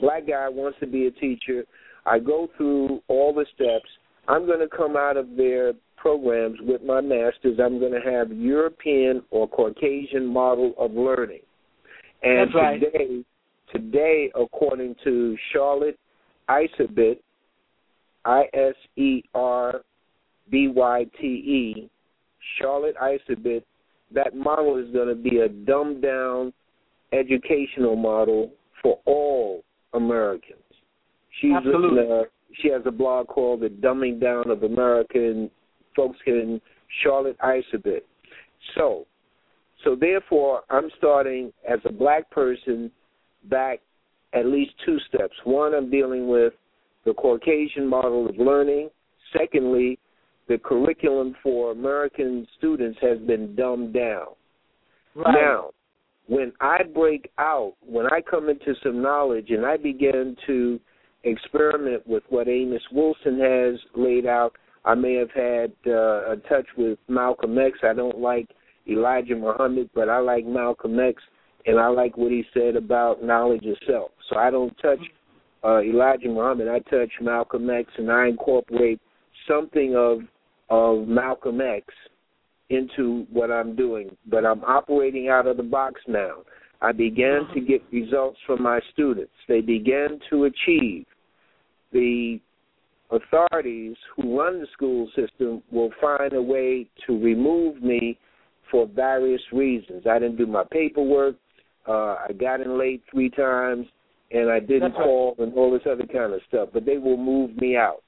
black 0.00 0.26
guy 0.26 0.48
wants 0.48 0.78
to 0.80 0.86
be 0.86 1.06
a 1.06 1.10
teacher, 1.10 1.64
I 2.04 2.18
go 2.18 2.48
through 2.56 3.00
all 3.08 3.32
the 3.32 3.46
steps. 3.54 3.88
I'm 4.26 4.46
going 4.46 4.60
to 4.60 4.68
come 4.68 4.96
out 4.96 5.16
of 5.16 5.36
their 5.36 5.72
programs 5.96 6.58
with 6.62 6.82
my 6.82 7.00
masters. 7.00 7.58
I'm 7.62 7.78
going 7.78 7.92
to 7.92 8.10
have 8.10 8.30
European 8.30 9.22
or 9.30 9.48
Caucasian 9.48 10.26
model 10.26 10.74
of 10.78 10.92
learning. 10.92 11.40
And 12.22 12.48
That's 12.48 12.54
right. 12.54 12.80
today, 12.80 13.24
today, 13.72 14.30
according 14.34 14.96
to 15.04 15.36
Charlotte 15.52 15.98
Iserbyt, 16.48 17.18
I 18.24 18.44
S 18.52 18.74
E 18.96 19.22
R 19.34 19.80
B 20.50 20.68
Y 20.68 21.06
T 21.20 21.26
E, 21.26 21.90
Charlotte 22.58 22.96
Iserbyt, 22.96 23.62
that 24.14 24.34
model 24.34 24.78
is 24.78 24.92
going 24.92 25.08
to 25.08 25.14
be 25.14 25.38
a 25.38 25.48
dumbed 25.48 26.02
down 26.02 26.52
educational 27.12 27.96
model 27.96 28.52
for 28.82 28.98
all 29.06 29.64
Americans. 29.94 30.58
She's 31.40 31.52
Absolutely. 31.56 32.04
a, 32.04 32.22
she 32.60 32.68
has 32.70 32.82
a 32.86 32.90
blog 32.90 33.28
called 33.28 33.60
The 33.60 33.68
Dumbing 33.68 34.20
Down 34.20 34.50
of 34.50 34.62
America, 34.62 35.18
and 35.18 35.50
folks 35.94 36.18
can 36.24 36.60
Charlotte 37.02 37.36
Iserbyt. 37.38 38.00
So, 38.76 39.06
so 39.84 39.94
therefore, 39.94 40.62
I'm 40.70 40.90
starting 40.98 41.52
as 41.68 41.78
a 41.84 41.92
black 41.92 42.30
person 42.30 42.90
back 43.44 43.80
at 44.32 44.46
least 44.46 44.72
two 44.84 44.98
steps. 45.08 45.34
One, 45.44 45.74
I'm 45.74 45.90
dealing 45.90 46.28
with 46.28 46.52
the 47.04 47.14
Caucasian 47.14 47.86
model 47.86 48.28
of 48.28 48.36
learning. 48.36 48.90
Secondly, 49.36 49.98
the 50.48 50.58
curriculum 50.58 51.36
for 51.42 51.72
American 51.72 52.46
students 52.56 52.98
has 53.02 53.18
been 53.20 53.54
dumbed 53.54 53.92
down. 53.92 54.28
Right. 55.14 55.34
Now, 55.34 55.70
when 56.26 56.52
I 56.60 56.82
break 56.82 57.30
out, 57.38 57.74
when 57.86 58.06
I 58.06 58.20
come 58.20 58.48
into 58.48 58.74
some 58.82 59.02
knowledge 59.02 59.50
and 59.50 59.64
I 59.64 59.76
begin 59.76 60.36
to 60.46 60.78
experiment 61.24 62.06
with 62.06 62.22
what 62.28 62.48
Amos 62.48 62.82
Wilson 62.92 63.38
has 63.40 63.80
laid 63.94 64.26
out, 64.26 64.52
I 64.84 64.94
may 64.94 65.14
have 65.14 65.30
had 65.32 65.72
uh, 65.86 66.32
a 66.32 66.36
touch 66.48 66.66
with 66.76 66.98
Malcolm 67.08 67.58
X. 67.58 67.78
I 67.82 67.92
don't 67.92 68.18
like 68.18 68.48
Elijah 68.88 69.36
Muhammad, 69.36 69.90
but 69.94 70.08
I 70.08 70.18
like 70.18 70.46
Malcolm 70.46 70.98
X, 70.98 71.22
and 71.66 71.78
I 71.78 71.88
like 71.88 72.16
what 72.16 72.30
he 72.30 72.44
said 72.54 72.76
about 72.76 73.22
knowledge 73.22 73.64
itself. 73.64 74.12
So 74.30 74.36
I 74.38 74.50
don't 74.50 74.74
touch 74.78 75.00
uh, 75.64 75.80
Elijah 75.80 76.28
Muhammad. 76.28 76.68
I 76.68 76.78
touch 76.90 77.10
Malcolm 77.20 77.68
X, 77.68 77.90
and 77.98 78.10
I 78.10 78.28
incorporate 78.28 79.00
something 79.46 79.94
of 79.96 80.20
of 80.70 81.08
Malcolm 81.08 81.60
X 81.60 81.86
into 82.70 83.26
what 83.30 83.50
I'm 83.50 83.74
doing, 83.74 84.14
but 84.26 84.44
I'm 84.44 84.62
operating 84.64 85.28
out 85.28 85.46
of 85.46 85.56
the 85.56 85.62
box 85.62 86.00
now. 86.06 86.42
I 86.80 86.92
began 86.92 87.48
to 87.54 87.60
get 87.60 87.82
results 87.90 88.38
from 88.46 88.62
my 88.62 88.80
students. 88.92 89.32
They 89.48 89.60
began 89.60 90.20
to 90.30 90.44
achieve. 90.44 91.06
The 91.92 92.38
authorities 93.10 93.96
who 94.14 94.38
run 94.38 94.60
the 94.60 94.66
school 94.74 95.08
system 95.16 95.62
will 95.72 95.90
find 96.00 96.34
a 96.34 96.42
way 96.42 96.88
to 97.06 97.18
remove 97.18 97.82
me 97.82 98.18
for 98.70 98.86
various 98.86 99.40
reasons. 99.52 100.04
I 100.08 100.18
didn't 100.18 100.36
do 100.36 100.46
my 100.46 100.64
paperwork. 100.70 101.36
Uh, 101.88 102.16
I 102.28 102.32
got 102.38 102.60
in 102.60 102.78
late 102.78 103.02
three 103.10 103.30
times, 103.30 103.86
and 104.30 104.50
I 104.50 104.60
didn't 104.60 104.80
That's 104.80 104.94
right. 104.98 105.04
call 105.04 105.34
and 105.38 105.54
all 105.54 105.72
this 105.72 105.82
other 105.90 106.04
kind 106.06 106.34
of 106.34 106.40
stuff. 106.48 106.68
But 106.72 106.84
they 106.84 106.98
will 106.98 107.16
move 107.16 107.56
me 107.56 107.76
out. 107.76 108.02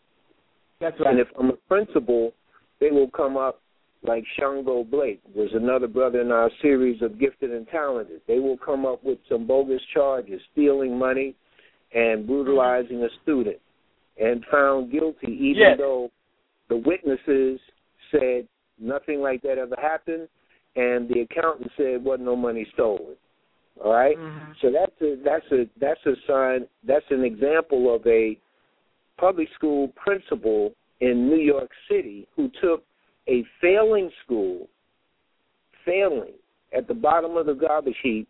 That's 0.81 0.99
right. 1.01 1.11
And 1.11 1.19
if 1.19 1.29
I'm 1.39 1.49
a 1.49 1.57
principal, 1.67 2.33
they 2.81 2.91
will 2.91 3.11
come 3.11 3.37
up 3.37 3.61
like 4.03 4.25
Shango 4.39 4.83
Blake 4.83 5.21
was 5.35 5.51
another 5.53 5.87
brother 5.87 6.21
in 6.21 6.33
our 6.33 6.51
series 6.63 7.03
of 7.03 7.19
gifted 7.21 7.53
and 7.53 7.69
talented. 7.69 8.23
They 8.27 8.39
will 8.39 8.57
come 8.57 8.87
up 8.87 9.05
with 9.05 9.19
some 9.29 9.47
bogus 9.47 9.83
charges, 9.93 10.41
stealing 10.53 10.99
money 10.99 11.35
and 11.95 12.27
brutalizing 12.27 13.03
a 13.03 13.09
student, 13.23 13.59
and 14.19 14.45
found 14.51 14.91
guilty 14.91 15.33
even 15.33 15.63
Yes. 15.63 15.79
though 15.79 16.11
the 16.69 16.77
witnesses 16.77 17.61
said 18.11 18.49
nothing 18.79 19.21
like 19.21 19.43
that 19.43 19.59
ever 19.59 19.77
happened, 19.77 20.29
and 20.77 21.09
the 21.09 21.21
accountant 21.21 21.71
said 21.77 22.03
wasn't 22.03 22.25
no 22.25 22.37
money 22.37 22.65
stolen. 22.73 23.17
All 23.83 23.93
right? 23.93 24.17
Mhm. 24.17 24.57
So 24.61 24.71
that's 24.71 25.03
a 25.03 25.17
that's 25.17 25.53
a 25.53 25.69
that's 25.79 26.07
a 26.07 26.17
sign 26.27 26.69
that's 26.85 27.11
an 27.11 27.25
example 27.25 27.95
of 27.95 28.07
a 28.07 28.39
public 29.17 29.49
school 29.55 29.89
principal 29.89 30.75
in 31.01 31.29
New 31.29 31.39
York 31.41 31.71
City 31.89 32.27
who 32.37 32.51
took 32.61 32.85
a 33.29 33.45
failing 33.61 34.11
school, 34.25 34.69
failing 35.85 36.33
at 36.77 36.87
the 36.89 36.95
bottom 36.95 37.37
of 37.37 37.47
the 37.47 37.55
garbage 37.55 37.97
heap, 38.03 38.29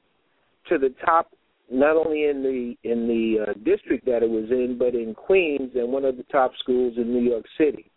to 0.69 0.79
the 0.79 0.95
top, 1.05 1.33
not 1.71 1.97
only 1.97 2.25
in 2.25 2.43
the 2.43 2.77
in 2.89 3.07
the 3.07 3.51
uh, 3.51 3.53
district 3.65 4.05
that 4.07 4.23
it 4.23 4.31
was 4.31 4.51
in, 4.51 4.77
but 4.79 4.95
in 4.95 5.15
Queens 5.15 5.73
and 5.75 5.91
one 5.93 6.05
of 6.05 6.17
the 6.17 6.23
top 6.25 6.53
schools 6.59 6.95
in 6.97 7.13
New 7.13 7.23
York 7.23 7.45
City, 7.57 7.91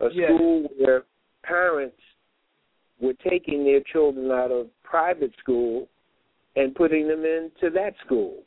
a 0.00 0.08
Yes. 0.12 0.30
school 0.34 0.68
where 0.78 1.04
parents 1.42 1.96
were 3.00 3.14
taking 3.28 3.64
their 3.64 3.80
children 3.92 4.30
out 4.30 4.50
of 4.50 4.68
private 4.82 5.32
school 5.38 5.88
and 6.56 6.74
putting 6.74 7.08
them 7.08 7.24
into 7.24 7.70
that 7.70 7.94
school 8.04 8.42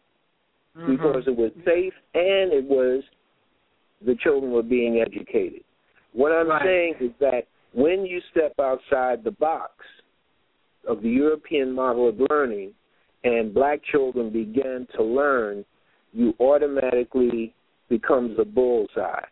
Mhm. 0.76 0.98
because 0.98 1.28
it 1.28 1.36
was 1.36 1.52
safe 1.66 1.94
and 2.14 2.52
it 2.54 2.64
was 2.64 3.04
the 4.06 4.15
children 4.15 4.52
were 4.52 4.64
being 4.64 4.99
educated. 4.99 5.64
What 6.14 6.32
I'm 6.32 6.49
Right. 6.49 6.61
saying 6.64 6.95
is 6.99 7.11
that 7.19 7.48
when 7.73 8.06
you 8.06 8.22
step 8.32 8.53
outside 8.60 9.23
the 9.23 9.32
box 9.32 9.72
of 10.86 11.02
the 11.02 11.10
European 11.10 11.72
model 11.72 12.10
of 12.10 12.19
learning 12.30 12.73
and 13.23 13.53
black 13.53 13.84
children 13.84 14.30
begin 14.30 14.88
to 14.95 15.03
learn, 15.03 15.64
you 16.14 16.36
automatically 16.40 17.53
becomes 17.88 18.38
a 18.40 18.45
bullseye. 18.45 19.23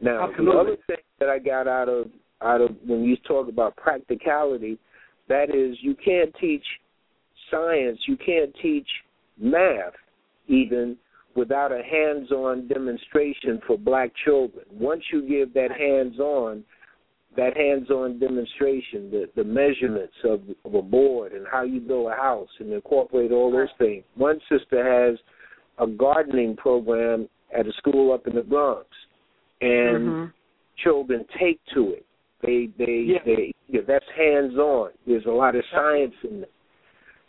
Now 0.00 0.28
Absolutely. 0.28 0.52
the 0.52 0.60
other 0.60 0.76
thing 0.86 0.96
that 1.18 1.28
I 1.28 1.38
got 1.38 1.66
out 1.66 1.88
of 1.88 2.10
out 2.42 2.60
of 2.60 2.76
when 2.86 3.02
you 3.02 3.16
talk 3.16 3.48
about 3.48 3.74
practicality, 3.76 4.78
that 5.28 5.54
is 5.54 5.76
you 5.80 5.94
can't 5.94 6.34
teach 6.38 6.64
science, 7.50 7.98
you 8.06 8.16
can't 8.16 8.54
teach 8.60 8.88
math 9.38 9.94
even 10.48 10.96
without 11.36 11.72
a 11.72 11.82
hands-on 11.82 12.66
demonstration 12.68 13.60
for 13.66 13.76
black 13.76 14.10
children. 14.24 14.64
Once 14.70 15.02
you 15.12 15.26
give 15.28 15.52
that 15.54 15.70
hands-on, 15.70 16.64
that 17.36 17.56
hands-on 17.56 18.18
demonstration, 18.18 19.10
the, 19.10 19.26
the 19.36 19.44
measurements 19.44 20.14
of, 20.24 20.40
of 20.64 20.74
a 20.74 20.82
board 20.82 21.32
and 21.32 21.46
how 21.50 21.62
you 21.62 21.80
build 21.80 22.10
a 22.10 22.16
house 22.16 22.48
and 22.60 22.72
incorporate 22.72 23.30
all 23.30 23.52
those 23.52 23.68
things. 23.78 24.02
One 24.14 24.40
sister 24.48 24.82
has 24.82 25.18
a 25.78 25.86
gardening 25.86 26.56
program 26.56 27.28
at 27.56 27.66
a 27.66 27.72
school 27.74 28.12
up 28.12 28.26
in 28.26 28.34
the 28.34 28.42
Bronx, 28.42 28.86
and 29.60 30.08
Mhm. 30.08 30.32
children 30.82 31.24
take 31.38 31.60
to 31.74 31.92
it. 31.92 32.06
They 32.42 32.66
they 32.78 33.00
Yeah. 33.00 33.22
they 33.24 33.52
yeah, 33.68 33.80
that's 33.86 34.08
hands 34.16 34.56
on. 34.56 34.90
There's 35.06 35.26
a 35.26 35.30
lot 35.30 35.54
of 35.56 35.64
science 35.72 36.14
in 36.22 36.42
it. 36.42 36.52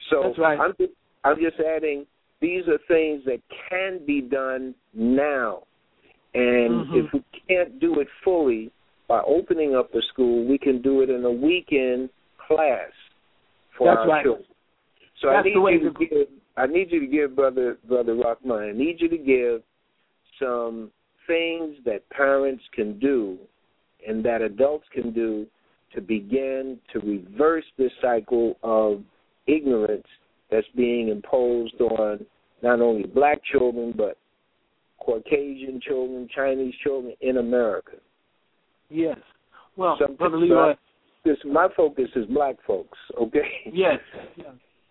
So 0.09 0.23
That's 0.23 0.37
right. 0.37 0.59
I'm 0.59 0.73
just 0.79 0.93
I'm 1.23 1.39
just 1.39 1.59
adding 1.59 2.05
these 2.39 2.67
are 2.67 2.77
things 2.87 3.23
that 3.25 3.41
can 3.69 3.99
be 4.05 4.21
done 4.21 4.75
now. 4.93 5.63
And 6.33 6.85
Mhm. 6.85 7.05
if 7.05 7.13
we 7.13 7.23
can't 7.47 7.79
do 7.79 7.99
it 7.99 8.07
fully 8.23 8.71
by 9.07 9.21
opening 9.21 9.75
up 9.75 9.91
the 9.91 10.01
school, 10.03 10.43
we 10.43 10.57
can 10.57 10.81
do 10.81 11.01
it 11.01 11.09
in 11.09 11.23
a 11.25 11.31
weekend 11.31 12.09
class 12.37 12.91
for 13.71 13.87
That's 13.87 13.99
our 13.99 14.07
right. 14.07 14.23
children. 14.23 14.45
So 15.15 15.29
That's 15.29 15.39
I 15.39 15.49
need 15.49 15.55
you 15.55 15.79
to 15.79 15.91
to- 15.91 16.05
give 16.05 16.27
I 16.57 16.65
need 16.65 16.91
you 16.91 16.99
to 16.99 17.07
give 17.07 17.35
brother 17.35 17.77
brother 17.85 18.15
Rahman, 18.15 18.69
I 18.69 18.71
need 18.71 18.99
you 18.99 19.07
to 19.09 19.17
give 19.17 19.63
some 20.39 20.91
things 21.27 21.77
that 21.83 22.07
parents 22.09 22.67
can 22.69 22.97
do 22.99 23.37
and 24.07 24.23
that 24.23 24.41
adults 24.41 24.87
can 24.89 25.11
do 25.11 25.45
to 25.93 26.01
begin 26.01 26.79
to 26.89 26.99
reverse 26.99 27.65
this 27.77 27.93
cycle 28.01 28.57
of 28.63 29.03
ignorance 29.45 30.07
that's 30.51 30.67
being 30.75 31.09
imposed 31.09 31.79
on 31.81 32.25
not 32.61 32.81
only 32.81 33.03
black 33.03 33.39
children 33.51 33.93
but 33.95 34.17
Caucasian 34.99 35.79
children, 35.81 36.27
Chinese 36.35 36.73
children 36.83 37.13
in 37.21 37.37
America. 37.37 37.93
Yes. 38.89 39.17
Well, 39.75 39.97
Some 40.01 40.15
Brother 40.15 40.37
Leroy, 40.37 40.73
This 41.23 41.37
my 41.45 41.67
focus 41.75 42.09
is 42.15 42.25
black 42.27 42.55
folks, 42.65 42.97
okay? 43.21 43.47
yes. 43.71 43.99
Yeah. 44.35 44.43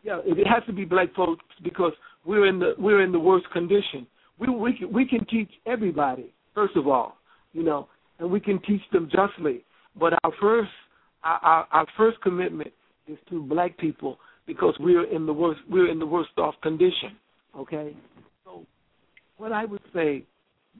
yeah, 0.03 0.21
it 0.25 0.47
has 0.47 0.63
to 0.67 0.73
be 0.73 0.85
black 0.85 1.15
folks 1.15 1.45
because 1.63 1.93
we're 2.25 2.47
in 2.47 2.59
the 2.59 2.75
we're 2.79 3.03
in 3.03 3.13
the 3.13 3.21
worst 3.21 3.51
condition. 3.53 4.07
We 4.39 4.49
we 4.49 4.77
can, 4.77 4.93
we 4.93 5.07
can 5.07 5.25
teach 5.27 5.51
everybody 5.67 6.33
first 6.55 6.77
of 6.77 6.89
all, 6.89 7.17
you 7.53 7.63
know, 7.63 7.89
and 8.19 8.31
we 8.31 8.41
can 8.41 8.61
teach 8.63 8.83
them 8.93 9.11
justly. 9.13 9.65
But 9.99 10.15
our 10.25 10.33
first 10.41 10.71
our, 11.25 11.39
our, 11.39 11.69
our 11.73 11.87
first 11.97 12.21
commitment 12.23 12.73
is 13.09 13.19
to 13.31 13.43
black 13.43 13.77
people 13.79 14.19
because 14.47 14.75
we're 14.79 15.05
in 15.05 15.27
the 15.27 15.33
worst 15.33 15.61
we're 15.69 15.91
in 15.91 15.99
the 15.99 16.07
worst 16.07 16.31
off 16.39 16.55
condition. 16.63 17.17
Okay, 17.59 17.97
so 18.45 18.65
what 19.39 19.53
I 19.53 19.65
would 19.65 19.83
say, 19.95 20.25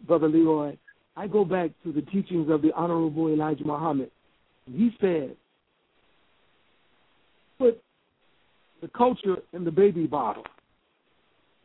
Brother 0.07 0.29
Leroy, 0.29 0.77
I 1.17 1.27
go 1.27 1.45
back 1.45 1.71
to 1.85 1.93
the 1.93 2.03
teachings 2.03 2.51
of 2.51 2.63
the 2.63 2.73
Honorable 2.75 3.29
Elijah 3.29 3.65
Muhammad. 3.65 4.11
He 4.67 4.91
said, 5.01 5.37
"Put 7.59 7.83
the 8.81 8.89
culture 8.89 9.37
in 9.53 9.65
the 9.65 9.71
baby 9.71 10.07
bottle." 10.07 10.45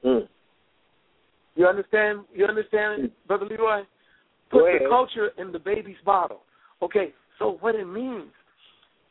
Mm. 0.06 0.28
You 1.56 1.68
understand? 1.68 2.22
You 2.34 2.46
understand, 2.46 3.12
Brother 3.28 3.46
Leroy? 3.46 3.82
Put 4.50 4.64
the 4.64 4.88
culture 4.90 5.30
in 5.38 5.52
the 5.52 5.60
baby's 5.60 5.98
bottle. 6.06 6.42
Okay, 6.82 7.14
so 7.40 7.58
what 7.62 7.76
it 7.76 7.86
means 7.86 8.32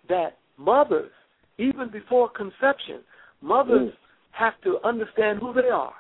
that 0.08 0.36
mothers, 0.58 1.10
even 1.60 1.88
before 1.88 2.28
conception, 2.30 3.00
mothers 3.40 3.92
Mm. 3.92 3.96
have 4.32 4.60
to 4.62 4.80
understand 4.82 5.38
who 5.38 5.52
they 5.52 5.68
are. 5.68 5.94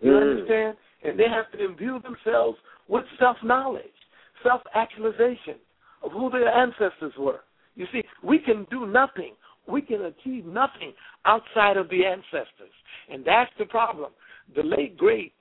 You 0.00 0.12
Mm. 0.12 0.20
understand? 0.20 0.76
And 1.02 1.18
they 1.18 1.28
have 1.28 1.50
to 1.52 1.64
imbue 1.64 1.98
themselves 1.98 2.58
with 2.88 3.04
self 3.18 3.42
knowledge, 3.42 3.96
self 4.42 4.62
actualization 4.74 5.58
of 6.02 6.12
who 6.12 6.30
their 6.30 6.48
ancestors 6.48 7.16
were. 7.16 7.42
You 7.74 7.86
see, 7.86 8.04
we 8.22 8.38
can 8.38 8.64
do 8.64 8.86
nothing. 8.86 9.34
We 9.66 9.80
can 9.82 10.04
achieve 10.04 10.44
nothing 10.44 10.94
outside 11.24 11.76
of 11.76 11.88
the 11.88 12.04
ancestors. 12.04 12.72
And 13.08 13.24
that's 13.24 13.52
the 13.58 13.66
problem. 13.66 14.12
The 14.54 14.62
late 14.62 14.96
great 14.96 15.32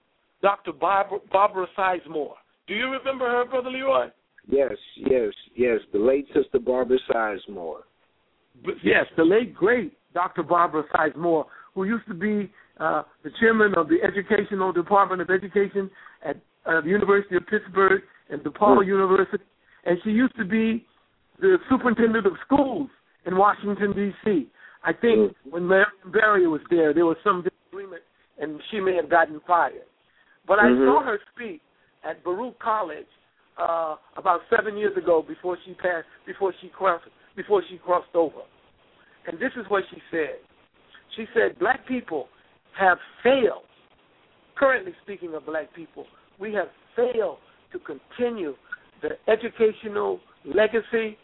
Dr. 0.42 0.74
Barbara, 0.74 1.20
Barbara 1.32 1.68
Sizemore. 1.78 2.36
Do 2.68 2.74
you 2.74 2.90
remember 2.90 3.30
her, 3.30 3.46
Brother 3.46 3.70
Leroy? 3.70 4.10
Yes, 4.48 4.76
yes, 4.96 5.34
yes. 5.56 5.80
The 5.92 6.00
late 6.00 6.28
sister 6.34 6.60
Barbara 6.60 6.98
Sizemore. 7.10 7.84
But 8.64 8.76
yes, 8.84 9.06
the 9.18 9.24
late 9.24 9.54
great 9.54 9.94
Dr. 10.14 10.44
Barbara 10.44 10.84
Sizemore, 10.94 11.46
who 11.74 11.86
used 11.86 12.08
to 12.08 12.14
be 12.14 12.52
uh, 12.80 13.04
the 13.24 13.32
chairman 13.40 13.74
of 13.76 13.88
the 13.88 13.98
Educational 14.04 14.72
Department 14.72 15.22
of 15.22 15.30
Education 15.30 15.90
at 16.24 16.38
uh, 16.66 16.82
the 16.82 16.90
University 16.90 17.36
of 17.36 17.48
Pittsburgh 17.48 18.02
and 18.30 18.42
DePaul. 18.42 18.86
University, 18.86 19.44
and 19.86 19.98
she 20.04 20.12
used 20.12 20.36
to 20.38 20.46
be 20.46 20.86
the 21.40 21.58
superintendent 21.70 22.26
of 22.26 22.34
schools 22.46 22.90
in 23.26 23.38
Washington 23.38 23.94
D.C. 23.94 24.48
I 24.84 24.94
think 24.94 25.36
when 25.50 25.68
Marion 25.68 25.88
Barry 26.12 26.48
was 26.48 26.62
there, 26.70 26.94
there 26.94 27.06
was 27.06 27.18
some 27.24 27.44
disagreement, 27.44 28.02
and 28.40 28.60
she 28.70 28.80
may 28.80 28.96
have 28.96 29.10
gotten 29.10 29.40
fired. 29.48 29.86
But 30.48 30.60
I 30.60 30.66
Mhm. 30.70 30.86
saw 30.86 31.04
her 31.04 31.20
speak 31.34 31.62
at 32.04 32.24
Baruch 32.24 32.58
College 32.60 33.08
uh, 33.58 33.96
about 34.18 34.42
seven 34.50 34.78
years 34.78 34.96
ago 34.98 35.22
before 35.22 35.58
she 35.66 35.74
passed, 35.76 36.08
before 36.26 36.54
she 36.62 36.70
crossed, 36.70 37.06
before 37.36 37.64
she 37.70 37.78
crossed 37.78 38.14
over. 38.14 38.42
And 39.28 39.40
this 39.40 39.52
is 39.56 39.66
what 39.70 39.84
she 39.90 40.02
said. 40.10 40.40
She 41.16 41.26
said, 41.34 41.60
"Black 41.60 41.86
people 41.88 42.30
have 42.78 42.98
failed. 43.24 43.66
Currently 44.56 44.94
speaking 45.04 45.34
of 45.34 45.46
black 45.46 45.74
people, 45.74 46.06
we 46.40 46.54
have 46.54 46.70
failed 46.96 47.38
to 47.72 47.80
continue 47.80 48.56
the 49.02 49.18
educational 49.28 50.20
legacy 50.46 51.18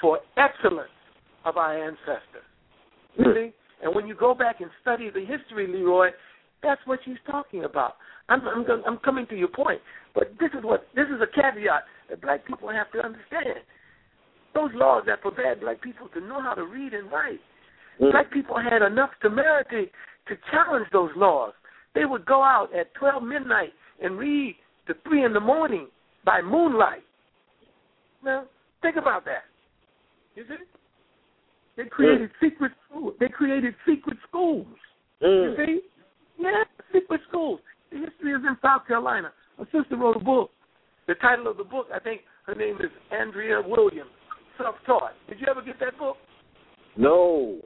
for 0.00 0.20
excellence 0.36 0.90
of 1.44 1.56
our 1.56 1.76
ancestors. 1.76 2.46
You 3.16 3.24
hmm. 3.24 3.30
see? 3.34 3.52
And 3.82 3.94
when 3.94 4.06
you 4.06 4.14
go 4.14 4.34
back 4.34 4.60
and 4.60 4.70
study 4.80 5.10
the 5.10 5.20
history, 5.20 5.66
Leroy, 5.66 6.10
that's 6.62 6.80
what 6.86 7.00
she's 7.04 7.18
talking 7.26 7.64
about. 7.64 7.94
I'm 8.28 8.40
I'm, 8.48 8.64
I'm 8.86 8.98
coming 8.98 9.26
to 9.26 9.36
your 9.36 9.48
point, 9.48 9.80
but 10.14 10.32
this 10.40 10.50
is 10.56 10.64
what 10.64 10.86
this 10.94 11.06
is 11.06 11.20
a 11.20 11.26
caveat 11.26 11.84
that 12.08 12.22
black 12.22 12.46
people 12.46 12.70
have 12.70 12.90
to 12.92 12.98
understand. 12.98 13.60
Those 14.54 14.70
laws 14.74 15.02
that 15.06 15.22
forbade 15.22 15.60
black 15.60 15.82
people 15.82 16.08
to 16.14 16.20
know 16.20 16.40
how 16.40 16.54
to 16.54 16.64
read 16.64 16.94
and 16.94 17.10
write. 17.10 17.40
Mm. 18.00 18.12
Black 18.12 18.30
people 18.32 18.56
had 18.56 18.82
enough 18.82 19.10
temerity 19.20 19.90
to 20.28 20.36
challenge 20.50 20.86
those 20.92 21.10
laws. 21.16 21.52
They 21.94 22.04
would 22.04 22.24
go 22.24 22.42
out 22.42 22.68
at 22.74 22.94
twelve 22.94 23.22
midnight 23.22 23.72
and 24.02 24.18
read 24.18 24.56
to 24.86 24.94
three 25.06 25.24
in 25.24 25.32
the 25.32 25.40
morning 25.40 25.88
by 26.24 26.40
moonlight. 26.40 27.02
Now, 28.24 28.44
think 28.82 28.96
about 28.96 29.24
that. 29.26 29.44
You 30.34 30.44
see? 30.48 30.54
They 31.76 31.84
created 31.84 32.30
secret 32.40 32.72
schools. 32.88 33.14
They 33.18 33.28
created 33.28 33.74
secret 33.86 34.16
schools. 34.28 34.66
You 35.20 35.28
Mm. 35.28 35.56
see? 35.56 35.82
Yeah, 36.38 36.64
secret 36.92 37.20
schools. 37.28 37.60
The 37.90 37.98
history 37.98 38.32
is 38.32 38.44
in 38.44 38.56
South 38.62 38.86
Carolina. 38.86 39.32
A 39.58 39.66
sister 39.66 39.96
wrote 39.96 40.16
a 40.16 40.20
book. 40.20 40.50
The 41.06 41.14
title 41.16 41.48
of 41.48 41.56
the 41.56 41.64
book, 41.64 41.88
I 41.92 41.98
think 41.98 42.22
her 42.46 42.54
name 42.54 42.76
is 42.80 42.90
Andrea 43.10 43.60
Williams. 43.60 44.10
Self-Taught. 44.58 45.12
Did 45.28 45.40
you 45.40 45.46
ever 45.50 45.62
get 45.62 45.78
that 45.80 45.98
book? 45.98 46.16
No. 46.96 47.58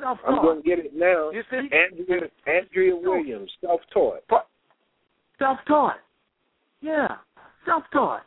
Self-Taught. 0.00 0.28
I'm 0.28 0.42
going 0.42 0.62
to 0.62 0.68
get 0.68 0.78
it 0.78 0.92
now. 0.94 1.30
You 1.30 1.42
see? 1.50 1.56
Andrea, 1.56 2.28
Andrea 2.46 2.96
Williams, 2.96 3.50
self-taught. 3.60 4.22
Self-taught. 5.38 5.96
Yeah, 6.80 7.08
self-taught. 7.66 8.22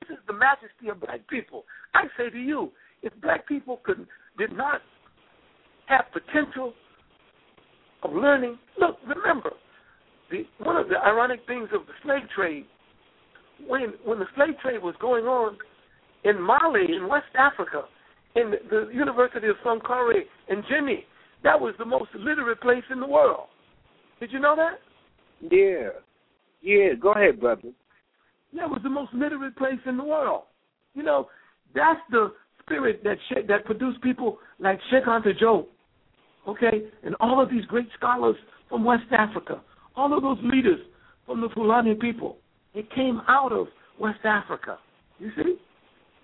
This 0.00 0.16
is 0.16 0.24
the 0.26 0.32
majesty 0.32 0.88
of 0.90 1.00
black 1.00 1.26
people. 1.28 1.64
I 1.94 2.04
say 2.16 2.30
to 2.30 2.38
you, 2.38 2.72
if 3.02 3.12
black 3.20 3.46
people 3.46 3.80
could 3.84 4.06
did 4.38 4.56
not 4.56 4.80
have 5.86 6.04
potential 6.12 6.72
of 8.02 8.12
learning, 8.12 8.58
look, 8.78 8.96
remember, 9.06 9.50
the, 10.30 10.44
one 10.58 10.76
of 10.76 10.88
the 10.88 10.96
ironic 10.96 11.40
things 11.46 11.68
of 11.74 11.86
the 11.86 11.92
slave 12.02 12.22
trade, 12.34 12.64
when 13.66 13.94
when 14.04 14.18
the 14.18 14.26
slave 14.34 14.54
trade 14.62 14.82
was 14.82 14.94
going 15.00 15.24
on 15.24 15.58
in 16.24 16.40
Mali, 16.40 16.94
in 16.94 17.08
West 17.08 17.34
Africa, 17.36 17.82
in 18.34 18.54
the, 18.70 18.88
University 18.92 19.48
of 19.48 19.56
Sankore 19.64 20.22
in 20.48 20.62
Guinea, 20.68 21.04
that 21.44 21.58
was 21.60 21.74
the 21.78 21.84
most 21.84 22.10
literate 22.14 22.60
place 22.60 22.84
in 22.90 23.00
the 23.00 23.06
world. 23.06 23.46
Did 24.20 24.32
you 24.32 24.40
know 24.40 24.56
that? 24.56 24.78
Yeah. 25.40 25.90
Yeah, 26.60 26.94
go 27.00 27.12
ahead, 27.12 27.40
brother. 27.40 27.70
That 28.54 28.68
was 28.68 28.80
the 28.82 28.90
most 28.90 29.12
literate 29.14 29.56
place 29.56 29.78
in 29.86 29.96
the 29.96 30.04
world. 30.04 30.42
You 30.94 31.02
know, 31.02 31.28
that's 31.74 32.00
the 32.10 32.32
spirit 32.62 33.02
that 33.04 33.18
that 33.46 33.64
produced 33.64 34.00
people 34.02 34.38
like 34.58 34.78
Cheikh 34.90 35.04
Anta 35.04 35.38
Diop, 35.40 35.66
okay, 36.48 36.82
and 37.04 37.14
all 37.20 37.40
of 37.40 37.50
these 37.50 37.64
great 37.66 37.88
scholars 37.96 38.36
from 38.68 38.84
West 38.84 39.04
Africa, 39.12 39.60
all 39.96 40.16
of 40.16 40.22
those 40.22 40.38
leaders 40.42 40.80
from 41.26 41.40
the 41.40 41.48
Fulani 41.54 41.94
people. 41.94 42.38
It 42.74 42.90
came 42.94 43.20
out 43.28 43.52
of 43.52 43.68
West 44.00 44.20
Africa. 44.24 44.78
You 45.18 45.30
see, 45.36 45.56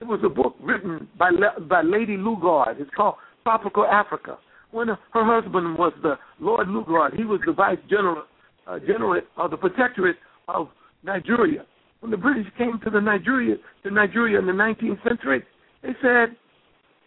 it 0.05 0.07
was 0.09 0.21
a 0.23 0.29
book 0.29 0.55
written 0.61 1.09
by 1.19 1.31
by 1.69 1.81
Lady 1.81 2.17
Lugard. 2.17 2.79
It's 2.79 2.91
called 2.95 3.15
Tropical 3.43 3.87
Africa. 3.87 4.37
When 4.71 4.89
her 4.89 4.97
husband 5.15 5.79
was 5.79 5.93
the 6.03 6.17
Lord 6.41 6.69
Lugard, 6.69 7.17
he 7.17 7.25
was 7.25 7.41
the 7.47 7.53
vice 7.53 7.79
general 7.89 8.25
uh, 8.67 8.79
general 8.81 9.21
of 9.39 9.51
the 9.51 9.57
protectorate 9.57 10.17
of 10.49 10.69
Nigeria. 11.05 11.65
When 12.01 12.11
the 12.11 12.19
British 12.19 12.47
came 12.59 12.79
to 12.85 12.91
the 12.91 13.01
Nigeria 13.01 13.57
to 13.83 13.91
Nigeria 13.91 14.39
in 14.39 14.47
the 14.47 14.53
19th 14.53 15.03
century, 15.09 15.43
they 15.83 15.93
said 16.03 16.37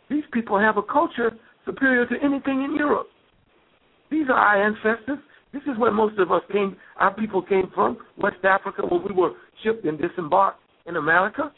these 0.10 0.24
people 0.34 0.60
have 0.60 0.78
a 0.78 0.84
culture 0.84 1.32
superior 1.66 2.08
to 2.08 2.16
anything 2.24 2.64
in 2.64 2.76
Europe. 2.76 3.08
These 4.10 4.28
are 4.30 4.34
our 4.40 4.66
ancestors. 4.66 5.20
This 5.54 5.62
is 5.72 5.78
where 5.78 5.92
most 5.92 6.18
of 6.18 6.32
us 6.32 6.42
came, 6.52 6.76
our 7.00 7.14
people 7.14 7.44
came 7.44 7.70
from, 7.76 7.98
West 8.18 8.44
Africa, 8.44 8.82
when 8.90 9.04
we 9.04 9.14
were 9.14 9.34
shipped 9.64 9.86
and 9.86 10.00
disembarked 10.00 10.60
in 10.88 10.96
America. 10.96 11.52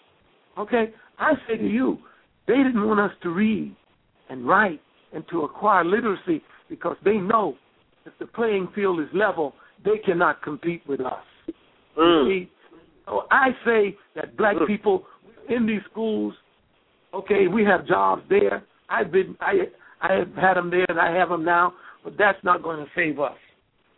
Okay? 0.57 0.91
I 1.19 1.33
say 1.47 1.57
to 1.57 1.67
you, 1.67 1.99
they 2.47 2.55
didn't 2.55 2.85
want 2.87 2.99
us 2.99 3.11
to 3.23 3.29
read 3.29 3.75
and 4.29 4.47
write 4.47 4.81
and 5.13 5.23
to 5.29 5.43
acquire 5.43 5.83
literacy 5.83 6.41
because 6.69 6.97
they 7.03 7.17
know 7.17 7.55
if 8.05 8.13
the 8.19 8.25
playing 8.25 8.69
field 8.73 8.99
is 8.99 9.07
level, 9.13 9.53
they 9.83 9.97
cannot 10.05 10.41
compete 10.41 10.81
with 10.87 11.01
us. 11.01 11.23
Mm. 11.97 12.27
See? 12.27 12.51
So 13.05 13.23
I 13.31 13.49
say 13.65 13.97
that 14.15 14.37
black 14.37 14.55
people 14.67 15.05
in 15.49 15.65
these 15.65 15.81
schools, 15.91 16.33
okay, 17.13 17.47
we 17.47 17.63
have 17.65 17.87
jobs 17.87 18.21
there. 18.29 18.63
I've 18.89 19.11
been, 19.11 19.35
I, 19.39 19.67
I 20.01 20.13
have 20.13 20.33
had 20.35 20.53
them 20.55 20.69
there, 20.69 20.85
and 20.89 20.99
I 20.99 21.11
have 21.15 21.29
them 21.29 21.43
now. 21.43 21.73
But 22.03 22.17
that's 22.17 22.37
not 22.43 22.63
going 22.63 22.77
to 22.77 22.85
save 22.95 23.19
us. 23.19 23.35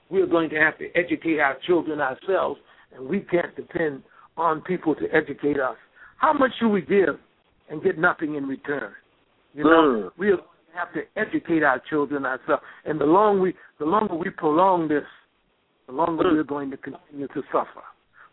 We're 0.10 0.28
going 0.28 0.50
to 0.50 0.56
have 0.58 0.78
to 0.80 0.90
educate 0.96 1.40
our 1.40 1.58
children 1.68 2.02
ourselves, 2.02 2.60
and 2.96 3.08
we 3.08 3.20
can't 3.20 3.56
depend 3.56 4.04
on 4.38 4.62
people 4.62 4.96
to 4.96 5.06
educate 5.14 5.60
us. 5.60 5.78
How 6.22 6.34
much 6.34 6.52
should 6.60 6.70
we 6.70 6.82
give 6.82 7.18
and 7.70 7.82
get 7.84 7.98
nothing 7.98 8.36
in 8.36 8.46
return? 8.48 8.92
You 9.56 9.64
know, 9.64 9.70
Mm. 9.72 10.12
we 10.18 10.28
have 10.76 10.94
to 10.94 11.02
educate 11.18 11.64
our 11.64 11.80
children 11.80 12.26
ourselves, 12.28 12.64
and 12.86 13.02
the 13.02 13.06
longer 13.06 13.42
we, 13.42 13.56
the 13.80 13.86
longer 13.86 14.14
we 14.14 14.30
prolong 14.30 14.88
this, 14.88 15.08
the 15.88 15.94
longer 15.94 16.24
Mm. 16.26 16.34
we're 16.34 16.44
going 16.44 16.70
to 16.70 16.78
continue 16.78 17.28
to 17.30 17.44
suffer. 17.52 17.82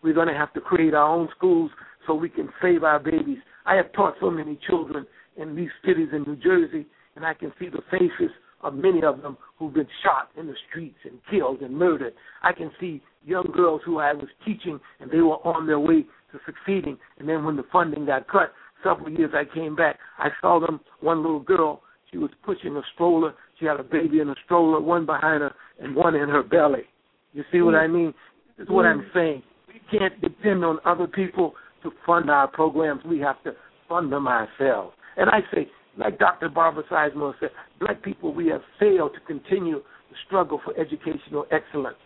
We're 0.03 0.13
going 0.13 0.29
to 0.29 0.35
have 0.35 0.53
to 0.53 0.61
create 0.61 0.93
our 0.93 1.09
own 1.09 1.29
schools 1.31 1.71
so 2.07 2.15
we 2.15 2.29
can 2.29 2.53
save 2.61 2.85
our 2.85 3.01
babies. 3.01 3.39
I 3.65 3.75
have 3.77 3.91
taught 3.93 4.17
so 4.21 4.31
many 4.31 4.57
children 4.57 5.07
in 5.37 5.57
these 5.57 5.73
cities 5.83 6.13
in 6.13 6.25
New 6.25 6.37
Jersey, 6.37 6.87
and 7.17 7.25
I 7.25 7.33
can 7.33 7.53
see 7.59 7.69
the 7.71 7.83
faces 7.91 8.31
of 8.61 8.75
many 8.75 9.03
of 9.03 9.23
them 9.23 9.39
who've 9.57 9.73
been 9.73 9.89
shot 10.03 10.31
in 10.37 10.47
the 10.47 10.57
streets 10.69 10.99
and 11.05 11.19
killed 11.31 11.63
and 11.63 11.75
murdered. 11.75 12.15
I 12.43 12.53
can 12.53 12.71
see 12.79 13.01
young 13.25 13.51
girls 13.53 13.83
who 13.85 13.99
I 13.99 14.13
was 14.13 14.29
teaching, 14.45 14.79
and 15.01 15.11
they 15.11 15.21
were 15.21 15.39
on 15.47 15.67
their 15.67 15.81
way 15.81 16.07
to 16.33 16.39
succeeding. 16.47 16.99
And 17.19 17.29
then 17.29 17.45
when 17.45 17.57
the 17.57 17.65
funding 17.73 18.07
got 18.07 18.29
cut, 18.29 18.53
several 18.83 19.11
years 19.11 19.33
I 19.35 19.45
came 19.53 19.75
back, 19.75 19.99
I 20.19 20.29
saw 20.41 20.61
them. 20.61 20.81
One 21.01 21.23
little 21.23 21.41
girl, 21.41 21.83
she 22.11 22.19
was 22.19 22.31
pushing 22.45 22.77
a 22.77 22.83
stroller. 22.95 23.35
She 23.59 23.67
had 23.67 23.81
a 23.81 23.85
baby 23.85 24.21
in 24.21 24.29
a 24.29 24.35
stroller, 24.45 24.81
one 24.81 25.07
behind 25.07 25.43
her 25.43 25.55
and 25.81 25.95
one 25.95 26.15
in 26.15 26.29
her 26.29 26.43
belly. 26.43 26.85
You 27.33 27.45
see 27.53 27.61
what 27.61 27.75
mm. 27.75 27.83
I 27.83 27.87
mean? 27.87 28.15
This 28.57 28.65
is 28.65 28.71
what 28.71 28.87
I'm 28.87 29.01
mm. 29.01 29.15
saying. 29.15 29.43
We 29.69 29.99
can't 29.99 30.21
depend 30.21 30.65
on 30.65 30.79
other 30.85 31.07
people 31.07 31.55
to 31.83 31.91
fund 32.07 32.31
our 32.31 32.49
programs. 32.49 33.03
We 33.05 33.19
have 33.21 33.43
to 33.45 33.53
fund 33.89 34.13
them 34.13 34.27
ourselves. 34.27 34.95
And 35.17 35.29
I 35.31 35.41
say, 35.53 35.69
like 35.97 36.19
Dr. 36.19 36.49
Barbara 36.49 36.85
Sizemore 36.91 37.35
said, 37.41 37.51
black 37.81 38.03
people, 38.03 38.33
we 38.33 38.49
have 38.49 38.63
failed 38.79 39.13
to 39.15 39.21
continue 39.21 39.83
the 40.11 40.17
struggle 40.27 40.61
for 40.65 40.79
educational 40.79 41.47
excellence. 41.51 41.97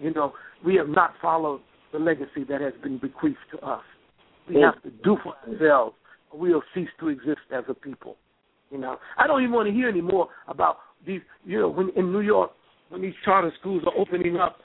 You 0.00 0.12
know, 0.12 0.32
we 0.64 0.74
have 0.76 0.88
not 0.88 1.12
followed 1.20 1.60
the 1.94 2.00
legacy 2.00 2.42
that 2.48 2.60
has 2.60 2.72
been 2.82 2.98
bequeathed 2.98 3.38
to 3.52 3.58
us. 3.64 3.82
We 4.48 4.60
have 4.60 4.82
to 4.82 4.90
do 5.02 5.16
for 5.22 5.34
ourselves, 5.48 5.94
or 6.30 6.40
we'll 6.40 6.62
cease 6.74 6.88
to 6.98 7.08
exist 7.08 7.38
as 7.56 7.62
a 7.68 7.74
people. 7.74 8.16
You 8.70 8.78
know, 8.78 8.96
I 9.16 9.28
don't 9.28 9.42
even 9.42 9.54
want 9.54 9.68
to 9.68 9.72
hear 9.72 9.88
anymore 9.88 10.28
about 10.48 10.78
these. 11.06 11.20
You 11.46 11.60
know, 11.60 11.68
when 11.68 11.90
in 11.96 12.12
New 12.12 12.20
York, 12.20 12.50
when 12.88 13.00
these 13.00 13.14
charter 13.24 13.52
schools 13.60 13.84
are 13.86 13.96
opening 13.96 14.36
up, 14.36 14.56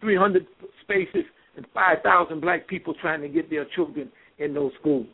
300 0.00 0.46
spaces 0.82 1.24
and 1.56 1.66
5,000 1.74 2.40
black 2.40 2.68
people 2.68 2.94
trying 3.00 3.20
to 3.22 3.28
get 3.28 3.50
their 3.50 3.66
children 3.74 4.10
in 4.38 4.54
those 4.54 4.70
schools. 4.78 5.06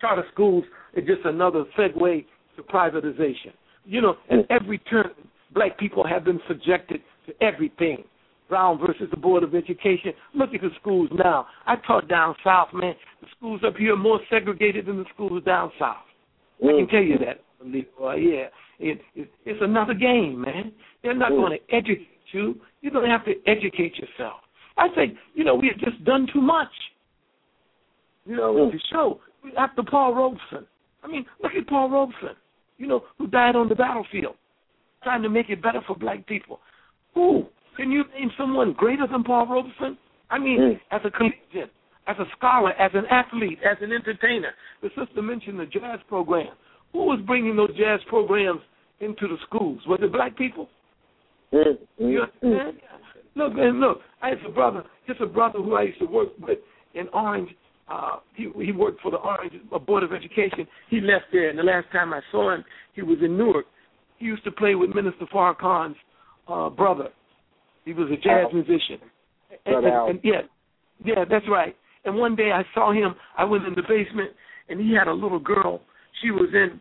Charter 0.00 0.24
schools 0.32 0.64
are 0.94 1.00
just 1.00 1.24
another 1.24 1.64
segue 1.78 2.26
to 2.56 2.62
privatization. 2.62 3.52
You 3.84 4.02
know, 4.02 4.16
at 4.30 4.40
every 4.50 4.78
turn, 4.78 5.10
black 5.54 5.78
people 5.78 6.06
have 6.06 6.24
been 6.24 6.40
subjected 6.46 7.00
to 7.26 7.32
everything. 7.42 8.04
Brown 8.48 8.78
versus 8.78 9.08
the 9.10 9.16
Board 9.16 9.42
of 9.42 9.54
Education. 9.54 10.12
Look 10.34 10.54
at 10.54 10.60
the 10.60 10.70
schools 10.80 11.10
now. 11.12 11.46
I 11.66 11.76
taught 11.86 12.08
down 12.08 12.34
south, 12.42 12.68
man. 12.72 12.94
The 13.20 13.26
schools 13.36 13.60
up 13.66 13.76
here 13.76 13.94
are 13.94 13.96
more 13.96 14.20
segregated 14.30 14.86
than 14.86 14.98
the 14.98 15.04
schools 15.14 15.42
down 15.44 15.70
south. 15.78 15.96
I 16.62 16.66
can 16.66 16.88
tell 16.88 17.02
you 17.02 17.18
that, 17.18 17.42
Leroy. 17.64 18.16
Yeah, 18.16 18.46
it, 18.78 19.00
it, 19.14 19.30
it's 19.44 19.60
another 19.62 19.94
game, 19.94 20.40
man. 20.40 20.72
They're 21.02 21.14
not 21.14 21.32
mm. 21.32 21.36
going 21.36 21.58
to 21.58 21.74
educate 21.74 22.08
you. 22.32 22.60
You're 22.80 22.92
going 22.92 23.04
to 23.04 23.10
have 23.10 23.24
to 23.26 23.34
educate 23.46 23.96
yourself. 23.96 24.40
I 24.76 24.88
think, 24.94 25.14
you 25.34 25.44
know, 25.44 25.54
we 25.54 25.68
have 25.68 25.78
just 25.78 26.04
done 26.04 26.26
too 26.32 26.40
much. 26.40 26.68
You 28.24 28.36
know, 28.36 28.54
mm. 28.54 28.72
to 28.72 28.78
show 28.92 29.20
after 29.56 29.82
Paul 29.82 30.14
Robeson. 30.14 30.66
I 31.02 31.06
mean, 31.06 31.24
look 31.42 31.52
at 31.58 31.66
Paul 31.68 31.90
Robeson. 31.90 32.36
You 32.76 32.86
know, 32.86 33.04
who 33.18 33.26
died 33.26 33.56
on 33.56 33.68
the 33.68 33.74
battlefield, 33.74 34.34
trying 35.02 35.22
to 35.22 35.28
make 35.28 35.50
it 35.50 35.62
better 35.62 35.80
for 35.86 35.96
black 35.96 36.26
people. 36.26 36.60
Who 37.14 37.46
can 37.78 37.92
you 37.92 38.04
name 38.18 38.30
someone 38.36 38.72
greater 38.74 39.06
than 39.06 39.22
Paul 39.22 39.46
Robeson? 39.46 39.96
I 40.30 40.38
mean, 40.38 40.78
as 40.90 41.00
a 41.04 41.10
collegian, 41.10 41.70
as 42.08 42.16
a 42.18 42.24
scholar, 42.36 42.72
as 42.72 42.90
an 42.92 43.04
athlete, 43.10 43.58
as 43.64 43.76
an 43.80 43.92
entertainer. 43.92 44.50
The 44.82 44.88
sister 44.88 45.22
mentioned 45.22 45.60
the 45.60 45.66
jazz 45.66 46.00
program. 46.08 46.48
Who 46.92 47.04
was 47.04 47.20
bringing 47.26 47.54
those 47.56 47.74
jazz 47.76 48.00
programs 48.08 48.60
into 49.00 49.28
the 49.28 49.36
schools? 49.46 49.80
Was 49.86 50.00
it 50.02 50.12
black 50.12 50.36
people? 50.36 50.68
You 51.98 52.22
understand? 52.22 52.78
Look, 53.36 53.52
and 53.56 53.78
look, 53.78 54.00
I 54.20 54.30
have 54.30 54.38
a 54.46 54.52
brother, 54.52 54.82
just 55.06 55.20
a 55.20 55.26
brother 55.26 55.60
who 55.60 55.74
I 55.76 55.82
used 55.82 56.00
to 56.00 56.06
work 56.06 56.30
with 56.40 56.58
in 56.94 57.08
Orange. 57.14 57.50
Uh, 57.88 58.16
he 58.34 58.50
he 58.62 58.72
worked 58.72 59.00
for 59.00 59.10
the 59.10 59.18
Orange 59.18 59.54
uh, 59.72 59.78
Board 59.78 60.02
of 60.02 60.12
Education. 60.12 60.66
He 60.90 61.00
left 61.00 61.26
there, 61.32 61.48
and 61.48 61.58
the 61.58 61.62
last 61.62 61.86
time 61.92 62.12
I 62.12 62.20
saw 62.32 62.52
him, 62.52 62.64
he 62.94 63.02
was 63.02 63.18
in 63.22 63.38
Newark. 63.38 63.66
He 64.18 64.26
used 64.26 64.44
to 64.44 64.50
play 64.50 64.74
with 64.74 64.90
Minister 64.90 65.26
Farrakhan's 65.32 65.96
uh, 66.48 66.68
brother. 66.70 67.08
He 67.88 67.94
was 67.94 68.10
a 68.10 68.16
jazz 68.16 68.48
oh. 68.50 68.54
musician. 68.54 69.00
And, 69.64 69.86
and, 69.86 70.10
and 70.10 70.20
yeah, 70.22 70.42
yeah, 71.02 71.24
that's 71.28 71.46
right. 71.48 71.74
And 72.04 72.16
one 72.16 72.36
day 72.36 72.50
I 72.52 72.62
saw 72.74 72.92
him. 72.92 73.14
I 73.38 73.44
went 73.44 73.64
in 73.64 73.74
the 73.74 73.80
basement, 73.80 74.32
and 74.68 74.78
he 74.78 74.94
had 74.94 75.08
a 75.08 75.12
little 75.12 75.38
girl. 75.38 75.80
She 76.20 76.30
was 76.30 76.50
in, 76.52 76.78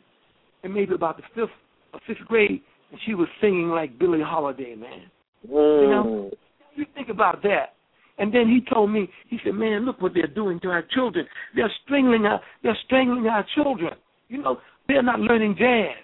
in 0.64 0.74
maybe 0.74 0.94
about 0.94 1.16
the 1.16 1.24
fifth 1.34 1.50
uh, 1.94 1.96
or 1.96 2.02
sixth 2.06 2.26
grade, 2.26 2.62
and 2.92 3.00
she 3.06 3.14
was 3.14 3.30
singing 3.40 3.70
like 3.70 3.98
Billie 3.98 4.20
Holiday, 4.22 4.76
man. 4.76 5.10
You 5.48 5.90
know, 5.90 6.32
you 6.76 6.86
think 6.94 7.08
about 7.08 7.42
that. 7.44 7.76
And 8.18 8.34
then 8.34 8.50
he 8.50 8.60
told 8.70 8.92
me, 8.92 9.08
he 9.30 9.38
said, 9.46 9.54
"Man, 9.54 9.86
look 9.86 10.02
what 10.02 10.12
they're 10.14 10.28
doing 10.28 10.60
to 10.60 10.68
our 10.68 10.84
children. 10.94 11.26
They're 11.56 11.72
strangling 11.86 12.26
our, 12.26 12.42
they're 12.64 12.78
strangling 12.86 13.28
our 13.28 13.46
children. 13.56 13.94
You 14.28 14.42
know, 14.42 14.58
they're 14.90 15.04
not 15.04 15.22
learning 15.22 15.56
jazz. 15.58 16.04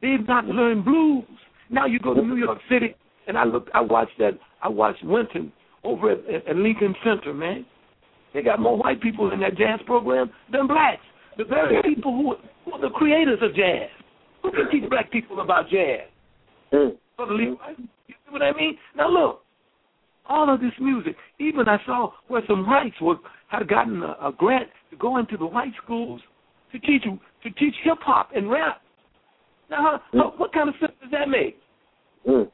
They've 0.00 0.26
not 0.26 0.46
learned 0.46 0.86
blues. 0.86 1.24
Now 1.68 1.84
you 1.84 1.98
go 1.98 2.14
to 2.14 2.22
New 2.22 2.36
York 2.36 2.60
City, 2.70 2.94
and 3.28 3.38
I 3.38 3.44
looked, 3.44 3.70
I 3.74 3.80
watched 3.80 4.18
that, 4.18 4.32
I 4.62 4.68
watched 4.68 5.04
Wynton 5.04 5.52
over 5.84 6.10
at, 6.10 6.18
at, 6.28 6.48
at 6.48 6.56
Lincoln 6.56 6.94
Center, 7.04 7.32
man. 7.32 7.64
They 8.34 8.42
got 8.42 8.58
more 8.58 8.76
white 8.76 9.00
people 9.00 9.32
in 9.32 9.40
that 9.40 9.56
jazz 9.56 9.80
program 9.86 10.30
than 10.50 10.66
blacks. 10.66 11.02
the 11.36 11.44
very 11.44 11.80
people 11.82 12.12
who, 12.12 12.34
who 12.64 12.76
are 12.76 12.80
the 12.80 12.90
creators 12.90 13.38
of 13.42 13.54
jazz. 13.54 13.88
Who 14.42 14.50
can 14.50 14.70
teach 14.70 14.88
black 14.90 15.10
people 15.12 15.40
about 15.40 15.68
jazz? 15.70 16.08
Mm. 16.72 16.96
Brother 17.16 17.34
Leroy, 17.34 17.56
you 18.06 18.14
see 18.14 18.30
what 18.32 18.42
I 18.42 18.52
mean? 18.52 18.76
Now 18.96 19.08
look, 19.08 19.42
all 20.28 20.52
of 20.52 20.60
this 20.60 20.72
music. 20.80 21.16
Even 21.38 21.68
I 21.68 21.78
saw 21.86 22.12
where 22.28 22.42
some 22.46 22.66
whites 22.66 23.00
were 23.00 23.16
had 23.48 23.66
gotten 23.66 24.02
a, 24.02 24.28
a 24.28 24.32
grant 24.36 24.68
to 24.90 24.96
go 24.96 25.16
into 25.16 25.36
the 25.36 25.46
white 25.46 25.72
schools 25.82 26.20
to 26.72 26.78
teach 26.78 27.02
to 27.02 27.50
teach 27.50 27.74
hip 27.82 27.98
hop 28.02 28.30
and 28.34 28.50
rap. 28.50 28.82
Now, 29.70 29.76
how, 29.76 30.18
how, 30.18 30.34
what 30.36 30.52
kind 30.52 30.68
of 30.68 30.74
sense 30.80 30.92
does 31.00 31.10
that 31.10 31.28
make? 31.28 31.58
Mm. 32.26 32.50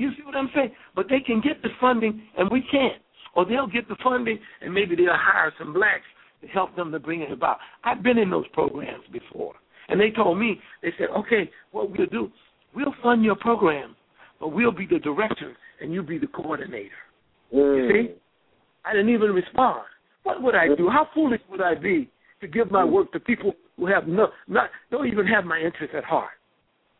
You 0.00 0.10
see 0.16 0.22
what 0.24 0.34
I'm 0.34 0.48
saying? 0.54 0.72
But 0.96 1.10
they 1.10 1.20
can 1.20 1.42
get 1.42 1.60
the 1.62 1.68
funding 1.78 2.22
and 2.38 2.50
we 2.50 2.64
can't. 2.70 3.02
Or 3.36 3.44
they'll 3.44 3.66
get 3.66 3.86
the 3.86 3.96
funding 4.02 4.38
and 4.62 4.72
maybe 4.72 4.96
they'll 4.96 5.08
hire 5.12 5.52
some 5.58 5.74
blacks 5.74 6.06
to 6.40 6.46
help 6.48 6.74
them 6.74 6.90
to 6.92 6.98
bring 6.98 7.20
it 7.20 7.30
about. 7.30 7.58
I've 7.84 8.02
been 8.02 8.16
in 8.16 8.30
those 8.30 8.48
programs 8.54 9.04
before. 9.12 9.52
And 9.88 10.00
they 10.00 10.10
told 10.10 10.38
me, 10.38 10.58
they 10.82 10.94
said, 10.96 11.08
okay, 11.18 11.50
what 11.72 11.90
we'll 11.90 12.06
do, 12.06 12.30
we'll 12.74 12.94
fund 13.02 13.22
your 13.22 13.36
program, 13.36 13.94
but 14.40 14.48
we'll 14.48 14.72
be 14.72 14.86
the 14.86 15.00
director 15.00 15.54
and 15.82 15.92
you 15.92 16.02
be 16.02 16.16
the 16.16 16.28
coordinator. 16.28 16.88
Mm. 17.54 17.76
You 17.76 17.92
see? 17.92 18.14
I 18.86 18.94
didn't 18.94 19.12
even 19.12 19.32
respond. 19.32 19.82
What 20.22 20.42
would 20.42 20.54
I 20.54 20.74
do? 20.74 20.88
How 20.88 21.08
foolish 21.12 21.42
would 21.50 21.60
I 21.60 21.74
be 21.74 22.10
to 22.40 22.48
give 22.48 22.70
my 22.70 22.84
work 22.84 23.12
to 23.12 23.20
people 23.20 23.52
who 23.76 23.86
have 23.86 24.08
no, 24.08 24.28
not, 24.48 24.70
don't 24.90 25.08
even 25.08 25.26
have 25.26 25.44
my 25.44 25.58
interest 25.58 25.94
at 25.94 26.04
heart? 26.04 26.30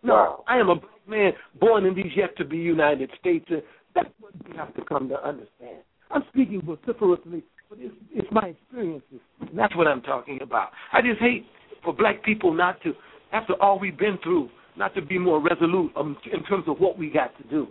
No, 0.03 0.15
Wow. 0.15 0.45
I 0.49 0.59
am 0.59 0.69
a 0.69 0.77
black 0.77 1.09
man 1.09 1.33
born 1.61 1.87
in 1.87 1.95
these 1.95 2.13
yet 2.17 2.37
to 2.39 2.45
be 2.45 2.57
United 2.57 3.11
States. 3.21 3.45
And 3.49 3.63
that's 3.95 4.09
what 4.21 4.33
we 4.49 4.57
have 4.57 4.75
to 4.75 4.85
come 4.85 5.09
to 5.09 5.17
understand. 5.17 5.83
I'm 6.11 6.23
speaking 6.33 6.63
vociferously, 6.65 7.45
but 7.69 7.79
it's, 7.81 7.95
it's 8.13 8.29
my 8.33 8.49
experiences. 8.49 9.21
And 9.41 9.59
that's 9.59 9.75
what 9.77 9.87
I'm 9.87 10.03
talking 10.03 10.41
about. 10.43 10.71
I 10.93 11.01
just 11.03 11.21
hate 11.21 11.47
for 11.85 11.93
black 11.93 12.25
people 12.25 12.53
not 12.53 12.83
to, 12.83 12.93
after 13.33 13.55
all 13.63 13.79
we've 13.79 13.99
been 13.99 14.19
through, 14.23 14.49
not 14.77 14.95
to 14.95 15.03
be 15.03 15.19
more 15.19 15.41
resolute 15.41 15.93
um, 15.97 16.17
in 16.33 16.43
terms 16.45 16.65
of 16.67 16.79
what 16.79 16.99
we 16.99 17.11
got 17.11 17.37
to 17.39 17.45
do. 17.49 17.69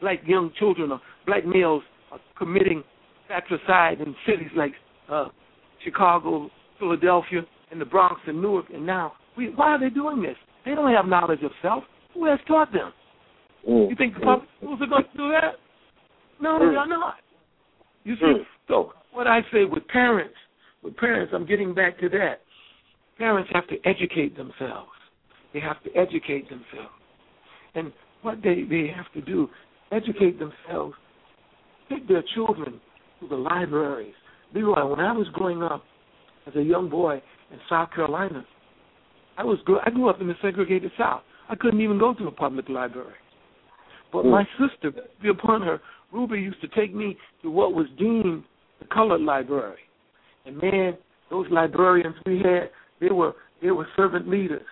Black 0.00 0.18
young 0.26 0.52
children 0.58 0.92
or 0.92 1.00
black 1.26 1.46
males 1.46 1.82
are 2.12 2.20
committing 2.38 2.82
fratricide 3.26 4.00
in 4.00 4.14
cities 4.26 4.50
like 4.56 4.72
uh, 5.10 5.28
Chicago, 5.82 6.50
Philadelphia, 6.78 7.40
and 7.70 7.80
the 7.80 7.84
Bronx 7.84 8.20
and 8.26 8.40
Newark. 8.40 8.66
And 8.72 8.86
now, 8.86 9.12
we, 9.36 9.50
why 9.50 9.70
are 9.70 9.80
they 9.80 9.90
doing 9.90 10.22
this? 10.22 10.36
They 10.64 10.74
don't 10.74 10.92
have 10.92 11.06
knowledge 11.06 11.42
of 11.42 11.50
self. 11.62 11.84
Who 12.14 12.24
has 12.26 12.38
taught 12.46 12.72
them? 12.72 12.92
Mm. 13.68 13.90
You 13.90 13.96
think 13.96 14.14
the 14.14 14.20
public 14.20 14.48
schools 14.58 14.80
are 14.82 14.86
going 14.86 15.04
to 15.04 15.16
do 15.16 15.30
that? 15.32 15.56
No, 16.40 16.58
Mm. 16.58 16.72
they're 16.72 16.86
not. 16.86 17.16
You 18.04 18.16
see, 18.16 18.22
Mm. 18.22 18.46
so 18.68 18.92
what 19.12 19.26
I 19.26 19.42
say 19.52 19.64
with 19.64 19.86
parents, 19.88 20.36
with 20.82 20.96
parents, 20.96 21.32
I'm 21.32 21.46
getting 21.46 21.74
back 21.74 21.98
to 21.98 22.08
that. 22.10 22.42
Parents 23.18 23.50
have 23.52 23.66
to 23.68 23.76
educate 23.86 24.36
themselves. 24.36 24.90
They 25.52 25.60
have 25.60 25.82
to 25.84 25.94
educate 25.94 26.48
themselves. 26.48 26.92
And 27.74 27.92
what 28.22 28.42
they, 28.42 28.62
they 28.64 28.88
have 28.88 29.10
to 29.12 29.20
do, 29.20 29.48
educate 29.92 30.38
themselves, 30.38 30.94
take 31.88 32.06
their 32.08 32.22
children 32.34 32.80
to 33.20 33.28
the 33.28 33.36
libraries. 33.36 34.14
Leroy, 34.52 34.86
when 34.86 35.00
I 35.00 35.12
was 35.12 35.28
growing 35.30 35.62
up 35.62 35.84
as 36.46 36.54
a 36.56 36.62
young 36.62 36.88
boy 36.88 37.22
in 37.50 37.58
South 37.68 37.90
Carolina, 37.92 38.44
I 39.36 39.44
was 39.44 39.58
I 39.84 39.90
grew 39.90 40.08
up 40.08 40.20
in 40.20 40.28
the 40.28 40.34
segregated 40.40 40.92
South. 40.98 41.22
I 41.48 41.54
couldn't 41.54 41.80
even 41.80 41.98
go 41.98 42.14
to 42.14 42.26
a 42.26 42.30
public 42.30 42.68
library. 42.68 43.14
But 44.12 44.24
Mm. 44.24 44.30
my 44.30 44.48
sister, 44.58 44.92
be 45.20 45.28
upon 45.28 45.62
her, 45.62 45.80
Ruby 46.12 46.40
used 46.40 46.60
to 46.60 46.68
take 46.68 46.94
me 46.94 47.16
to 47.42 47.50
what 47.50 47.74
was 47.74 47.86
deemed 47.98 48.44
the 48.78 48.86
colored 48.86 49.20
library. 49.20 49.80
And 50.46 50.56
man, 50.62 50.96
those 51.30 51.48
librarians 51.50 52.14
we 52.26 52.38
had, 52.38 52.70
they 53.00 53.10
were 53.10 53.34
they 53.60 53.70
were 53.70 53.88
servant 53.96 54.28
leaders. 54.28 54.66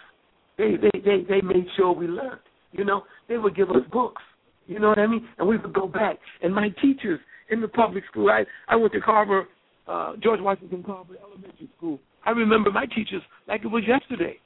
They 0.56 0.76
they 0.76 1.00
they 1.04 1.22
they 1.28 1.40
made 1.40 1.66
sure 1.76 1.92
we 1.92 2.06
learned. 2.06 2.40
You 2.72 2.84
know, 2.84 3.04
they 3.28 3.38
would 3.38 3.56
give 3.56 3.70
us 3.70 3.84
books. 3.90 4.22
You 4.66 4.78
know 4.78 4.88
what 4.90 4.98
I 4.98 5.06
mean? 5.06 5.28
And 5.38 5.48
we 5.48 5.56
would 5.58 5.72
go 5.74 5.86
back. 5.88 6.18
And 6.42 6.54
my 6.54 6.68
teachers 6.80 7.20
in 7.50 7.60
the 7.60 7.68
public 7.68 8.04
school, 8.10 8.30
I 8.30 8.44
I 8.68 8.76
went 8.76 8.92
to 8.92 9.00
Carver, 9.00 9.48
uh, 9.88 10.14
George 10.22 10.40
Washington 10.40 10.82
Carver 10.82 11.16
Elementary 11.20 11.68
School. 11.76 11.98
I 12.24 12.30
remember 12.30 12.70
my 12.70 12.86
teachers 12.86 13.22
like 13.48 13.64
it 13.64 13.68
was 13.68 13.82
yesterday. 13.86 14.38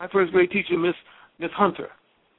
My 0.00 0.08
first 0.08 0.32
grade 0.32 0.50
teacher, 0.50 0.78
Miss 0.78 0.94
Miss 1.38 1.50
Hunter. 1.52 1.88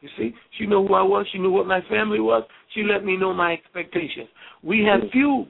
You 0.02 0.10
see, 0.18 0.34
she 0.58 0.66
knew 0.66 0.88
who 0.88 0.94
I 0.94 1.02
was. 1.02 1.26
She 1.32 1.40
knew 1.40 1.52
what 1.52 1.68
my 1.68 1.82
family 1.90 2.20
was. 2.20 2.44
She 2.74 2.84
let 2.84 3.04
me 3.04 3.18
know 3.18 3.34
my 3.34 3.52
expectations. 3.54 4.30
We 4.64 4.84
have 4.86 5.02
few 5.12 5.46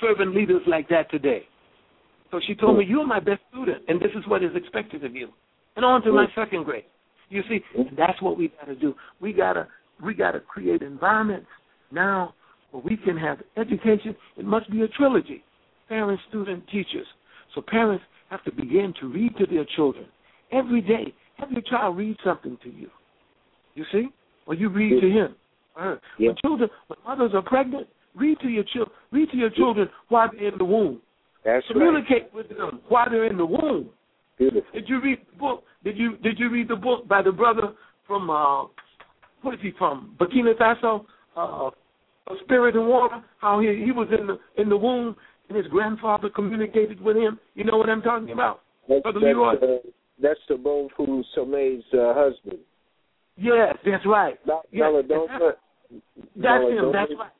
servant 0.00 0.34
leaders 0.34 0.62
like 0.66 0.88
that 0.88 1.10
today. 1.10 1.46
So 2.30 2.40
she 2.46 2.54
told 2.54 2.78
me, 2.78 2.84
"You're 2.86 3.06
my 3.06 3.20
best 3.20 3.42
student, 3.50 3.82
and 3.88 4.00
this 4.00 4.12
is 4.14 4.26
what 4.26 4.42
is 4.42 4.54
expected 4.54 5.04
of 5.04 5.14
you." 5.14 5.28
And 5.76 5.84
on 5.84 6.02
to 6.02 6.12
my 6.12 6.26
second 6.34 6.64
grade. 6.64 6.84
You 7.28 7.42
see, 7.48 7.62
that's 7.92 8.20
what 8.22 8.36
we 8.36 8.48
got 8.48 8.66
to 8.66 8.74
do. 8.74 8.94
We 9.20 9.32
gotta 9.32 9.68
we 10.02 10.14
gotta 10.14 10.40
create 10.40 10.82
environments 10.82 11.48
now 11.90 12.34
where 12.70 12.82
we 12.82 12.96
can 12.96 13.16
have 13.16 13.42
education. 13.56 14.16
It 14.36 14.46
must 14.46 14.70
be 14.70 14.82
a 14.82 14.88
trilogy: 14.88 15.44
parents, 15.88 16.22
student, 16.28 16.66
teachers. 16.68 17.06
So 17.54 17.60
parents 17.60 18.04
have 18.30 18.42
to 18.44 18.52
begin 18.52 18.94
to 19.00 19.08
read 19.08 19.36
to 19.36 19.46
their 19.46 19.64
children 19.76 20.06
every 20.52 20.80
day. 20.80 21.12
Have 21.40 21.50
your 21.50 21.62
child 21.62 21.96
read 21.96 22.16
something 22.24 22.58
to 22.62 22.70
you. 22.70 22.88
You 23.74 23.84
see, 23.92 24.08
or 24.46 24.54
you 24.54 24.68
read 24.68 25.00
to 25.00 25.08
him. 25.08 25.34
her. 25.76 26.00
Yeah. 26.18 26.28
When 26.28 26.36
children, 26.44 26.70
when 26.88 26.98
mothers 27.06 27.32
are 27.34 27.42
pregnant, 27.42 27.86
read 28.14 28.38
to 28.40 28.48
your 28.48 28.64
children. 28.64 28.96
Read 29.10 29.30
to 29.30 29.36
your 29.36 29.50
children 29.50 29.88
while 30.08 30.28
they're 30.32 30.48
in 30.48 30.58
the 30.58 30.64
womb. 30.64 31.00
That's 31.44 31.64
right. 31.68 31.72
Communicate 31.72 32.34
with 32.34 32.48
them 32.48 32.80
while 32.88 33.08
they're 33.08 33.26
in 33.26 33.36
the 33.36 33.46
womb. 33.46 33.90
Beautiful. 34.38 34.62
Did 34.72 34.88
you 34.88 35.00
read 35.00 35.18
the 35.32 35.38
book? 35.38 35.64
Did 35.84 35.96
you 35.96 36.16
did 36.18 36.38
you 36.38 36.50
read 36.50 36.68
the 36.68 36.76
book 36.76 37.06
by 37.08 37.22
the 37.22 37.32
brother 37.32 37.72
from 38.06 38.28
uh 38.28 38.64
what 39.42 39.54
is 39.54 39.60
he 39.62 39.72
from? 39.78 40.16
Burkina 40.20 40.54
Faso, 40.58 41.04
uh 41.36 41.70
Spirit 42.44 42.76
and 42.76 42.86
Water, 42.86 43.22
how 43.38 43.60
he 43.60 43.82
he 43.84 43.92
was 43.92 44.08
in 44.18 44.26
the 44.26 44.38
in 44.60 44.68
the 44.68 44.76
womb 44.76 45.16
and 45.48 45.56
his 45.56 45.66
grandfather 45.66 46.30
communicated 46.30 47.00
with 47.00 47.16
him. 47.16 47.38
You 47.54 47.64
know 47.64 47.76
what 47.76 47.90
I'm 47.90 48.02
talking 48.02 48.30
about? 48.30 48.60
That's, 48.88 49.02
Brother 49.02 49.20
that's, 49.20 49.24
Leroy. 49.24 49.54
uh, 49.54 49.78
that's 50.22 50.40
the 50.48 50.54
Bonfu 50.54 51.22
Some's 51.34 51.84
uh, 51.92 52.14
husband. 52.14 52.60
Yes, 53.36 53.76
that's 53.84 54.04
right. 54.06 54.38
Not 54.46 54.66
Yes, 54.70 54.84
Malidoma. 54.84 55.52
That's 55.90 55.92
him. 55.92 56.42
Malidoma. 56.42 56.92
That's 56.92 57.12
right. 57.18 57.30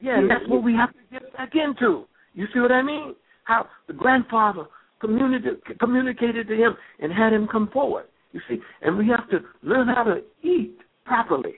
Yeah, 0.00 0.18
and 0.18 0.30
that's 0.30 0.48
what 0.48 0.62
we 0.62 0.74
have 0.74 0.90
to 0.92 0.98
get 1.12 1.32
back 1.36 1.52
into. 1.54 2.06
You 2.34 2.46
see 2.52 2.60
what 2.60 2.72
I 2.72 2.82
mean? 2.82 3.14
How 3.44 3.66
the 3.86 3.92
grandfather 3.92 4.64
communicated 5.00 5.60
communicated 5.78 6.48
to 6.48 6.54
him 6.54 6.76
and 7.00 7.12
had 7.12 7.32
him 7.32 7.46
come 7.50 7.68
forward. 7.72 8.06
You 8.32 8.40
see, 8.48 8.58
and 8.80 8.96
we 8.96 9.06
have 9.08 9.28
to 9.30 9.40
learn 9.62 9.88
how 9.88 10.04
to 10.04 10.22
eat 10.42 10.78
properly. 11.04 11.54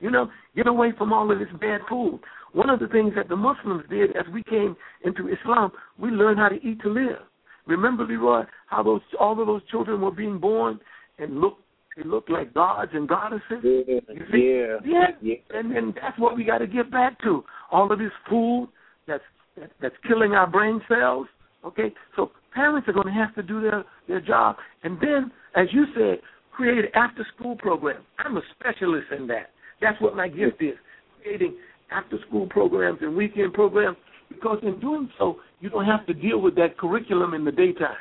You 0.00 0.10
know, 0.10 0.30
get 0.56 0.66
away 0.66 0.92
from 0.96 1.12
all 1.12 1.30
of 1.30 1.38
this 1.38 1.48
bad 1.60 1.80
food. 1.88 2.20
One 2.52 2.70
of 2.70 2.80
the 2.80 2.88
things 2.88 3.12
that 3.16 3.28
the 3.28 3.36
Muslims 3.36 3.84
did 3.90 4.10
as 4.16 4.26
we 4.32 4.42
came 4.44 4.76
into 5.04 5.28
Islam, 5.28 5.72
we 5.98 6.10
learned 6.10 6.38
how 6.38 6.48
to 6.48 6.56
eat 6.56 6.80
to 6.82 6.88
live. 6.88 7.18
Remember, 7.66 8.04
Leroy, 8.04 8.44
how 8.66 8.82
those 8.82 9.00
all 9.18 9.40
of 9.40 9.46
those 9.46 9.62
children 9.70 10.00
were 10.00 10.10
being 10.10 10.38
born 10.38 10.78
and 11.18 11.40
looked 11.40 11.60
they 11.96 12.02
looked 12.02 12.28
like 12.28 12.52
gods 12.54 12.90
and 12.92 13.08
goddesses. 13.08 13.42
Yeah, 13.62 14.00
You 14.08 14.26
see? 14.32 14.38
yeah, 14.42 14.76
Yeah, 14.84 15.06
yeah. 15.22 15.58
and 15.58 15.76
and 15.76 15.94
that's 15.94 16.18
what 16.18 16.36
we 16.36 16.44
got 16.44 16.58
to 16.58 16.66
get 16.66 16.90
back 16.90 17.20
to. 17.22 17.44
All 17.70 17.90
of 17.92 17.98
this 17.98 18.10
food 18.28 18.68
that's 19.06 19.22
that, 19.58 19.70
that's 19.80 19.94
killing 20.06 20.32
our 20.32 20.46
brain 20.48 20.80
cells. 20.88 21.26
Okay, 21.64 21.92
so 22.16 22.30
parents 22.52 22.88
are 22.88 22.92
going 22.92 23.06
to 23.06 23.12
have 23.12 23.34
to 23.36 23.42
do 23.42 23.60
their 23.62 23.84
their 24.08 24.20
job, 24.20 24.56
and 24.82 24.98
then, 25.00 25.30
as 25.56 25.68
you 25.72 25.86
said, 25.94 26.18
create 26.52 26.84
after 26.94 27.26
school 27.36 27.56
program. 27.56 28.02
I'm 28.18 28.36
a 28.36 28.42
specialist 28.58 29.06
in 29.16 29.26
that. 29.28 29.50
That's 29.80 30.00
what 30.00 30.16
my 30.16 30.28
gift 30.28 30.60
is: 30.62 30.74
creating 31.22 31.54
after 31.90 32.18
school 32.28 32.46
programs 32.48 32.98
and 33.02 33.16
weekend 33.16 33.54
programs. 33.54 33.96
Because 34.34 34.58
in 34.62 34.78
doing 34.80 35.08
so, 35.18 35.36
you 35.60 35.70
don't 35.70 35.84
have 35.84 36.04
to 36.06 36.14
deal 36.14 36.40
with 36.40 36.54
that 36.56 36.76
curriculum 36.76 37.34
in 37.34 37.44
the 37.44 37.52
daytime. 37.52 37.96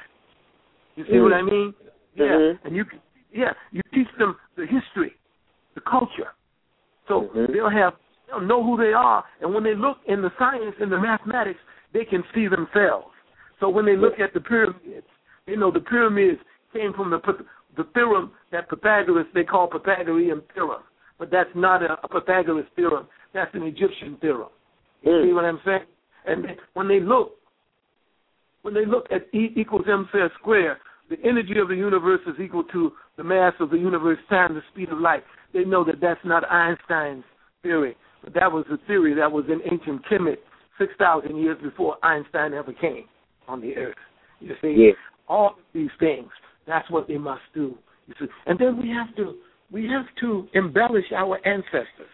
You 0.95 1.05
see 1.05 1.13
Mm. 1.13 1.23
what 1.23 1.33
I 1.33 1.41
mean? 1.41 1.73
Yeah, 2.15 2.25
Mhm. 2.25 2.59
and 2.65 2.75
you 2.75 2.85
yeah, 3.31 3.53
you 3.71 3.81
teach 3.91 4.11
them 4.19 4.37
the 4.55 4.65
history, 4.67 5.15
the 5.73 5.81
culture, 5.81 6.31
so 7.07 7.23
Mhm. 7.33 7.51
they'll 7.51 7.69
have 7.69 7.95
they'll 8.27 8.41
know 8.41 8.61
who 8.61 8.77
they 8.77 8.93
are, 8.93 9.23
and 9.41 9.53
when 9.53 9.63
they 9.63 9.73
look 9.73 9.97
in 10.05 10.21
the 10.21 10.31
science 10.37 10.75
and 10.79 10.91
the 10.91 10.99
mathematics, 10.99 11.59
they 11.93 12.05
can 12.05 12.23
see 12.33 12.47
themselves. 12.47 13.07
So 13.59 13.69
when 13.69 13.85
they 13.85 13.95
look 13.95 14.19
at 14.19 14.33
the 14.33 14.41
pyramids, 14.41 15.07
they 15.45 15.55
know 15.55 15.71
the 15.71 15.81
pyramids 15.81 16.39
came 16.73 16.93
from 16.93 17.09
the 17.09 17.19
the 17.75 17.85
theorem 17.85 18.31
that 18.51 18.69
Pythagoras 18.69 19.25
they 19.33 19.43
call 19.43 19.67
Pythagorean 19.67 20.41
theorem, 20.53 20.83
but 21.17 21.31
that's 21.31 21.53
not 21.55 21.81
a, 21.81 21.93
a 22.03 22.07
Pythagoras 22.07 22.67
theorem. 22.75 23.07
That's 23.33 23.53
an 23.55 23.63
Egyptian 23.63 24.17
theorem. 24.17 24.49
You 25.01 25.11
Mm. 25.11 25.23
see 25.23 25.33
what 25.33 25.45
I'm 25.45 25.59
saying? 25.65 25.85
And 26.25 26.45
when 26.73 26.87
they 26.87 26.99
look, 26.99 27.33
when 28.61 28.73
they 28.73 28.85
look 28.85 29.05
at 29.11 29.27
E 29.33 29.49
equals 29.55 29.85
mc 29.87 30.09
squared, 30.39 30.77
the 31.09 31.17
energy 31.23 31.59
of 31.59 31.67
the 31.67 31.75
universe 31.75 32.21
is 32.27 32.35
equal 32.41 32.63
to 32.65 32.91
the 33.17 33.23
mass 33.23 33.53
of 33.59 33.69
the 33.69 33.77
universe 33.77 34.17
times 34.29 34.55
the 34.55 34.61
speed 34.71 34.89
of 34.89 34.99
light. 34.99 35.23
They 35.53 35.65
know 35.65 35.83
that 35.83 35.99
that's 36.01 36.19
not 36.23 36.49
Einstein's 36.49 37.25
theory, 37.61 37.95
but 38.23 38.33
that 38.33 38.51
was 38.51 38.65
a 38.71 38.77
theory 38.87 39.13
that 39.15 39.31
was 39.31 39.45
in 39.49 39.61
ancient 39.71 40.01
Kemet 40.05 40.37
six 40.79 40.93
thousand 40.97 41.37
years 41.37 41.57
before 41.61 41.97
Einstein 42.03 42.53
ever 42.53 42.73
came 42.73 43.05
on 43.47 43.61
the 43.61 43.75
earth. 43.75 43.97
You 44.39 44.55
see, 44.61 44.71
Yeah. 44.87 44.93
all 45.27 45.49
of 45.51 45.55
these 45.73 45.91
things. 45.99 46.29
That's 46.65 46.89
what 46.89 47.07
they 47.07 47.17
must 47.17 47.43
do. 47.53 47.77
You 48.07 48.13
see, 48.19 48.27
and 48.45 48.57
then 48.57 48.81
we 48.81 48.89
have 48.89 49.13
to 49.17 49.37
we 49.71 49.87
have 49.87 50.05
to 50.21 50.47
embellish 50.53 51.11
our 51.11 51.39
ancestors. 51.45 52.11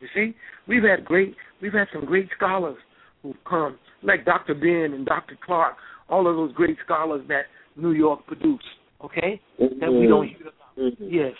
You 0.00 0.08
see, 0.14 0.34
we've 0.66 0.84
had 0.84 1.04
great 1.04 1.36
we've 1.60 1.72
had 1.72 1.88
some 1.92 2.04
great 2.04 2.28
scholars 2.36 2.78
who've 3.22 3.36
come, 3.48 3.78
like 4.02 4.24
Dr. 4.24 4.54
Ben 4.54 4.94
and 4.94 5.06
Dr. 5.06 5.36
Clarke, 5.44 5.76
all 6.08 6.28
of 6.28 6.36
those 6.36 6.52
great 6.52 6.76
scholars 6.84 7.22
that 7.28 7.44
New 7.76 7.92
York 7.92 8.26
produced. 8.26 8.64
Okay, 9.04 9.40
mm-hmm. 9.60 9.78
that 9.78 9.92
we 9.92 10.08
don't 10.08 10.26
hear 10.26 10.48
about. 10.48 10.76
Mm-hmm. 10.76 11.04
Yes, 11.04 11.32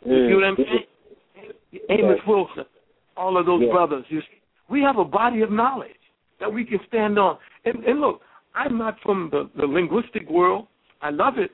mm-hmm. 0.00 0.10
you 0.10 0.28
see 0.28 0.34
what 0.34 0.44
I'm 0.44 0.56
saying? 0.56 1.90
Amos 1.90 2.20
Wilson, 2.26 2.64
all 3.16 3.38
of 3.38 3.44
those 3.44 3.62
yeah. 3.66 3.72
brothers. 3.72 4.04
You 4.08 4.20
see, 4.20 4.40
we 4.70 4.80
have 4.80 4.96
a 4.96 5.04
body 5.04 5.42
of 5.42 5.50
knowledge 5.50 5.90
that 6.40 6.50
we 6.50 6.64
can 6.64 6.78
stand 6.88 7.18
on. 7.18 7.36
And, 7.66 7.84
and 7.84 8.00
look, 8.00 8.20
I'm 8.54 8.78
not 8.78 8.96
from 9.02 9.28
the, 9.30 9.50
the 9.56 9.66
linguistic 9.66 10.28
world. 10.30 10.66
I 11.02 11.10
love 11.10 11.34
it, 11.36 11.50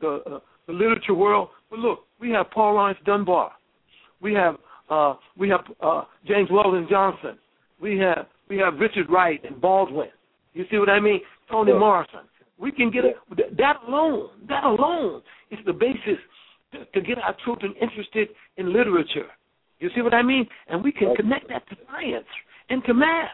the 0.00 0.20
uh, 0.26 0.38
the 0.66 0.72
literature 0.72 1.14
world. 1.14 1.48
But 1.70 1.80
look, 1.80 2.00
we 2.20 2.30
have 2.30 2.50
Paul 2.50 2.74
Laurence 2.74 2.98
Dunbar. 3.04 3.52
We 4.20 4.32
have 4.34 4.56
uh, 4.88 5.14
we 5.36 5.48
have 5.48 5.60
uh, 5.80 6.04
James 6.26 6.48
Weldon 6.50 6.86
Johnson. 6.88 7.38
We 7.80 7.98
have 7.98 8.26
we 8.48 8.58
have 8.58 8.74
Richard 8.78 9.10
Wright 9.10 9.40
and 9.44 9.60
Baldwin. 9.60 10.08
You 10.54 10.64
see 10.70 10.78
what 10.78 10.88
I 10.88 11.00
mean? 11.00 11.20
Toni. 11.50 11.72
Morrison. 11.72 12.20
We 12.58 12.72
can 12.72 12.90
get 12.90 13.04
a, 13.04 13.12
that 13.56 13.76
alone. 13.86 14.30
That 14.48 14.64
alone 14.64 15.22
is 15.50 15.58
the 15.64 15.72
basis 15.72 16.18
to, 16.72 16.84
to 16.84 17.00
get 17.00 17.18
our 17.18 17.36
children 17.44 17.74
interested 17.80 18.28
in 18.56 18.72
literature. 18.72 19.28
You 19.78 19.90
see 19.94 20.02
what 20.02 20.14
I 20.14 20.22
mean? 20.22 20.46
And 20.68 20.82
we 20.82 20.90
can 20.90 21.14
connect 21.14 21.48
that 21.48 21.68
to 21.68 21.76
science 21.90 22.26
and 22.68 22.82
to 22.84 22.94
math. 22.94 23.28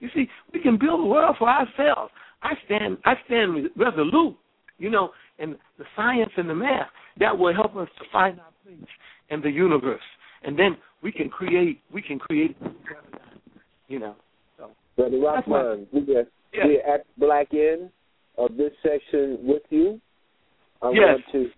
You 0.00 0.08
see, 0.14 0.26
we 0.52 0.60
can 0.60 0.78
build 0.78 1.00
a 1.00 1.06
world 1.06 1.36
for 1.38 1.48
ourselves. 1.48 2.10
I 2.42 2.54
stand 2.64 2.98
I 3.04 3.14
stand 3.26 3.68
resolute, 3.76 4.36
you 4.78 4.90
know, 4.90 5.10
and 5.38 5.56
the 5.78 5.84
science 5.94 6.30
and 6.36 6.48
the 6.48 6.54
math 6.54 6.88
that 7.20 7.36
will 7.36 7.54
help 7.54 7.76
us 7.76 7.88
to 7.98 8.04
find 8.10 8.40
our 8.40 8.50
place 8.64 8.88
in 9.30 9.40
the 9.42 9.50
universe. 9.50 10.00
And 10.42 10.58
then 10.58 10.76
we 11.02 11.12
can 11.12 11.28
create 11.28 11.80
we 11.92 12.02
can 12.02 12.18
create 12.18 12.56
you 13.86 13.98
know. 13.98 14.16
Brother 15.02 15.18
Rahman, 15.18 15.86
we 15.92 16.14
are 16.14 16.24
yeah. 16.52 16.64
we're 16.64 16.94
at 16.94 17.04
the 17.04 17.26
black 17.26 17.48
end 17.52 17.90
of 18.38 18.56
this 18.56 18.70
session 18.82 19.38
with 19.42 19.62
you. 19.70 20.00
I 20.80 20.90
yes. 20.90 21.00
want 21.02 21.22
to 21.32 21.50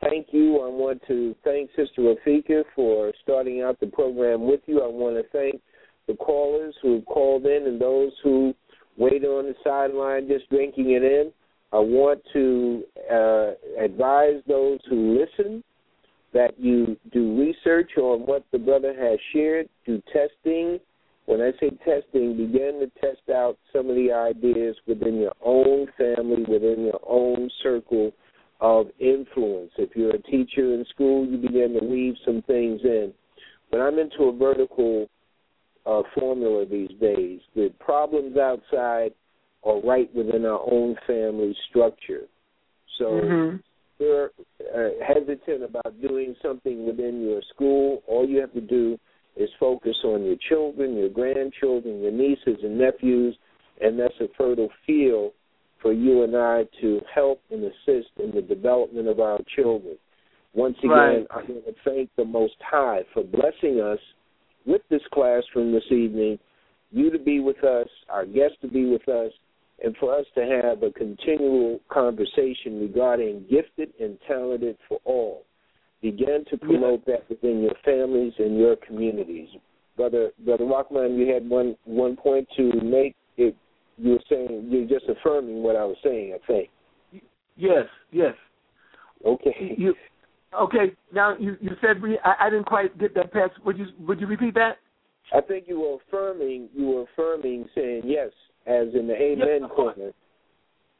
thank 0.00 0.26
you. 0.32 0.56
I 0.56 0.68
want 0.68 1.00
to 1.06 1.36
thank 1.44 1.70
Sister 1.76 2.02
Rafika 2.02 2.64
for 2.74 3.12
starting 3.22 3.62
out 3.62 3.78
the 3.78 3.86
program 3.86 4.46
with 4.46 4.60
you. 4.66 4.82
I 4.82 4.88
want 4.88 5.14
to 5.16 5.28
thank 5.30 5.60
the 6.08 6.14
callers 6.14 6.74
who 6.82 6.96
have 6.96 7.06
called 7.06 7.46
in 7.46 7.66
and 7.66 7.80
those 7.80 8.10
who 8.24 8.52
waited 8.96 9.28
on 9.28 9.44
the 9.44 9.54
sideline 9.62 10.26
just 10.26 10.48
drinking 10.50 10.90
it 10.90 11.04
in. 11.04 11.32
I 11.72 11.78
want 11.78 12.20
to 12.32 12.82
uh, 13.10 13.52
advise 13.82 14.42
those 14.48 14.80
who 14.90 15.18
listen 15.18 15.62
that 16.34 16.58
you 16.58 16.96
do 17.12 17.38
research 17.38 17.92
on 17.96 18.20
what 18.26 18.44
the 18.50 18.58
brother 18.58 18.92
has 18.98 19.18
shared, 19.32 19.68
do 19.86 20.02
testing. 20.12 20.80
When 21.26 21.40
I 21.40 21.52
say 21.60 21.70
testing, 21.84 22.36
begin 22.36 22.80
to 22.80 22.90
test 23.00 23.28
out 23.30 23.56
some 23.72 23.88
of 23.88 23.96
the 23.96 24.12
ideas 24.12 24.76
within 24.86 25.18
your 25.18 25.34
own 25.44 25.86
family, 25.96 26.44
within 26.48 26.84
your 26.84 27.00
own 27.06 27.48
circle 27.62 28.12
of 28.60 28.86
influence. 28.98 29.70
If 29.78 29.90
you're 29.94 30.14
a 30.14 30.22
teacher 30.22 30.74
in 30.74 30.84
school, 30.90 31.26
you 31.26 31.36
begin 31.36 31.78
to 31.80 31.86
weave 31.86 32.14
some 32.24 32.42
things 32.42 32.80
in. 32.84 33.12
But 33.70 33.80
I'm 33.80 33.98
into 33.98 34.24
a 34.24 34.36
vertical 34.36 35.08
uh, 35.86 36.02
formula 36.14 36.64
these 36.64 36.90
days, 37.00 37.40
the 37.54 37.72
problems 37.80 38.36
outside 38.36 39.12
are 39.64 39.80
right 39.80 40.12
within 40.14 40.44
our 40.44 40.60
own 40.70 40.96
family 41.06 41.56
structure. 41.68 42.22
So 42.98 43.04
mm-hmm. 43.04 43.56
you're 43.98 44.30
uh, 44.74 44.90
hesitant 45.06 45.64
about 45.64 46.00
doing 46.00 46.34
something 46.42 46.86
within 46.86 47.22
your 47.22 47.40
school. 47.54 48.02
All 48.06 48.26
you 48.28 48.40
have 48.40 48.52
to 48.54 48.60
do 48.60 48.98
is 49.36 49.48
focus 49.58 49.96
on 50.04 50.24
your 50.24 50.36
children, 50.48 50.96
your 50.96 51.08
grandchildren, 51.08 52.02
your 52.02 52.12
nieces 52.12 52.62
and 52.62 52.78
nephews, 52.78 53.36
and 53.80 53.98
that's 53.98 54.14
a 54.20 54.26
fertile 54.36 54.70
field 54.86 55.32
for 55.80 55.92
you 55.92 56.22
and 56.22 56.36
I 56.36 56.64
to 56.80 57.00
help 57.12 57.40
and 57.50 57.64
assist 57.64 58.10
in 58.22 58.30
the 58.34 58.42
development 58.42 59.08
of 59.08 59.20
our 59.20 59.38
children. 59.56 59.96
Once 60.54 60.76
again, 60.80 60.90
right. 60.90 61.26
I 61.30 61.36
want 61.36 61.64
to 61.64 61.74
thank 61.84 62.10
the 62.16 62.24
Most 62.24 62.56
High 62.60 63.00
for 63.12 63.24
blessing 63.24 63.80
us 63.80 63.98
with 64.66 64.82
this 64.90 65.02
classroom 65.12 65.72
this 65.72 65.90
evening, 65.90 66.38
you 66.90 67.10
to 67.10 67.18
be 67.18 67.40
with 67.40 67.64
us, 67.64 67.88
our 68.08 68.26
guests 68.26 68.58
to 68.60 68.68
be 68.68 68.84
with 68.84 69.08
us, 69.08 69.32
and 69.82 69.96
for 69.96 70.16
us 70.16 70.26
to 70.34 70.60
have 70.62 70.82
a 70.82 70.90
continual 70.92 71.80
conversation 71.90 72.80
regarding 72.80 73.44
gifted 73.50 73.92
and 74.00 74.18
talented 74.28 74.76
for 74.88 75.00
all. 75.04 75.44
Begin 76.02 76.44
to 76.50 76.58
promote 76.58 77.06
that 77.06 77.28
within 77.28 77.62
your 77.62 77.74
families 77.84 78.32
and 78.38 78.58
your 78.58 78.76
communities. 78.76 79.48
Brother 79.96 80.30
Brother 80.44 80.64
Rahman, 80.64 81.16
you 81.16 81.32
had 81.32 81.48
one 81.48 81.76
one 81.84 82.16
point 82.16 82.48
to 82.56 82.72
make. 82.82 83.14
It 83.36 83.56
you 83.98 84.12
were 84.12 84.22
saying 84.28 84.68
you're 84.68 84.88
just 84.88 85.08
affirming 85.08 85.62
what 85.62 85.76
I 85.76 85.84
was 85.84 85.96
saying. 86.02 86.34
I 86.34 86.46
think. 86.46 86.70
Yes. 87.56 87.84
Yes. 88.10 88.34
Okay. 89.24 89.74
You 89.76 89.94
Okay, 90.60 90.92
now 91.12 91.34
you 91.38 91.56
you 91.60 91.70
said 91.80 92.02
we 92.02 92.18
I, 92.24 92.46
I 92.46 92.50
didn't 92.50 92.66
quite 92.66 92.98
get 92.98 93.14
that 93.14 93.32
past. 93.32 93.52
Would 93.64 93.78
you 93.78 93.86
would 94.00 94.20
you 94.20 94.26
repeat 94.26 94.54
that? 94.54 94.78
I 95.34 95.40
think 95.40 95.64
you 95.66 95.80
were 95.80 95.96
affirming 96.06 96.68
you 96.74 96.86
were 96.86 97.02
affirming 97.02 97.66
saying 97.74 98.02
yes, 98.04 98.30
as 98.66 98.88
in 98.94 99.06
the 99.06 99.14
amen 99.14 99.60
yes, 99.62 99.70
corner. 99.74 100.10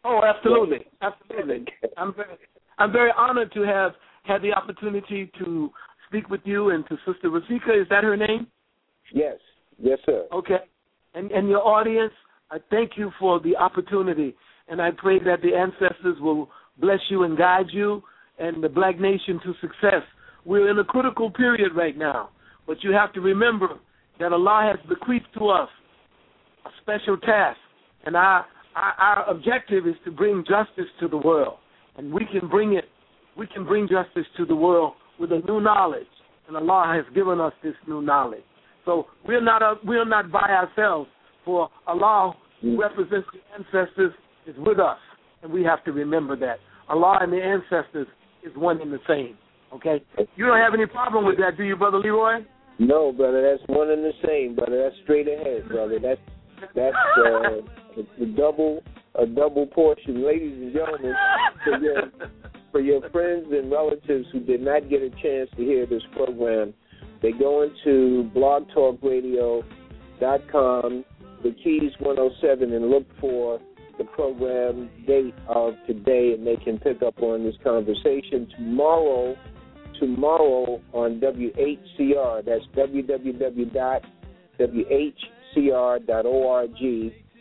Oh, 0.05 0.23
absolutely, 0.25 0.87
absolutely. 1.03 1.67
I'm 1.99 2.15
very 2.15 2.37
I'm 2.79 2.93
very 2.93 3.11
honored 3.17 3.53
to 3.53 3.61
have 3.61 3.93
had 4.23 4.43
the 4.43 4.53
opportunity 4.53 5.31
to 5.39 5.71
speak 6.09 6.29
with 6.29 6.41
you 6.45 6.71
and 6.71 6.87
to 6.89 6.97
Sister 7.07 7.29
Rafika. 7.29 7.81
Is 7.81 7.89
that 7.91 8.05
her 8.05 8.17
name? 8.17 8.47
Yes, 9.13 9.37
yes, 9.79 9.99
sir. 10.07 10.27
Okay, 10.33 10.59
and 11.15 11.31
and 11.31 11.49
your 11.49 11.67
audience, 11.67 12.13
I 12.51 12.59
thank 12.71 12.93
you 12.97 13.11
for 13.19 13.41
the 13.41 13.57
opportunity, 13.57 14.35
and 14.69 14.81
I 14.81 14.91
pray 14.97 15.19
that 15.21 15.43
the 15.43 15.55
ancestors 15.57 16.19
will 16.21 16.49
bless 16.79 17.01
you 17.11 17.25
and 17.25 17.37
guide 17.37 17.67
you 17.73 18.03
and 18.39 18.63
the 18.63 18.69
black 18.69 18.99
nation 18.99 19.41
to 19.45 19.53
success. 19.61 20.03
We're 20.45 20.71
in 20.71 20.79
a 20.79 20.85
critical 20.85 21.31
period 21.31 21.73
right 21.77 21.97
now, 21.97 22.31
but 22.67 22.83
you 22.83 22.93
have 22.93 23.13
to 23.15 23.21
remember 23.21 23.79
that 24.19 24.33
Allah 24.33 24.75
has 24.75 24.89
bequeathed 24.89 25.27
to 25.39 25.49
us 25.49 25.69
a 26.65 26.71
special 26.81 27.17
task, 27.17 27.59
and 28.05 28.17
our, 28.17 28.47
our, 28.75 28.93
our 28.93 29.31
objective 29.31 29.87
is 29.87 29.95
to 30.05 30.11
bring 30.11 30.45
justice 30.49 30.91
to 31.01 31.09
the 31.09 31.17
world, 31.17 31.59
and 31.97 32.13
we 32.13 32.27
can 32.27 32.49
bring 32.49 32.75
it. 32.75 32.85
We 33.37 33.47
can 33.47 33.65
bring 33.65 33.89
justice 33.89 34.27
to 34.37 34.45
the 34.45 34.57
world 34.57 34.95
with 35.19 35.33
a 35.33 35.41
new 35.47 35.61
knowledge, 35.61 36.07
and 36.49 36.57
Allah 36.57 36.93
has 36.95 37.15
given 37.15 37.41
us 37.41 37.53
this 37.63 37.75
new 37.89 38.03
knowledge. 38.03 38.45
So 38.85 39.07
we're 39.27 39.43
not 39.43 39.63
a, 39.63 39.75
we're 39.85 40.05
not 40.05 40.31
by 40.31 40.41
ourselves. 40.41 41.09
For 41.45 41.69
Allah, 41.87 42.35
who 42.61 42.81
represents 42.81 43.27
the 43.33 43.41
ancestors, 43.55 44.13
is 44.47 44.55
with 44.59 44.79
us, 44.79 44.99
and 45.43 45.53
we 45.53 45.65
have 45.65 45.85
to 45.85 45.93
remember 45.93 46.37
that 46.37 46.59
Allah 46.89 47.19
and 47.21 47.33
the 47.33 47.43
ancestors 47.43 48.07
is 48.45 48.53
one 48.57 48.81
and 48.81 48.93
the 48.93 48.99
same. 49.09 49.37
Okay? 49.73 50.03
You 50.37 50.47
don't 50.47 50.59
have 50.59 50.75
any 50.75 50.87
problem 50.87 51.25
with 51.25 51.39
that, 51.39 51.57
do 51.57 51.65
you, 51.65 51.77
Brother 51.77 51.99
Leroy? 51.99 52.45
No, 52.79 53.13
brother, 53.13 53.43
that's 53.43 53.63
one 53.69 53.91
and 53.91 54.03
the 54.03 54.13
same, 54.27 54.57
brother. 54.57 54.83
That's 54.83 54.97
straight 55.05 55.29
ahead, 55.29 55.69
brother. 55.69 55.99
That's 56.01 56.21
that's 56.75 56.97
uh, 57.19 58.03
a 58.23 58.27
double 58.37 58.83
a 59.15 59.27
double 59.27 59.67
portion, 59.67 60.25
ladies 60.27 60.53
and 60.53 60.73
gentlemen. 60.73 61.15
For 61.65 61.79
your 61.79 62.03
for 62.73 62.81
your 62.81 63.09
friends 63.11 63.47
and 63.53 63.71
relatives 63.71 64.27
who 64.33 64.41
did 64.41 64.63
not 64.63 64.89
get 64.89 65.03
a 65.03 65.11
chance 65.11 65.51
to 65.57 65.63
hear 65.63 65.87
this 65.87 66.03
program, 66.17 66.75
they 67.21 67.31
go 67.31 67.63
into 67.63 68.29
blogtalkradio.com, 68.35 71.05
the 71.45 71.51
keys 71.63 71.93
107, 72.01 72.73
and 72.73 72.91
look 72.91 73.07
for 73.21 73.61
the 73.99 74.05
program 74.05 74.89
date 75.07 75.35
of 75.47 75.75
today, 75.87 76.33
and 76.33 76.47
they 76.47 76.57
can 76.57 76.79
pick 76.79 77.03
up 77.03 77.23
on 77.23 77.45
this 77.45 77.57
conversation 77.63 78.49
tomorrow. 78.57 79.37
Tomorrow 80.01 80.81
on 80.93 81.21
WHCR. 81.21 82.43
That's 82.45 82.65
www.whcr.org. 82.75 83.71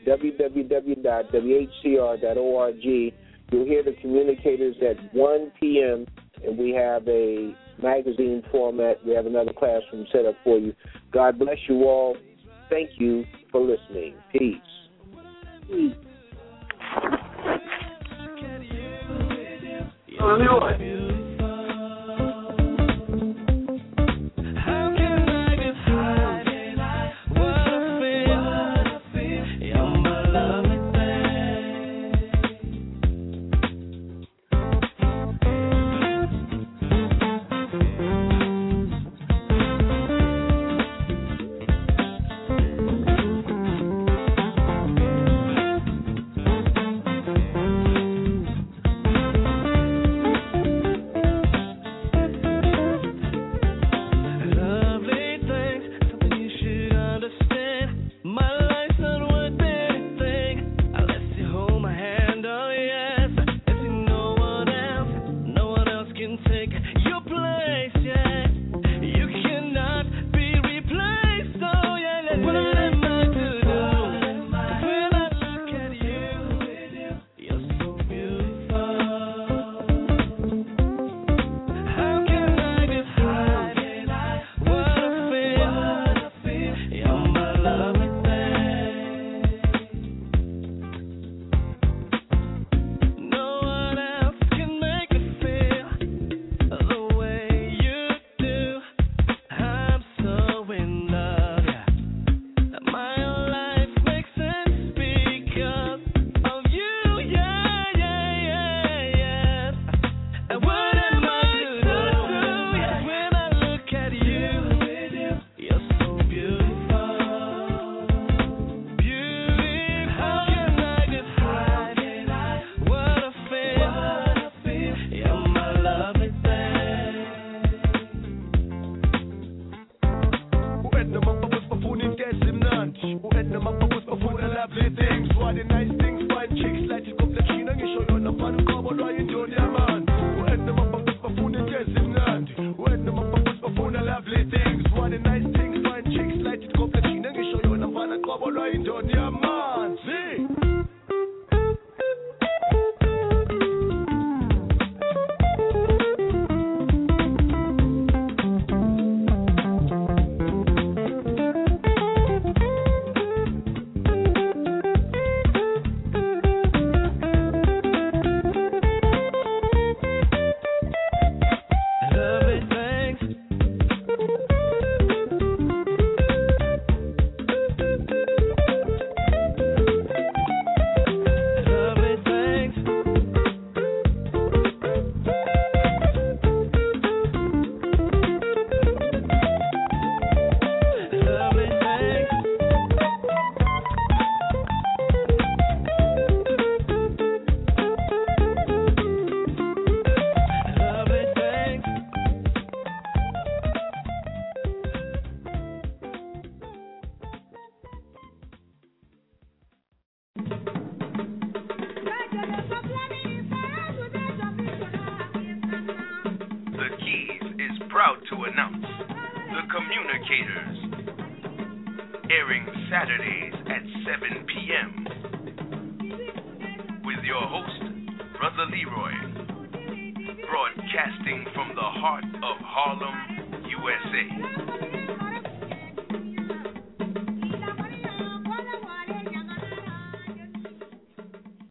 www.whcr.org. 0.08 1.14
You'll 3.52 3.66
hear 3.66 3.84
the 3.84 3.94
communicators 4.02 4.76
at 4.82 5.14
1 5.14 5.52
p.m. 5.60 6.08
and 6.44 6.58
we 6.58 6.72
have 6.72 7.08
a 7.08 7.54
magazine 7.82 8.44
format. 8.52 9.06
We 9.06 9.14
have 9.14 9.26
another 9.26 9.54
classroom 9.54 10.06
set 10.12 10.26
up 10.26 10.36
for 10.44 10.58
you. 10.58 10.74
God 11.12 11.38
bless 11.38 11.58
you 11.68 11.84
all. 11.84 12.16
Thank 12.70 12.92
you 12.98 13.26
for 13.52 13.62
listening. 13.62 14.16
Peace. 14.32 14.56
Peace. 15.68 15.94